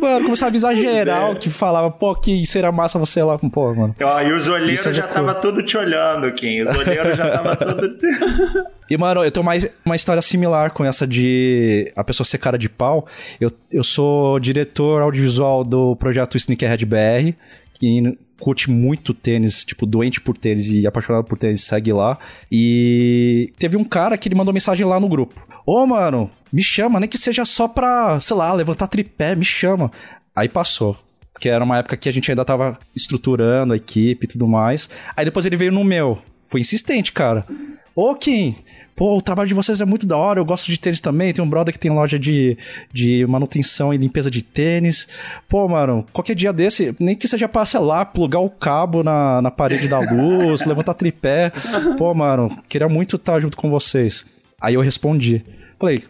mano. 0.01 0.25
Começava 0.27 0.49
a 0.49 0.51
avisar 0.51 0.75
geral 0.77 1.35
que 1.35 1.51
falava, 1.51 1.91
pô, 1.91 2.15
que 2.15 2.47
será 2.47 2.71
massa 2.71 2.99
você 2.99 3.23
lá. 3.23 3.39
Pô, 3.39 3.75
mano. 3.75 3.95
Ó, 4.01 4.21
e 4.21 4.33
os 4.33 4.49
olheiros 4.49 4.87
é 4.87 4.93
já 4.93 5.07
tava 5.07 5.35
tudo 5.35 5.63
te 5.65 5.77
olhando, 5.77 6.31
Kim. 6.33 6.63
Os 6.63 6.77
olheiros 6.77 7.17
já 7.17 7.31
tava 7.31 7.57
tudo. 7.57 7.97
E, 8.91 8.97
mano, 8.97 9.23
eu 9.23 9.31
tenho 9.31 9.47
mais 9.47 9.71
uma 9.85 9.95
história 9.95 10.21
similar 10.21 10.73
com 10.73 10.85
essa 10.85 11.07
de 11.07 11.93
a 11.95 12.03
pessoa 12.03 12.25
ser 12.25 12.39
cara 12.39 12.59
de 12.59 12.69
pau. 12.69 13.07
Eu, 13.41 13.53
eu 13.71 13.85
sou 13.85 14.41
diretor 14.41 15.01
audiovisual 15.01 15.63
do 15.63 15.95
projeto 15.95 16.37
Sneakerhead 16.37 16.85
BR, 16.85 17.33
que 17.73 18.19
curte 18.41 18.71
muito 18.71 19.15
tênis, 19.15 19.65
tipo, 19.65 19.87
doente 19.87 20.21
por 20.21 20.37
tênis 20.37 20.69
e 20.69 20.87
apaixonado 20.87 21.25
por 21.25 21.39
tênis, 21.39 21.63
segue 21.63 21.93
lá. 21.93 22.19
E 22.51 23.53
teve 23.59 23.77
um 23.77 23.85
cara 23.85 24.19
que 24.19 24.29
ele 24.29 24.35
mandou 24.35 24.53
mensagem 24.53 24.85
lá 24.87 24.99
no 24.99 25.09
grupo. 25.09 25.47
Ô, 25.65 25.87
mano, 25.87 26.31
me 26.53 26.63
chama, 26.63 26.99
nem 26.99 27.09
que 27.09 27.19
seja 27.19 27.45
só 27.45 27.69
pra, 27.69 28.19
sei 28.19 28.37
lá, 28.37 28.53
levantar 28.53 28.89
tripé, 28.89 29.37
me 29.37 29.45
chama. 29.45 29.91
Aí 30.35 30.49
passou. 30.49 30.97
Porque 31.33 31.49
era 31.49 31.63
uma 31.65 31.79
época 31.79 31.97
que 31.97 32.09
a 32.09 32.13
gente 32.13 32.31
ainda 32.31 32.45
tava 32.45 32.79
estruturando 32.95 33.73
a 33.73 33.77
equipe 33.77 34.25
e 34.25 34.29
tudo 34.29 34.49
mais. 34.49 34.91
Aí 35.17 35.25
depois 35.25 35.47
ele 35.47 35.57
veio 35.57 35.73
no 35.73 35.85
meu. 35.85 36.19
Foi 36.49 36.61
insistente, 36.61 37.13
cara. 37.13 37.47
Ô, 37.95 38.15
Kim, 38.15 38.57
pô, 39.01 39.17
o 39.17 39.23
trabalho 39.23 39.49
de 39.49 39.55
vocês 39.55 39.81
é 39.81 39.87
muito 39.87 40.07
da 40.07 40.15
hora, 40.15 40.39
eu 40.39 40.45
gosto 40.45 40.67
de 40.67 40.79
tênis 40.79 41.01
também. 41.01 41.33
Tem 41.33 41.43
um 41.43 41.49
brother 41.49 41.73
que 41.73 41.81
tem 41.81 41.91
loja 41.91 42.19
de, 42.19 42.59
de 42.93 43.25
manutenção 43.27 43.95
e 43.95 43.97
limpeza 43.97 44.31
de 44.31 44.43
tênis. 44.43 45.09
Pô, 45.49 45.67
mano, 45.67 46.05
qualquer 46.13 46.35
dia 46.35 46.53
desse, 46.53 46.95
nem 47.01 47.17
que 47.17 47.27
seja 47.27 47.49
pra, 47.49 47.65
sei 47.65 47.81
lá, 47.81 48.05
plugar 48.05 48.41
o 48.41 48.51
cabo 48.51 49.03
na, 49.03 49.41
na 49.41 49.51
parede 49.51 49.89
da 49.89 50.01
luz, 50.01 50.65
levantar 50.69 50.93
tripé. 50.93 51.51
Pô, 51.97 52.13
mano, 52.13 52.51
queria 52.69 52.91
muito 52.91 53.17
estar 53.17 53.41
junto 53.41 53.57
com 53.57 53.71
vocês. 53.71 54.27
Aí 54.61 54.75
eu 54.75 54.83
respondi. 54.83 55.43
Falei, 55.79 56.05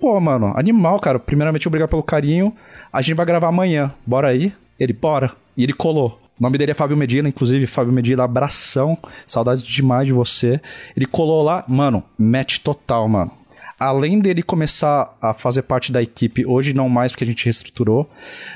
Pô, 0.00 0.18
mano, 0.18 0.54
animal, 0.56 0.98
cara. 0.98 1.18
Primeiramente, 1.18 1.68
obrigado 1.68 1.90
pelo 1.90 2.02
carinho. 2.02 2.56
A 2.90 3.02
gente 3.02 3.16
vai 3.16 3.26
gravar 3.26 3.48
amanhã. 3.48 3.92
Bora 4.06 4.28
aí? 4.28 4.50
Ele, 4.78 4.94
bora. 4.94 5.30
E 5.54 5.62
ele 5.62 5.74
colou. 5.74 6.18
O 6.40 6.42
nome 6.42 6.56
dele 6.56 6.70
é 6.70 6.74
Fábio 6.74 6.96
Medina, 6.96 7.28
inclusive. 7.28 7.66
Fábio 7.66 7.92
Medina, 7.92 8.24
abração. 8.24 8.96
Saudades 9.26 9.62
demais 9.62 10.06
de 10.06 10.12
você. 10.14 10.58
Ele 10.96 11.04
colou 11.04 11.42
lá, 11.42 11.62
mano, 11.68 12.02
match 12.18 12.60
total, 12.60 13.06
mano. 13.06 13.30
Além 13.78 14.18
dele 14.18 14.42
começar 14.42 15.16
a 15.20 15.34
fazer 15.34 15.62
parte 15.62 15.92
da 15.92 16.02
equipe, 16.02 16.46
hoje 16.46 16.72
não 16.72 16.88
mais 16.88 17.12
porque 17.12 17.24
a 17.24 17.26
gente 17.26 17.44
reestruturou, 17.44 18.08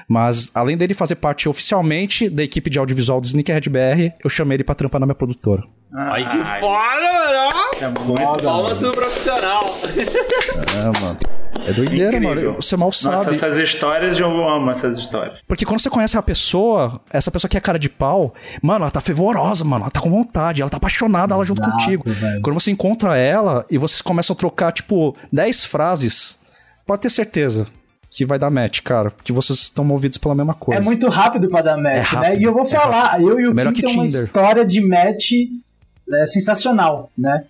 mas 0.08 0.50
além 0.54 0.76
dele 0.76 0.92
fazer 0.92 1.14
parte 1.16 1.48
oficialmente 1.48 2.28
da 2.28 2.42
equipe 2.42 2.70
de 2.70 2.78
audiovisual 2.78 3.20
do 3.20 3.26
Sneakerhead 3.26 3.70
BR, 3.70 4.14
eu 4.22 4.30
chamei 4.30 4.56
ele 4.56 4.64
pra 4.64 4.74
trampar 4.74 5.00
na 5.00 5.06
minha 5.06 5.14
produtora. 5.14 5.64
Ai, 5.96 6.24
que 6.28 6.38
foda, 6.60 7.12
mano. 7.12 7.50
É 7.80 7.88
muito 7.88 8.42
Palmas 8.44 8.78
pro 8.80 8.92
profissional. 8.92 9.62
É, 9.96 11.00
mano. 11.00 11.18
É 11.66 11.72
doideira, 11.72 12.16
Incrível. 12.16 12.50
mano. 12.50 12.54
Você 12.60 12.76
mal 12.76 12.90
sabe. 12.90 13.16
Nossa, 13.16 13.30
essas 13.30 13.56
histórias 13.58 14.18
eu 14.18 14.26
amo 14.48 14.70
essas 14.70 14.98
histórias. 14.98 15.38
Porque 15.46 15.64
quando 15.64 15.80
você 15.80 15.88
conhece 15.88 16.18
a 16.18 16.22
pessoa, 16.22 17.00
essa 17.10 17.30
pessoa 17.30 17.48
que 17.48 17.56
é 17.56 17.60
cara 17.60 17.78
de 17.78 17.88
pau, 17.88 18.34
mano, 18.60 18.82
ela 18.84 18.90
tá 18.90 19.00
fervorosa, 19.00 19.64
mano, 19.64 19.84
ela 19.84 19.90
tá 19.90 20.00
com 20.00 20.10
vontade, 20.10 20.60
ela 20.60 20.70
tá 20.70 20.76
apaixonada, 20.78 21.32
ela 21.32 21.44
junto 21.44 21.62
Exato, 21.62 21.72
contigo. 21.78 22.02
velho. 22.06 22.42
Quando 22.42 22.60
você 22.60 22.70
encontra 22.72 23.16
ela 23.16 23.64
e 23.70 23.78
vocês 23.78 24.02
começam 24.02 24.34
a 24.34 24.36
trocar, 24.36 24.72
tipo, 24.72 25.16
10 25.32 25.64
frases, 25.64 26.38
pode 26.84 27.02
ter 27.02 27.10
certeza 27.10 27.66
que 28.10 28.24
vai 28.26 28.38
dar 28.38 28.50
match, 28.50 28.80
cara, 28.82 29.12
que 29.24 29.32
vocês 29.32 29.58
estão 29.60 29.84
movidos 29.84 30.18
pela 30.18 30.34
mesma 30.34 30.54
coisa. 30.54 30.80
É 30.80 30.84
muito 30.84 31.08
rápido 31.08 31.48
pra 31.48 31.62
dar 31.62 31.76
match, 31.76 31.86
É 31.96 31.98
né? 31.98 32.00
rápido, 32.02 32.40
E 32.40 32.44
eu 32.44 32.52
vou 32.52 32.62
é 32.62 32.68
falar, 32.68 33.20
eu 33.20 33.40
e 33.40 33.48
o 33.48 33.54
Melhor 33.54 33.72
Kim 33.72 33.80
que 33.80 33.86
tem 33.86 33.96
uma 33.96 34.06
história 34.06 34.64
de 34.64 34.80
match 34.80 35.30
é, 36.12 36.26
sensacional, 36.26 37.10
né? 37.16 37.44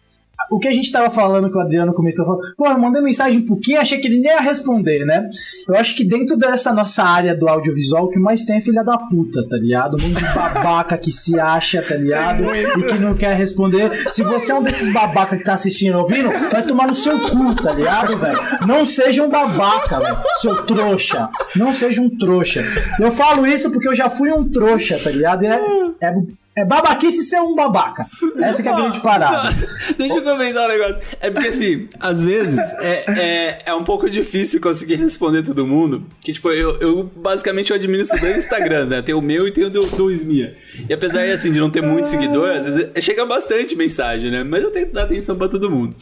O 0.50 0.58
que 0.58 0.68
a 0.68 0.72
gente 0.72 0.92
tava 0.92 1.10
falando 1.10 1.50
que 1.50 1.56
o 1.56 1.60
Adriano 1.60 1.94
comentou, 1.94 2.24
falou, 2.24 2.40
pô, 2.56 2.66
eu 2.66 2.78
mandei 2.78 3.00
mensagem 3.00 3.40
pro 3.40 3.56
Kim, 3.56 3.74
achei 3.74 3.98
que 3.98 4.06
ele 4.06 4.20
nem 4.20 4.32
ia 4.32 4.40
responder, 4.40 5.04
né? 5.04 5.28
Eu 5.66 5.74
acho 5.76 5.96
que 5.96 6.04
dentro 6.04 6.36
dessa 6.36 6.72
nossa 6.72 7.02
área 7.02 7.34
do 7.34 7.48
audiovisual, 7.48 8.04
o 8.04 8.10
que 8.10 8.18
mais 8.18 8.44
tem 8.44 8.56
é 8.56 8.60
filha 8.60 8.84
da 8.84 8.98
puta, 8.98 9.46
tá 9.48 9.56
ligado? 9.56 9.96
Um 9.96 10.08
monte 10.08 10.22
de 10.22 10.34
babaca 10.34 10.98
que 10.98 11.10
se 11.10 11.38
acha, 11.38 11.82
tá 11.82 11.96
ligado? 11.96 12.44
E 12.54 12.82
que 12.82 12.98
não 12.98 13.14
quer 13.14 13.36
responder. 13.36 14.10
Se 14.10 14.22
você 14.22 14.52
é 14.52 14.54
um 14.54 14.62
desses 14.62 14.92
babaca 14.92 15.36
que 15.36 15.44
tá 15.44 15.54
assistindo 15.54 15.98
ouvindo, 15.98 16.30
vai 16.50 16.62
tomar 16.62 16.88
no 16.88 16.94
seu 16.94 17.18
cu, 17.20 17.54
tá 17.54 17.72
ligado, 17.72 18.18
velho? 18.18 18.38
Não 18.66 18.84
seja 18.84 19.22
um 19.22 19.28
babaca, 19.28 20.00
velho. 20.00 20.16
Seu 20.36 20.64
trouxa. 20.64 21.28
Não 21.56 21.72
seja 21.72 22.00
um 22.00 22.10
trouxa. 22.18 22.64
Eu 22.98 23.10
falo 23.10 23.46
isso 23.46 23.70
porque 23.70 23.88
eu 23.88 23.94
já 23.94 24.10
fui 24.10 24.32
um 24.32 24.48
trouxa, 24.48 24.98
tá 24.98 25.10
ligado? 25.10 25.44
E 25.44 25.46
é, 25.46 25.60
é, 26.00 26.14
é 26.56 26.64
babaquice 26.64 27.22
ser 27.22 27.40
um 27.40 27.54
babaca. 27.54 28.04
Essa 28.40 28.62
que 28.62 28.68
é 28.68 28.72
a 28.72 28.76
grande 28.76 29.00
parada. 29.00 29.54
Deixa 29.98 30.14
eu 30.14 30.22
comentar 30.22 30.66
um 30.66 30.68
negócio. 30.68 31.00
É 31.20 31.30
porque, 31.30 31.48
assim, 31.48 31.88
às 31.98 32.22
vezes 32.22 32.58
é, 32.78 33.04
é, 33.08 33.62
é 33.66 33.74
um 33.74 33.82
pouco 33.82 34.08
difícil 34.08 34.60
conseguir 34.60 34.94
responder 34.96 35.42
todo 35.42 35.66
mundo. 35.66 36.04
Que, 36.20 36.32
tipo, 36.32 36.50
eu, 36.52 36.76
eu 36.80 37.10
basicamente 37.16 37.70
eu 37.70 37.76
administro 37.76 38.20
dois 38.20 38.36
Instagrams, 38.36 38.88
né? 38.88 39.02
Tem 39.02 39.14
o 39.14 39.20
meu 39.20 39.48
e 39.48 39.50
tem 39.52 39.64
o 39.64 39.70
do, 39.70 39.84
do 39.86 40.10
Smia. 40.10 40.56
E 40.88 40.92
apesar, 40.92 41.24
assim, 41.24 41.50
de 41.50 41.58
não 41.58 41.70
ter 41.70 41.82
muito 41.82 42.06
seguidor, 42.06 42.50
às 42.50 42.64
vezes 42.66 42.90
é- 42.94 43.00
chega 43.00 43.26
bastante 43.26 43.74
mensagem, 43.74 44.30
né? 44.30 44.44
Mas 44.44 44.62
eu 44.62 44.70
tento 44.70 44.92
dar 44.92 45.04
atenção 45.04 45.36
pra 45.36 45.48
todo 45.48 45.70
mundo. 45.70 45.96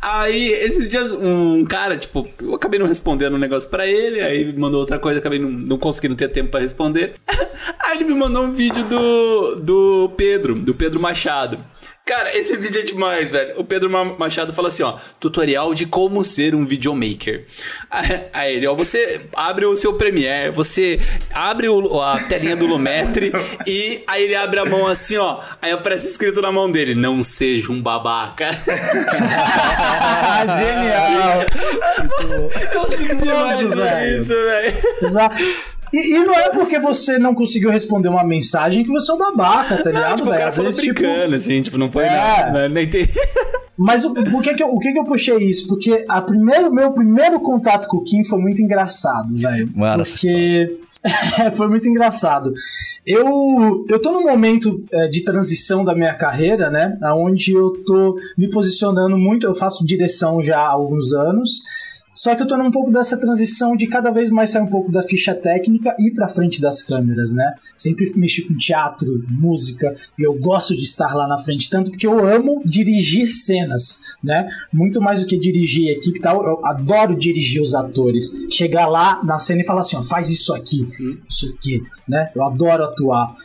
Aí, 0.00 0.52
esses 0.52 0.88
dias, 0.88 1.10
um 1.12 1.64
cara, 1.64 1.96
tipo, 1.96 2.26
eu 2.40 2.54
acabei 2.54 2.78
não 2.78 2.86
respondendo 2.86 3.34
um 3.34 3.38
negócio 3.38 3.68
pra 3.68 3.86
ele, 3.86 4.20
aí 4.20 4.40
ele 4.40 4.58
mandou 4.58 4.80
outra 4.80 4.98
coisa, 4.98 5.18
acabei 5.18 5.38
não, 5.38 5.50
não 5.50 5.78
conseguindo 5.78 6.14
ter 6.14 6.28
tempo 6.28 6.50
pra 6.50 6.60
responder. 6.60 7.14
aí 7.80 7.98
ele 7.98 8.04
me 8.04 8.14
mandou 8.14 8.44
um 8.44 8.52
vídeo 8.52 8.84
do, 8.84 9.56
do 9.56 10.12
Pedro, 10.16 10.54
do 10.54 10.72
Pedro 10.72 11.00
Machado. 11.00 11.58
Cara, 12.08 12.34
esse 12.34 12.56
vídeo 12.56 12.80
é 12.80 12.84
demais, 12.84 13.30
velho. 13.30 13.60
O 13.60 13.64
Pedro 13.64 13.90
Ma- 13.90 14.02
Machado 14.16 14.50
fala 14.54 14.68
assim, 14.68 14.82
ó, 14.82 14.96
tutorial 15.20 15.74
de 15.74 15.84
como 15.84 16.24
ser 16.24 16.54
um 16.54 16.64
videomaker. 16.64 17.44
Aí 18.32 18.56
ele, 18.56 18.66
ó, 18.66 18.74
você 18.74 19.28
abre 19.36 19.66
o 19.66 19.76
seu 19.76 19.92
Premiere, 19.92 20.50
você 20.50 20.98
abre 21.30 21.68
o- 21.68 22.00
a 22.00 22.18
telinha 22.20 22.56
do 22.56 22.64
Lumetri 22.64 23.30
e 23.66 24.02
aí 24.06 24.22
ele 24.24 24.34
abre 24.34 24.58
a 24.58 24.64
mão 24.64 24.86
assim, 24.86 25.18
ó, 25.18 25.40
aí 25.60 25.70
aparece 25.70 26.06
escrito 26.06 26.40
na 26.40 26.50
mão 26.50 26.72
dele, 26.72 26.94
não 26.94 27.22
seja 27.22 27.70
um 27.70 27.82
babaca. 27.82 28.52
Genial. 30.56 31.44
Eu 32.72 32.92
fico 32.96 33.16
demais 33.16 33.60
isso, 33.60 34.34
velho. 34.34 34.76
Exato. 35.02 35.36
E, 35.92 36.14
e 36.14 36.24
não 36.24 36.34
é 36.34 36.50
porque 36.50 36.78
você 36.78 37.18
não 37.18 37.34
conseguiu 37.34 37.70
responder 37.70 38.08
uma 38.08 38.24
mensagem 38.24 38.84
que 38.84 38.90
você 38.90 39.10
é 39.10 39.14
um 39.14 39.18
babaca, 39.18 39.82
tá 39.82 39.90
Não, 39.90 39.92
ligado, 39.92 40.16
tipo, 40.16 40.28
o 40.28 40.32
cara 40.32 40.52
falou 40.52 40.72
tipo, 40.72 40.94
brincando, 41.00 41.34
assim, 41.34 41.62
tipo, 41.62 41.78
não 41.78 41.90
foi 41.90 42.04
É. 42.04 42.10
nada. 42.16 42.52
né? 42.52 42.68
Nem 42.68 42.88
tem... 42.88 43.06
Mas 43.76 44.04
o, 44.04 44.12
por 44.12 44.42
que 44.42 44.54
que 44.54 44.62
eu, 44.62 44.68
o 44.74 44.78
que 44.80 44.92
que 44.92 44.98
eu 44.98 45.04
puxei 45.04 45.36
isso? 45.38 45.68
Porque 45.68 46.04
a 46.08 46.20
primeiro, 46.20 46.72
meu 46.72 46.90
primeiro 46.92 47.38
contato 47.38 47.86
com 47.86 47.98
o 47.98 48.02
Kim 48.04 48.24
foi 48.24 48.40
muito 48.40 48.60
engraçado, 48.60 49.28
velho. 49.36 49.70
Porque 50.20 50.80
foi 51.56 51.68
muito 51.68 51.88
engraçado. 51.88 52.52
Eu, 53.06 53.86
eu 53.88 54.02
tô 54.02 54.10
num 54.12 54.24
momento 54.24 54.82
é, 54.92 55.06
de 55.06 55.22
transição 55.24 55.84
da 55.84 55.94
minha 55.94 56.12
carreira, 56.14 56.68
né? 56.70 56.98
Onde 57.16 57.52
eu 57.52 57.70
tô 57.86 58.18
me 58.36 58.50
posicionando 58.50 59.16
muito, 59.16 59.46
eu 59.46 59.54
faço 59.54 59.86
direção 59.86 60.42
já 60.42 60.58
há 60.58 60.68
alguns 60.70 61.14
anos. 61.14 61.62
Só 62.18 62.34
que 62.34 62.42
eu 62.42 62.48
tô 62.48 62.56
num 62.56 62.72
pouco 62.72 62.90
dessa 62.90 63.16
transição 63.16 63.76
de 63.76 63.86
cada 63.86 64.10
vez 64.10 64.28
mais 64.28 64.50
sair 64.50 64.62
um 64.62 64.66
pouco 64.66 64.90
da 64.90 65.04
ficha 65.04 65.36
técnica 65.36 65.94
e 66.00 66.08
ir 66.08 66.14
pra 66.14 66.28
frente 66.28 66.60
das 66.60 66.82
câmeras, 66.82 67.32
né? 67.32 67.54
Sempre 67.76 68.12
mexi 68.16 68.42
com 68.42 68.56
teatro, 68.56 69.24
música, 69.30 69.94
e 70.18 70.24
eu 70.24 70.34
gosto 70.34 70.74
de 70.74 70.82
estar 70.82 71.14
lá 71.14 71.28
na 71.28 71.38
frente, 71.38 71.70
tanto 71.70 71.92
porque 71.92 72.08
eu 72.08 72.18
amo 72.26 72.60
dirigir 72.64 73.30
cenas, 73.30 74.02
né? 74.20 74.48
Muito 74.72 75.00
mais 75.00 75.20
do 75.20 75.28
que 75.28 75.38
dirigir 75.38 75.90
equipe 75.90 76.18
e 76.18 76.20
tal, 76.20 76.44
eu 76.44 76.66
adoro 76.66 77.14
dirigir 77.14 77.62
os 77.62 77.72
atores. 77.72 78.32
Chegar 78.50 78.88
lá 78.88 79.22
na 79.22 79.38
cena 79.38 79.60
e 79.60 79.64
falar 79.64 79.82
assim, 79.82 79.96
ó, 79.96 80.02
faz 80.02 80.28
isso 80.28 80.52
aqui, 80.52 80.88
isso 81.28 81.54
aqui, 81.54 81.84
né? 82.08 82.32
Eu 82.34 82.42
adoro 82.42 82.82
atuar. 82.82 83.36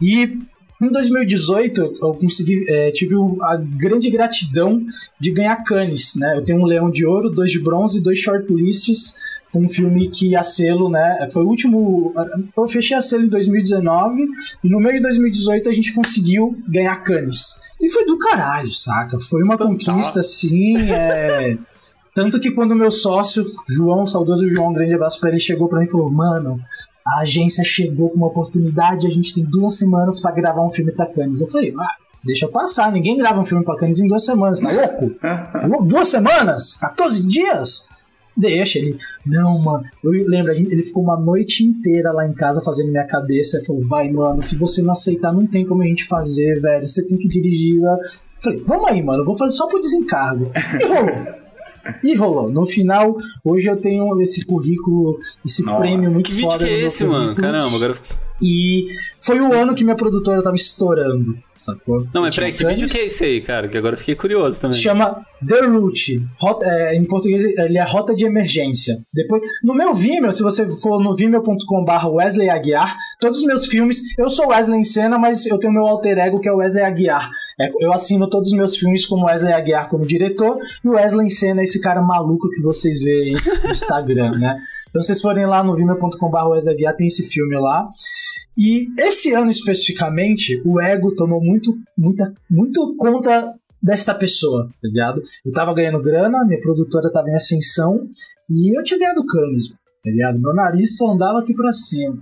E 0.00 0.38
em 0.80 0.88
2018 0.88 1.98
eu 2.00 2.12
consegui, 2.12 2.64
é, 2.68 2.90
tive 2.90 3.14
a 3.42 3.56
grande 3.56 4.10
gratidão 4.10 4.84
de 5.18 5.30
ganhar 5.30 5.62
Cannes, 5.64 6.14
né? 6.16 6.36
Eu 6.36 6.44
tenho 6.44 6.60
um 6.60 6.64
Leão 6.64 6.90
de 6.90 7.04
Ouro, 7.04 7.30
dois 7.30 7.50
de 7.50 7.60
bronze 7.60 7.98
e 7.98 8.02
dois 8.02 8.18
shortlists 8.18 9.18
com 9.52 9.60
um 9.60 9.68
filme 9.68 10.08
que 10.10 10.34
a 10.36 10.42
selo, 10.42 10.88
né? 10.88 11.28
Foi 11.32 11.44
o 11.44 11.48
último. 11.48 12.14
Eu 12.56 12.68
fechei 12.68 12.96
a 12.96 13.02
selo 13.02 13.24
em 13.24 13.28
2019 13.28 14.22
e 14.64 14.68
no 14.68 14.78
meio 14.78 14.96
de 14.96 15.02
2018 15.02 15.68
a 15.68 15.72
gente 15.72 15.92
conseguiu 15.92 16.56
ganhar 16.68 16.96
Cannes. 17.02 17.60
E 17.80 17.90
foi 17.90 18.06
do 18.06 18.18
caralho, 18.18 18.72
saca? 18.72 19.18
Foi 19.18 19.42
uma 19.42 19.58
conquista, 19.58 20.20
assim. 20.20 20.76
É... 20.90 21.58
Tanto 22.14 22.40
que 22.40 22.50
quando 22.50 22.74
meu 22.74 22.90
sócio, 22.90 23.44
João, 23.68 24.04
saudoso 24.04 24.46
João, 24.48 24.70
um 24.70 24.74
grande 24.74 24.94
abraço 24.94 25.20
pra 25.20 25.30
ele, 25.30 25.38
chegou 25.38 25.68
pra 25.68 25.80
mim 25.80 25.86
e 25.86 25.90
falou: 25.90 26.10
Mano, 26.10 26.60
a 27.06 27.20
agência 27.20 27.64
chegou 27.64 28.10
com 28.10 28.16
uma 28.16 28.26
oportunidade, 28.28 29.06
a 29.06 29.10
gente 29.10 29.34
tem 29.34 29.44
duas 29.44 29.76
semanas 29.78 30.20
pra 30.20 30.32
gravar 30.32 30.64
um 30.64 30.70
filme 30.70 30.92
pra 30.92 31.06
Cannes. 31.06 31.40
Eu 31.40 31.48
falei, 31.48 31.74
ah, 31.78 31.96
deixa 32.24 32.48
passar, 32.48 32.92
ninguém 32.92 33.16
grava 33.16 33.40
um 33.40 33.46
filme 33.46 33.64
pra 33.64 33.76
Cannes 33.76 34.00
em 34.00 34.08
duas 34.08 34.24
semanas, 34.24 34.60
tá 34.60 34.70
louco? 34.70 35.10
Duas 35.86 36.08
semanas? 36.08 36.76
14 36.76 37.26
dias? 37.26 37.88
Deixa 38.36 38.78
ele. 38.78 38.96
Não, 39.26 39.58
mano. 39.58 39.84
Eu 40.02 40.10
lembro, 40.12 40.52
ele 40.52 40.82
ficou 40.82 41.02
uma 41.02 41.18
noite 41.18 41.64
inteira 41.64 42.12
lá 42.12 42.26
em 42.26 42.32
casa 42.32 42.62
fazendo 42.62 42.90
minha 42.90 43.06
cabeça. 43.06 43.58
Ele 43.58 43.66
falou: 43.66 43.86
Vai, 43.86 44.10
mano, 44.10 44.40
se 44.40 44.56
você 44.56 44.80
não 44.80 44.92
aceitar, 44.92 45.32
não 45.32 45.46
tem 45.46 45.66
como 45.66 45.82
a 45.82 45.86
gente 45.86 46.06
fazer, 46.06 46.58
velho. 46.60 46.88
Você 46.88 47.06
tem 47.06 47.18
que 47.18 47.28
dirigir. 47.28 47.82
lá." 47.82 47.92
Eu 47.92 48.42
Falei: 48.42 48.64
Vamos 48.66 48.90
aí, 48.90 49.02
mano. 49.02 49.22
Eu 49.22 49.26
vou 49.26 49.36
fazer 49.36 49.56
só 49.56 49.66
por 49.66 49.80
desencargo. 49.80 50.50
E 50.80 50.84
rolou. 50.86 51.40
E 52.04 52.14
rolou. 52.14 52.50
No 52.50 52.66
final, 52.66 53.16
hoje 53.44 53.68
eu 53.68 53.76
tenho 53.76 54.20
esse 54.20 54.44
currículo, 54.44 55.18
esse 55.44 55.62
Nossa, 55.64 55.78
prêmio 55.78 56.10
muito 56.10 56.26
Que 56.26 56.32
vídeo 56.32 56.50
foda 56.50 56.64
que 56.64 56.70
é 56.70 56.80
esse, 56.80 57.04
mano? 57.04 57.34
Caramba, 57.34 57.76
agora... 57.76 57.92
eu 57.92 57.96
fiquei- 57.96 58.16
E 58.42 58.86
foi 59.20 59.40
o 59.40 59.52
ano 59.52 59.74
que 59.74 59.84
minha 59.84 59.96
produtora 59.96 60.42
tava 60.42 60.56
estourando, 60.56 61.36
sacou? 61.64 62.06
Não, 62.14 62.22
mas 62.22 62.34
peraí, 62.34 62.52
tinha 62.52 62.68
que 62.68 62.74
vídeo 62.74 62.88
que 62.88 62.98
é 62.98 63.06
esse 63.06 63.24
aí, 63.24 63.40
cara? 63.40 63.68
Que 63.68 63.76
agora 63.78 63.94
eu 63.94 63.98
fiquei 63.98 64.14
curioso 64.14 64.60
também. 64.60 64.78
Chama 64.78 65.24
The 65.46 65.60
Route. 65.66 66.22
Rota- 66.38 66.66
é, 66.66 66.94
em 66.96 67.04
português, 67.04 67.44
ele 67.44 67.78
é 67.78 67.84
Rota 67.84 68.14
de 68.14 68.24
Emergência. 68.24 68.98
Depois, 69.12 69.42
no 69.62 69.74
meu 69.74 69.94
Vimeo, 69.94 70.32
se 70.32 70.42
você 70.42 70.66
for 70.78 71.02
no 71.02 71.14
vimeo.com.br 71.14 72.06
Wesley 72.12 72.48
Aguiar, 72.50 72.96
todos 73.20 73.40
os 73.40 73.44
meus 73.46 73.66
filmes, 73.66 74.00
eu 74.18 74.28
sou 74.28 74.48
Wesley 74.48 74.80
em 74.80 74.84
cena, 74.84 75.18
mas 75.18 75.46
eu 75.46 75.58
tenho 75.58 75.72
meu 75.72 75.86
alter 75.86 76.18
ego 76.18 76.40
que 76.40 76.48
é 76.48 76.52
o 76.52 76.56
Wesley 76.56 76.84
Aguiar. 76.84 77.30
É, 77.60 77.68
eu 77.78 77.92
assino 77.92 78.28
todos 78.28 78.52
os 78.52 78.56
meus 78.56 78.76
filmes 78.76 79.04
como 79.06 79.26
Wesley 79.26 79.52
Aguiar 79.52 79.88
como 79.88 80.06
diretor, 80.06 80.58
e 80.84 80.88
o 80.88 80.92
Wesley 80.92 81.26
em 81.26 81.30
cena 81.30 81.60
é 81.60 81.64
esse 81.64 81.80
cara 81.80 82.00
maluco 82.00 82.48
que 82.48 82.62
vocês 82.62 83.00
veem 83.02 83.34
aí 83.36 83.60
no 83.64 83.70
Instagram, 83.70 84.30
né? 84.38 84.56
Então, 84.88 85.02
se 85.02 85.08
vocês 85.08 85.20
forem 85.22 85.46
lá 85.46 85.62
no 85.62 85.76
vimeo.com.br 85.76 86.46
Wesley 86.48 86.74
Aguiar, 86.74 86.96
tem 86.96 87.06
esse 87.06 87.24
filme 87.28 87.54
lá. 87.56 87.86
E 88.56 88.88
esse 88.98 89.32
ano 89.32 89.50
especificamente, 89.50 90.60
o 90.64 90.80
ego 90.80 91.14
tomou 91.14 91.42
muito, 91.42 91.76
muita, 91.96 92.34
muito 92.50 92.96
conta 92.96 93.54
desta 93.82 94.14
pessoa, 94.14 94.66
tá 94.66 94.88
ligado? 94.88 95.22
Eu 95.44 95.52
tava 95.52 95.74
ganhando 95.74 96.02
grana, 96.02 96.44
minha 96.44 96.60
produtora 96.60 97.10
tava 97.10 97.30
em 97.30 97.34
ascensão 97.34 98.08
e 98.48 98.76
eu 98.76 98.82
tinha 98.82 98.98
ganhado 98.98 99.24
Cannes, 99.24 99.70
tá 99.70 100.10
ligado? 100.10 100.38
Meu 100.38 100.54
nariz 100.54 100.96
só 100.96 101.12
andava 101.12 101.40
aqui 101.40 101.54
pra 101.54 101.72
cima. 101.72 102.18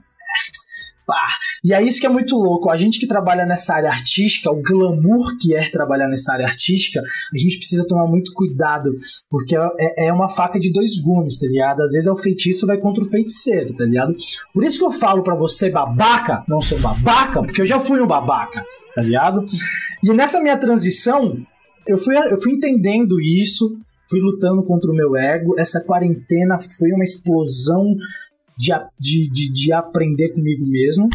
Pá. 1.07 1.16
E 1.64 1.74
é 1.74 1.82
isso 1.82 2.00
que 2.00 2.06
é 2.06 2.11
muito 2.11 2.36
louco. 2.36 2.70
A 2.70 2.76
gente 2.76 3.00
que 3.00 3.06
trabalha 3.06 3.44
nessa 3.44 3.74
área 3.74 3.90
artística, 3.90 4.50
o 4.50 4.62
glamour 4.62 5.36
que 5.40 5.54
é 5.54 5.68
trabalhar 5.70 6.09
nessa 6.09 6.32
área 6.32 6.46
artística, 6.46 7.00
a 7.00 7.38
gente 7.38 7.59
precisa 7.59 7.86
tomar 7.86 8.06
muito 8.06 8.32
cuidado, 8.32 8.90
porque 9.30 9.56
é, 9.56 10.06
é 10.06 10.12
uma 10.12 10.28
faca 10.28 10.59
de 10.59 10.72
dois 10.72 11.00
gumes, 11.00 11.38
tá 11.38 11.46
ligado? 11.46 11.82
Às 11.82 11.92
vezes 11.92 12.06
é 12.06 12.12
o 12.12 12.16
feitiço 12.16 12.66
vai 12.66 12.78
contra 12.78 13.02
o 13.02 13.11
feiticeiro, 13.11 13.74
tá 13.74 13.84
ligado? 13.84 14.14
Por 14.52 14.64
isso 14.64 14.78
que 14.78 14.84
eu 14.84 14.92
falo 14.92 15.22
pra 15.22 15.34
você, 15.34 15.70
babaca, 15.70 16.44
não 16.48 16.61
sou 16.61 16.78
babaca, 16.78 17.42
porque 17.42 17.62
eu 17.62 17.66
já 17.66 17.80
fui 17.80 18.00
um 18.00 18.06
babaca, 18.06 18.64
tá 18.94 19.02
ligado? 19.02 19.44
E 20.02 20.12
nessa 20.12 20.40
minha 20.40 20.56
transição, 20.56 21.38
eu 21.86 21.98
fui, 21.98 22.16
eu 22.16 22.40
fui 22.40 22.52
entendendo 22.52 23.20
isso, 23.20 23.76
fui 24.09 24.20
lutando 24.20 24.62
contra 24.62 24.90
o 24.90 24.94
meu 24.94 25.16
ego. 25.16 25.59
Essa 25.59 25.80
quarentena 25.84 26.59
foi 26.59 26.92
uma 26.92 27.04
explosão 27.04 27.96
de, 28.59 28.72
de, 28.98 29.30
de, 29.30 29.52
de 29.52 29.72
aprender 29.72 30.30
comigo 30.30 30.66
mesmo. 30.66 31.09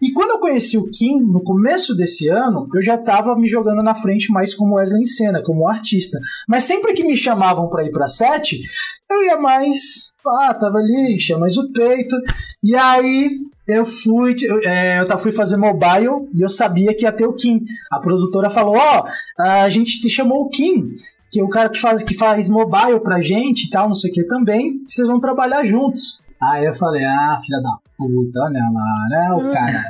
E 0.00 0.12
quando 0.12 0.30
eu 0.30 0.38
conheci 0.38 0.76
o 0.76 0.88
Kim, 0.90 1.20
no 1.20 1.42
começo 1.42 1.94
desse 1.94 2.28
ano, 2.28 2.68
eu 2.74 2.82
já 2.82 2.94
estava 2.96 3.36
me 3.36 3.48
jogando 3.48 3.82
na 3.82 3.94
frente 3.94 4.32
mais 4.32 4.54
como 4.54 4.76
Wesley 4.76 5.06
cena, 5.06 5.42
como 5.42 5.68
artista. 5.68 6.18
Mas 6.48 6.64
sempre 6.64 6.92
que 6.92 7.04
me 7.04 7.16
chamavam 7.16 7.68
para 7.68 7.84
ir 7.84 7.92
para 7.92 8.08
set, 8.08 8.60
eu 9.10 9.22
ia 9.24 9.38
mais. 9.38 10.10
Ah, 10.26 10.54
tava 10.54 10.78
ali, 10.78 11.14
enchia 11.14 11.38
mais 11.38 11.56
o 11.56 11.70
peito. 11.72 12.16
E 12.62 12.74
aí 12.74 13.30
eu 13.66 13.86
fui, 13.86 14.34
eu, 14.42 14.58
é, 14.64 15.02
eu 15.02 15.18
fui 15.18 15.32
fazer 15.32 15.56
mobile 15.56 16.28
e 16.34 16.42
eu 16.42 16.48
sabia 16.48 16.94
que 16.94 17.04
ia 17.04 17.12
ter 17.12 17.26
o 17.26 17.32
Kim. 17.32 17.62
A 17.90 17.98
produtora 17.98 18.50
falou: 18.50 18.76
Ó, 18.76 19.04
a 19.38 19.68
gente 19.68 20.00
te 20.00 20.08
chamou 20.08 20.42
o 20.42 20.48
Kim. 20.48 20.94
Que 21.28 21.40
é 21.40 21.44
o 21.44 21.48
cara 21.48 21.68
que 21.68 21.80
faz, 21.80 22.02
que 22.02 22.14
faz 22.14 22.48
mobile 22.48 23.00
pra 23.00 23.20
gente 23.20 23.66
e 23.66 23.70
tal, 23.70 23.88
não 23.88 23.94
sei 23.94 24.10
o 24.10 24.14
que 24.14 24.22
também, 24.24 24.80
vocês 24.86 25.08
vão 25.08 25.18
trabalhar 25.18 25.64
juntos. 25.64 26.22
Aí 26.40 26.64
eu 26.64 26.74
falei, 26.74 27.04
ah, 27.04 27.38
filha 27.44 27.60
da 27.62 27.76
puta, 27.96 28.40
olha 28.40 28.60
lá, 28.72 29.08
né, 29.08 29.32
o 29.32 29.52
cara. 29.52 29.84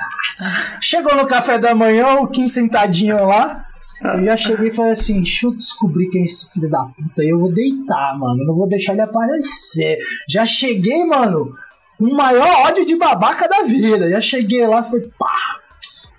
Chegou 0.80 1.16
no 1.16 1.26
café 1.26 1.59
da 1.59 1.74
manhã, 1.74 2.16
o 2.16 2.28
Kim 2.28 2.47
sentadinho 2.47 3.26
lá. 3.26 3.64
Eu 4.03 4.24
já 4.24 4.36
cheguei 4.36 4.68
e 4.68 4.74
falei 4.74 4.92
assim: 4.92 5.22
deixa 5.22 5.47
eu 5.47 5.57
descobrir 5.57 6.09
quem 6.11 6.20
é 6.20 6.24
esse 6.24 6.53
filho 6.53 6.68
da 6.68 6.84
puta 6.84 7.22
aí. 7.22 7.30
Eu 7.30 7.38
vou 7.38 7.53
deitar, 7.53 8.16
mano. 8.18 8.44
Não 8.44 8.55
vou 8.55 8.68
deixar 8.68 8.92
ele 8.92 9.01
aparecer. 9.01 9.99
Já 10.28 10.44
cheguei, 10.44 11.05
mano, 11.05 11.55
com 11.99 12.05
o 12.05 12.16
maior 12.16 12.66
ódio 12.66 12.84
de 12.84 12.94
babaca 12.94 13.49
da 13.49 13.62
vida. 13.62 14.11
Já 14.11 14.20
cheguei 14.20 14.66
lá, 14.66 14.82
foi 14.84 15.01
pá. 15.18 15.61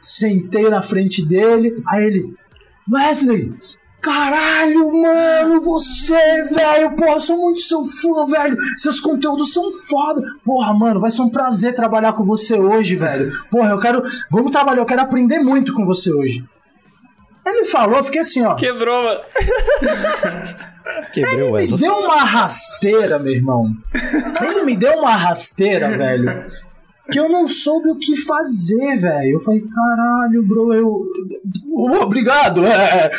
Sentei 0.01 0.69
na 0.69 0.81
frente 0.81 1.23
dele. 1.23 1.83
Aí 1.87 2.05
ele, 2.05 2.35
Wesley, 2.91 3.53
Caralho, 4.07 4.89
mano, 4.89 5.61
você, 5.61 6.43
velho, 6.43 6.95
porra, 6.95 7.19
sou 7.19 7.37
muito 7.39 7.59
seu 7.59 7.83
fã, 7.83 8.23
velho. 8.25 8.57
Seus 8.77 9.01
conteúdos 9.01 9.51
são 9.51 9.69
foda. 9.73 10.21
Porra, 10.45 10.73
mano, 10.73 11.01
vai 11.01 11.11
ser 11.11 11.23
um 11.23 11.29
prazer 11.29 11.75
trabalhar 11.75 12.13
com 12.13 12.23
você 12.23 12.57
hoje, 12.57 12.95
velho. 12.95 13.33
Porra, 13.51 13.71
eu 13.71 13.79
quero. 13.81 14.01
Vamos 14.31 14.53
trabalhar, 14.53 14.79
eu 14.79 14.85
quero 14.85 15.01
aprender 15.01 15.39
muito 15.39 15.73
com 15.73 15.85
você 15.85 16.09
hoje. 16.13 16.41
Ele 17.45 17.65
falou, 17.65 17.97
eu 17.97 18.03
fiquei 18.05 18.21
assim, 18.21 18.45
ó. 18.45 18.55
Quebrou, 18.55 19.03
mano. 19.03 19.19
Quebrei 21.11 21.43
o 21.43 21.51
Me 21.51 21.77
deu 21.77 21.93
uma 21.95 22.23
rasteira, 22.23 23.19
meu 23.19 23.33
irmão. 23.33 23.75
Ele 24.41 24.63
me 24.63 24.77
deu 24.77 24.93
uma 24.99 25.17
rasteira, 25.17 25.89
velho. 25.97 26.45
Que 27.11 27.19
eu 27.19 27.29
não 27.29 27.47
soube 27.47 27.89
o 27.89 27.95
que 27.95 28.15
fazer, 28.17 28.97
velho. 28.97 29.35
Eu 29.35 29.39
falei, 29.39 29.61
caralho, 29.61 30.43
bro, 30.43 30.73
eu. 30.73 31.05
Obrigado, 32.01 32.65
é. 32.65 33.11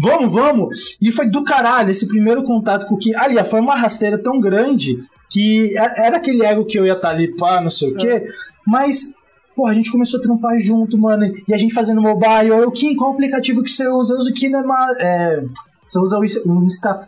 Vamos, 0.00 0.32
vamos. 0.32 0.98
E 1.00 1.10
foi 1.12 1.28
do 1.28 1.44
caralho 1.44 1.90
esse 1.90 2.08
primeiro 2.08 2.42
contato 2.42 2.86
com 2.86 2.94
o 2.94 2.98
que. 2.98 3.14
Aliás, 3.14 3.48
foi 3.48 3.60
uma 3.60 3.76
rasteira 3.76 4.18
tão 4.18 4.40
grande 4.40 4.98
que 5.30 5.76
é- 5.76 6.06
era 6.06 6.16
aquele 6.16 6.42
ego 6.44 6.64
que 6.64 6.78
eu 6.78 6.86
ia 6.86 6.94
estar 6.94 7.10
ali, 7.10 7.36
pá, 7.36 7.60
não 7.60 7.68
sei 7.68 7.92
o 7.92 7.96
quê. 7.96 8.24
Mas, 8.66 9.14
pô, 9.54 9.66
a 9.66 9.74
gente 9.74 9.92
começou 9.92 10.18
a 10.18 10.22
trampar 10.22 10.58
junto, 10.58 10.96
mano. 10.98 11.24
E 11.46 11.54
a 11.54 11.56
gente 11.58 11.74
fazendo 11.74 12.00
mobile. 12.00 12.48
Eu, 12.48 12.70
Kim, 12.70 12.96
qual 12.96 13.12
aplicativo 13.12 13.62
que 13.62 13.70
você 13.70 13.86
usa? 13.88 14.14
Eu 14.14 14.18
uso 14.18 14.30
o 14.30 14.34
Kinema. 14.34 14.88
É, 14.98 15.44
você 15.86 15.98
usa 16.00 16.18
o 16.18 16.64
Insta. 16.64 16.98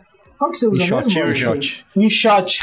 Qual 0.41 0.49
que 0.49 0.57
você 0.57 0.67
usa 0.67 0.83
InShot, 0.83 1.05
mesmo? 1.05 1.29
InShot. 1.29 1.85
InShot. 1.95 2.59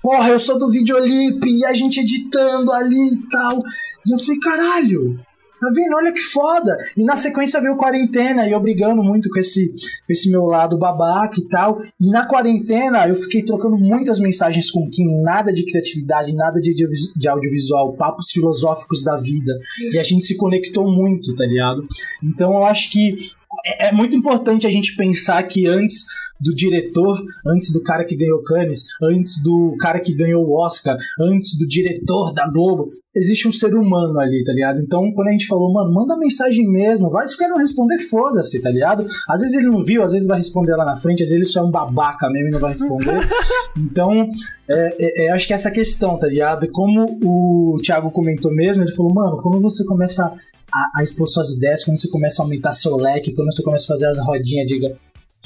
Porra, 0.00 0.28
eu 0.28 0.38
sou 0.38 0.56
do 0.56 0.70
Videolip 0.70 1.44
e 1.44 1.64
a 1.64 1.74
gente 1.74 1.98
editando 1.98 2.70
ali 2.70 3.14
e 3.14 3.28
tal. 3.28 3.60
E 4.06 4.14
eu 4.14 4.18
falei, 4.20 4.38
caralho, 4.38 5.18
Tá 5.60 5.68
vendo? 5.74 5.96
Olha 5.96 6.12
que 6.12 6.20
foda. 6.20 6.78
E 6.96 7.02
na 7.02 7.16
sequência 7.16 7.60
veio 7.60 7.76
quarentena 7.76 8.46
e 8.46 8.52
eu 8.52 8.60
brigando 8.60 9.02
muito 9.02 9.28
com 9.28 9.40
esse, 9.40 9.70
com 9.70 10.12
esse 10.12 10.30
meu 10.30 10.44
lado 10.44 10.78
babaca 10.78 11.34
e 11.40 11.48
tal. 11.48 11.80
E 12.00 12.08
na 12.08 12.24
quarentena 12.24 13.08
eu 13.08 13.16
fiquei 13.16 13.42
trocando 13.44 13.76
muitas 13.76 14.20
mensagens 14.20 14.70
com 14.70 14.84
o 14.84 14.88
Kim, 14.88 15.20
nada 15.20 15.52
de 15.52 15.64
criatividade, 15.64 16.32
nada 16.32 16.60
de, 16.60 16.72
de 16.72 17.28
audiovisual, 17.28 17.94
papos 17.94 18.30
filosóficos 18.30 19.02
da 19.02 19.16
vida. 19.16 19.58
E 19.92 19.98
a 19.98 20.04
gente 20.04 20.22
se 20.22 20.36
conectou 20.36 20.88
muito, 20.88 21.34
tá 21.34 21.44
ligado? 21.44 21.84
Então 22.22 22.52
eu 22.52 22.64
acho 22.64 22.92
que 22.92 23.16
é, 23.64 23.88
é 23.88 23.92
muito 23.92 24.16
importante 24.16 24.66
a 24.66 24.70
gente 24.70 24.96
pensar 24.96 25.42
que 25.44 25.66
antes 25.66 26.04
do 26.40 26.54
diretor, 26.54 27.20
antes 27.46 27.72
do 27.72 27.82
cara 27.82 28.04
que 28.04 28.16
ganhou 28.16 28.42
Cannes, 28.42 28.84
antes 29.02 29.42
do 29.42 29.76
cara 29.78 30.00
que 30.00 30.14
ganhou 30.14 30.44
o 30.44 30.56
Oscar, 30.56 30.96
antes 31.18 31.58
do 31.58 31.66
diretor 31.66 32.32
da 32.32 32.48
Globo, 32.48 32.92
existe 33.14 33.48
um 33.48 33.52
ser 33.52 33.74
humano 33.74 34.18
ali, 34.20 34.44
tá 34.44 34.52
ligado? 34.52 34.80
Então, 34.80 35.10
quando 35.12 35.28
a 35.28 35.32
gente 35.32 35.46
falou, 35.46 35.72
mano, 35.72 35.92
manda 35.92 36.16
mensagem 36.16 36.66
mesmo, 36.68 37.10
vai, 37.10 37.26
se 37.26 37.34
o 37.34 37.38
cara 37.38 37.50
não 37.50 37.58
responder, 37.58 37.98
foda-se, 38.00 38.62
tá 38.62 38.70
ligado? 38.70 39.06
Às 39.28 39.40
vezes 39.40 39.56
ele 39.56 39.66
não 39.66 39.82
viu, 39.82 40.02
às 40.02 40.12
vezes 40.12 40.28
vai 40.28 40.36
responder 40.36 40.76
lá 40.76 40.84
na 40.84 40.96
frente, 40.96 41.22
às 41.22 41.30
vezes 41.30 41.34
ele 41.34 41.44
só 41.44 41.60
é 41.60 41.64
um 41.64 41.70
babaca 41.70 42.30
mesmo 42.30 42.48
e 42.48 42.52
não 42.52 42.60
vai 42.60 42.70
responder. 42.70 43.18
Então, 43.80 44.28
é, 44.68 44.96
é, 44.98 45.26
é, 45.26 45.32
acho 45.32 45.46
que 45.46 45.54
essa 45.54 45.70
questão, 45.70 46.18
tá 46.18 46.26
ligado? 46.26 46.68
Como 46.72 47.06
o 47.22 47.76
Thiago 47.80 48.10
comentou 48.10 48.52
mesmo, 48.52 48.82
ele 48.82 48.92
falou, 48.92 49.14
mano, 49.14 49.40
quando 49.40 49.60
você 49.60 49.84
começa 49.84 50.32
a, 50.72 51.00
a 51.00 51.02
expor 51.02 51.28
suas 51.28 51.52
ideias, 51.52 51.84
quando 51.84 51.98
você 51.98 52.08
começa 52.08 52.42
a 52.42 52.44
aumentar 52.44 52.72
seu 52.72 52.96
leque, 52.96 53.34
quando 53.34 53.52
você 53.52 53.62
começa 53.62 53.84
a 53.84 53.88
fazer 53.88 54.08
as 54.08 54.18
rodinhas 54.18 54.66
de. 54.66 54.94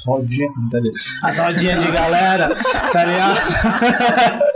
Rodinha. 0.05 0.49
As 1.23 1.39
rodinhas 1.39 1.83
de 1.83 1.91
galera, 1.91 2.53
tá 2.91 3.05
ligado? 3.05 4.43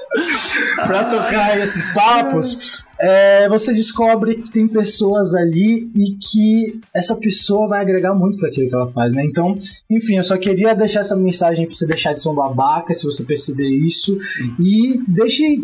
pra 0.76 1.04
tocar 1.06 1.60
esses 1.60 1.94
papos, 1.94 2.84
é, 3.00 3.48
você 3.50 3.74
descobre 3.74 4.36
que 4.36 4.52
tem 4.52 4.68
pessoas 4.68 5.36
ali 5.36 5.90
e 5.96 6.18
que 6.18 6.80
essa 6.94 7.16
pessoa 7.16 7.68
vai 7.68 7.82
agregar 7.82 8.14
muito 8.14 8.38
para 8.40 8.50
aquilo 8.50 8.70
que 8.70 8.76
ela 8.76 8.88
faz, 8.88 9.14
né? 9.14 9.24
Então, 9.24 9.56
enfim, 9.90 10.18
eu 10.18 10.24
só 10.24 10.38
queria 10.38 10.74
deixar 10.74 11.02
essa 11.02 11.16
mensagem 11.16 11.66
pra 11.66 11.76
você 11.76 11.86
deixar 11.86 12.14
de 12.14 12.22
ser 12.22 12.30
um 12.30 12.36
babaca, 12.36 12.94
se 12.94 13.06
você 13.06 13.24
perceber 13.24 13.68
isso, 13.68 14.18
e 14.60 15.02
deixe. 15.08 15.60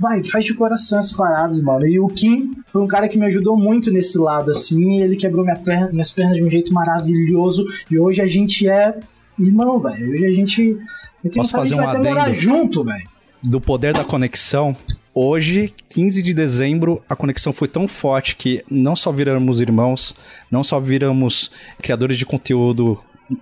Vai, 0.00 0.24
faz 0.24 0.46
de 0.46 0.54
coração 0.54 0.98
as 0.98 1.12
paradas, 1.12 1.62
mano. 1.62 1.86
E 1.86 2.00
o 2.00 2.08
Kim 2.08 2.52
foi 2.72 2.80
um 2.80 2.86
cara 2.86 3.06
que 3.06 3.18
me 3.18 3.26
ajudou 3.26 3.54
muito 3.54 3.90
nesse 3.90 4.16
lado, 4.18 4.50
assim. 4.50 5.02
Ele 5.02 5.14
quebrou 5.14 5.44
minha 5.44 5.58
perna, 5.58 5.90
minhas 5.92 6.10
pernas 6.10 6.38
de 6.38 6.42
um 6.42 6.50
jeito 6.50 6.72
maravilhoso. 6.72 7.66
E 7.90 7.98
hoje 7.98 8.22
a 8.22 8.26
gente 8.26 8.66
é 8.66 8.98
irmão, 9.38 9.78
velho. 9.78 10.10
Hoje 10.10 10.26
a 10.26 10.32
gente. 10.32 10.78
Quem 11.22 11.32
Posso 11.32 11.52
fazer 11.52 11.74
um 11.74 11.78
vai 11.78 11.96
até 11.96 12.08
morar 12.08 12.22
adendo? 12.22 12.40
junto, 12.40 12.82
velho. 12.82 13.06
do 13.42 13.60
poder 13.60 13.92
da 13.92 14.02
conexão. 14.02 14.74
Hoje, 15.12 15.74
15 15.90 16.22
de 16.22 16.32
dezembro, 16.32 17.02
a 17.06 17.14
conexão 17.14 17.52
foi 17.52 17.68
tão 17.68 17.86
forte 17.86 18.36
que 18.36 18.64
não 18.70 18.96
só 18.96 19.12
viramos 19.12 19.60
irmãos, 19.60 20.14
não 20.50 20.62
só 20.62 20.80
viramos 20.80 21.50
criadores 21.82 22.16
de 22.16 22.24
conteúdo 22.24 22.98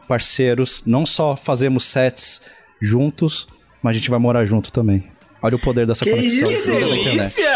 parceiros, 0.08 0.82
não 0.84 1.06
só 1.06 1.36
fazemos 1.36 1.84
sets 1.84 2.42
juntos, 2.80 3.46
mas 3.82 3.94
a 3.94 3.98
gente 3.98 4.10
vai 4.10 4.18
morar 4.18 4.44
junto 4.44 4.72
também. 4.72 5.04
Olha 5.40 5.54
o 5.54 5.58
poder 5.58 5.86
dessa 5.86 6.04
Que 6.04 6.10
conexão. 6.10 6.50
isso? 6.50 6.72
Que 6.72 6.80
delícia! 6.80 7.50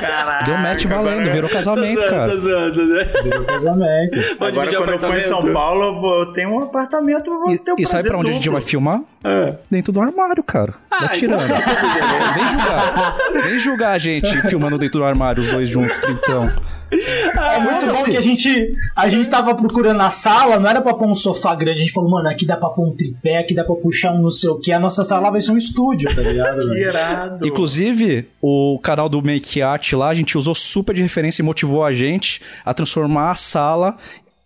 Caraca, 0.00 0.44
Deu 0.46 0.56
match 0.56 0.84
valendo, 0.86 1.18
agora- 1.20 1.32
virou 1.34 1.50
casamento, 1.52 2.00
Tô 2.00 2.00
zoando, 2.00 2.16
cara. 2.16 2.30
tô 2.32 2.38
zoando, 2.40 2.86
né? 2.86 3.04
Virou 3.22 3.44
casamento. 3.44 4.36
Pode 4.38 4.58
Agora, 4.60 4.76
quando 4.76 4.90
eu 4.92 4.98
for 5.00 5.16
em. 5.16 5.20
São 5.20 5.52
Paulo, 5.52 6.20
eu 6.20 6.32
tenho 6.32 6.50
um 6.50 6.62
apartamento, 6.62 7.30
vou 7.30 7.58
ter 7.58 7.72
o 7.72 7.76
E, 7.78 7.82
e 7.82 7.86
sabe 7.86 8.08
pra 8.08 8.18
onde 8.18 8.30
a 8.30 8.32
gente 8.32 8.44
duplo. 8.44 8.58
vai 8.60 8.68
filmar? 8.68 9.00
Ah. 9.22 9.54
Dentro 9.70 9.92
do 9.92 10.00
armário, 10.00 10.42
cara. 10.42 10.74
Ah, 10.90 11.08
tirando. 11.08 11.44
então 11.44 11.56
tudo 11.60 11.94
beleza. 11.94 12.32
Vem 12.34 12.48
julgar. 12.48 13.16
Vem 13.48 13.58
julgar 13.58 13.92
a 13.92 13.98
gente 13.98 14.48
filmando 14.48 14.78
dentro 14.78 15.00
do 15.00 15.04
armário, 15.04 15.42
os 15.42 15.48
dois 15.48 15.68
juntos, 15.68 15.98
trintão. 15.98 16.50
É 16.92 17.60
muito 17.60 17.86
bom 17.86 17.92
foda-se. 17.92 18.10
que 18.10 18.16
a 18.16 18.20
gente, 18.20 18.74
a 18.96 19.08
gente 19.08 19.28
tava 19.28 19.54
procurando 19.54 20.00
a 20.00 20.10
sala, 20.10 20.58
não 20.58 20.68
era 20.68 20.80
pra 20.80 20.94
pôr 20.94 21.08
um 21.08 21.14
sofá 21.14 21.54
grande. 21.54 21.78
A 21.78 21.82
gente 21.82 21.92
falou, 21.92 22.10
mano, 22.10 22.28
aqui 22.28 22.44
dá 22.46 22.56
pra 22.56 22.68
pôr 22.70 22.88
um 22.88 22.96
tripé, 22.96 23.38
aqui 23.38 23.54
dá 23.54 23.64
pra 23.64 23.74
puxar 23.76 24.12
um 24.12 24.22
não 24.22 24.30
sei 24.30 24.50
o 24.50 24.58
que. 24.58 24.72
A 24.72 24.78
nossa 24.78 25.04
sala 25.04 25.30
vai 25.30 25.40
ser 25.40 25.52
um 25.52 25.56
estúdio, 25.56 26.14
tá 26.14 26.22
ligado? 26.22 26.60
Irado. 26.76 27.46
Inclusive, 27.46 28.28
o 28.40 28.78
canal 28.82 29.08
do 29.08 29.22
Make 29.22 29.62
Art 29.62 29.92
lá, 29.92 30.08
a 30.08 30.14
gente 30.14 30.36
usou 30.36 30.54
super 30.54 30.94
de 30.94 31.02
referência 31.02 31.42
e 31.42 31.44
motivou 31.44 31.84
a 31.84 31.92
gente 31.92 32.40
a 32.64 32.74
transformar 32.74 33.30
a 33.30 33.34
sala 33.34 33.96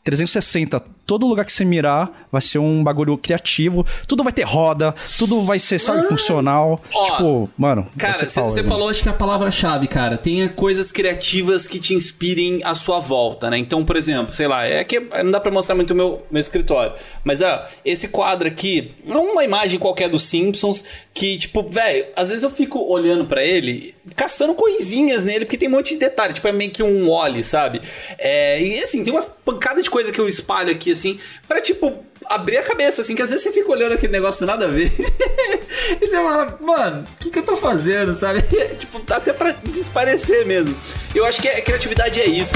360. 0.05 0.94
Todo 1.07 1.27
lugar 1.27 1.45
que 1.45 1.53
você 1.53 1.65
mirar 1.65 2.27
vai 2.33 2.41
ser 2.41 2.59
um 2.59 2.83
bagulho 2.83 3.17
criativo. 3.19 3.87
Tudo 4.07 4.23
vai 4.25 4.33
ter 4.33 4.45
roda, 4.45 4.95
tudo 5.19 5.43
vai 5.43 5.59
ser, 5.59 5.79
sabe, 5.79 6.07
funcional. 6.09 6.81
Ó, 6.95 7.05
tipo, 7.05 7.51
mano, 7.57 7.87
Cara, 7.99 8.15
você 8.15 8.63
né? 8.63 8.69
falou, 8.69 8.89
acho 8.89 9.03
que 9.03 9.09
a 9.09 9.13
palavra-chave, 9.13 9.87
cara. 9.87 10.17
Tenha 10.17 10.49
coisas 10.49 10.91
criativas 10.91 11.67
que 11.67 11.79
te 11.79 11.95
inspirem 11.95 12.61
à 12.65 12.75
sua 12.75 13.01
volta, 13.01 13.51
né? 13.51 13.59
Então, 13.59 13.85
por 13.85 13.97
exemplo, 13.97 14.35
sei 14.35 14.49
lá, 14.49 14.65
é 14.65 14.83
que 14.85 15.01
não 15.01 15.31
dá 15.31 15.41
pra 15.41 15.51
mostrar 15.51 15.75
muito 15.75 15.93
o 15.93 15.97
meu, 15.97 16.23
meu 16.31 16.41
escritório. 16.41 16.93
Mas, 17.23 17.41
ó, 17.41 17.67
esse 17.85 18.09
quadro 18.09 18.49
aqui 18.49 18.93
é 19.07 19.13
uma 19.13 19.45
imagem 19.45 19.79
qualquer 19.79 20.09
dos 20.09 20.23
Simpsons 20.23 20.85
que, 21.13 21.37
tipo, 21.37 21.63
velho, 21.63 22.07
às 22.17 22.29
vezes 22.29 22.43
eu 22.43 22.51
fico 22.51 22.81
olhando 22.81 23.27
pra 23.27 23.43
ele, 23.45 23.95
caçando 24.17 24.55
coisinhas 24.55 25.25
nele, 25.25 25.45
porque 25.45 25.57
tem 25.59 25.69
um 25.69 25.73
monte 25.73 25.95
de 25.95 26.01
detalhe. 26.01 26.33
Tipo, 26.33 26.49
é 26.49 26.53
meio 26.53 26.71
que 26.71 26.83
um 26.83 27.09
Wally, 27.09 27.45
sabe? 27.45 27.81
É, 28.19 28.61
e 28.63 28.83
assim, 28.83 29.05
tem 29.05 29.13
umas 29.13 29.25
pancadas 29.25 29.85
de 29.85 29.91
coisa 29.91 30.11
que 30.11 30.21
eu 30.21 30.29
espalho 30.29 30.71
aqui, 30.71 30.94
assim, 30.95 31.21
pra, 31.47 31.61
tipo, 31.61 32.05
abrir 32.27 32.57
a 32.57 32.63
cabeça, 32.63 33.03
assim, 33.03 33.15
que 33.15 33.23
às 33.23 33.31
vezes 33.31 33.45
você 33.45 33.53
fica 33.53 33.71
olhando 33.71 33.93
aquele 33.93 34.13
negócio 34.13 34.47
nada 34.47 34.67
a 34.67 34.69
ver. 34.69 34.91
e 36.01 36.07
você 36.07 36.17
fala, 36.17 36.59
mano, 36.61 37.07
o 37.15 37.19
que, 37.19 37.31
que 37.31 37.39
eu 37.39 37.43
tô 37.45 37.57
fazendo, 37.57 38.15
sabe? 38.15 38.43
tipo, 38.79 39.01
dá 39.01 39.17
até 39.17 39.33
pra 39.33 39.53
desaparecer 39.53 40.47
mesmo. 40.47 40.77
Eu 41.15 41.25
acho 41.25 41.41
que 41.41 41.49
a 41.49 41.63
criatividade 41.63 42.21
é 42.21 42.27
isso. 42.27 42.55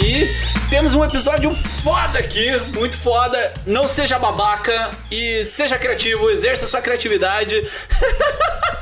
E 0.00 0.47
temos 0.68 0.94
um 0.94 1.02
episódio 1.02 1.50
foda 1.82 2.18
aqui, 2.18 2.50
muito 2.74 2.96
foda. 2.96 3.52
Não 3.66 3.88
seja 3.88 4.18
babaca 4.18 4.90
e 5.10 5.44
seja 5.44 5.78
criativo, 5.78 6.30
exerça 6.30 6.66
sua 6.66 6.80
criatividade. 6.82 7.54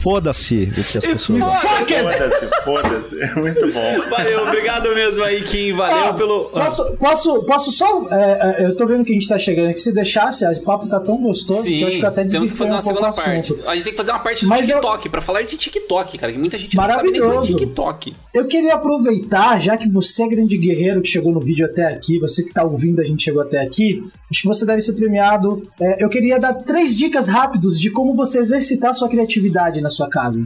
Foda-se 0.00 0.64
o 0.64 0.70
que 0.72 0.80
as 0.98 1.06
pessoas! 1.06 1.44
Foda-se, 1.44 2.64
foda-se. 2.64 3.22
É 3.22 3.34
muito 3.34 3.60
bom. 3.72 4.08
Valeu, 4.10 4.42
obrigado 4.46 4.94
mesmo 4.94 5.22
aí, 5.24 5.42
Kim. 5.42 5.72
Valeu 5.74 6.04
Ah, 6.10 6.14
pelo. 6.14 6.50
Ah. 6.54 6.64
Posso, 6.64 6.92
posso, 6.96 7.42
posso 7.44 7.70
só. 7.72 8.08
é, 8.10 8.62
é, 8.62 8.66
eu 8.66 8.76
tô 8.76 8.86
vendo 8.86 9.04
que 9.04 9.10
a 9.10 9.14
gente 9.14 9.28
tá 9.28 9.38
chegando 9.38 9.68
aqui. 9.70 9.80
Se 9.80 9.92
deixasse, 9.92 10.44
o 10.46 10.62
papo 10.62 10.86
tá 10.88 10.98
tão 11.00 11.16
gostoso 11.18 11.64
que 11.64 11.80
eu 11.80 11.86
acho 11.86 11.94
Sim, 11.94 12.00
que 12.00 12.04
eu 12.06 12.08
até 12.08 12.24
temos 12.24 12.52
que 12.52 12.58
fazer 12.58 12.70
uma 12.72 12.78
um 12.80 12.82
pouco 12.82 12.98
segunda 12.98 13.16
parte. 13.16 13.62
A 13.66 13.74
gente 13.74 13.84
tem 13.84 13.92
que 13.92 13.96
fazer 13.98 14.10
uma 14.12 14.20
parte 14.20 14.44
do 14.44 14.48
Mas 14.48 14.68
eu- 14.68 14.76
TikTok, 14.76 15.08
pra 15.10 15.20
falar 15.20 15.42
de 15.42 15.56
TikTok, 15.56 16.16
cara, 16.18 16.32
que 16.32 16.38
muita 16.38 16.56
gente 16.56 16.76
não 16.76 16.88
sabe 16.88 17.02
nem 17.02 17.10
o 17.10 17.12
que 17.14 17.20
Maravilhoso. 17.20 17.58
TikTok. 17.58 18.16
Eu 18.32 18.46
queria 18.46 18.74
aproveitar, 18.74 19.60
já 19.60 19.76
que 19.76 19.88
você 19.90 20.22
é 20.22 20.28
grande 20.28 20.56
guerreiro 20.56 21.02
que 21.02 21.08
chegou 21.10 21.32
no 21.32 21.40
vídeo 21.40 21.66
até 21.66 21.84
aqui, 21.86 22.18
você 22.18 22.42
que 22.42 22.52
tá 22.52 22.64
ouvindo 22.64 23.00
a 23.00 23.04
gente 23.04 23.22
chegou 23.22 23.42
até 23.42 23.60
aqui, 23.60 24.02
acho 24.30 24.42
que 24.42 24.48
você 24.48 24.64
deve 24.64 24.80
ser 24.80 24.94
premiado. 24.94 25.68
É, 25.80 26.02
eu 26.02 26.08
queria 26.08 26.38
dar 26.38 26.54
três 26.54 26.96
dicas 26.96 27.28
rápidos 27.28 27.78
de 27.78 27.90
como 27.90 28.14
você 28.14 28.38
exercitar 28.38 28.94
sua 28.94 29.08
criatividade 29.08 29.80
na 29.80 29.89
sua 29.90 30.08
casa. 30.08 30.44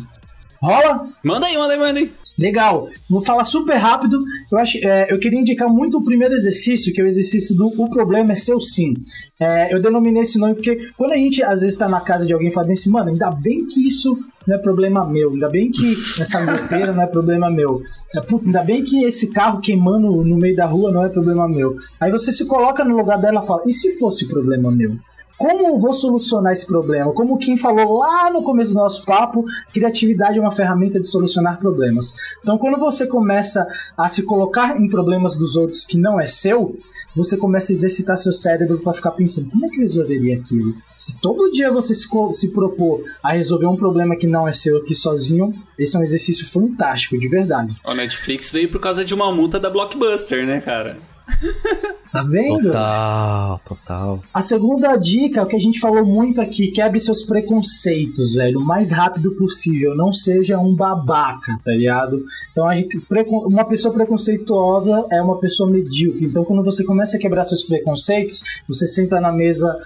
Rola? 0.62 1.08
Manda 1.22 1.46
aí, 1.46 1.58
manda 1.58 1.74
aí, 1.74 1.78
manda 1.78 1.98
aí. 1.98 2.12
Legal. 2.38 2.88
Vou 3.08 3.22
falar 3.22 3.44
super 3.44 3.76
rápido. 3.76 4.18
Eu, 4.50 4.58
acho, 4.58 4.78
é, 4.84 5.12
eu 5.12 5.18
queria 5.18 5.38
indicar 5.38 5.68
muito 5.68 5.98
o 5.98 6.04
primeiro 6.04 6.34
exercício, 6.34 6.92
que 6.92 7.00
é 7.00 7.04
o 7.04 7.06
exercício 7.06 7.54
do 7.54 7.66
O 7.66 7.90
Problema 7.90 8.32
é 8.32 8.36
Seu 8.36 8.58
Sim. 8.60 8.94
É, 9.38 9.72
eu 9.74 9.80
denominei 9.80 10.22
esse 10.22 10.38
nome 10.38 10.54
porque 10.54 10.88
quando 10.96 11.12
a 11.12 11.16
gente 11.16 11.42
às 11.42 11.60
vezes 11.60 11.76
tá 11.76 11.88
na 11.88 12.00
casa 12.00 12.26
de 12.26 12.32
alguém 12.32 12.48
e 12.48 12.52
fala 12.52 12.66
bem 12.66 12.74
assim, 12.74 12.90
mano, 12.90 13.10
ainda 13.10 13.30
bem 13.30 13.66
que 13.66 13.86
isso 13.86 14.16
não 14.46 14.56
é 14.56 14.58
problema 14.58 15.04
meu, 15.04 15.30
ainda 15.30 15.48
bem 15.48 15.70
que 15.70 15.96
essa 16.20 16.40
goteira 16.44 16.92
não 16.92 17.02
é 17.02 17.06
problema 17.06 17.50
meu. 17.50 17.82
É, 18.14 18.20
puta, 18.20 18.46
ainda 18.46 18.62
bem 18.62 18.82
que 18.82 19.04
esse 19.04 19.32
carro 19.32 19.60
queimando 19.60 20.24
no 20.24 20.36
meio 20.36 20.56
da 20.56 20.66
rua 20.66 20.92
não 20.92 21.04
é 21.04 21.08
problema 21.08 21.48
meu. 21.48 21.76
Aí 22.00 22.10
você 22.10 22.32
se 22.32 22.46
coloca 22.46 22.84
no 22.84 22.96
lugar 22.96 23.20
dela 23.20 23.42
e 23.42 23.46
fala, 23.46 23.62
e 23.66 23.72
se 23.72 23.98
fosse 23.98 24.28
problema 24.28 24.70
meu? 24.70 24.96
Como 25.36 25.66
eu 25.66 25.78
vou 25.78 25.92
solucionar 25.92 26.52
esse 26.52 26.66
problema? 26.66 27.12
Como 27.12 27.38
Kim 27.38 27.56
falou 27.56 27.98
lá 27.98 28.30
no 28.30 28.42
começo 28.42 28.72
do 28.72 28.78
nosso 28.78 29.04
papo, 29.04 29.44
criatividade 29.72 30.38
é 30.38 30.40
uma 30.40 30.52
ferramenta 30.52 31.00
de 31.00 31.08
solucionar 31.08 31.58
problemas. 31.58 32.14
Então, 32.40 32.56
quando 32.56 32.78
você 32.78 33.06
começa 33.06 33.66
a 33.96 34.08
se 34.08 34.22
colocar 34.22 34.80
em 34.80 34.88
problemas 34.88 35.36
dos 35.36 35.56
outros 35.56 35.84
que 35.84 35.98
não 35.98 36.20
é 36.20 36.26
seu, 36.26 36.78
você 37.14 37.36
começa 37.36 37.72
a 37.72 37.74
exercitar 37.74 38.16
seu 38.16 38.32
cérebro 38.32 38.78
para 38.78 38.94
ficar 38.94 39.12
pensando: 39.12 39.50
como 39.50 39.66
é 39.66 39.68
que 39.68 39.76
eu 39.76 39.82
resolveria 39.82 40.36
aquilo? 40.36 40.74
Se 40.96 41.18
todo 41.20 41.50
dia 41.50 41.70
você 41.70 41.94
se, 41.94 42.08
se 42.34 42.52
propor 42.52 43.04
a 43.22 43.32
resolver 43.32 43.66
um 43.66 43.76
problema 43.76 44.16
que 44.16 44.26
não 44.26 44.48
é 44.48 44.52
seu 44.52 44.78
aqui 44.78 44.94
sozinho, 44.94 45.54
esse 45.78 45.96
é 45.96 46.00
um 46.00 46.02
exercício 46.02 46.48
fantástico, 46.48 47.18
de 47.18 47.28
verdade. 47.28 47.72
O 47.84 47.94
Netflix 47.94 48.50
veio 48.50 48.70
por 48.70 48.80
causa 48.80 49.04
de 49.04 49.14
uma 49.14 49.32
multa 49.32 49.60
da 49.60 49.70
Blockbuster, 49.70 50.46
né, 50.46 50.60
cara? 50.60 50.98
Tá 52.14 52.22
vendo? 52.22 52.62
Total, 52.68 53.60
total. 53.64 54.22
A 54.32 54.40
segunda 54.40 54.94
dica 54.94 55.40
é 55.40 55.42
o 55.42 55.48
que 55.48 55.56
a 55.56 55.60
gente 55.60 55.80
falou 55.80 56.06
muito 56.06 56.40
aqui: 56.40 56.70
quebre 56.70 57.00
seus 57.00 57.24
preconceitos, 57.24 58.34
velho, 58.34 58.60
o 58.60 58.64
mais 58.64 58.92
rápido 58.92 59.32
possível. 59.32 59.96
Não 59.96 60.12
seja 60.12 60.56
um 60.56 60.76
babaca, 60.76 61.58
tá 61.64 61.72
ligado? 61.72 62.24
Então, 62.52 62.68
a 62.68 62.76
gente, 62.76 63.04
uma 63.26 63.64
pessoa 63.64 63.92
preconceituosa 63.92 65.04
é 65.10 65.20
uma 65.20 65.40
pessoa 65.40 65.68
medíocre. 65.68 66.24
Então, 66.26 66.44
quando 66.44 66.62
você 66.62 66.84
começa 66.84 67.16
a 67.16 67.20
quebrar 67.20 67.42
seus 67.42 67.64
preconceitos, 67.64 68.44
você 68.68 68.86
senta 68.86 69.20
na 69.20 69.32
mesa, 69.32 69.76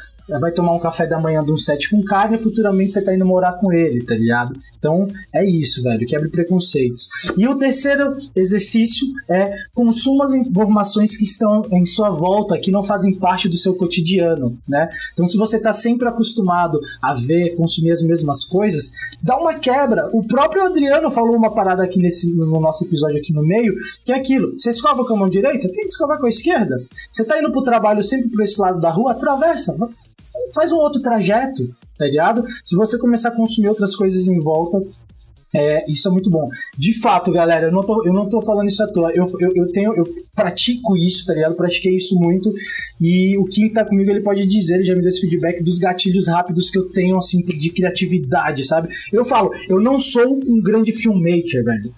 vai 0.40 0.52
tomar 0.52 0.74
um 0.74 0.80
café 0.80 1.06
da 1.06 1.18
manhã 1.18 1.42
de 1.42 1.50
um 1.50 1.56
set 1.56 1.90
com 1.90 2.02
carne 2.02 2.36
e 2.36 2.40
futuramente 2.40 2.90
você 2.90 3.02
tá 3.02 3.14
indo 3.14 3.24
morar 3.24 3.52
com 3.52 3.72
ele, 3.72 4.05
tá 4.05 4.14
ligado? 4.14 4.59
Então, 4.78 5.09
é 5.34 5.44
isso, 5.44 5.82
velho, 5.82 6.06
quebre 6.06 6.28
preconceitos. 6.28 7.09
E 7.36 7.46
o 7.48 7.56
terceiro 7.56 8.14
exercício 8.34 9.06
é 9.28 9.52
consuma 9.74 10.24
as 10.24 10.34
informações 10.34 11.16
que 11.16 11.24
estão 11.24 11.62
em 11.72 11.84
sua 11.84 12.10
volta, 12.10 12.59
que 12.59 12.70
não 12.70 12.84
fazem 12.84 13.14
parte 13.14 13.48
do 13.48 13.56
seu 13.56 13.74
cotidiano, 13.74 14.56
né? 14.68 14.88
Então, 15.12 15.26
se 15.26 15.36
você 15.36 15.56
está 15.56 15.72
sempre 15.72 16.09
acostumado 16.09 16.78
a 17.02 17.14
ver, 17.14 17.56
consumir 17.56 17.90
as 17.90 18.02
mesmas 18.02 18.44
coisas, 18.44 18.92
dá 19.22 19.36
uma 19.36 19.55
quebra. 19.55 20.09
O 20.12 20.22
próprio 20.26 20.64
Adriano 20.64 21.10
falou 21.10 21.36
uma 21.36 21.52
parada 21.52 21.82
aqui 21.82 21.98
nesse, 21.98 22.32
no 22.32 22.60
nosso 22.60 22.84
episódio 22.84 23.18
aqui 23.18 23.32
no 23.32 23.42
meio, 23.42 23.74
que 24.05 24.12
é 24.12 24.16
aquilo: 24.16 24.52
você 24.52 24.70
escova 24.70 25.05
com 25.05 25.14
a 25.14 25.16
mão 25.16 25.28
direita, 25.28 25.68
tem 25.68 25.84
que 25.84 25.86
escovar 25.86 26.18
com 26.18 26.26
a 26.26 26.30
esquerda. 26.30 26.82
Você 27.10 27.24
tá 27.24 27.38
indo 27.38 27.50
pro 27.50 27.62
trabalho 27.62 28.02
sempre 28.02 28.28
por 28.28 28.42
esse 28.42 28.60
lado 28.60 28.80
da 28.80 28.90
rua, 28.90 29.12
atravessa, 29.12 29.76
faz 30.54 30.72
um 30.72 30.76
outro 30.76 31.00
trajeto, 31.00 31.68
tá 31.96 32.04
ligado? 32.04 32.44
Se 32.64 32.76
você 32.76 32.98
começar 32.98 33.30
a 33.30 33.36
consumir 33.36 33.68
outras 33.68 33.94
coisas 33.94 34.26
em 34.28 34.40
volta, 34.40 34.80
é, 35.54 35.90
isso 35.90 36.06
é 36.08 36.10
muito 36.10 36.28
bom. 36.28 36.46
De 36.76 36.98
fato, 37.00 37.32
galera, 37.32 37.66
eu 37.66 37.72
não 37.72 37.82
tô, 37.82 38.04
eu 38.04 38.12
não 38.12 38.28
tô 38.28 38.42
falando 38.42 38.68
isso 38.68 38.82
à 38.82 38.86
toa. 38.86 39.10
Eu, 39.14 39.30
eu, 39.40 39.50
eu 39.54 39.72
tenho, 39.72 39.94
eu 39.96 40.04
pratico 40.34 40.96
isso, 40.96 41.24
tá 41.24 41.32
ligado? 41.32 41.54
Pratiquei 41.54 41.94
isso 41.94 42.14
muito. 42.16 42.52
E 43.00 43.36
o 43.38 43.44
Kim 43.46 43.70
tá 43.70 43.84
comigo, 43.84 44.10
ele 44.10 44.20
pode 44.20 44.46
dizer, 44.46 44.76
ele 44.76 44.84
já 44.84 44.94
me 44.94 45.00
deu 45.00 45.08
esse 45.08 45.20
feedback 45.20 45.62
dos 45.62 45.78
gatilhos 45.78 46.28
rápidos 46.28 46.70
que 46.70 46.78
eu 46.78 46.90
tenho, 46.90 47.16
assim, 47.16 47.42
de 47.42 47.70
criatividade, 47.70 48.66
sabe? 48.66 48.88
Eu 49.10 49.24
falo, 49.24 49.50
eu 49.68 49.80
não 49.80 49.98
sou 49.98 50.38
um 50.46 50.60
grande 50.60 50.92
filmmaker, 50.92 51.64
velho. 51.64 51.92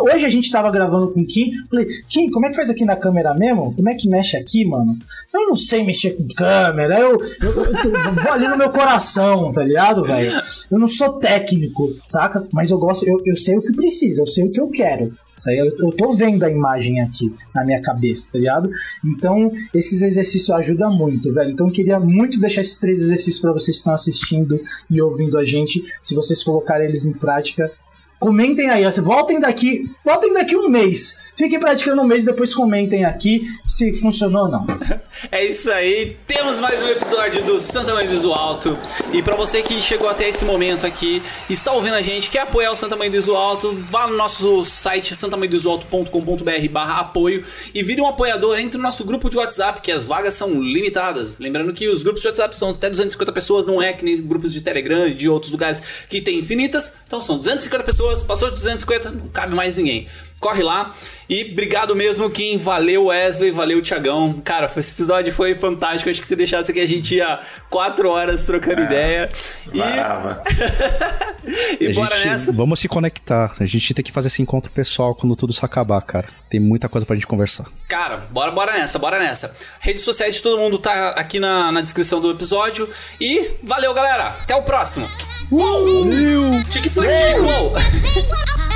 Hoje 0.00 0.24
a 0.24 0.28
gente 0.28 0.50
tava 0.50 0.70
gravando 0.70 1.12
com 1.12 1.20
o 1.20 1.26
Kim. 1.26 1.50
Falei, 1.68 1.86
Kim, 2.08 2.30
como 2.30 2.46
é 2.46 2.50
que 2.50 2.56
faz 2.56 2.70
aqui 2.70 2.84
na 2.84 2.96
câmera 2.96 3.34
mesmo? 3.34 3.74
Como 3.74 3.88
é 3.88 3.94
que 3.94 4.08
mexe 4.08 4.36
aqui, 4.36 4.64
mano? 4.64 4.96
Eu 5.32 5.48
não 5.48 5.56
sei 5.56 5.84
mexer 5.84 6.12
com 6.12 6.26
câmera. 6.28 6.98
Eu, 6.98 7.18
eu, 7.42 7.64
eu 7.64 8.08
eu 8.08 8.14
vou 8.14 8.32
ali 8.32 8.48
no 8.48 8.56
meu 8.56 8.70
coração, 8.70 9.52
tá 9.52 9.62
ligado, 9.62 10.02
velho? 10.02 10.32
Eu 10.70 10.78
não 10.78 10.88
sou 10.88 11.18
técnico, 11.18 11.94
saca? 12.06 12.46
Mas 12.52 12.70
eu 12.70 12.78
gosto, 12.78 13.06
eu, 13.06 13.20
eu 13.24 13.36
sei 13.36 13.56
o 13.58 13.62
que 13.62 13.72
precisa, 13.72 14.22
eu 14.22 14.26
sei 14.26 14.46
o 14.46 14.52
que 14.52 14.60
eu 14.60 14.68
quero. 14.68 15.12
Eu, 15.46 15.66
eu 15.78 15.92
tô 15.92 16.12
vendo 16.12 16.42
a 16.44 16.50
imagem 16.50 17.00
aqui 17.00 17.32
na 17.54 17.64
minha 17.64 17.80
cabeça, 17.80 18.32
tá 18.32 18.38
ligado? 18.38 18.70
Então, 19.04 19.52
esses 19.72 20.02
exercícios 20.02 20.50
ajudam 20.50 20.92
muito, 20.92 21.32
velho. 21.32 21.50
Então, 21.52 21.68
eu 21.68 21.72
queria 21.72 22.00
muito 22.00 22.40
deixar 22.40 22.62
esses 22.62 22.78
três 22.78 23.00
exercícios 23.00 23.40
para 23.40 23.52
vocês 23.52 23.76
que 23.76 23.80
estão 23.80 23.94
assistindo 23.94 24.60
e 24.90 25.00
ouvindo 25.00 25.38
a 25.38 25.44
gente. 25.44 25.82
Se 26.02 26.14
vocês 26.14 26.42
colocarem 26.42 26.88
eles 26.88 27.06
em 27.06 27.12
prática, 27.12 27.70
Comentem 28.18 28.68
aí, 28.68 28.84
ó, 28.84 28.90
voltem 29.02 29.38
daqui, 29.38 29.88
voltem 30.04 30.34
daqui 30.34 30.56
um 30.56 30.68
mês. 30.68 31.22
Fiquem 31.38 31.60
praticando 31.60 32.02
um 32.02 32.04
mês 32.04 32.24
e 32.24 32.26
depois 32.26 32.52
comentem 32.52 33.04
aqui 33.04 33.42
se 33.64 33.94
funcionou 33.94 34.46
ou 34.46 34.48
não. 34.50 34.66
É 35.32 35.44
isso 35.44 35.70
aí, 35.72 36.16
temos 36.28 36.58
mais 36.58 36.80
um 36.80 36.90
episódio 36.90 37.44
do 37.44 37.60
Santa 37.60 37.92
Mãe 37.92 38.06
do 38.06 38.32
Alto. 38.32 38.78
E 39.12 39.20
pra 39.20 39.34
você 39.34 39.62
que 39.62 39.74
chegou 39.82 40.08
até 40.08 40.28
esse 40.28 40.44
momento 40.44 40.86
aqui, 40.86 41.20
está 41.50 41.72
ouvindo 41.72 41.94
a 41.94 42.02
gente, 42.02 42.30
quer 42.30 42.42
apoiar 42.42 42.70
o 42.70 42.76
Santa 42.76 42.94
Mãe 42.94 43.10
do 43.10 43.34
Alto, 43.34 43.76
vá 43.90 44.06
no 44.06 44.16
nosso 44.16 44.64
site 44.64 45.16
santamãedosalto.com.br 45.16 46.68
barra 46.70 47.00
apoio 47.00 47.44
e 47.74 47.82
vire 47.82 48.00
um 48.00 48.06
apoiador, 48.06 48.60
entre 48.60 48.76
no 48.76 48.84
nosso 48.84 49.04
grupo 49.04 49.28
de 49.28 49.36
WhatsApp, 49.36 49.80
que 49.80 49.90
as 49.90 50.04
vagas 50.04 50.34
são 50.34 50.62
limitadas. 50.62 51.40
Lembrando 51.40 51.72
que 51.72 51.88
os 51.88 52.04
grupos 52.04 52.22
de 52.22 52.28
WhatsApp 52.28 52.56
são 52.56 52.70
até 52.70 52.88
250 52.88 53.32
pessoas, 53.32 53.66
não 53.66 53.82
é 53.82 53.92
que 53.92 54.04
nem 54.04 54.22
grupos 54.22 54.52
de 54.52 54.60
Telegram 54.60 55.08
e 55.08 55.14
de 55.14 55.28
outros 55.28 55.50
lugares 55.50 55.82
que 56.08 56.20
tem 56.20 56.38
infinitas. 56.38 56.92
Então 57.08 57.20
são 57.20 57.38
250 57.38 57.82
pessoas, 57.82 58.22
passou 58.22 58.48
de 58.50 58.54
250, 58.54 59.10
não 59.10 59.28
cabe 59.28 59.52
mais 59.52 59.76
ninguém. 59.76 60.06
Corre 60.40 60.62
lá. 60.62 60.94
E 61.28 61.50
obrigado 61.52 61.94
mesmo, 61.96 62.30
Kim. 62.30 62.56
Valeu, 62.56 63.06
Wesley. 63.06 63.50
Valeu, 63.50 63.82
Tiagão. 63.82 64.40
Cara, 64.44 64.70
esse 64.76 64.92
episódio 64.92 65.32
foi 65.32 65.54
fantástico. 65.54 66.08
Acho 66.08 66.20
que 66.20 66.26
se 66.26 66.36
deixasse 66.36 66.70
aqui 66.70 66.80
a 66.80 66.86
gente 66.86 67.16
ia 67.16 67.40
quatro 67.68 68.08
horas 68.08 68.44
trocando 68.44 68.82
ideia. 68.82 69.28
E, 69.72 69.78
e 71.84 71.92
bora 71.92 72.16
gente- 72.16 72.28
nessa. 72.28 72.52
Vamos 72.52 72.80
se 72.80 72.88
conectar. 72.88 73.52
A 73.58 73.66
gente 73.66 73.92
tem 73.92 74.04
que 74.04 74.12
fazer 74.12 74.28
esse 74.28 74.40
encontro 74.40 74.70
pessoal 74.70 75.14
quando 75.14 75.34
tudo 75.36 75.52
isso 75.52 75.64
acabar, 75.66 76.00
cara. 76.02 76.28
Tem 76.48 76.60
muita 76.60 76.88
coisa 76.88 77.04
pra 77.06 77.16
gente 77.16 77.26
conversar. 77.26 77.66
Cara, 77.88 78.28
bora, 78.30 78.50
bora 78.50 78.72
nessa, 78.72 78.98
bora 78.98 79.18
nessa. 79.18 79.54
Redes 79.80 80.02
sociais 80.02 80.36
de 80.36 80.42
todo 80.42 80.58
mundo 80.58 80.78
tá 80.78 81.10
aqui 81.10 81.40
na, 81.40 81.72
na 81.72 81.80
descrição 81.80 82.20
do 82.20 82.30
episódio. 82.30 82.88
E 83.20 83.50
valeu, 83.62 83.92
galera. 83.92 84.36
Até 84.42 84.54
o 84.54 84.62
próximo. 84.62 85.08
Valeu! 85.50 86.62
TikTok, 86.70 87.08
TikTok. 87.08 87.80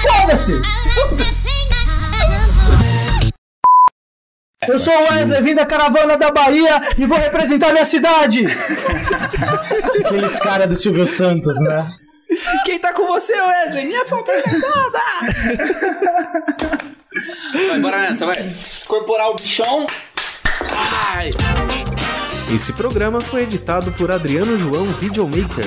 Foda-se! 0.01 0.62
Eu 4.66 4.78
sou 4.78 4.94
o 4.94 5.11
Wesley, 5.11 5.43
vim 5.43 5.55
da 5.55 5.66
caravana 5.66 6.16
da 6.16 6.31
Bahia 6.31 6.81
e 6.97 7.05
vou 7.05 7.19
representar 7.19 7.73
minha 7.73 7.85
cidade! 7.85 8.47
Aqueles 10.05 10.39
caras 10.39 10.69
do 10.69 10.77
Silvio 10.77 11.07
Santos, 11.07 11.61
né? 11.62 11.90
Quem 12.65 12.78
tá 12.78 12.94
com 12.94 13.07
você, 13.07 13.35
Wesley? 13.35 13.86
Minha 13.86 14.07
família 14.07 14.43
toda! 14.44 15.01
Vai, 17.69 17.81
bora 17.81 17.99
nessa, 17.99 18.24
vai. 18.24 18.49
Corporar 18.86 19.28
o 19.31 19.35
bichão. 19.35 19.86
Ai. 20.70 21.31
Esse 22.55 22.73
programa 22.73 23.20
foi 23.20 23.43
editado 23.43 23.93
por 23.93 24.11
Adriano 24.11 24.57
João 24.57 24.85
Videomaker. 24.85 25.66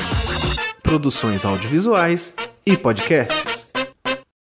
Produções 0.85 1.43
audiovisuais 1.43 2.35
e 2.63 2.77
podcasts. 2.77 3.54